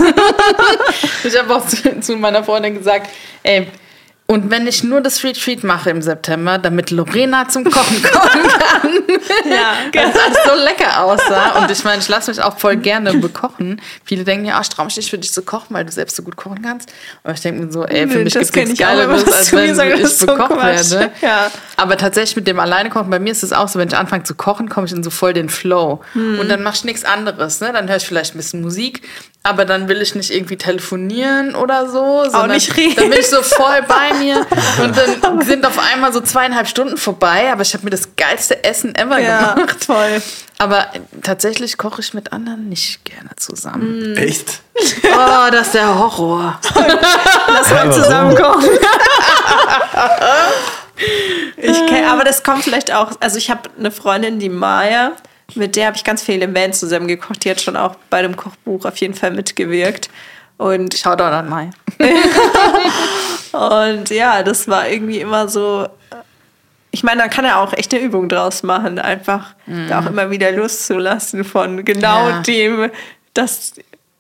Ich 1.24 1.36
habe 1.38 1.54
auch 1.54 1.66
zu, 1.66 2.00
zu 2.00 2.16
meiner 2.16 2.44
Freundin 2.44 2.74
gesagt, 2.74 3.08
ey, 3.42 3.66
und 4.26 4.50
wenn 4.50 4.66
ich 4.66 4.82
nur 4.82 5.02
das 5.02 5.22
Retreat 5.22 5.64
mache 5.64 5.90
im 5.90 6.00
September, 6.00 6.56
damit 6.56 6.90
Lorena 6.90 7.46
zum 7.46 7.62
Kochen 7.64 8.02
kommen 8.02 8.42
kann, 8.58 8.90
ja, 9.44 9.74
weil 9.92 10.08
es 10.08 10.18
alles 10.18 10.38
so 10.46 10.64
lecker 10.64 11.02
aussah. 11.02 11.58
Und 11.58 11.70
ich 11.70 11.84
meine, 11.84 12.00
ich 12.00 12.08
lasse 12.08 12.30
mich 12.30 12.42
auch 12.42 12.58
voll 12.58 12.76
gerne 12.76 13.12
bekochen. 13.18 13.82
Viele 14.02 14.24
denken 14.24 14.46
ja, 14.46 14.54
ach, 14.56 14.62
ich 14.62 14.70
traue 14.70 14.86
mich 14.86 14.96
nicht 14.96 15.10
für 15.10 15.18
dich 15.18 15.30
zu 15.30 15.42
kochen, 15.42 15.74
weil 15.74 15.84
du 15.84 15.92
selbst 15.92 16.16
so 16.16 16.22
gut 16.22 16.36
kochen 16.36 16.62
kannst. 16.62 16.90
Aber 17.22 17.34
ich 17.34 17.40
denke 17.42 17.64
mir 17.66 17.70
so, 17.70 17.84
ey, 17.84 18.08
für 18.08 18.16
Nee, 18.16 18.24
mich 18.24 18.32
das 18.32 18.50
gibt 18.50 18.64
es 18.64 18.70
nichts 18.70 18.78
Geileres, 18.86 19.30
als 19.30 19.52
wenn 19.52 19.76
das 19.76 20.12
ich 20.12 20.16
so 20.16 20.26
bekocht 20.26 20.52
Quatsch. 20.52 20.90
werde. 20.92 21.10
Ja. 21.20 21.50
Aber 21.76 21.98
tatsächlich 21.98 22.36
mit 22.36 22.46
dem 22.48 22.58
alleine 22.60 22.88
kochen, 22.88 23.10
bei 23.10 23.18
mir 23.18 23.30
ist 23.32 23.42
es 23.42 23.52
auch 23.52 23.68
so, 23.68 23.78
wenn 23.78 23.88
ich 23.88 23.96
anfange 23.96 24.24
zu 24.24 24.34
kochen, 24.34 24.70
komme 24.70 24.86
ich 24.86 24.92
in 24.94 25.02
so 25.04 25.10
voll 25.10 25.34
den 25.34 25.50
Flow. 25.50 26.00
Hm. 26.14 26.38
Und 26.38 26.48
dann 26.48 26.62
mach 26.62 26.74
ich 26.76 26.84
nichts 26.84 27.04
anderes. 27.04 27.60
Ne? 27.60 27.72
Dann 27.74 27.88
höre 27.88 27.96
ich 27.96 28.06
vielleicht 28.06 28.34
ein 28.34 28.38
bisschen 28.38 28.62
Musik, 28.62 29.02
aber 29.47 29.66
dann 29.66 29.88
will 29.88 30.01
ich 30.01 30.14
nicht 30.14 30.30
irgendwie 30.30 30.57
telefonieren 30.57 31.55
oder 31.55 31.86
so. 31.90 32.24
Sondern 32.24 32.53
nicht 32.53 32.74
reden. 32.78 32.97
Dann 32.97 33.11
bin 33.11 33.20
ich 33.20 33.28
so 33.28 33.42
voll 33.42 33.82
bei 33.86 34.14
mir. 34.14 34.38
Und 34.82 34.97
dann 35.22 35.42
sind 35.42 35.66
auf 35.66 35.78
einmal 35.78 36.14
so 36.14 36.22
zweieinhalb 36.22 36.66
Stunden 36.66 36.97
vorbei, 36.97 37.53
aber 37.53 37.61
ich 37.61 37.74
habe 37.74 37.84
mir 37.84 37.90
das 37.90 38.09
geilste 38.16 38.64
Essen 38.64 38.95
ever 38.95 39.18
Ja, 39.18 39.53
gemacht. 39.53 39.86
toll. 39.86 40.22
Aber 40.57 40.86
tatsächlich 41.22 41.76
koche 41.76 42.01
ich 42.01 42.14
mit 42.14 42.32
anderen 42.32 42.70
nicht 42.70 43.05
gerne 43.05 43.30
zusammen. 43.36 44.16
Echt? 44.16 44.61
Oh, 45.05 45.51
das 45.53 45.66
ist 45.66 45.74
der 45.74 45.99
Horror. 45.99 46.59
Lass 47.49 47.68
mal 47.70 47.88
warum? 47.88 47.92
zusammen 47.92 48.34
kochen. 48.34 48.70
ich 51.59 51.86
kenn, 51.86 52.07
aber 52.07 52.24
das 52.24 52.42
kommt 52.42 52.64
vielleicht 52.64 52.95
auch, 52.95 53.12
also 53.20 53.36
ich 53.36 53.51
habe 53.51 53.68
eine 53.78 53.90
Freundin, 53.90 54.38
die 54.38 54.49
Maya, 54.49 55.12
mit 55.55 55.76
der 55.76 55.86
habe 55.86 55.97
ich 55.97 56.05
ganz 56.05 56.22
viel 56.22 56.42
im 56.42 56.55
Van 56.55 56.72
zusammen 56.72 57.07
gekocht. 57.09 57.45
Die 57.45 57.51
hat 57.51 57.61
schon 57.61 57.76
auch 57.76 57.97
bei 58.11 58.22
dem 58.22 58.36
Kochbuch 58.36 58.84
auf 58.84 58.97
jeden 58.99 59.14
Fall 59.14 59.30
mitgewirkt. 59.32 60.09
Und 60.57 60.95
Schau 60.97 61.16
doch 61.16 61.26
an 61.26 61.49
Mai. 61.49 61.70
Und 63.53 64.11
ja, 64.11 64.42
das 64.42 64.68
war 64.68 64.88
irgendwie 64.88 65.20
immer 65.20 65.49
so. 65.49 65.88
Ich 66.90 67.03
meine, 67.03 67.22
da 67.22 67.28
kann 67.28 67.45
er 67.45 67.59
auch 67.59 67.72
echt 67.72 67.92
eine 67.92 68.03
Übung 68.05 68.28
draus 68.28 68.62
machen, 68.62 68.99
einfach 69.01 69.55
da 69.88 70.01
auch 70.01 70.07
immer 70.07 70.30
wieder 70.30 70.53
loszulassen 70.53 71.45
von 71.45 71.84
genau 71.84 72.28
Ja. 72.28 72.40
dem, 72.42 72.90
das. 73.34 73.72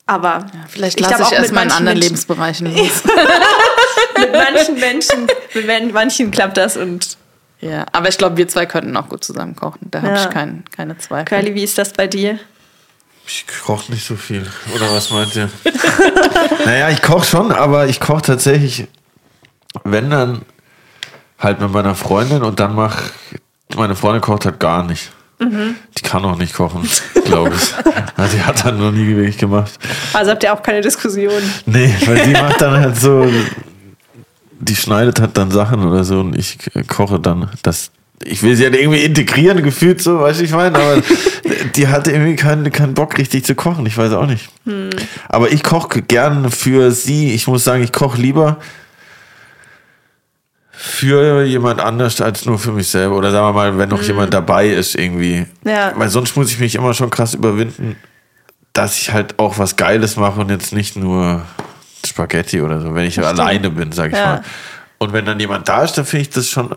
Aber 0.06 0.44
Vielleicht 0.68 0.96
ich 1.00 1.02
lasse 1.06 1.14
glaub 1.16 1.26
ich 1.28 1.30
mit 1.30 1.38
erstmal 1.40 1.64
in 1.64 1.70
anderen 1.70 1.84
Menschen- 1.98 2.02
Lebensbereichen 2.02 2.76
los. 2.76 3.02
mit 4.18 4.32
manchen 4.32 4.78
Menschen, 4.80 5.26
mit 5.54 5.66
man- 5.66 5.92
manchen 5.92 6.30
klappt 6.30 6.56
das 6.58 6.76
und 6.76 7.16
Ja, 7.64 7.86
aber 7.92 8.08
ich 8.10 8.18
glaube, 8.18 8.36
wir 8.36 8.46
zwei 8.46 8.66
könnten 8.66 8.94
auch 8.96 9.08
gut 9.08 9.24
zusammen 9.24 9.56
kochen. 9.56 9.88
Da 9.90 10.02
habe 10.02 10.08
Ja. 10.14 10.22
ich 10.24 10.30
kein, 10.30 10.64
keine 10.76 10.98
Zweifel. 10.98 11.24
Kylie, 11.24 11.54
wie 11.54 11.64
ist 11.64 11.78
das 11.78 11.92
bei 11.94 12.06
dir? 12.06 12.38
Ich 13.26 13.46
koche 13.64 13.90
nicht 13.90 14.06
so 14.06 14.16
viel. 14.16 14.46
Oder 14.74 14.92
was 14.94 15.10
meint 15.10 15.34
ihr? 15.34 15.48
naja, 16.66 16.90
ich 16.90 17.00
koche 17.00 17.24
schon, 17.24 17.52
aber 17.52 17.86
ich 17.86 18.00
koche 18.00 18.20
tatsächlich, 18.20 18.86
wenn 19.82 20.10
dann 20.10 20.42
halt 21.38 21.58
mit 21.60 21.70
meiner 21.72 21.94
Freundin 21.94 22.42
und 22.42 22.60
dann 22.60 22.74
mach 22.74 23.00
meine 23.76 23.96
Freundin 23.96 24.20
kocht 24.20 24.44
halt 24.44 24.60
gar 24.60 24.82
nicht. 24.84 25.10
Die 25.40 26.02
kann 26.02 26.24
auch 26.24 26.36
nicht 26.38 26.54
kochen, 26.54 26.88
glaube 27.24 27.52
ich. 27.54 27.74
Also, 28.16 28.36
die 28.36 28.42
hat 28.44 28.62
halt 28.64 28.78
noch 28.78 28.92
nie 28.92 29.08
wirklich 29.16 29.36
gemacht. 29.36 29.72
Also 30.12 30.30
habt 30.30 30.42
ihr 30.44 30.52
auch 30.54 30.62
keine 30.62 30.80
Diskussion. 30.80 31.42
Nee, 31.66 31.92
weil 32.06 32.24
die 32.24 32.32
macht 32.32 32.60
dann 32.62 32.80
halt 32.80 32.96
so 32.96 33.28
die 34.60 34.76
schneidet 34.76 35.20
halt 35.20 35.36
dann 35.36 35.50
Sachen 35.50 35.84
oder 35.84 36.04
so 36.04 36.20
und 36.20 36.38
ich 36.38 36.58
äh, 36.74 36.82
koche 36.82 37.20
dann. 37.20 37.50
Das, 37.62 37.90
ich 38.22 38.42
will 38.42 38.56
sie 38.56 38.64
halt 38.64 38.76
irgendwie 38.76 39.02
integrieren, 39.02 39.62
gefühlt 39.62 40.02
so, 40.02 40.20
weißt 40.20 40.40
du, 40.40 40.44
ich 40.44 40.52
meine, 40.52 40.78
aber 40.78 41.02
die 41.76 41.88
hatte 41.88 42.12
irgendwie 42.12 42.36
keinen, 42.36 42.70
keinen 42.72 42.94
Bock 42.94 43.18
richtig 43.18 43.44
zu 43.44 43.54
kochen, 43.54 43.86
ich 43.86 43.96
weiß 43.96 44.12
auch 44.12 44.26
nicht. 44.26 44.48
Aber 45.28 45.52
ich 45.52 45.62
koche 45.62 46.02
gern 46.02 46.50
für 46.50 46.90
sie. 46.90 47.34
Ich 47.34 47.46
muss 47.46 47.64
sagen, 47.64 47.82
ich 47.82 47.92
koche 47.92 48.20
lieber 48.20 48.58
für 50.76 51.44
jemand 51.44 51.80
anders 51.80 52.20
als 52.20 52.44
nur 52.44 52.58
für 52.58 52.72
mich 52.72 52.88
selber. 52.88 53.16
Oder 53.16 53.30
sagen 53.30 53.46
wir 53.46 53.52
mal, 53.52 53.78
wenn 53.78 53.88
noch 53.88 54.02
jemand 54.02 54.34
dabei 54.34 54.68
ist 54.68 54.94
irgendwie. 54.94 55.46
Ja. 55.64 55.92
Weil 55.96 56.08
sonst 56.08 56.36
muss 56.36 56.50
ich 56.50 56.58
mich 56.58 56.74
immer 56.74 56.94
schon 56.94 57.10
krass 57.10 57.34
überwinden, 57.34 57.96
dass 58.72 58.98
ich 58.98 59.12
halt 59.12 59.38
auch 59.38 59.58
was 59.58 59.76
Geiles 59.76 60.16
mache 60.16 60.40
und 60.40 60.50
jetzt 60.50 60.72
nicht 60.72 60.96
nur 60.96 61.42
Spaghetti 62.06 62.60
oder 62.60 62.80
so, 62.80 62.94
wenn 62.94 63.04
ich 63.04 63.18
alleine 63.24 63.70
bin, 63.70 63.92
sag 63.92 64.12
ich 64.12 64.18
Ja. 64.18 64.26
mal. 64.26 64.42
Und 64.98 65.12
wenn 65.12 65.24
dann 65.24 65.38
jemand 65.40 65.68
da 65.68 65.82
ist, 65.84 65.98
dann 65.98 66.04
finde 66.04 66.22
ich 66.22 66.30
das 66.30 66.48
schon, 66.48 66.74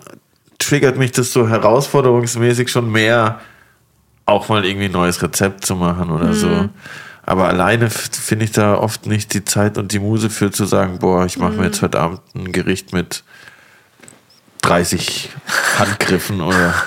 triggert 0.57 0.97
mich 0.97 1.11
das 1.11 1.31
so 1.31 1.47
herausforderungsmäßig 1.47 2.69
schon 2.69 2.91
mehr, 2.91 3.39
auch 4.25 4.49
mal 4.49 4.65
irgendwie 4.65 4.85
ein 4.87 4.91
neues 4.91 5.21
Rezept 5.21 5.65
zu 5.65 5.75
machen 5.75 6.09
oder 6.09 6.33
so. 6.33 6.69
Aber 7.23 7.47
alleine 7.47 7.89
finde 7.89 8.45
ich 8.45 8.51
da 8.51 8.75
oft 8.75 9.05
nicht 9.05 9.33
die 9.33 9.43
Zeit 9.45 9.77
und 9.77 9.91
die 9.91 9.99
Muse 9.99 10.29
für 10.29 10.51
zu 10.51 10.65
sagen, 10.65 10.99
boah, 10.99 11.25
ich 11.25 11.37
mache 11.37 11.53
mir 11.53 11.65
jetzt 11.65 11.81
heute 11.81 11.99
Abend 11.99 12.21
ein 12.35 12.51
Gericht 12.51 12.93
mit 12.93 13.23
30 14.61 15.29
Handgriffen 15.77 16.41
oder 16.41 16.73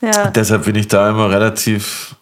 Ja. 0.00 0.28
Deshalb 0.34 0.64
bin 0.64 0.76
ich 0.76 0.88
da 0.88 1.10
immer 1.10 1.30
relativ 1.30 2.14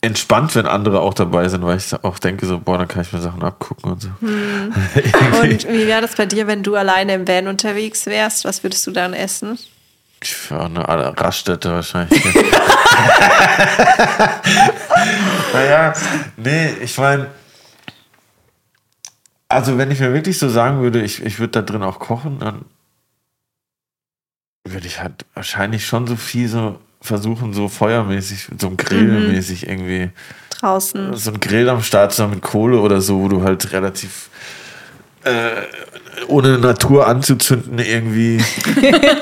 entspannt, 0.00 0.54
wenn 0.54 0.66
andere 0.66 1.00
auch 1.00 1.14
dabei 1.14 1.48
sind, 1.48 1.64
weil 1.64 1.76
ich 1.76 1.92
auch 2.04 2.18
denke, 2.18 2.46
so, 2.46 2.58
boah, 2.58 2.78
dann 2.78 2.88
kann 2.88 3.02
ich 3.02 3.12
mir 3.12 3.20
Sachen 3.20 3.42
abgucken 3.42 3.92
und 3.92 4.02
so. 4.02 4.08
Und 4.20 5.68
wie 5.68 5.86
wäre 5.86 6.00
das 6.00 6.14
bei 6.14 6.26
dir, 6.26 6.46
wenn 6.46 6.62
du 6.62 6.76
alleine 6.76 7.14
im 7.14 7.26
Van 7.26 7.48
unterwegs 7.48 8.06
wärst? 8.06 8.44
Was 8.44 8.62
würdest 8.62 8.86
du 8.86 8.92
dann 8.92 9.12
essen? 9.12 9.58
Für 10.22 10.60
eine 10.60 10.86
Raststätte 10.86 11.72
wahrscheinlich. 11.72 12.22
naja, 15.52 15.92
nee, 16.36 16.70
ich 16.82 16.98
meine, 16.98 17.28
also 19.48 19.78
wenn 19.78 19.90
ich 19.90 20.00
mir 20.00 20.12
wirklich 20.12 20.38
so 20.38 20.48
sagen 20.48 20.80
würde, 20.80 21.02
ich, 21.02 21.22
ich 21.22 21.38
würde 21.38 21.52
da 21.52 21.62
drin 21.62 21.82
auch 21.82 21.98
kochen, 21.98 22.38
dann 22.40 22.64
würde 24.64 24.86
ich 24.86 25.00
halt 25.00 25.24
wahrscheinlich 25.34 25.86
schon 25.86 26.06
so 26.06 26.16
viel 26.16 26.48
so 26.48 26.78
versuchen, 27.00 27.52
so 27.54 27.68
feuermäßig, 27.68 28.48
so 28.58 28.72
grillmäßig 28.76 29.68
irgendwie 29.68 30.10
Draußen. 30.60 31.14
so 31.14 31.30
ein 31.30 31.40
Grill 31.40 31.68
am 31.68 31.82
Start 31.82 32.12
zu 32.12 32.22
haben 32.22 32.30
mit 32.30 32.42
Kohle 32.42 32.80
oder 32.80 33.00
so, 33.00 33.20
wo 33.20 33.28
du 33.28 33.42
halt 33.42 33.72
relativ 33.72 34.28
äh, 35.24 35.62
ohne 36.28 36.58
Natur 36.58 37.06
anzuzünden 37.06 37.78
irgendwie. 37.78 38.42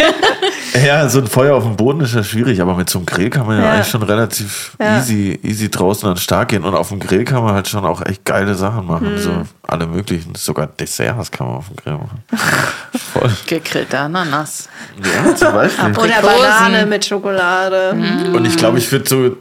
ja, 0.86 1.08
so 1.08 1.20
ein 1.20 1.26
Feuer 1.26 1.54
auf 1.56 1.64
dem 1.64 1.76
Boden 1.76 2.00
ist 2.00 2.14
ja 2.14 2.22
schwierig, 2.22 2.60
aber 2.60 2.74
mit 2.74 2.90
so 2.90 2.98
einem 2.98 3.06
Grill 3.06 3.30
kann 3.30 3.46
man 3.46 3.58
ja, 3.58 3.64
Ja. 3.64 3.72
eigentlich 3.72 3.88
schon 3.88 4.02
relativ 4.02 4.76
Ja. 4.80 4.98
easy, 4.98 5.38
easy 5.42 5.70
draußen 5.70 6.08
an 6.08 6.14
den 6.14 6.20
Start 6.20 6.48
gehen. 6.48 6.64
Und 6.64 6.74
auf 6.74 6.88
dem 6.90 7.00
Grill 7.00 7.24
kann 7.24 7.42
man 7.42 7.54
halt 7.54 7.68
schon 7.68 7.84
auch 7.84 8.04
echt 8.04 8.24
geile 8.24 8.54
Sachen 8.54 8.86
machen. 8.86 9.14
Mhm. 9.14 9.18
So 9.18 9.42
alle 9.62 9.86
möglichen. 9.86 10.34
Sogar 10.34 10.66
Desserts 10.66 11.30
kann 11.30 11.46
man 11.46 11.56
auf 11.56 11.68
dem 11.68 11.76
Grill 11.76 11.94
machen. 11.94 12.22
Voll. 13.12 13.30
Gegrillte 13.46 13.98
Ananas. 13.98 14.68
Ja, 15.02 15.34
zum 15.34 15.52
Beispiel. 15.52 15.90
Oder. 15.96 16.22
Banane 16.22 16.86
mit 16.86 17.04
Schokolade. 17.04 17.90
Und 18.34 18.44
ich 18.44 18.56
glaube, 18.56 18.78
ich 18.78 18.90
würde 18.92 19.08
so. 19.08 19.36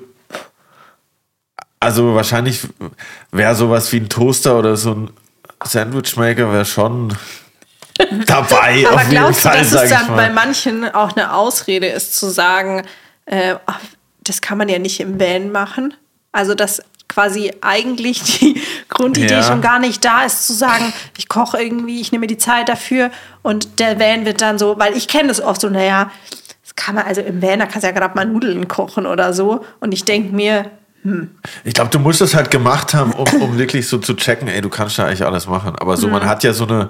Also 1.79 2.15
wahrscheinlich 2.15 2.61
wäre 3.31 3.53
sowas 3.53 3.91
wie 3.91 3.97
ein 3.97 4.09
Toaster 4.09 4.57
oder 4.57 4.75
so 4.75 4.91
ein 4.91 5.09
Sandwichmaker 5.63 6.51
wäre 6.51 6.65
schon 6.65 7.13
dabei. 8.26 8.85
Aber 8.89 9.03
glaubst 9.05 9.45
du, 9.45 9.49
dass 9.49 9.72
es 9.73 9.89
dann 9.89 10.15
bei 10.15 10.30
manchen 10.30 10.93
auch 10.93 11.15
eine 11.15 11.34
Ausrede 11.34 11.88
ist, 11.88 12.15
zu 12.17 12.30
sagen, 12.30 12.84
äh, 13.26 13.55
ach, 13.65 13.80
das 14.23 14.41
kann 14.41 14.57
man 14.57 14.69
ja 14.69 14.80
nicht 14.80 14.99
im 14.99 15.19
Van 15.19 15.51
machen? 15.51 15.93
Also, 16.31 16.55
dass 16.55 16.81
quasi 17.07 17.53
eigentlich 17.61 18.22
die 18.39 18.61
Grundidee 18.89 19.35
Ja. 19.35 19.43
schon 19.43 19.61
gar 19.61 19.80
nicht 19.80 20.03
da 20.03 20.23
ist, 20.23 20.47
zu 20.47 20.53
sagen, 20.53 20.91
ich 21.17 21.30
koche 21.30 21.61
irgendwie, 21.61 22.01
ich 22.01 22.11
nehme 22.11 22.22
mir 22.22 22.27
die 22.27 22.38
Zeit 22.38 22.67
dafür 22.67 23.11
und 23.43 23.80
der 23.80 23.99
Van 23.99 24.26
wird 24.26 24.41
dann 24.41 24.57
so, 24.57 24.77
weil 24.80 24.97
ich 24.97 25.07
kenne 25.07 25.27
das 25.30 25.39
oft 25.41 25.61
so, 25.61 25.69
naja, 25.69 26.11
das 26.63 26.76
kann 26.76 26.95
man, 26.95 27.05
also 27.05 27.22
im 27.22 27.41
Van, 27.41 27.59
da 27.59 27.65
kannst 27.67 27.84
du 27.84 27.88
ja 27.88 27.91
gerade 27.93 28.15
mal 28.15 28.26
Nudeln 28.26 28.67
kochen 28.67 29.05
oder 29.05 29.34
so. 29.34 29.63
Und 29.80 29.93
ich 29.93 30.03
denke 30.03 30.35
mir, 30.35 30.65
Ich 31.63 31.76
glaube, 31.76 31.91
du 31.91 31.99
musst 31.99 32.19
das 32.19 32.34
halt 32.34 32.49
gemacht 32.49 32.95
haben, 32.95 33.11
um, 33.11 33.27
um 33.41 33.57
wirklich 33.59 33.88
so 33.88 33.99
zu 33.99 34.15
checken, 34.15 34.47
ey, 34.47 34.59
du 34.61 34.69
kannst 34.69 34.97
ja 34.97 35.05
eigentlich 35.05 35.23
alles 35.23 35.45
machen. 35.47 35.76
Aber 35.77 35.95
so, 35.97 36.07
man 36.07 36.26
hat 36.26 36.43
ja 36.43 36.51
so 36.51 36.65
eine, 36.65 36.89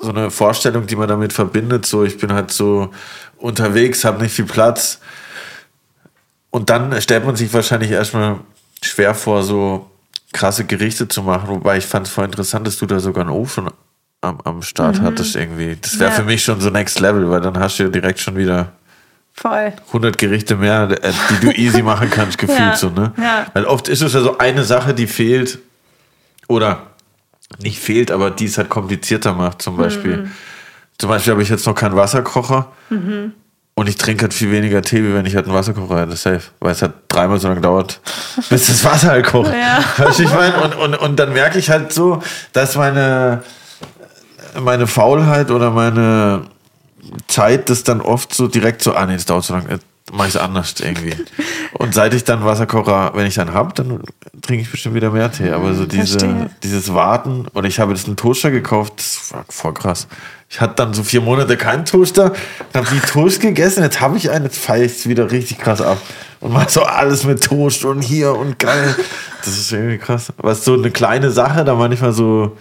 so 0.00 0.10
eine 0.10 0.30
Vorstellung, 0.30 0.86
die 0.86 0.96
man 0.96 1.08
damit 1.08 1.32
verbindet. 1.32 1.84
So, 1.86 2.04
ich 2.04 2.18
bin 2.18 2.32
halt 2.32 2.50
so 2.50 2.90
unterwegs, 3.38 4.04
habe 4.04 4.22
nicht 4.22 4.34
viel 4.34 4.46
Platz. 4.46 4.98
Und 6.50 6.70
dann 6.70 7.00
stellt 7.00 7.24
man 7.24 7.36
sich 7.36 7.52
wahrscheinlich 7.52 7.90
erstmal 7.90 8.36
schwer 8.82 9.14
vor, 9.14 9.42
so 9.42 9.90
krasse 10.32 10.64
Gerichte 10.64 11.06
zu 11.08 11.22
machen. 11.22 11.48
Wobei 11.48 11.76
ich 11.78 11.86
fand 11.86 12.06
es 12.06 12.12
voll 12.12 12.24
interessant, 12.24 12.66
dass 12.66 12.76
du 12.78 12.86
da 12.86 12.98
sogar 13.00 13.22
einen 13.24 13.30
Ofen 13.34 13.68
am, 14.22 14.40
am 14.44 14.62
Start 14.62 15.00
hattest 15.00 15.36
irgendwie. 15.36 15.76
Das 15.80 15.98
wäre 15.98 16.10
Mhm. 16.10 16.16
Ja. 16.16 16.20
für 16.22 16.26
mich 16.26 16.44
schon 16.44 16.60
so 16.60 16.70
Next 16.70 16.98
Level, 17.00 17.30
weil 17.30 17.40
dann 17.40 17.58
hast 17.58 17.78
du 17.78 17.84
ja 17.84 17.88
direkt 17.88 18.20
schon 18.20 18.36
wieder 18.36 18.72
voll. 19.32 19.72
100 19.88 20.18
Gerichte 20.18 20.56
mehr, 20.56 20.88
äh, 21.02 21.12
die 21.30 21.46
du 21.46 21.52
easy 21.52 21.82
machen 21.82 22.10
kannst, 22.10 22.36
gefühlt 22.38 22.58
Ja, 22.58 22.76
so, 22.76 22.90
ne? 22.90 23.12
ja. 23.16 23.46
Weil 23.52 23.64
oft 23.66 23.88
ist 23.88 24.02
es 24.02 24.12
ja 24.12 24.20
so 24.20 24.38
eine 24.38 24.64
Sache, 24.64 24.92
die 24.94 25.06
fehlt 25.06 25.58
oder 26.48 26.89
nicht 27.58 27.78
fehlt, 27.80 28.10
aber 28.10 28.30
die 28.30 28.46
es 28.46 28.58
halt 28.58 28.68
komplizierter 28.68 29.34
macht, 29.34 29.62
zum 29.62 29.76
Beispiel. 29.76 30.16
Mhm. 30.18 30.30
Zum 30.98 31.08
Beispiel 31.08 31.32
habe 31.32 31.42
ich 31.42 31.48
jetzt 31.48 31.66
noch 31.66 31.74
keinen 31.74 31.96
Wasserkocher 31.96 32.70
und 33.80 33.88
ich 33.88 33.96
trinke 33.96 34.24
halt 34.24 34.34
viel 34.34 34.52
weniger 34.52 34.82
Tee, 34.82 35.02
wie 35.02 35.14
wenn 35.14 35.24
ich 35.24 35.34
halt 35.34 35.46
einen 35.46 35.54
Wasserkocher 35.54 36.00
hätte, 36.00 36.14
safe. 36.14 36.42
Weil 36.60 36.72
es 36.72 36.82
halt 36.82 36.92
dreimal 37.08 37.40
so 37.40 37.48
lange 37.48 37.62
dauert, 37.62 38.00
bis 38.50 38.66
das 38.66 38.84
Wasser 38.84 39.08
halt 39.08 39.26
kocht. 39.26 39.52
Ja. 39.54 39.82
Weißt 39.96 40.18
du, 40.18 40.24
ich 40.24 40.34
meine? 40.34 40.60
Und, 40.60 40.74
und, 40.74 40.94
und 40.96 41.16
dann 41.18 41.32
merke 41.32 41.58
ich 41.58 41.70
halt 41.70 41.92
so, 41.92 42.22
dass 42.52 42.76
meine, 42.76 43.42
meine 44.60 44.86
Faulheit 44.86 45.50
oder 45.50 45.70
meine 45.70 46.42
Zeit 47.26 47.70
das 47.70 47.82
dann 47.82 48.02
oft 48.02 48.34
so 48.34 48.48
direkt 48.48 48.82
so, 48.82 48.94
ah 48.94 49.06
nee, 49.06 49.14
das 49.14 49.24
dauert 49.24 49.44
so 49.44 49.54
lange, 49.54 49.78
mache 50.12 50.28
ich 50.28 50.34
es 50.34 50.40
anders 50.40 50.74
irgendwie. 50.80 51.14
Und 51.74 51.94
seit 51.94 52.14
ich 52.14 52.24
dann 52.24 52.44
Wasserkocher, 52.44 53.12
wenn 53.14 53.26
ich 53.26 53.34
dann 53.34 53.52
hab, 53.52 53.74
dann 53.74 54.00
trinke 54.42 54.62
ich 54.62 54.70
bestimmt 54.70 54.94
wieder 54.94 55.10
mehr 55.10 55.30
Tee. 55.30 55.50
Aber 55.50 55.74
so 55.74 55.86
diese, 55.86 56.18
Verstehe. 56.18 56.50
dieses 56.62 56.92
Warten, 56.94 57.46
und 57.52 57.64
ich 57.64 57.80
habe 57.80 57.92
jetzt 57.92 58.06
einen 58.06 58.16
Toaster 58.16 58.50
gekauft, 58.50 58.94
das 58.98 59.32
war 59.32 59.44
voll 59.48 59.74
krass. 59.74 60.08
Ich 60.48 60.60
hatte 60.60 60.74
dann 60.76 60.94
so 60.94 61.04
vier 61.04 61.20
Monate 61.20 61.56
keinen 61.56 61.84
Toaster, 61.84 62.32
dann 62.72 62.84
habe 62.84 62.96
ich 62.96 63.02
Toast 63.02 63.40
gegessen, 63.40 63.84
jetzt 63.84 64.00
habe 64.00 64.16
ich 64.16 64.30
einen, 64.30 64.46
jetzt 64.46 64.58
feiere 64.58 64.84
ich 64.84 64.92
es 64.92 65.08
wieder 65.08 65.30
richtig 65.30 65.58
krass 65.58 65.80
ab. 65.80 65.98
Und 66.40 66.52
mache 66.52 66.70
so 66.70 66.82
alles 66.82 67.24
mit 67.24 67.44
Toast 67.44 67.84
und 67.84 68.00
hier 68.00 68.34
und 68.34 68.58
geil. 68.58 68.96
Das 69.44 69.58
ist 69.58 69.70
irgendwie 69.72 69.98
krass. 69.98 70.32
Was 70.38 70.64
so 70.64 70.72
eine 70.72 70.90
kleine 70.90 71.30
Sache 71.30 71.64
da 71.64 71.74
manchmal 71.74 72.12
so 72.12 72.56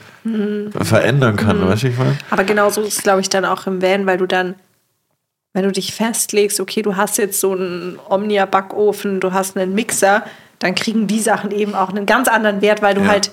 verändern 0.82 1.38
kann, 1.38 1.66
weißt 1.66 1.84
du, 1.84 1.88
ich 1.88 1.98
meine? 1.98 2.18
Aber 2.30 2.44
genau 2.44 2.70
so 2.70 2.82
ist 2.82 2.98
es, 2.98 3.04
glaube 3.04 3.22
ich, 3.22 3.30
dann 3.30 3.46
auch 3.46 3.68
im 3.68 3.82
Van, 3.82 4.06
weil 4.06 4.18
du 4.18 4.28
dann, 4.28 4.56
wenn 5.60 5.66
du 5.66 5.74
dich 5.74 5.94
festlegst, 5.94 6.62
okay, 6.62 6.82
du 6.82 6.96
hast 6.96 7.18
jetzt 7.18 7.42
so 7.42 7.52
einen 7.52 8.00
Omnia-Backofen, 8.08 9.20
du 9.20 9.34
hast 9.34 9.58
einen 9.58 9.76
Mixer, 9.76 10.24
dann 10.60 10.74
kriegen 10.74 11.06
die 11.06 11.20
Sachen 11.20 11.52
eben 11.52 11.76
auch 11.76 11.90
einen 11.90 12.06
ganz 12.06 12.30
anderen 12.30 12.62
Wert, 12.62 12.82
weil 12.82 12.96
du 12.96 13.02
Ja. 13.02 13.08
halt 13.10 13.32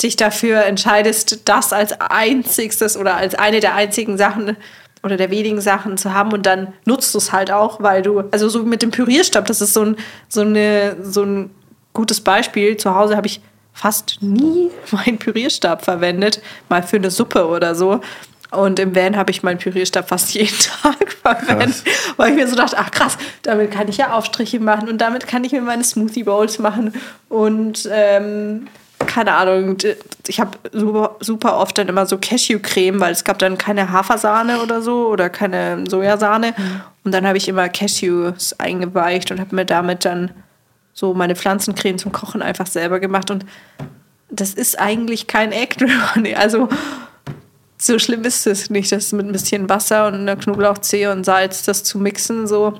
dich 0.00 0.14
dafür 0.14 0.64
entscheidest, 0.66 1.48
das 1.48 1.72
als 1.72 2.00
einzigstes 2.00 2.96
oder 2.96 3.16
als 3.16 3.34
eine 3.34 3.58
der 3.58 3.74
einzigen 3.74 4.16
Sachen 4.16 4.56
oder 5.02 5.16
der 5.16 5.32
wenigen 5.32 5.60
Sachen 5.60 5.98
zu 5.98 6.14
haben 6.14 6.32
und 6.32 6.46
dann 6.46 6.72
nutzt 6.84 7.12
du 7.12 7.18
es 7.18 7.32
halt 7.32 7.50
auch, 7.50 7.80
weil 7.82 8.02
du, 8.02 8.20
also 8.30 8.48
so 8.48 8.62
mit 8.62 8.80
dem 8.80 8.92
Pürierstab, 8.92 9.46
das 9.46 9.60
ist 9.60 9.74
so 9.74 9.82
ein, 9.82 9.96
so 10.28 10.42
eine, 10.42 10.96
so 11.02 11.24
ein 11.24 11.50
gutes 11.92 12.20
Beispiel. 12.20 12.76
Zu 12.76 12.94
Hause 12.94 13.16
habe 13.16 13.26
ich 13.26 13.40
fast 13.72 14.18
nie 14.20 14.70
meinen 14.92 15.18
Pürierstab 15.18 15.84
verwendet, 15.84 16.40
mal 16.68 16.84
für 16.84 16.98
eine 16.98 17.10
Suppe 17.10 17.48
oder 17.48 17.74
so. 17.74 18.00
Und 18.54 18.78
im 18.78 18.94
Van 18.94 19.16
habe 19.16 19.30
ich 19.30 19.42
meinen 19.42 19.58
Pürierstab 19.58 20.08
fast 20.08 20.34
jeden 20.34 20.56
Tag 20.82 21.12
verwendet, 21.22 21.82
weil 22.16 22.30
ich 22.30 22.36
mir 22.36 22.48
so 22.48 22.56
dachte, 22.56 22.76
ach 22.78 22.90
krass, 22.90 23.18
damit 23.42 23.70
kann 23.70 23.88
ich 23.88 23.96
ja 23.96 24.12
Aufstriche 24.12 24.60
machen 24.60 24.88
und 24.88 24.98
damit 24.98 25.26
kann 25.26 25.44
ich 25.44 25.52
mir 25.52 25.60
meine 25.60 25.84
Smoothie 25.84 26.24
Bowls 26.24 26.58
machen 26.58 26.92
und 27.28 27.88
ähm, 27.90 28.68
keine 29.06 29.34
Ahnung, 29.34 29.76
ich 30.26 30.40
habe 30.40 30.58
super, 30.72 31.16
super 31.20 31.58
oft 31.58 31.76
dann 31.78 31.88
immer 31.88 32.06
so 32.06 32.18
Cashewcreme, 32.18 33.00
weil 33.00 33.12
es 33.12 33.24
gab 33.24 33.38
dann 33.38 33.58
keine 33.58 33.90
Hafersahne 33.90 34.62
oder 34.62 34.82
so 34.82 35.08
oder 35.08 35.30
keine 35.30 35.84
Sojasahne. 35.88 36.54
Und 37.04 37.12
dann 37.12 37.26
habe 37.26 37.36
ich 37.36 37.48
immer 37.48 37.68
Cashews 37.68 38.58
eingeweicht 38.58 39.30
und 39.30 39.40
habe 39.40 39.54
mir 39.54 39.64
damit 39.64 40.04
dann 40.04 40.30
so 40.94 41.12
meine 41.12 41.36
Pflanzencreme 41.36 41.98
zum 41.98 42.12
Kochen 42.12 42.40
einfach 42.40 42.66
selber 42.66 43.00
gemacht. 43.00 43.30
Und 43.30 43.44
das 44.30 44.54
ist 44.54 44.78
eigentlich 44.78 45.26
kein 45.26 45.52
Act. 45.52 45.84
Also 46.36 46.68
so 47.78 47.98
schlimm 47.98 48.24
ist 48.24 48.46
es 48.46 48.70
nicht, 48.70 48.90
das 48.92 49.12
mit 49.12 49.26
ein 49.26 49.32
bisschen 49.32 49.68
Wasser 49.68 50.06
und 50.06 50.14
einer 50.14 50.36
Knoblauchzehe 50.36 51.10
und 51.12 51.24
Salz 51.24 51.62
das 51.62 51.84
zu 51.84 51.98
mixen. 51.98 52.46
So, 52.46 52.78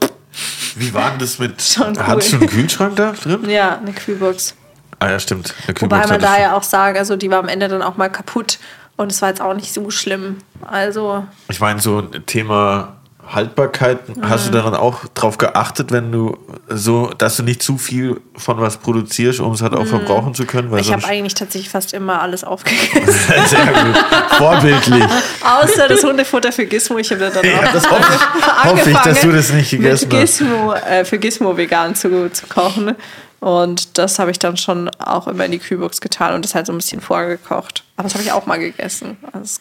Wie 0.77 0.93
war 0.95 1.11
denn 1.11 1.19
das 1.19 1.39
mit. 1.39 1.61
Schon 1.63 1.97
cool. 1.97 2.07
Hattest 2.07 2.33
du 2.33 2.37
einen 2.37 2.47
Kühlschrank 2.49 2.97
da 2.97 3.13
drin? 3.13 3.49
ja, 3.49 3.79
eine 3.79 3.93
Kühlbox. 3.93 4.55
Ah 5.01 5.11
ja, 5.11 5.19
stimmt. 5.19 5.55
Eine 5.67 5.81
Wobei 5.81 6.07
man 6.07 6.21
da 6.21 6.41
ja 6.41 6.57
auch 6.57 6.63
sagen, 6.63 6.97
also 6.97 7.17
die 7.17 7.31
war 7.31 7.39
am 7.39 7.49
Ende 7.49 7.69
dann 7.69 7.83
auch 7.83 7.97
mal 7.97 8.09
kaputt 8.09 8.59
und 8.97 9.11
es 9.13 9.21
war 9.21 9.29
jetzt 9.29 9.41
auch 9.41 9.55
nicht 9.55 9.73
so 9.73 9.91
schlimm. 9.91 10.39
Also 10.63 11.27
Ich 11.49 11.61
meine, 11.61 11.81
so 11.81 11.99
ein 11.99 12.25
Thema 12.27 12.97
Haltbarkeit, 13.29 13.99
hast 14.23 14.47
du 14.47 14.51
Mhm. 14.51 14.55
daran 14.55 14.75
auch 14.75 15.01
drauf 15.15 15.39
geachtet, 15.39 15.91
wenn 15.93 16.13
du 16.13 16.37
so, 16.69 17.09
dass 17.17 17.37
du 17.37 17.43
nicht 17.43 17.63
zu 17.63 17.79
viel 17.79 18.21
von 18.37 18.61
was 18.61 18.77
produzierst, 18.77 19.41
um 19.41 19.53
es 19.53 19.63
halt 19.63 19.75
auch 19.75 19.87
verbrauchen 19.87 20.35
zu 20.35 20.45
können? 20.45 20.71
Weil 20.71 20.79
Mhm. 20.81 20.85
ich 20.87 20.93
habe 20.93 21.05
eigentlich 21.07 21.35
tatsächlich 21.35 21.71
fast 21.71 21.93
immer 21.95 22.21
alles 22.21 22.45
aufgegessen. 22.45 23.03
Sehr 23.49 23.67
gut. 23.67 23.97
Vorbildlich. 24.39 25.05
Außer 25.43 25.89
das 25.89 26.03
Hundefutter 26.05 26.53
für 26.53 26.67
Gizmo. 26.67 26.99
Ich 26.99 27.11
habe 27.11 27.31
dann 27.31 27.45
Ja, 27.45 27.59
auch 27.61 27.73
das 27.73 27.91
hoffe 27.91 28.13
ich, 28.15 28.47
hoffe 28.65 28.91
ich, 28.91 28.99
dass 28.99 29.21
du 29.21 29.33
das 29.33 29.53
nicht 29.53 29.71
gegessen 29.71 30.09
mit 30.09 30.21
hast. 30.23 30.39
Gizmo, 30.39 30.73
äh, 30.75 31.05
für 31.05 31.19
Gizmo 31.19 31.57
vegan 31.57 31.95
zu, 31.95 32.31
zu 32.31 32.47
kochen. 32.47 32.95
Und 33.41 33.99
das 33.99 34.19
habe 34.19 34.31
ich 34.31 34.39
dann 34.39 34.57
schon 34.57 34.89
auch 34.99 35.29
immer 35.29 35.45
in 35.45 35.53
die 35.53 35.59
Kühlbox 35.59 36.01
getan 36.01 36.35
und 36.35 36.45
das 36.45 36.55
halt 36.55 36.67
so 36.67 36.73
ein 36.73 36.79
bisschen 36.79 37.01
vorgekocht. 37.03 37.85
Aber 37.97 38.05
das 38.05 38.15
habe 38.15 38.25
ich 38.25 38.33
auch 38.33 38.47
mal 38.47 38.59
gegessen. 38.59 39.19
Also 39.33 39.61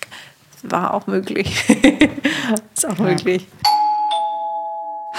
war 0.64 0.94
auch 0.94 1.08
möglich. 1.08 1.64
ist 2.74 2.88
auch 2.88 2.98
möglich. 2.98 3.48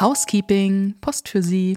Housekeeping, 0.00 0.94
Post 1.00 1.28
für 1.28 1.42
Sie. 1.42 1.76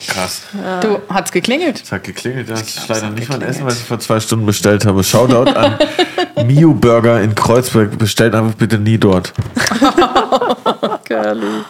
Krass. 0.00 0.42
Du, 0.80 1.00
hat's 1.08 1.30
geklingelt? 1.30 1.82
Es 1.82 1.92
hat 1.92 2.04
geklingelt. 2.04 2.50
Das 2.50 2.62
ist 2.62 2.74
glaub, 2.74 2.82
es 2.82 2.88
leider 2.88 3.10
nicht 3.14 3.28
mein 3.28 3.38
geklingelt. 3.38 3.50
Essen, 3.56 3.66
was 3.66 3.78
ich 3.78 3.84
vor 3.84 4.00
zwei 4.00 4.18
Stunden 4.20 4.44
bestellt 4.44 4.84
habe. 4.86 5.04
Shoutout 5.04 5.50
an 5.50 5.78
Mio 6.46 6.74
Burger 6.74 7.20
in 7.22 7.34
Kreuzberg. 7.34 7.96
Bestellt 7.96 8.34
einfach 8.34 8.54
bitte 8.54 8.78
nie 8.78 8.98
dort. 8.98 9.32
Curly. 11.04 11.64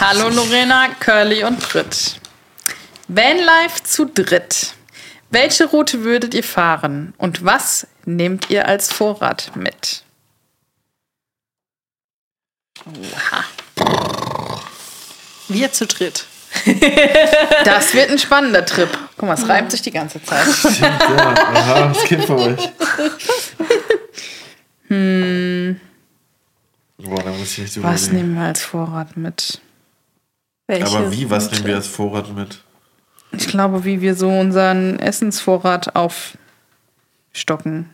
Hallo 0.00 0.28
Lorena, 0.30 0.88
Curly 1.00 1.44
und 1.44 1.60
Britt. 1.60 2.20
Vanlife 3.08 3.82
zu 3.84 4.06
dritt. 4.06 4.75
Welche 5.30 5.66
Route 5.66 6.04
würdet 6.04 6.34
ihr 6.34 6.44
fahren 6.44 7.14
und 7.18 7.44
was 7.44 7.86
nehmt 8.04 8.50
ihr 8.50 8.66
als 8.68 8.92
Vorrat 8.92 9.52
mit? 9.56 10.04
Wir 15.48 15.72
zu 15.72 15.86
dritt. 15.86 16.26
Das 17.64 17.94
wird 17.94 18.10
ein 18.10 18.18
spannender 18.18 18.64
Trip. 18.64 18.88
Guck 19.16 19.28
mal, 19.28 19.34
es 19.34 19.48
reimt 19.48 19.70
sich 19.72 19.82
die 19.82 19.90
ganze 19.90 20.22
Zeit. 20.22 20.46
Ja, 20.80 20.98
aha, 20.98 21.88
das 21.88 22.04
Kind 22.04 22.24
von 22.24 22.38
euch. 22.38 22.70
Boah, 26.98 27.22
da 27.22 27.30
muss 27.30 27.52
ich 27.52 27.58
nicht 27.58 27.82
Was 27.82 28.10
nehmen 28.10 28.34
wir 28.36 28.42
als 28.42 28.62
Vorrat 28.62 29.16
mit? 29.16 29.60
Welche 30.66 30.86
Aber 30.86 31.12
wie, 31.12 31.28
was 31.30 31.44
Route? 31.46 31.54
nehmen 31.56 31.66
wir 31.66 31.76
als 31.76 31.86
Vorrat 31.86 32.34
mit? 32.34 32.62
Ich 33.32 33.48
glaube, 33.48 33.84
wie 33.84 34.00
wir 34.00 34.14
so 34.14 34.28
unseren 34.28 34.98
Essensvorrat 34.98 35.94
aufstocken. 35.96 37.90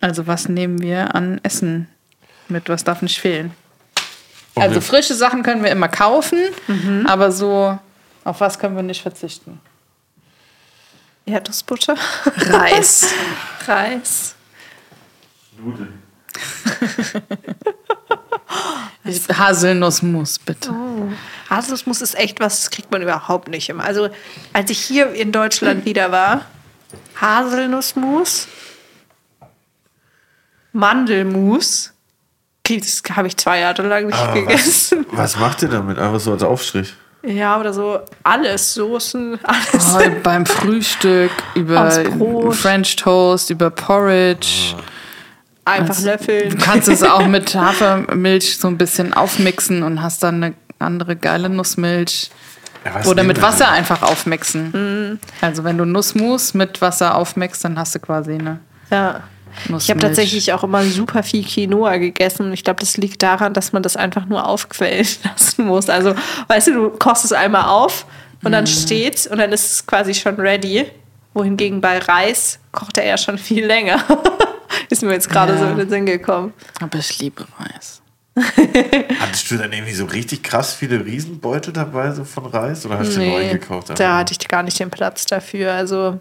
Also 0.00 0.26
was 0.26 0.48
nehmen 0.48 0.80
wir 0.82 1.14
an 1.14 1.40
Essen 1.42 1.88
mit? 2.48 2.68
Was 2.68 2.84
darf 2.84 3.02
nicht 3.02 3.20
fehlen? 3.20 3.52
Und 4.54 4.62
Also 4.62 4.80
frische 4.80 5.14
Sachen 5.14 5.42
können 5.42 5.62
wir 5.64 5.70
immer 5.70 5.88
kaufen, 5.88 6.38
aber 7.06 7.32
so 7.32 7.78
auf 8.24 8.40
was 8.40 8.58
können 8.58 8.76
wir 8.76 8.82
nicht 8.82 9.02
verzichten? 9.02 9.60
Erdnussbutter. 11.26 11.96
Reis. 12.36 13.12
Reis. 13.66 14.34
Nudeln. 15.58 16.02
Haselnussmus, 19.38 20.38
bitte. 20.38 20.72
Haselnuss 21.56 22.00
ist 22.02 22.18
echt 22.18 22.40
was, 22.40 22.60
das 22.62 22.70
kriegt 22.70 22.90
man 22.90 23.02
überhaupt 23.02 23.48
nicht 23.48 23.68
immer. 23.68 23.84
Also, 23.84 24.08
als 24.52 24.70
ich 24.70 24.78
hier 24.80 25.12
in 25.12 25.32
Deutschland 25.32 25.84
wieder 25.84 26.10
war, 26.12 26.42
Haselnussmus, 27.20 28.48
Mandelmus, 30.72 31.92
das 32.64 33.02
habe 33.14 33.28
ich 33.28 33.36
zwei 33.36 33.60
Jahre 33.60 33.86
lang 33.86 34.06
nicht 34.06 34.18
Aber 34.18 34.34
gegessen. 34.34 35.06
Was 35.12 35.38
macht 35.38 35.62
ihr 35.62 35.68
damit? 35.68 35.98
Einfach 35.98 36.20
so 36.20 36.32
als 36.32 36.42
Aufstrich. 36.42 36.94
Ja, 37.22 37.58
oder 37.58 37.72
so 37.72 38.00
alles, 38.22 38.74
Soßen, 38.74 39.38
alles. 39.42 39.94
Oh, 39.94 40.10
beim 40.22 40.44
Frühstück, 40.44 41.30
über. 41.54 41.90
French 42.52 42.96
Toast, 42.96 43.50
über 43.50 43.70
Porridge. 43.70 44.74
Einfach 45.64 45.96
Du 45.96 46.04
löffeln. 46.04 46.58
kannst 46.58 46.88
es 46.88 47.02
auch 47.02 47.26
mit 47.26 47.54
Hafermilch 47.54 48.58
so 48.58 48.68
ein 48.68 48.76
bisschen 48.76 49.14
aufmixen 49.14 49.82
und 49.82 50.02
hast 50.02 50.22
dann 50.22 50.42
eine 50.42 50.54
andere 50.78 51.16
geile 51.16 51.48
Nussmilch. 51.48 52.30
Ja, 52.84 52.94
was 52.94 53.06
Oder 53.06 53.22
mit 53.22 53.40
Wasser 53.40 53.64
denn? 53.66 53.74
einfach 53.74 54.02
aufmixen. 54.02 55.18
Also 55.40 55.64
wenn 55.64 55.78
du 55.78 55.84
Nussmus 55.86 56.52
mit 56.54 56.80
Wasser 56.82 57.14
aufmixst, 57.16 57.64
dann 57.64 57.78
hast 57.78 57.94
du 57.94 57.98
quasi 57.98 58.32
eine 58.34 58.60
Ja. 58.90 59.22
Nussmilch. 59.68 59.84
Ich 59.84 59.90
habe 59.90 60.00
tatsächlich 60.00 60.52
auch 60.52 60.64
immer 60.64 60.82
super 60.84 61.22
viel 61.22 61.44
Quinoa 61.44 61.96
gegessen. 61.96 62.52
Ich 62.52 62.64
glaube, 62.64 62.80
das 62.80 62.96
liegt 62.96 63.22
daran, 63.22 63.54
dass 63.54 63.72
man 63.72 63.82
das 63.82 63.96
einfach 63.96 64.26
nur 64.26 64.46
aufquellen 64.46 65.06
lassen 65.24 65.64
muss. 65.66 65.88
Also, 65.88 66.14
weißt 66.48 66.66
du, 66.68 66.72
du 66.74 66.90
kochst 66.90 67.24
es 67.24 67.32
einmal 67.32 67.64
auf 67.68 68.04
und 68.42 68.52
dann 68.52 68.66
steht's 68.66 69.26
und 69.26 69.38
dann 69.38 69.52
ist 69.52 69.72
es 69.72 69.86
quasi 69.86 70.12
schon 70.12 70.34
ready. 70.36 70.86
Wohingegen 71.32 71.80
bei 71.80 71.98
Reis 71.98 72.58
kocht 72.70 72.98
er 72.98 73.06
ja 73.06 73.16
schon 73.16 73.38
viel 73.38 73.64
länger. 73.64 74.02
ist 74.90 75.02
mir 75.02 75.12
jetzt 75.12 75.30
gerade 75.30 75.54
Ja. 75.54 75.58
so 75.60 75.64
in 75.66 75.78
den 75.78 75.88
Sinn 75.88 76.06
gekommen. 76.06 76.52
Aber 76.82 76.98
ich 76.98 77.18
liebe 77.18 77.44
Reis. 77.58 78.02
Hattest 79.20 79.50
du 79.50 79.56
dann 79.56 79.72
irgendwie 79.72 79.92
so 79.92 80.06
richtig 80.06 80.42
krass 80.42 80.74
viele 80.74 81.04
Riesenbeutel 81.04 81.72
dabei, 81.72 82.10
so 82.12 82.24
von 82.24 82.46
Reis? 82.46 82.84
Oder 82.84 82.98
hast 82.98 83.16
du 83.16 83.20
neu 83.20 83.48
gekauft? 83.48 83.92
da 83.98 84.18
hatte 84.18 84.32
ich 84.32 84.48
gar 84.48 84.62
nicht 84.62 84.78
den 84.80 84.90
Platz 84.90 85.24
dafür. 85.26 85.72
Also, 85.72 86.18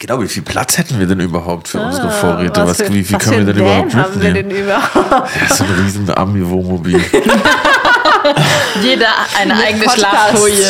Genau, 0.00 0.20
wie 0.22 0.28
viel 0.28 0.42
Platz 0.42 0.78
hätten 0.78 0.98
wir 1.00 1.06
denn 1.06 1.18
überhaupt 1.20 1.66
für 1.68 1.80
unsere 1.80 2.10
Vorräte? 2.10 2.64
Was, 2.66 2.80
Ah, 2.80 2.84
für- 2.84 2.94
wie 2.94 3.02
viel 3.02 3.16
was 3.16 3.24
können 3.24 3.46
wir 3.46 3.52
denn 3.54 3.62
überhaupt 3.64 3.94
haben 3.94 4.20
wir 4.22 4.32
mitnehmen? 4.32 4.48
denn 4.50 4.64
überhaupt? 4.64 5.30
Ja, 5.48 5.54
so 5.54 5.64
ein 5.64 5.70
riesen 5.70 6.10
Ami-Wohnmobil. 6.16 7.00
Jeder 8.82 9.08
eine 9.38 9.54
eigene 9.56 9.88
Schlaffolie. 9.90 10.64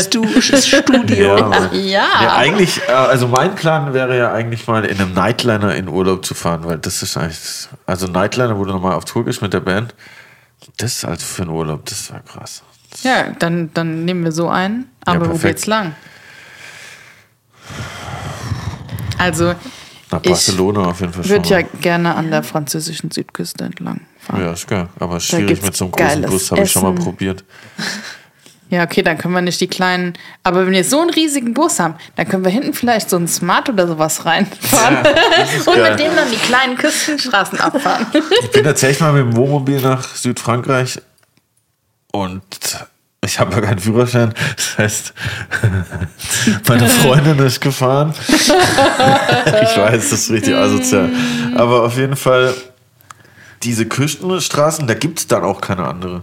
Studio. 0.62 1.36
Ja. 1.36 1.69
Ja. 1.73 2.07
Ja, 2.23 2.36
eigentlich, 2.36 2.81
äh, 2.89 2.93
also 2.93 3.28
mein 3.28 3.55
Plan 3.55 3.93
wäre 3.95 4.16
ja 4.16 4.32
eigentlich 4.32 4.66
mal 4.66 4.85
in 4.85 5.01
einem 5.01 5.12
Nightliner 5.15 5.74
in 5.74 5.89
Urlaub 5.89 6.24
zu 6.24 6.35
fahren, 6.35 6.61
weil 6.65 6.78
das 6.78 7.03
ist 7.03 7.16
eigentlich, 7.16 7.39
also 7.86 8.07
Nightliner, 8.07 8.57
wo 8.59 8.65
du 8.65 8.73
nochmal 8.73 8.95
auf 8.95 9.05
Tour 9.05 9.24
gehst 9.24 9.43
mit 9.43 9.53
der 9.53 9.61
Band, 9.61 9.95
das 10.78 10.95
ist 10.99 11.05
also 11.05 11.24
für 11.24 11.43
einen 11.43 11.51
Urlaub, 11.51 11.85
das 11.86 12.11
war 12.12 12.20
krass. 12.20 12.62
Ja, 13.03 13.24
dann, 13.39 13.70
dann 13.74 14.05
nehmen 14.05 14.24
wir 14.24 14.32
so 14.32 14.49
einen. 14.49 14.90
Aber 15.05 15.20
wo 15.27 15.31
perfekt. 15.32 15.43
geht's 15.57 15.66
lang? 15.66 15.95
Also, 19.19 19.55
Nach 20.11 20.20
Ich 20.23 20.31
Barcelona 20.31 20.86
auf 20.86 21.01
jeden 21.01 21.12
Fall 21.12 21.23
ich 21.23 21.28
schon. 21.28 21.36
würde 21.45 21.49
ja 21.51 21.62
gerne 21.81 22.15
an 22.15 22.31
der 22.31 22.43
französischen 22.43 23.11
Südküste 23.11 23.65
entlang 23.65 24.01
fahren. 24.19 24.40
Ja, 24.40 24.53
ist 24.53 24.66
geil. 24.66 24.89
Aber 24.99 25.20
schwierig 25.20 25.62
mit 25.62 25.77
so 25.77 25.85
einem 25.86 25.93
großen 25.93 26.23
Bus, 26.23 26.51
habe 26.51 26.62
ich 26.62 26.70
schon 26.73 26.82
mal 26.82 26.95
probiert. 26.95 27.45
Ja, 28.70 28.85
okay, 28.85 29.01
dann 29.01 29.16
können 29.16 29.32
wir 29.32 29.40
nicht 29.40 29.62
die 29.62 29.66
kleinen. 29.66 30.12
Aber 30.43 30.66
wenn 30.66 30.73
wir 30.74 30.85
so 30.85 31.01
einen 31.01 31.09
riesigen 31.09 31.55
Bus 31.55 31.81
haben, 31.81 31.95
dann 32.16 32.28
können 32.28 32.45
wir 32.45 32.51
hinten 32.51 32.74
vielleicht 32.74 33.09
so 33.09 33.16
einen 33.16 33.27
Smart 33.27 33.70
oder 33.70 33.86
sowas 33.89 34.27
reinfahren. 34.27 34.99
Und 35.66 35.74
geil. 35.74 35.90
mit 35.90 36.01
dem 36.01 36.15
dann 36.15 36.31
die 36.31 36.36
kleinen 36.36 36.77
Küstenstraßen 36.77 37.59
abfahren. 37.61 38.07
Ich 38.43 38.51
bin 38.51 38.65
tatsächlich 38.65 39.01
mal 39.01 39.15
mit 39.15 39.23
dem 39.23 39.36
Wohnmobil 39.39 39.81
nach 39.81 40.15
Südfrankreich 40.15 41.01
und 42.12 42.43
ich 43.28 43.38
habe 43.38 43.55
ja 43.55 43.60
keinen 43.60 43.78
Führerschein. 43.78 44.32
Das 44.56 44.78
heißt, 44.78 45.14
meine 46.68 46.88
Freundin 46.88 47.38
ist 47.40 47.60
gefahren. 47.60 48.14
Ich 49.62 49.76
weiß, 49.76 50.10
das 50.10 50.20
ist 50.20 50.30
richtig 50.30 50.55
asozial. 50.55 51.10
Aber 51.55 51.84
auf 51.84 51.96
jeden 51.96 52.16
Fall, 52.16 52.55
diese 53.62 53.86
Küstenstraßen, 53.86 54.86
da 54.86 54.94
gibt 54.94 55.18
es 55.20 55.26
dann 55.26 55.44
auch 55.44 55.60
keine 55.60 55.86
andere. 55.86 56.22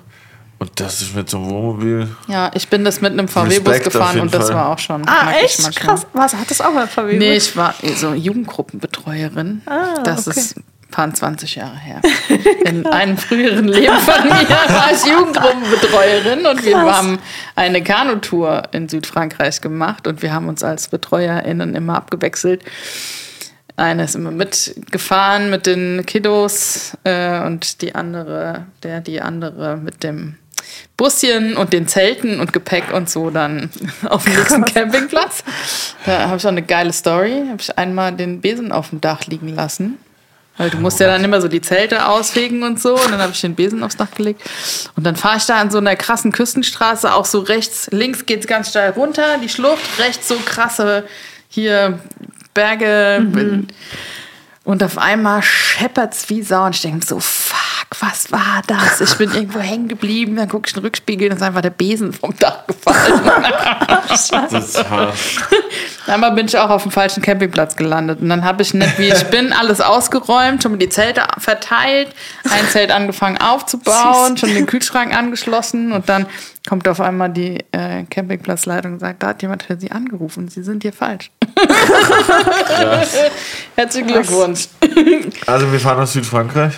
Und 0.57 0.79
das 0.79 1.01
ist 1.01 1.15
mit 1.15 1.29
so 1.29 1.37
einem 1.37 1.49
Wohnmobil. 1.49 2.07
Ja, 2.27 2.51
ich 2.53 2.69
bin 2.69 2.83
das 2.83 3.01
mit 3.01 3.13
einem 3.13 3.27
VW-Bus 3.27 3.79
gefahren 3.81 4.19
und 4.21 4.33
das 4.33 4.47
Fall. 4.47 4.55
war 4.55 4.69
auch 4.69 4.79
schon. 4.79 5.07
Ah, 5.07 5.31
echt? 5.31 5.61
manchmal. 5.61 5.95
Krass. 5.95 6.07
Was, 6.13 6.33
hat 6.33 6.49
das 6.49 6.61
auch 6.61 6.73
mal 6.73 6.87
verwirrt? 6.87 7.19
Nee, 7.19 7.35
ich 7.35 7.55
war 7.55 7.75
so 7.97 8.13
Jugendgruppenbetreuerin. 8.13 9.61
Ah, 9.65 10.01
das 10.03 10.27
okay. 10.27 10.39
ist 10.39 10.55
paar 10.95 11.13
20 11.13 11.55
Jahre 11.55 11.77
her. 11.77 12.01
In 12.65 12.85
einem 12.87 13.17
früheren 13.17 13.67
Leben 13.67 13.97
von 13.97 14.23
mir 14.23 14.31
war 14.49 14.91
ich 14.93 15.05
Jugendgruppenbetreuerin 15.05 16.45
und 16.45 16.63
wir 16.63 16.71
Krass. 16.71 16.97
haben 16.97 17.19
eine 17.55 17.83
Kanutour 17.83 18.63
in 18.71 18.87
Südfrankreich 18.87 19.59
gemacht 19.59 20.07
und 20.07 20.21
wir 20.21 20.31
haben 20.31 20.47
uns 20.47 20.63
als 20.63 20.87
BetreuerInnen 20.87 21.75
immer 21.75 21.97
abgewechselt. 21.97 22.63
Eine 23.75 24.05
ist 24.05 24.15
immer 24.15 24.31
mitgefahren 24.31 25.49
mit 25.49 25.65
den 25.65 26.05
Kiddos 26.05 26.97
äh, 27.03 27.41
und 27.41 27.81
die 27.81 27.93
andere, 27.93 28.67
der 28.83 29.01
die 29.01 29.21
andere 29.21 29.75
mit 29.75 30.01
dem 30.01 30.37
Buschen 30.95 31.57
und 31.57 31.73
den 31.73 31.89
Zelten 31.89 32.39
und 32.39 32.53
Gepäck 32.53 32.93
und 32.93 33.09
so 33.09 33.31
dann 33.31 33.69
auf 34.09 34.23
dem 34.23 34.33
nächsten 34.33 34.63
Campingplatz. 34.63 35.43
Da 36.05 36.27
habe 36.29 36.37
ich 36.37 36.45
auch 36.45 36.51
eine 36.51 36.63
geile 36.63 36.93
Story. 36.93 37.43
Habe 37.49 37.59
ich 37.59 37.77
einmal 37.77 38.13
den 38.13 38.39
Besen 38.39 38.71
auf 38.71 38.91
dem 38.91 39.01
Dach 39.01 39.25
liegen 39.27 39.49
lassen. 39.49 39.97
Weil 40.57 40.69
du 40.69 40.77
musst 40.77 40.99
ja 40.99 41.07
dann 41.07 41.23
immer 41.23 41.41
so 41.41 41.47
die 41.47 41.61
Zelte 41.61 42.07
ausfegen 42.07 42.63
und 42.63 42.81
so. 42.81 42.95
Und 42.95 43.11
dann 43.11 43.21
habe 43.21 43.33
ich 43.33 43.41
den 43.41 43.55
Besen 43.55 43.83
aufs 43.83 43.97
Dach 43.97 44.11
gelegt. 44.15 44.41
Und 44.95 45.05
dann 45.05 45.15
fahre 45.15 45.37
ich 45.37 45.45
da 45.45 45.59
an 45.59 45.69
so 45.69 45.77
einer 45.77 45.95
krassen 45.95 46.31
Küstenstraße, 46.31 47.13
auch 47.13 47.25
so 47.25 47.39
rechts, 47.39 47.89
links 47.91 48.25
geht 48.25 48.41
es 48.41 48.47
ganz 48.47 48.69
steil 48.69 48.91
runter, 48.91 49.37
die 49.43 49.49
Schlucht, 49.49 49.83
rechts 49.99 50.27
so 50.27 50.35
krasse 50.45 51.05
hier 51.49 51.99
Berge. 52.53 53.65
Und 54.65 54.83
auf 54.83 54.97
einmal 54.97 55.43
scheppert's 55.43 56.27
wie 56.29 56.41
Sau. 56.41 56.65
Und 56.65 56.75
ich 56.75 56.81
denke 56.81 57.05
so, 57.05 57.19
fuck, 57.19 57.87
was 57.99 58.31
war 58.31 58.63
das? 58.65 58.99
Ich 58.99 59.15
bin 59.15 59.31
irgendwo 59.31 59.59
hängen 59.59 59.87
geblieben. 59.87 60.35
Dann 60.35 60.49
gucke 60.49 60.67
ich 60.67 60.75
in 60.75 60.81
den 60.81 60.85
Rückspiegel 60.87 61.29
und 61.29 61.37
ist 61.37 61.43
einfach 61.43 61.61
der 61.61 61.69
Besen 61.69 62.11
vom 62.11 62.35
Dach 62.37 62.65
gefallen. 62.67 63.21
Das 64.07 64.31
ist. 64.53 64.85
Einmal 66.07 66.31
bin 66.31 66.45
ich 66.45 66.57
auch 66.57 66.69
auf 66.69 66.83
dem 66.83 66.91
falschen 66.91 67.21
Campingplatz 67.21 67.75
gelandet. 67.75 68.21
Und 68.21 68.29
dann 68.29 68.45
habe 68.45 68.63
ich 68.63 68.73
nicht, 68.73 68.97
wie 68.97 69.09
ich 69.09 69.23
bin, 69.29 69.51
alles 69.51 69.81
ausgeräumt, 69.81 70.63
schon 70.63 70.79
die 70.79 70.89
Zelte 70.89 71.23
verteilt, 71.37 72.09
ein 72.45 72.67
Zelt 72.69 72.91
angefangen 72.91 73.37
aufzubauen, 73.37 74.37
schon 74.37 74.53
den 74.53 74.65
Kühlschrank 74.67 75.15
angeschlossen. 75.15 75.91
Und 75.91 76.07
dann 76.07 76.27
kommt 76.67 76.87
auf 76.87 76.99
einmal 77.01 77.29
die 77.29 77.63
äh, 77.71 78.03
Campingplatzleitung 78.09 78.93
und 78.93 78.99
sagt, 78.99 79.23
da 79.23 79.27
hat 79.27 79.41
jemand 79.41 79.63
für 79.63 79.77
Sie 79.79 79.91
angerufen. 79.91 80.47
Sie 80.47 80.63
sind 80.63 80.83
hier 80.83 80.93
falsch. 80.93 81.31
Herzlichen 83.75 84.07
Glückwunsch. 84.07 84.67
Also 85.45 85.71
wir 85.71 85.79
fahren 85.79 85.99
nach 85.99 86.07
Südfrankreich 86.07 86.73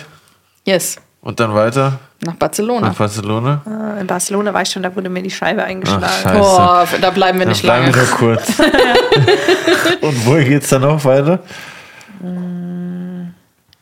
Yes, 0.64 0.96
und 1.22 1.40
dann 1.40 1.54
weiter 1.54 1.98
nach 2.24 2.34
Barcelona. 2.34 2.88
nach 2.88 2.94
Barcelona. 2.96 3.62
Äh, 3.96 4.00
In 4.00 4.06
Barcelona 4.06 4.52
war 4.52 4.62
ich 4.62 4.68
schon, 4.70 4.82
da 4.82 4.94
wurde 4.94 5.08
mir 5.08 5.22
die 5.22 5.30
Scheibe 5.30 5.62
eingeschlagen. 5.64 6.04
Ach, 6.06 6.22
scheiße. 6.22 6.38
Boah, 6.38 6.86
da 7.00 7.10
bleiben 7.10 7.38
wir 7.38 7.46
Dann 7.46 7.52
nicht 7.52 7.62
bleiben 7.62 7.84
lange. 7.90 7.96
wir 7.96 8.02
nur 8.02 8.16
kurz. 8.16 8.58
und 10.02 10.26
wo 10.26 10.34
geht's 10.34 10.68
dann 10.68 10.82
noch 10.82 11.02
weiter? 11.04 11.38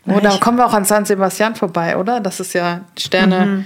Oh, 0.08 0.20
da 0.20 0.36
kommen 0.38 0.58
wir 0.58 0.66
auch 0.66 0.72
an 0.74 0.84
San 0.84 1.04
Sebastian 1.04 1.56
vorbei, 1.56 1.96
oder? 1.96 2.20
Das 2.20 2.38
ist 2.38 2.52
ja 2.52 2.82
Sterne. 2.98 3.64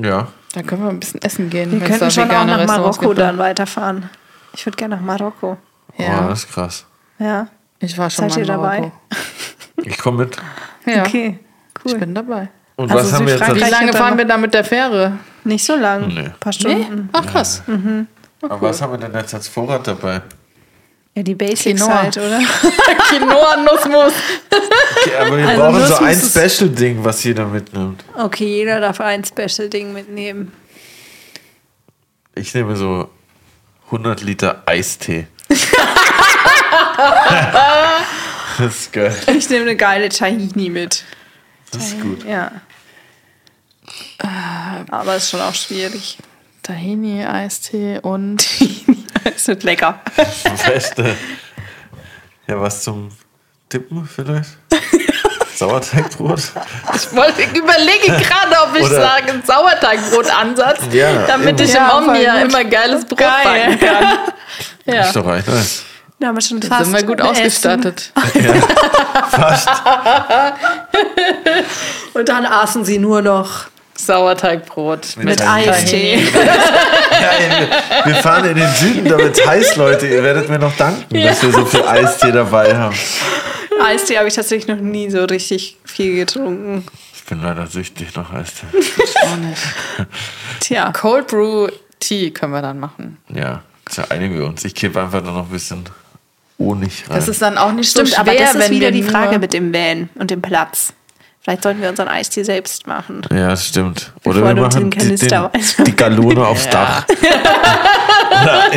Ja. 0.00 0.28
Da 0.56 0.62
können 0.62 0.84
wir 0.84 0.88
ein 0.88 0.98
bisschen 1.00 1.20
essen 1.20 1.50
gehen. 1.50 1.70
Wir 1.70 1.80
könnten 1.86 2.10
schon 2.10 2.30
auch 2.30 2.46
nach 2.46 2.66
Marokko 2.66 3.08
gibt. 3.08 3.18
dann 3.18 3.36
weiterfahren. 3.36 4.08
Ich 4.54 4.64
würde 4.64 4.76
gerne 4.76 4.96
nach 4.96 5.02
Marokko. 5.02 5.58
Oh, 5.98 6.02
Ja, 6.02 6.28
das 6.28 6.44
ist 6.44 6.50
krass. 6.52 6.86
Ja. 7.18 7.48
ich 7.78 7.98
war 7.98 8.08
schon 8.08 8.30
Seid 8.30 8.38
mal 8.38 8.42
in 8.42 8.48
ihr 8.48 8.54
dabei? 8.54 8.78
Marokko. 8.78 8.96
Ich 9.82 9.98
komme 9.98 10.18
mit. 10.24 10.36
Ja, 10.86 11.02
Okay, 11.02 11.38
ich 11.84 11.92
cool. 11.92 11.98
bin 11.98 12.14
dabei. 12.14 12.48
Und 12.76 12.90
Also 12.90 13.04
was 13.04 13.12
haben 13.12 13.26
wir 13.26 13.34
jetzt 13.36 13.54
Wie 13.54 13.70
lange 13.70 13.92
fahren 13.92 14.16
wir 14.16 14.24
da 14.24 14.38
mit 14.38 14.54
der 14.54 14.64
Fähre? 14.64 15.12
Nicht 15.44 15.66
so 15.66 15.76
lang. 15.76 16.08
Nee. 16.08 16.20
Ein 16.20 16.34
paar 16.40 16.52
Stunden. 16.54 17.10
Ach 17.12 17.26
krass. 17.26 17.62
aber 18.40 18.62
was 18.62 18.80
haben 18.80 18.92
wir 18.92 18.98
denn 18.98 19.12
jetzt 19.12 19.34
als 19.34 19.48
Vorrat 19.48 19.86
dabei? 19.86 20.22
Ja, 21.16 21.22
die 21.22 21.34
Basics 21.34 21.80
Quinoa. 21.80 22.02
halt, 22.02 22.18
oder? 22.18 22.38
Quinoa, 23.08 23.56
Nussmus. 23.56 24.12
Okay, 24.50 25.16
aber 25.18 25.38
wir 25.38 25.48
Also 25.48 25.62
brauchen 25.62 25.80
das 25.80 25.88
so 25.88 26.04
ein 26.04 26.20
Special-Ding, 26.50 27.02
was 27.04 27.24
jeder 27.24 27.46
mitnimmt. 27.46 28.04
Okay, 28.14 28.44
jeder 28.44 28.80
darf 28.80 29.00
ein 29.00 29.24
Special-Ding 29.24 29.94
mitnehmen. 29.94 30.52
Ich 32.34 32.52
nehme 32.52 32.76
so 32.76 33.08
100 33.86 34.20
Liter 34.20 34.62
Eistee. 34.66 35.26
das 38.58 38.76
ist 38.76 38.92
geil. 38.92 39.16
Ich 39.38 39.48
nehme 39.48 39.62
eine 39.62 39.76
geile 39.76 40.10
Tahini 40.10 40.68
mit. 40.68 41.02
Das 41.70 41.86
ist 41.86 42.00
gut. 42.02 42.26
Ja. 42.26 42.52
Aber 44.90 45.16
ist 45.16 45.30
schon 45.30 45.40
auch 45.40 45.54
schwierig. 45.54 46.18
Tahini, 46.66 47.24
Eistee 47.24 48.00
und 48.02 48.44
Es 49.36 49.46
wird 49.46 49.62
lecker. 49.62 50.00
Beste. 50.66 51.14
Ja, 52.48 52.60
was 52.60 52.82
zum 52.82 53.10
Tippen 53.68 54.04
vielleicht? 54.04 54.50
Sauerteigbrot? 55.56 56.40
ich 56.94 57.12
wollte 57.16 57.42
überlege 57.56 58.06
gerade, 58.06 58.56
ob 58.68 58.76
ich 58.76 58.82
Oder- 58.84 59.00
sage 59.00 59.32
einen 59.32 59.42
Sauerteigbrotansatz, 59.44 60.80
Ja, 60.92 61.24
damit 61.26 61.60
ich 61.60 61.72
Ja, 61.72 61.98
im 62.00 62.08
Omnia 62.08 62.34
immer 62.40 62.64
geiles 62.64 63.04
Brot 63.04 63.18
Geil. 63.18 63.44
backen 63.44 63.78
kann. 63.78 64.18
Ja, 64.86 65.02
Ist 65.04 65.14
doch 65.16 65.26
recht 65.26 65.46
nice. 65.46 65.84
Da 66.18 66.26
haben 66.28 66.34
wir 66.36 66.42
schon 66.42 66.60
fast 66.62 66.86
sind 66.86 66.94
wir 66.96 67.02
gut 67.04 67.20
ausgestattet. 67.20 68.10
Fast. 69.30 69.68
Und 72.14 72.28
dann 72.28 72.46
aßen 72.46 72.84
sie 72.86 72.98
nur 72.98 73.20
noch 73.22 73.66
Sauerteigbrot 73.96 75.16
Mit 75.16 75.26
mit. 75.26 75.42
Eistee. 75.42 76.16
Ja, 76.16 77.30
ey, 77.38 77.68
wir, 78.04 78.14
fahren 78.16 78.44
in 78.44 78.56
den 78.56 78.68
Süden, 78.74 79.04
damit 79.08 79.38
es 79.38 79.46
heiß, 79.46 79.76
Leute. 79.76 80.06
Ihr 80.06 80.22
werdet 80.22 80.48
mir 80.48 80.58
noch 80.58 80.76
danken, 80.76 81.22
dass 81.22 81.42
wir 81.42 81.52
so 81.52 81.64
viel 81.64 81.82
Eistee 81.82 82.32
dabei 82.32 82.76
haben. 82.76 82.96
Eistee 83.82 84.18
habe 84.18 84.28
ich 84.28 84.34
tatsächlich 84.34 84.68
noch 84.68 84.82
nie 84.82 85.10
so 85.10 85.24
richtig 85.24 85.76
viel 85.84 86.16
getrunken. 86.16 86.84
Ich 87.14 87.24
bin 87.24 87.42
leider 87.42 87.66
süchtig 87.66 88.14
nach 88.14 88.32
Eistee. 88.32 88.66
Auch 89.22 89.36
nicht. 89.36 89.62
Tja. 90.60 90.92
Cold 90.92 91.26
Brew 91.26 91.68
Tea 91.98 92.30
können 92.30 92.52
wir 92.52 92.62
dann 92.62 92.78
machen. 92.78 93.18
Ja, 93.34 93.62
da 93.94 94.04
einigen 94.10 94.38
wir 94.38 94.46
uns. 94.46 94.64
Ich 94.64 94.74
kippe 94.74 95.00
einfach 95.00 95.22
da 95.22 95.30
noch 95.30 95.44
ein 95.46 95.50
bisschen 95.50 95.84
Honig 96.58 97.04
rein. 97.08 97.16
Das 97.16 97.28
ist 97.28 97.42
dann 97.42 97.58
auch 97.58 97.72
nicht 97.72 97.90
Stimmt, 97.90 98.08
so 98.08 98.14
schwer, 98.14 98.20
aber 98.20 98.34
das 98.34 98.54
ist 98.54 98.60
wenn 98.60 98.70
wieder 98.70 98.86
wir 98.86 98.92
die 98.92 99.02
nur- 99.02 99.10
Frage 99.10 99.38
mit 99.38 99.52
dem 99.52 99.74
Van 99.74 100.08
und 100.14 100.30
dem 100.30 100.40
Platz. 100.40 100.92
Vielleicht 101.46 101.62
sollten 101.62 101.80
wir 101.80 101.88
unseren 101.88 102.08
Eistee 102.08 102.42
selbst 102.42 102.88
machen. 102.88 103.22
ja, 103.32 103.50
das 103.50 103.68
stimmt. 103.68 104.10
Bevor 104.16 104.32
Oder 104.32 104.48
wir 104.48 104.54
du 104.56 104.64
uns 104.64 104.74
machen 104.74 104.90
den 104.90 105.16
die, 105.16 105.26
den, 105.28 105.52
die 105.86 105.94
Galone 105.94 106.44
aufs 106.44 106.68
Dach. 106.68 107.04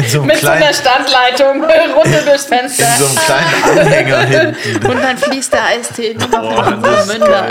So 0.07 0.21
einem 0.21 0.27
mit 0.27 0.37
so 0.37 0.47
einer 0.47 0.57
kleinen, 0.57 0.73
Standleitung 0.73 1.63
runter 1.95 2.21
durchs 2.21 2.45
Fenster. 2.45 2.85
in 2.85 3.03
so 3.03 3.05
einem 3.07 3.17
kleinen 3.17 3.79
Anhänger 3.79 4.19
hinten. 4.19 4.85
Und 4.87 5.01
dann 5.03 5.17
fließt 5.17 5.51
der 5.51 5.65
Eistee 5.65 6.11
in 6.11 6.19
ist 6.19 7.05
Münder. 7.07 7.47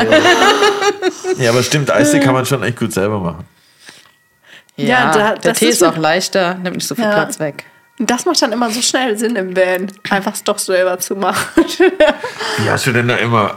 Ja, 1.38 1.50
aber 1.50 1.62
stimmt, 1.64 1.90
Eistee 1.90 2.20
kann 2.20 2.32
man 2.34 2.46
schon 2.46 2.62
echt 2.62 2.78
gut 2.78 2.92
selber 2.92 3.18
machen. 3.18 3.44
Ja, 4.76 4.86
Ja, 4.86 5.10
da- 5.12 5.34
der 5.34 5.50
das 5.50 5.58
Tee 5.58 5.66
ist 5.66 5.82
ist 5.82 5.82
auch 5.82 5.96
leichter, 5.96 6.54
nimmt 6.54 6.76
nicht 6.76 6.86
so 6.88 6.94
viel 6.94 7.04
Ja. 7.04 7.12
Platz 7.12 7.38
weg. 7.40 7.64
Und 7.98 8.08
das 8.10 8.24
macht 8.24 8.40
dann 8.40 8.52
immer 8.52 8.70
so 8.70 8.80
schnell 8.80 9.18
Sinn 9.18 9.34
im 9.36 9.56
Van, 9.56 9.90
einfach 10.08 10.32
es 10.34 10.44
doch 10.44 10.58
selber 10.58 10.98
zu 11.00 11.16
machen. 11.16 11.64
Wie 12.58 12.70
hast 12.70 12.86
du 12.86 12.92
denn 12.92 13.08
da 13.08 13.16
immer 13.16 13.56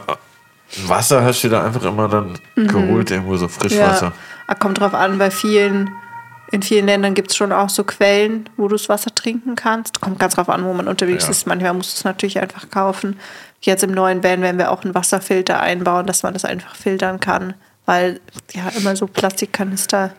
Wasser 0.88 1.24
hast 1.24 1.44
du 1.44 1.50
da 1.50 1.64
einfach 1.66 1.84
immer 1.84 2.08
dann 2.08 2.40
geholt, 2.56 3.12
irgendwo 3.12 3.36
so 3.38 3.48
Frischwasser? 3.48 4.14
Ja, 4.48 4.56
kommt 4.56 4.80
drauf 4.80 4.94
an, 4.94 5.18
bei 5.18 5.30
vielen, 5.32 5.92
in 6.52 6.62
vielen 6.64 6.86
Ländern 6.86 7.14
gibt 7.14 7.32
es 7.32 7.38
schon 7.38 7.52
auch 7.52 7.70
so 7.70 7.84
Quellen, 7.84 8.50
wo 8.58 8.68
du 8.68 8.76
das 8.76 8.88
Wasser 8.90 9.14
trinken 9.14 9.56
kannst. 9.56 10.02
Kommt 10.02 10.20
ganz 10.20 10.36
drauf 10.36 10.50
an, 10.50 10.64
wo 10.66 10.74
man 10.74 10.88
unterwegs 10.88 11.26
Ja. 11.26 11.32
ist. 11.32 11.48
Manchmal 11.48 11.74
musst 11.74 11.94
du 11.94 11.98
es 11.98 12.04
natürlich 12.04 12.40
einfach 12.40 12.70
kaufen. 12.70 13.20
Jetzt 13.62 13.84
im 13.84 13.92
neuen 13.92 14.24
Van 14.24 14.42
werden 14.42 14.58
wir 14.58 14.72
auch 14.72 14.84
einen 14.84 14.96
Wasserfilter 14.96 15.60
einbauen, 15.60 16.06
dass 16.08 16.24
man 16.24 16.34
das 16.34 16.46
einfach 16.46 16.76
filtern 16.76 17.20
kann. 17.20 17.54
Weil 17.86 18.20
ja 18.54 18.70
immer 18.78 18.96
so 18.96 19.08
Plastikkanister 19.08 20.12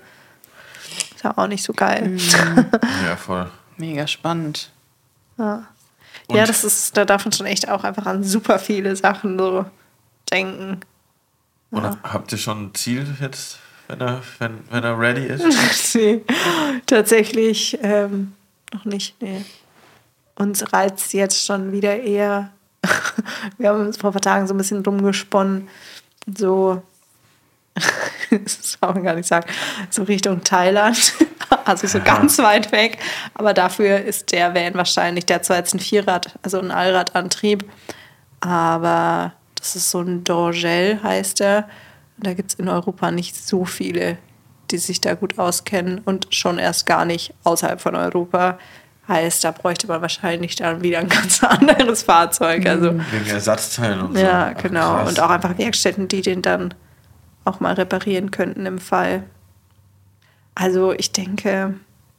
ist 1.14 1.24
ja 1.24 1.36
auch 1.36 1.46
nicht 1.46 1.62
so 1.64 1.72
geil. 1.72 2.16
Ja, 3.06 3.16
voll. 3.16 3.46
Mega 3.78 4.06
spannend. 4.06 4.70
Ja. 5.38 5.64
ja, 6.30 6.46
das 6.46 6.62
ist, 6.62 6.96
da 6.96 7.04
darf 7.04 7.24
man 7.24 7.32
schon 7.32 7.46
echt 7.46 7.68
auch 7.68 7.84
einfach 7.84 8.06
an 8.06 8.22
super 8.22 8.58
viele 8.58 8.94
Sachen 8.96 9.38
so 9.38 9.64
denken. 10.32 10.80
Und 11.70 11.84
habt 12.02 12.32
ihr 12.32 12.38
schon 12.38 12.66
ein 12.66 12.74
Ziel 12.74 13.06
jetzt, 13.20 13.58
wenn 13.88 14.00
er, 14.00 14.22
wenn, 14.38 14.58
wenn 14.70 14.84
er 14.84 14.98
ready 14.98 15.26
ist? 15.26 15.94
nee, 15.94 16.22
tatsächlich 16.86 17.78
ähm, 17.82 18.34
noch 18.72 18.84
nicht. 18.84 19.20
Nee. 19.20 19.44
Uns 20.36 20.72
reizt 20.72 21.12
jetzt 21.14 21.46
schon 21.46 21.72
wieder 21.72 22.00
eher. 22.00 22.50
Wir 23.58 23.70
haben 23.70 23.86
uns 23.86 23.96
vor 23.96 24.10
ein 24.10 24.12
paar 24.12 24.22
Tagen 24.22 24.46
so 24.46 24.54
ein 24.54 24.58
bisschen 24.58 24.84
rumgesponnen, 24.84 25.68
so, 26.36 26.82
das 28.30 28.78
kann 28.80 28.94
man 28.94 29.02
gar 29.02 29.14
nicht 29.14 29.28
sagen, 29.28 29.46
so 29.90 30.02
Richtung 30.02 30.42
Thailand. 30.44 31.14
Also 31.64 31.86
so 31.86 32.00
ganz 32.00 32.38
weit 32.38 32.72
weg. 32.72 32.98
Aber 33.34 33.54
dafür 33.54 34.00
ist 34.00 34.32
der 34.32 34.54
Van 34.54 34.74
wahrscheinlich, 34.74 35.26
der 35.26 35.36
hat 35.36 35.44
zwar 35.44 35.58
jetzt 35.58 35.74
ein 35.74 35.80
Vierrad, 35.80 36.34
also 36.42 36.58
ein 36.58 36.70
Allradantrieb, 36.70 37.64
aber 38.40 39.32
das 39.62 39.76
ist 39.76 39.90
so 39.90 40.00
ein 40.00 40.24
Dorgel, 40.24 41.00
heißt 41.04 41.40
er. 41.40 41.68
Da 42.18 42.34
gibt 42.34 42.50
es 42.50 42.58
in 42.58 42.68
Europa 42.68 43.12
nicht 43.12 43.36
so 43.36 43.64
viele, 43.64 44.18
die 44.72 44.78
sich 44.78 45.00
da 45.00 45.14
gut 45.14 45.38
auskennen 45.38 46.00
und 46.04 46.26
schon 46.34 46.58
erst 46.58 46.84
gar 46.84 47.04
nicht 47.04 47.32
außerhalb 47.44 47.80
von 47.80 47.94
Europa. 47.94 48.58
Heißt, 49.06 49.44
da 49.44 49.52
bräuchte 49.52 49.86
man 49.86 50.02
wahrscheinlich 50.02 50.56
dann 50.56 50.82
wieder 50.82 50.98
ein 50.98 51.08
ganz 51.08 51.44
anderes 51.44 52.02
Fahrzeug. 52.02 52.66
Also, 52.66 52.92
Wegen 53.12 53.30
Ersatzteilen 53.30 54.00
und 54.00 54.14
so. 54.16 54.20
ja, 54.20 54.52
Ach, 54.56 54.60
genau. 54.60 54.94
krass. 54.96 55.10
Und 55.10 55.20
auch 55.20 55.30
einfach 55.30 55.56
Werkstätten, 55.58 56.08
die 56.08 56.22
den 56.22 56.42
dann 56.42 56.74
auch 57.44 57.60
mal 57.60 57.74
reparieren 57.74 58.32
könnten 58.32 58.66
im 58.66 58.78
Fall. 58.78 59.22
Also 60.56 60.92
ich 60.92 61.12
denke, 61.12 61.74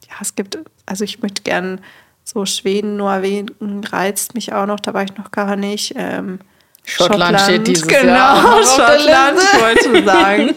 ja, 0.08 0.14
es 0.22 0.34
gibt, 0.34 0.58
also 0.86 1.04
ich 1.04 1.20
möchte 1.20 1.42
gern 1.42 1.80
so 2.24 2.46
Schweden, 2.46 2.96
Norwegen 2.96 3.84
reizt 3.84 4.34
mich 4.34 4.54
auch 4.54 4.66
noch, 4.66 4.80
da 4.80 4.94
war 4.94 5.02
ich 5.02 5.14
noch 5.18 5.30
gar 5.30 5.56
nicht. 5.56 5.92
Ähm, 5.96 6.38
Schottland 6.84 7.40
steht 7.40 7.66
dieses 7.66 7.86
genau, 7.86 8.12
Jahr 8.12 8.56
der 8.58 8.66
Schottland, 8.66 9.38
ich 9.40 9.60
wollte 9.60 10.04
sagen. 10.04 10.54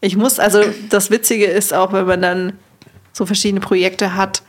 Ich 0.00 0.16
muss, 0.16 0.38
also 0.38 0.62
das 0.88 1.10
Witzige 1.10 1.46
ist 1.46 1.72
auch, 1.72 1.92
wenn 1.92 2.06
man 2.06 2.22
dann 2.22 2.58
so 3.12 3.26
verschiedene 3.26 3.60
Projekte 3.60 4.14
hat, 4.14 4.42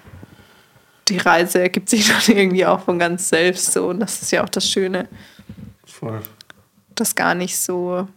die 1.08 1.18
Reise 1.18 1.62
ergibt 1.62 1.90
sich 1.90 2.08
dann 2.28 2.36
irgendwie 2.38 2.66
auch 2.66 2.82
von 2.82 2.98
ganz 3.00 3.30
selbst 3.30 3.74
so 3.74 3.88
und 3.88 4.00
das 4.00 4.22
ist 4.22 4.32
ja 4.32 4.44
auch 4.44 4.50
das 4.50 4.70
Schöne. 4.70 5.08
Voll. 5.86 6.22
das 6.96 7.16
gar 7.16 7.36
nicht 7.36 7.58
so 7.58 8.08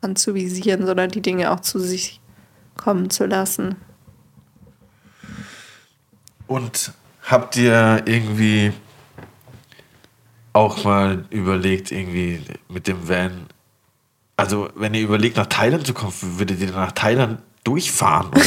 anzuvisieren, 0.00 0.86
sondern 0.86 1.10
die 1.10 1.22
Dinge 1.22 1.50
auch 1.52 1.60
zu 1.60 1.78
sich 1.78 2.20
kommen 2.76 3.10
zu 3.10 3.26
lassen. 3.26 3.76
Und 6.46 6.92
habt 7.22 7.56
ihr 7.56 8.02
irgendwie 8.04 8.72
auch 10.54 10.84
mal 10.84 11.24
überlegt, 11.28 11.92
irgendwie 11.92 12.40
mit 12.68 12.86
dem 12.86 13.06
Van, 13.06 13.46
also 14.36 14.70
wenn 14.76 14.94
ihr 14.94 15.02
überlegt, 15.02 15.36
nach 15.36 15.46
Thailand 15.46 15.86
zu 15.86 15.92
kommen, 15.92 16.12
würdet 16.20 16.60
ihr 16.60 16.70
nach 16.70 16.92
Thailand 16.92 17.40
durchfahren? 17.64 18.30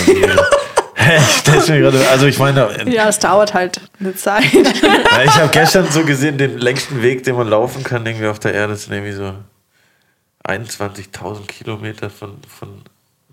Ich 0.99 1.43
gerade, 1.43 2.09
also 2.09 2.25
ich 2.25 2.37
meine, 2.37 2.91
Ja, 2.91 3.07
es 3.07 3.19
dauert 3.19 3.53
halt 3.53 3.79
eine 3.99 4.13
Zeit. 4.15 4.43
Ja, 4.53 5.23
ich 5.23 5.31
habe 5.35 5.49
gestern 5.51 5.89
so 5.89 6.03
gesehen, 6.03 6.37
den 6.37 6.57
längsten 6.57 7.01
Weg, 7.01 7.23
den 7.23 7.35
man 7.35 7.47
laufen 7.47 7.83
kann, 7.83 8.05
irgendwie 8.05 8.27
auf 8.27 8.39
der 8.39 8.53
Erde, 8.53 8.75
sind 8.75 8.93
irgendwie 8.93 9.13
so 9.13 9.33
21.000 10.45 11.45
Kilometer 11.47 12.09
von, 12.09 12.37
von 12.47 12.81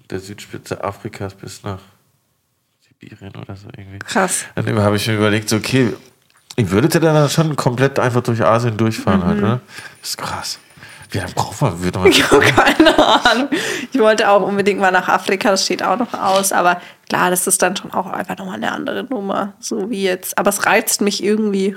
der 0.09 0.21
Südspitze 0.21 0.85
Afrikas 0.85 1.35
bis 1.35 1.63
nach 1.65 1.81
Sibirien 2.87 3.35
oder 3.35 3.57
so 3.57 3.67
irgendwie. 3.77 3.99
Krass. 3.99 4.45
Dann 4.55 4.79
habe 4.81 4.97
ich 4.97 5.09
mir 5.09 5.17
überlegt, 5.17 5.49
so, 5.49 5.57
okay, 5.57 5.95
ich 6.57 6.71
würde 6.71 6.89
dann 6.89 7.29
schon 7.29 7.57
komplett 7.57 7.99
einfach 7.99 8.23
durch 8.23 8.45
Asien 8.45 8.77
durchfahren 8.77 9.25
halt, 9.25 9.39
oder? 9.39 9.61
Das 10.01 10.11
ist 10.11 10.19
krass. 10.19 10.59
Wie 11.11 11.19
lange 11.19 11.33
braucht 11.33 11.61
man? 11.61 11.83
Würde 11.83 11.99
man 11.99 12.09
Ich 12.11 12.31
habe 12.31 12.41
keine 12.41 12.99
Ahnung. 12.99 13.49
Ich 13.93 14.01
wollte 14.01 14.29
auch 14.29 14.43
unbedingt 14.43 14.81
mal 14.81 14.91
nach 14.91 15.09
Afrika, 15.09 15.51
das 15.51 15.65
steht 15.65 15.83
auch 15.83 15.99
noch 15.99 16.13
aus. 16.15 16.53
Aber 16.53 16.81
klar, 17.09 17.31
das 17.31 17.47
ist 17.47 17.63
dann 17.63 17.77
schon 17.77 17.93
auch 17.93 18.07
einfach 18.07 18.37
nochmal 18.37 18.57
eine 18.57 18.73
andere 18.73 19.05
Nummer. 19.05 19.53
So 19.61 19.91
wie 19.91 20.03
jetzt. 20.03 20.37
Aber 20.39 20.51
es 20.51 20.67
reizt 20.67 21.01
mich 21.01 21.23
irgendwie 21.23 21.77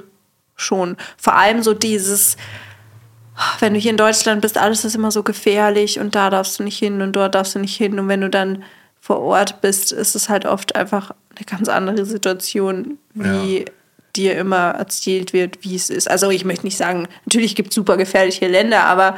schon. 0.55 0.97
Vor 1.17 1.35
allem 1.35 1.61
so 1.61 1.73
dieses, 1.73 2.35
wenn 3.59 3.73
du 3.73 3.79
hier 3.79 3.91
in 3.91 3.97
Deutschland 3.97 4.41
bist, 4.41 4.57
alles 4.57 4.85
ist 4.85 4.95
immer 4.95 5.11
so 5.11 5.23
gefährlich 5.23 5.99
und 5.99 6.15
da 6.15 6.29
darfst 6.29 6.59
du 6.59 6.63
nicht 6.63 6.79
hin 6.79 7.01
und 7.01 7.13
dort 7.13 7.35
darfst 7.35 7.53
du 7.53 7.59
nicht 7.59 7.75
hin. 7.75 7.99
Und 7.99 8.07
wenn 8.07 8.21
du 8.21 8.29
dann 8.29 8.63
vor 8.99 9.19
Ort 9.21 9.61
bist, 9.61 9.91
ist 9.91 10.15
es 10.15 10.29
halt 10.29 10.45
oft 10.45 10.75
einfach 10.75 11.11
eine 11.35 11.45
ganz 11.45 11.69
andere 11.69 12.05
Situation, 12.05 12.97
wie 13.13 13.59
Ja. 13.59 13.65
Dir 14.17 14.37
immer 14.37 14.71
erzählt 14.71 15.33
wird, 15.33 15.63
wie 15.63 15.75
es 15.75 15.89
ist. 15.89 16.09
Also 16.09 16.29
ich 16.29 16.43
möchte 16.43 16.65
nicht 16.65 16.77
sagen, 16.77 17.07
natürlich 17.25 17.55
gibt 17.55 17.69
es 17.69 17.75
super 17.75 17.97
gefährliche 17.97 18.47
Länder, 18.47 18.83
aber 18.85 19.17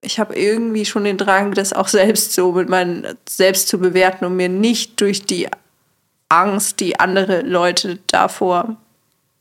ich 0.00 0.18
habe 0.18 0.34
irgendwie 0.34 0.84
schon 0.84 1.04
den 1.04 1.18
Drang, 1.18 1.52
das 1.52 1.72
auch 1.72 1.88
selbst 1.88 2.32
so 2.32 2.52
mit 2.52 2.68
meinen 2.68 3.06
selbst 3.28 3.68
zu 3.68 3.78
bewerten 3.78 4.24
und 4.24 4.36
mir 4.36 4.48
nicht 4.48 5.00
durch 5.00 5.22
die 5.24 5.48
Angst, 6.28 6.80
die 6.80 6.98
andere 6.98 7.42
Leute 7.42 7.98
davor 8.08 8.76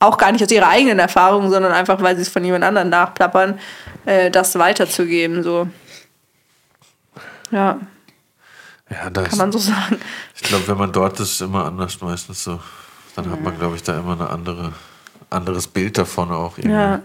auch 0.02 0.18
gar 0.18 0.32
nicht 0.32 0.44
aus 0.44 0.52
ihrer 0.52 0.68
eigenen 0.68 1.00
Erfahrung, 1.00 1.50
sondern 1.50 1.72
einfach, 1.72 2.02
weil 2.02 2.16
sie 2.16 2.24
es 2.24 2.30
von 2.30 2.44
jemand 2.44 2.64
anderem 2.64 2.90
nachplappern, 2.90 3.60
äh, 4.06 4.32
das 4.32 4.58
weiterzugeben. 4.58 5.44
So. 5.44 5.68
Ja, 7.52 7.80
Ja, 8.90 9.10
das, 9.10 9.30
kann 9.30 9.38
man 9.38 9.52
so 9.52 9.60
sagen. 9.60 10.00
ich 10.36 10.42
glaube, 10.42 10.68
wenn 10.68 10.78
man 10.78 10.92
dort 10.92 11.20
ist, 11.20 11.34
ist 11.34 11.42
immer 11.42 11.66
anders 11.66 12.02
meistens 12.02 12.44
so. 12.44 12.60
Dann 13.16 13.30
hat 13.30 13.42
man, 13.42 13.58
glaube 13.58 13.76
ich, 13.76 13.84
da 13.84 13.98
immer 13.98 14.14
ein 14.14 14.28
andere, 14.28 14.74
anderes 15.30 15.68
Bild 15.68 15.98
davon 15.98 16.32
auch. 16.32 16.58
Irgendwie. 16.58 16.76
Ja. 16.76 17.02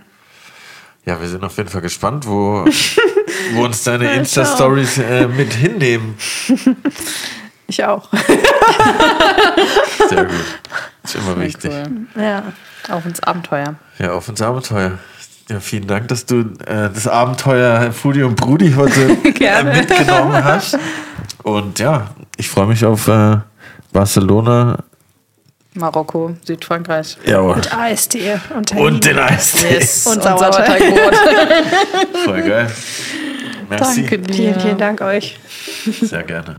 Ja, 1.04 1.20
wir 1.20 1.28
sind 1.28 1.44
auf 1.44 1.56
jeden 1.56 1.68
Fall 1.68 1.82
gespannt, 1.82 2.26
wo, 2.26 2.64
wo 3.52 3.64
uns 3.64 3.84
deine 3.84 4.12
Insta-Stories 4.14 4.98
äh, 4.98 5.28
mit 5.28 5.52
hinnehmen. 5.52 6.16
Ich 7.68 7.84
auch. 7.84 8.08
Sehr 10.08 10.24
gut. 10.24 10.44
Ist 11.02 11.14
immer 11.16 11.40
wichtig. 11.40 11.72
Cool. 11.72 12.22
Ja. 12.22 12.44
Auf 12.88 13.04
ins 13.04 13.20
Abenteuer. 13.20 13.74
Ja, 13.98 14.12
auf 14.12 14.28
ins 14.28 14.40
Abenteuer. 14.40 14.98
Ja, 15.48 15.60
vielen 15.60 15.86
Dank, 15.86 16.08
dass 16.08 16.26
du 16.26 16.40
äh, 16.64 16.90
das 16.92 17.06
Abenteuer 17.06 17.92
Fudi 17.92 18.22
und 18.22 18.36
Brudi 18.36 18.72
heute 18.72 19.16
äh, 19.24 19.32
Gerne. 19.32 19.72
mitgenommen 19.74 20.44
hast. 20.44 20.78
Und 21.42 21.78
ja, 21.78 22.10
ich 22.36 22.48
freue 22.48 22.66
mich 22.66 22.84
auf 22.84 23.06
äh, 23.08 23.38
Barcelona. 23.92 24.78
Marokko, 25.76 26.36
Südfrankreich. 26.44 27.16
Jawohl. 27.24 27.60
Eistee 27.78 28.38
und, 28.54 28.72
Und 28.72 29.04
den 29.04 29.18
Eistee. 29.18 29.74
Yes. 29.74 30.06
Und 30.06 30.16
Und 30.16 30.22
Sauerteig. 30.22 30.80
Sauerteigbrot. 30.80 31.14
Voll 32.24 32.42
geil. 32.42 32.70
Merci. 33.68 34.00
Danke 34.02 34.18
dir. 34.18 34.34
Vielen, 34.34 34.60
vielen 34.60 34.78
Dank 34.78 35.00
euch. 35.00 35.38
Sehr 36.00 36.22
gerne. 36.22 36.56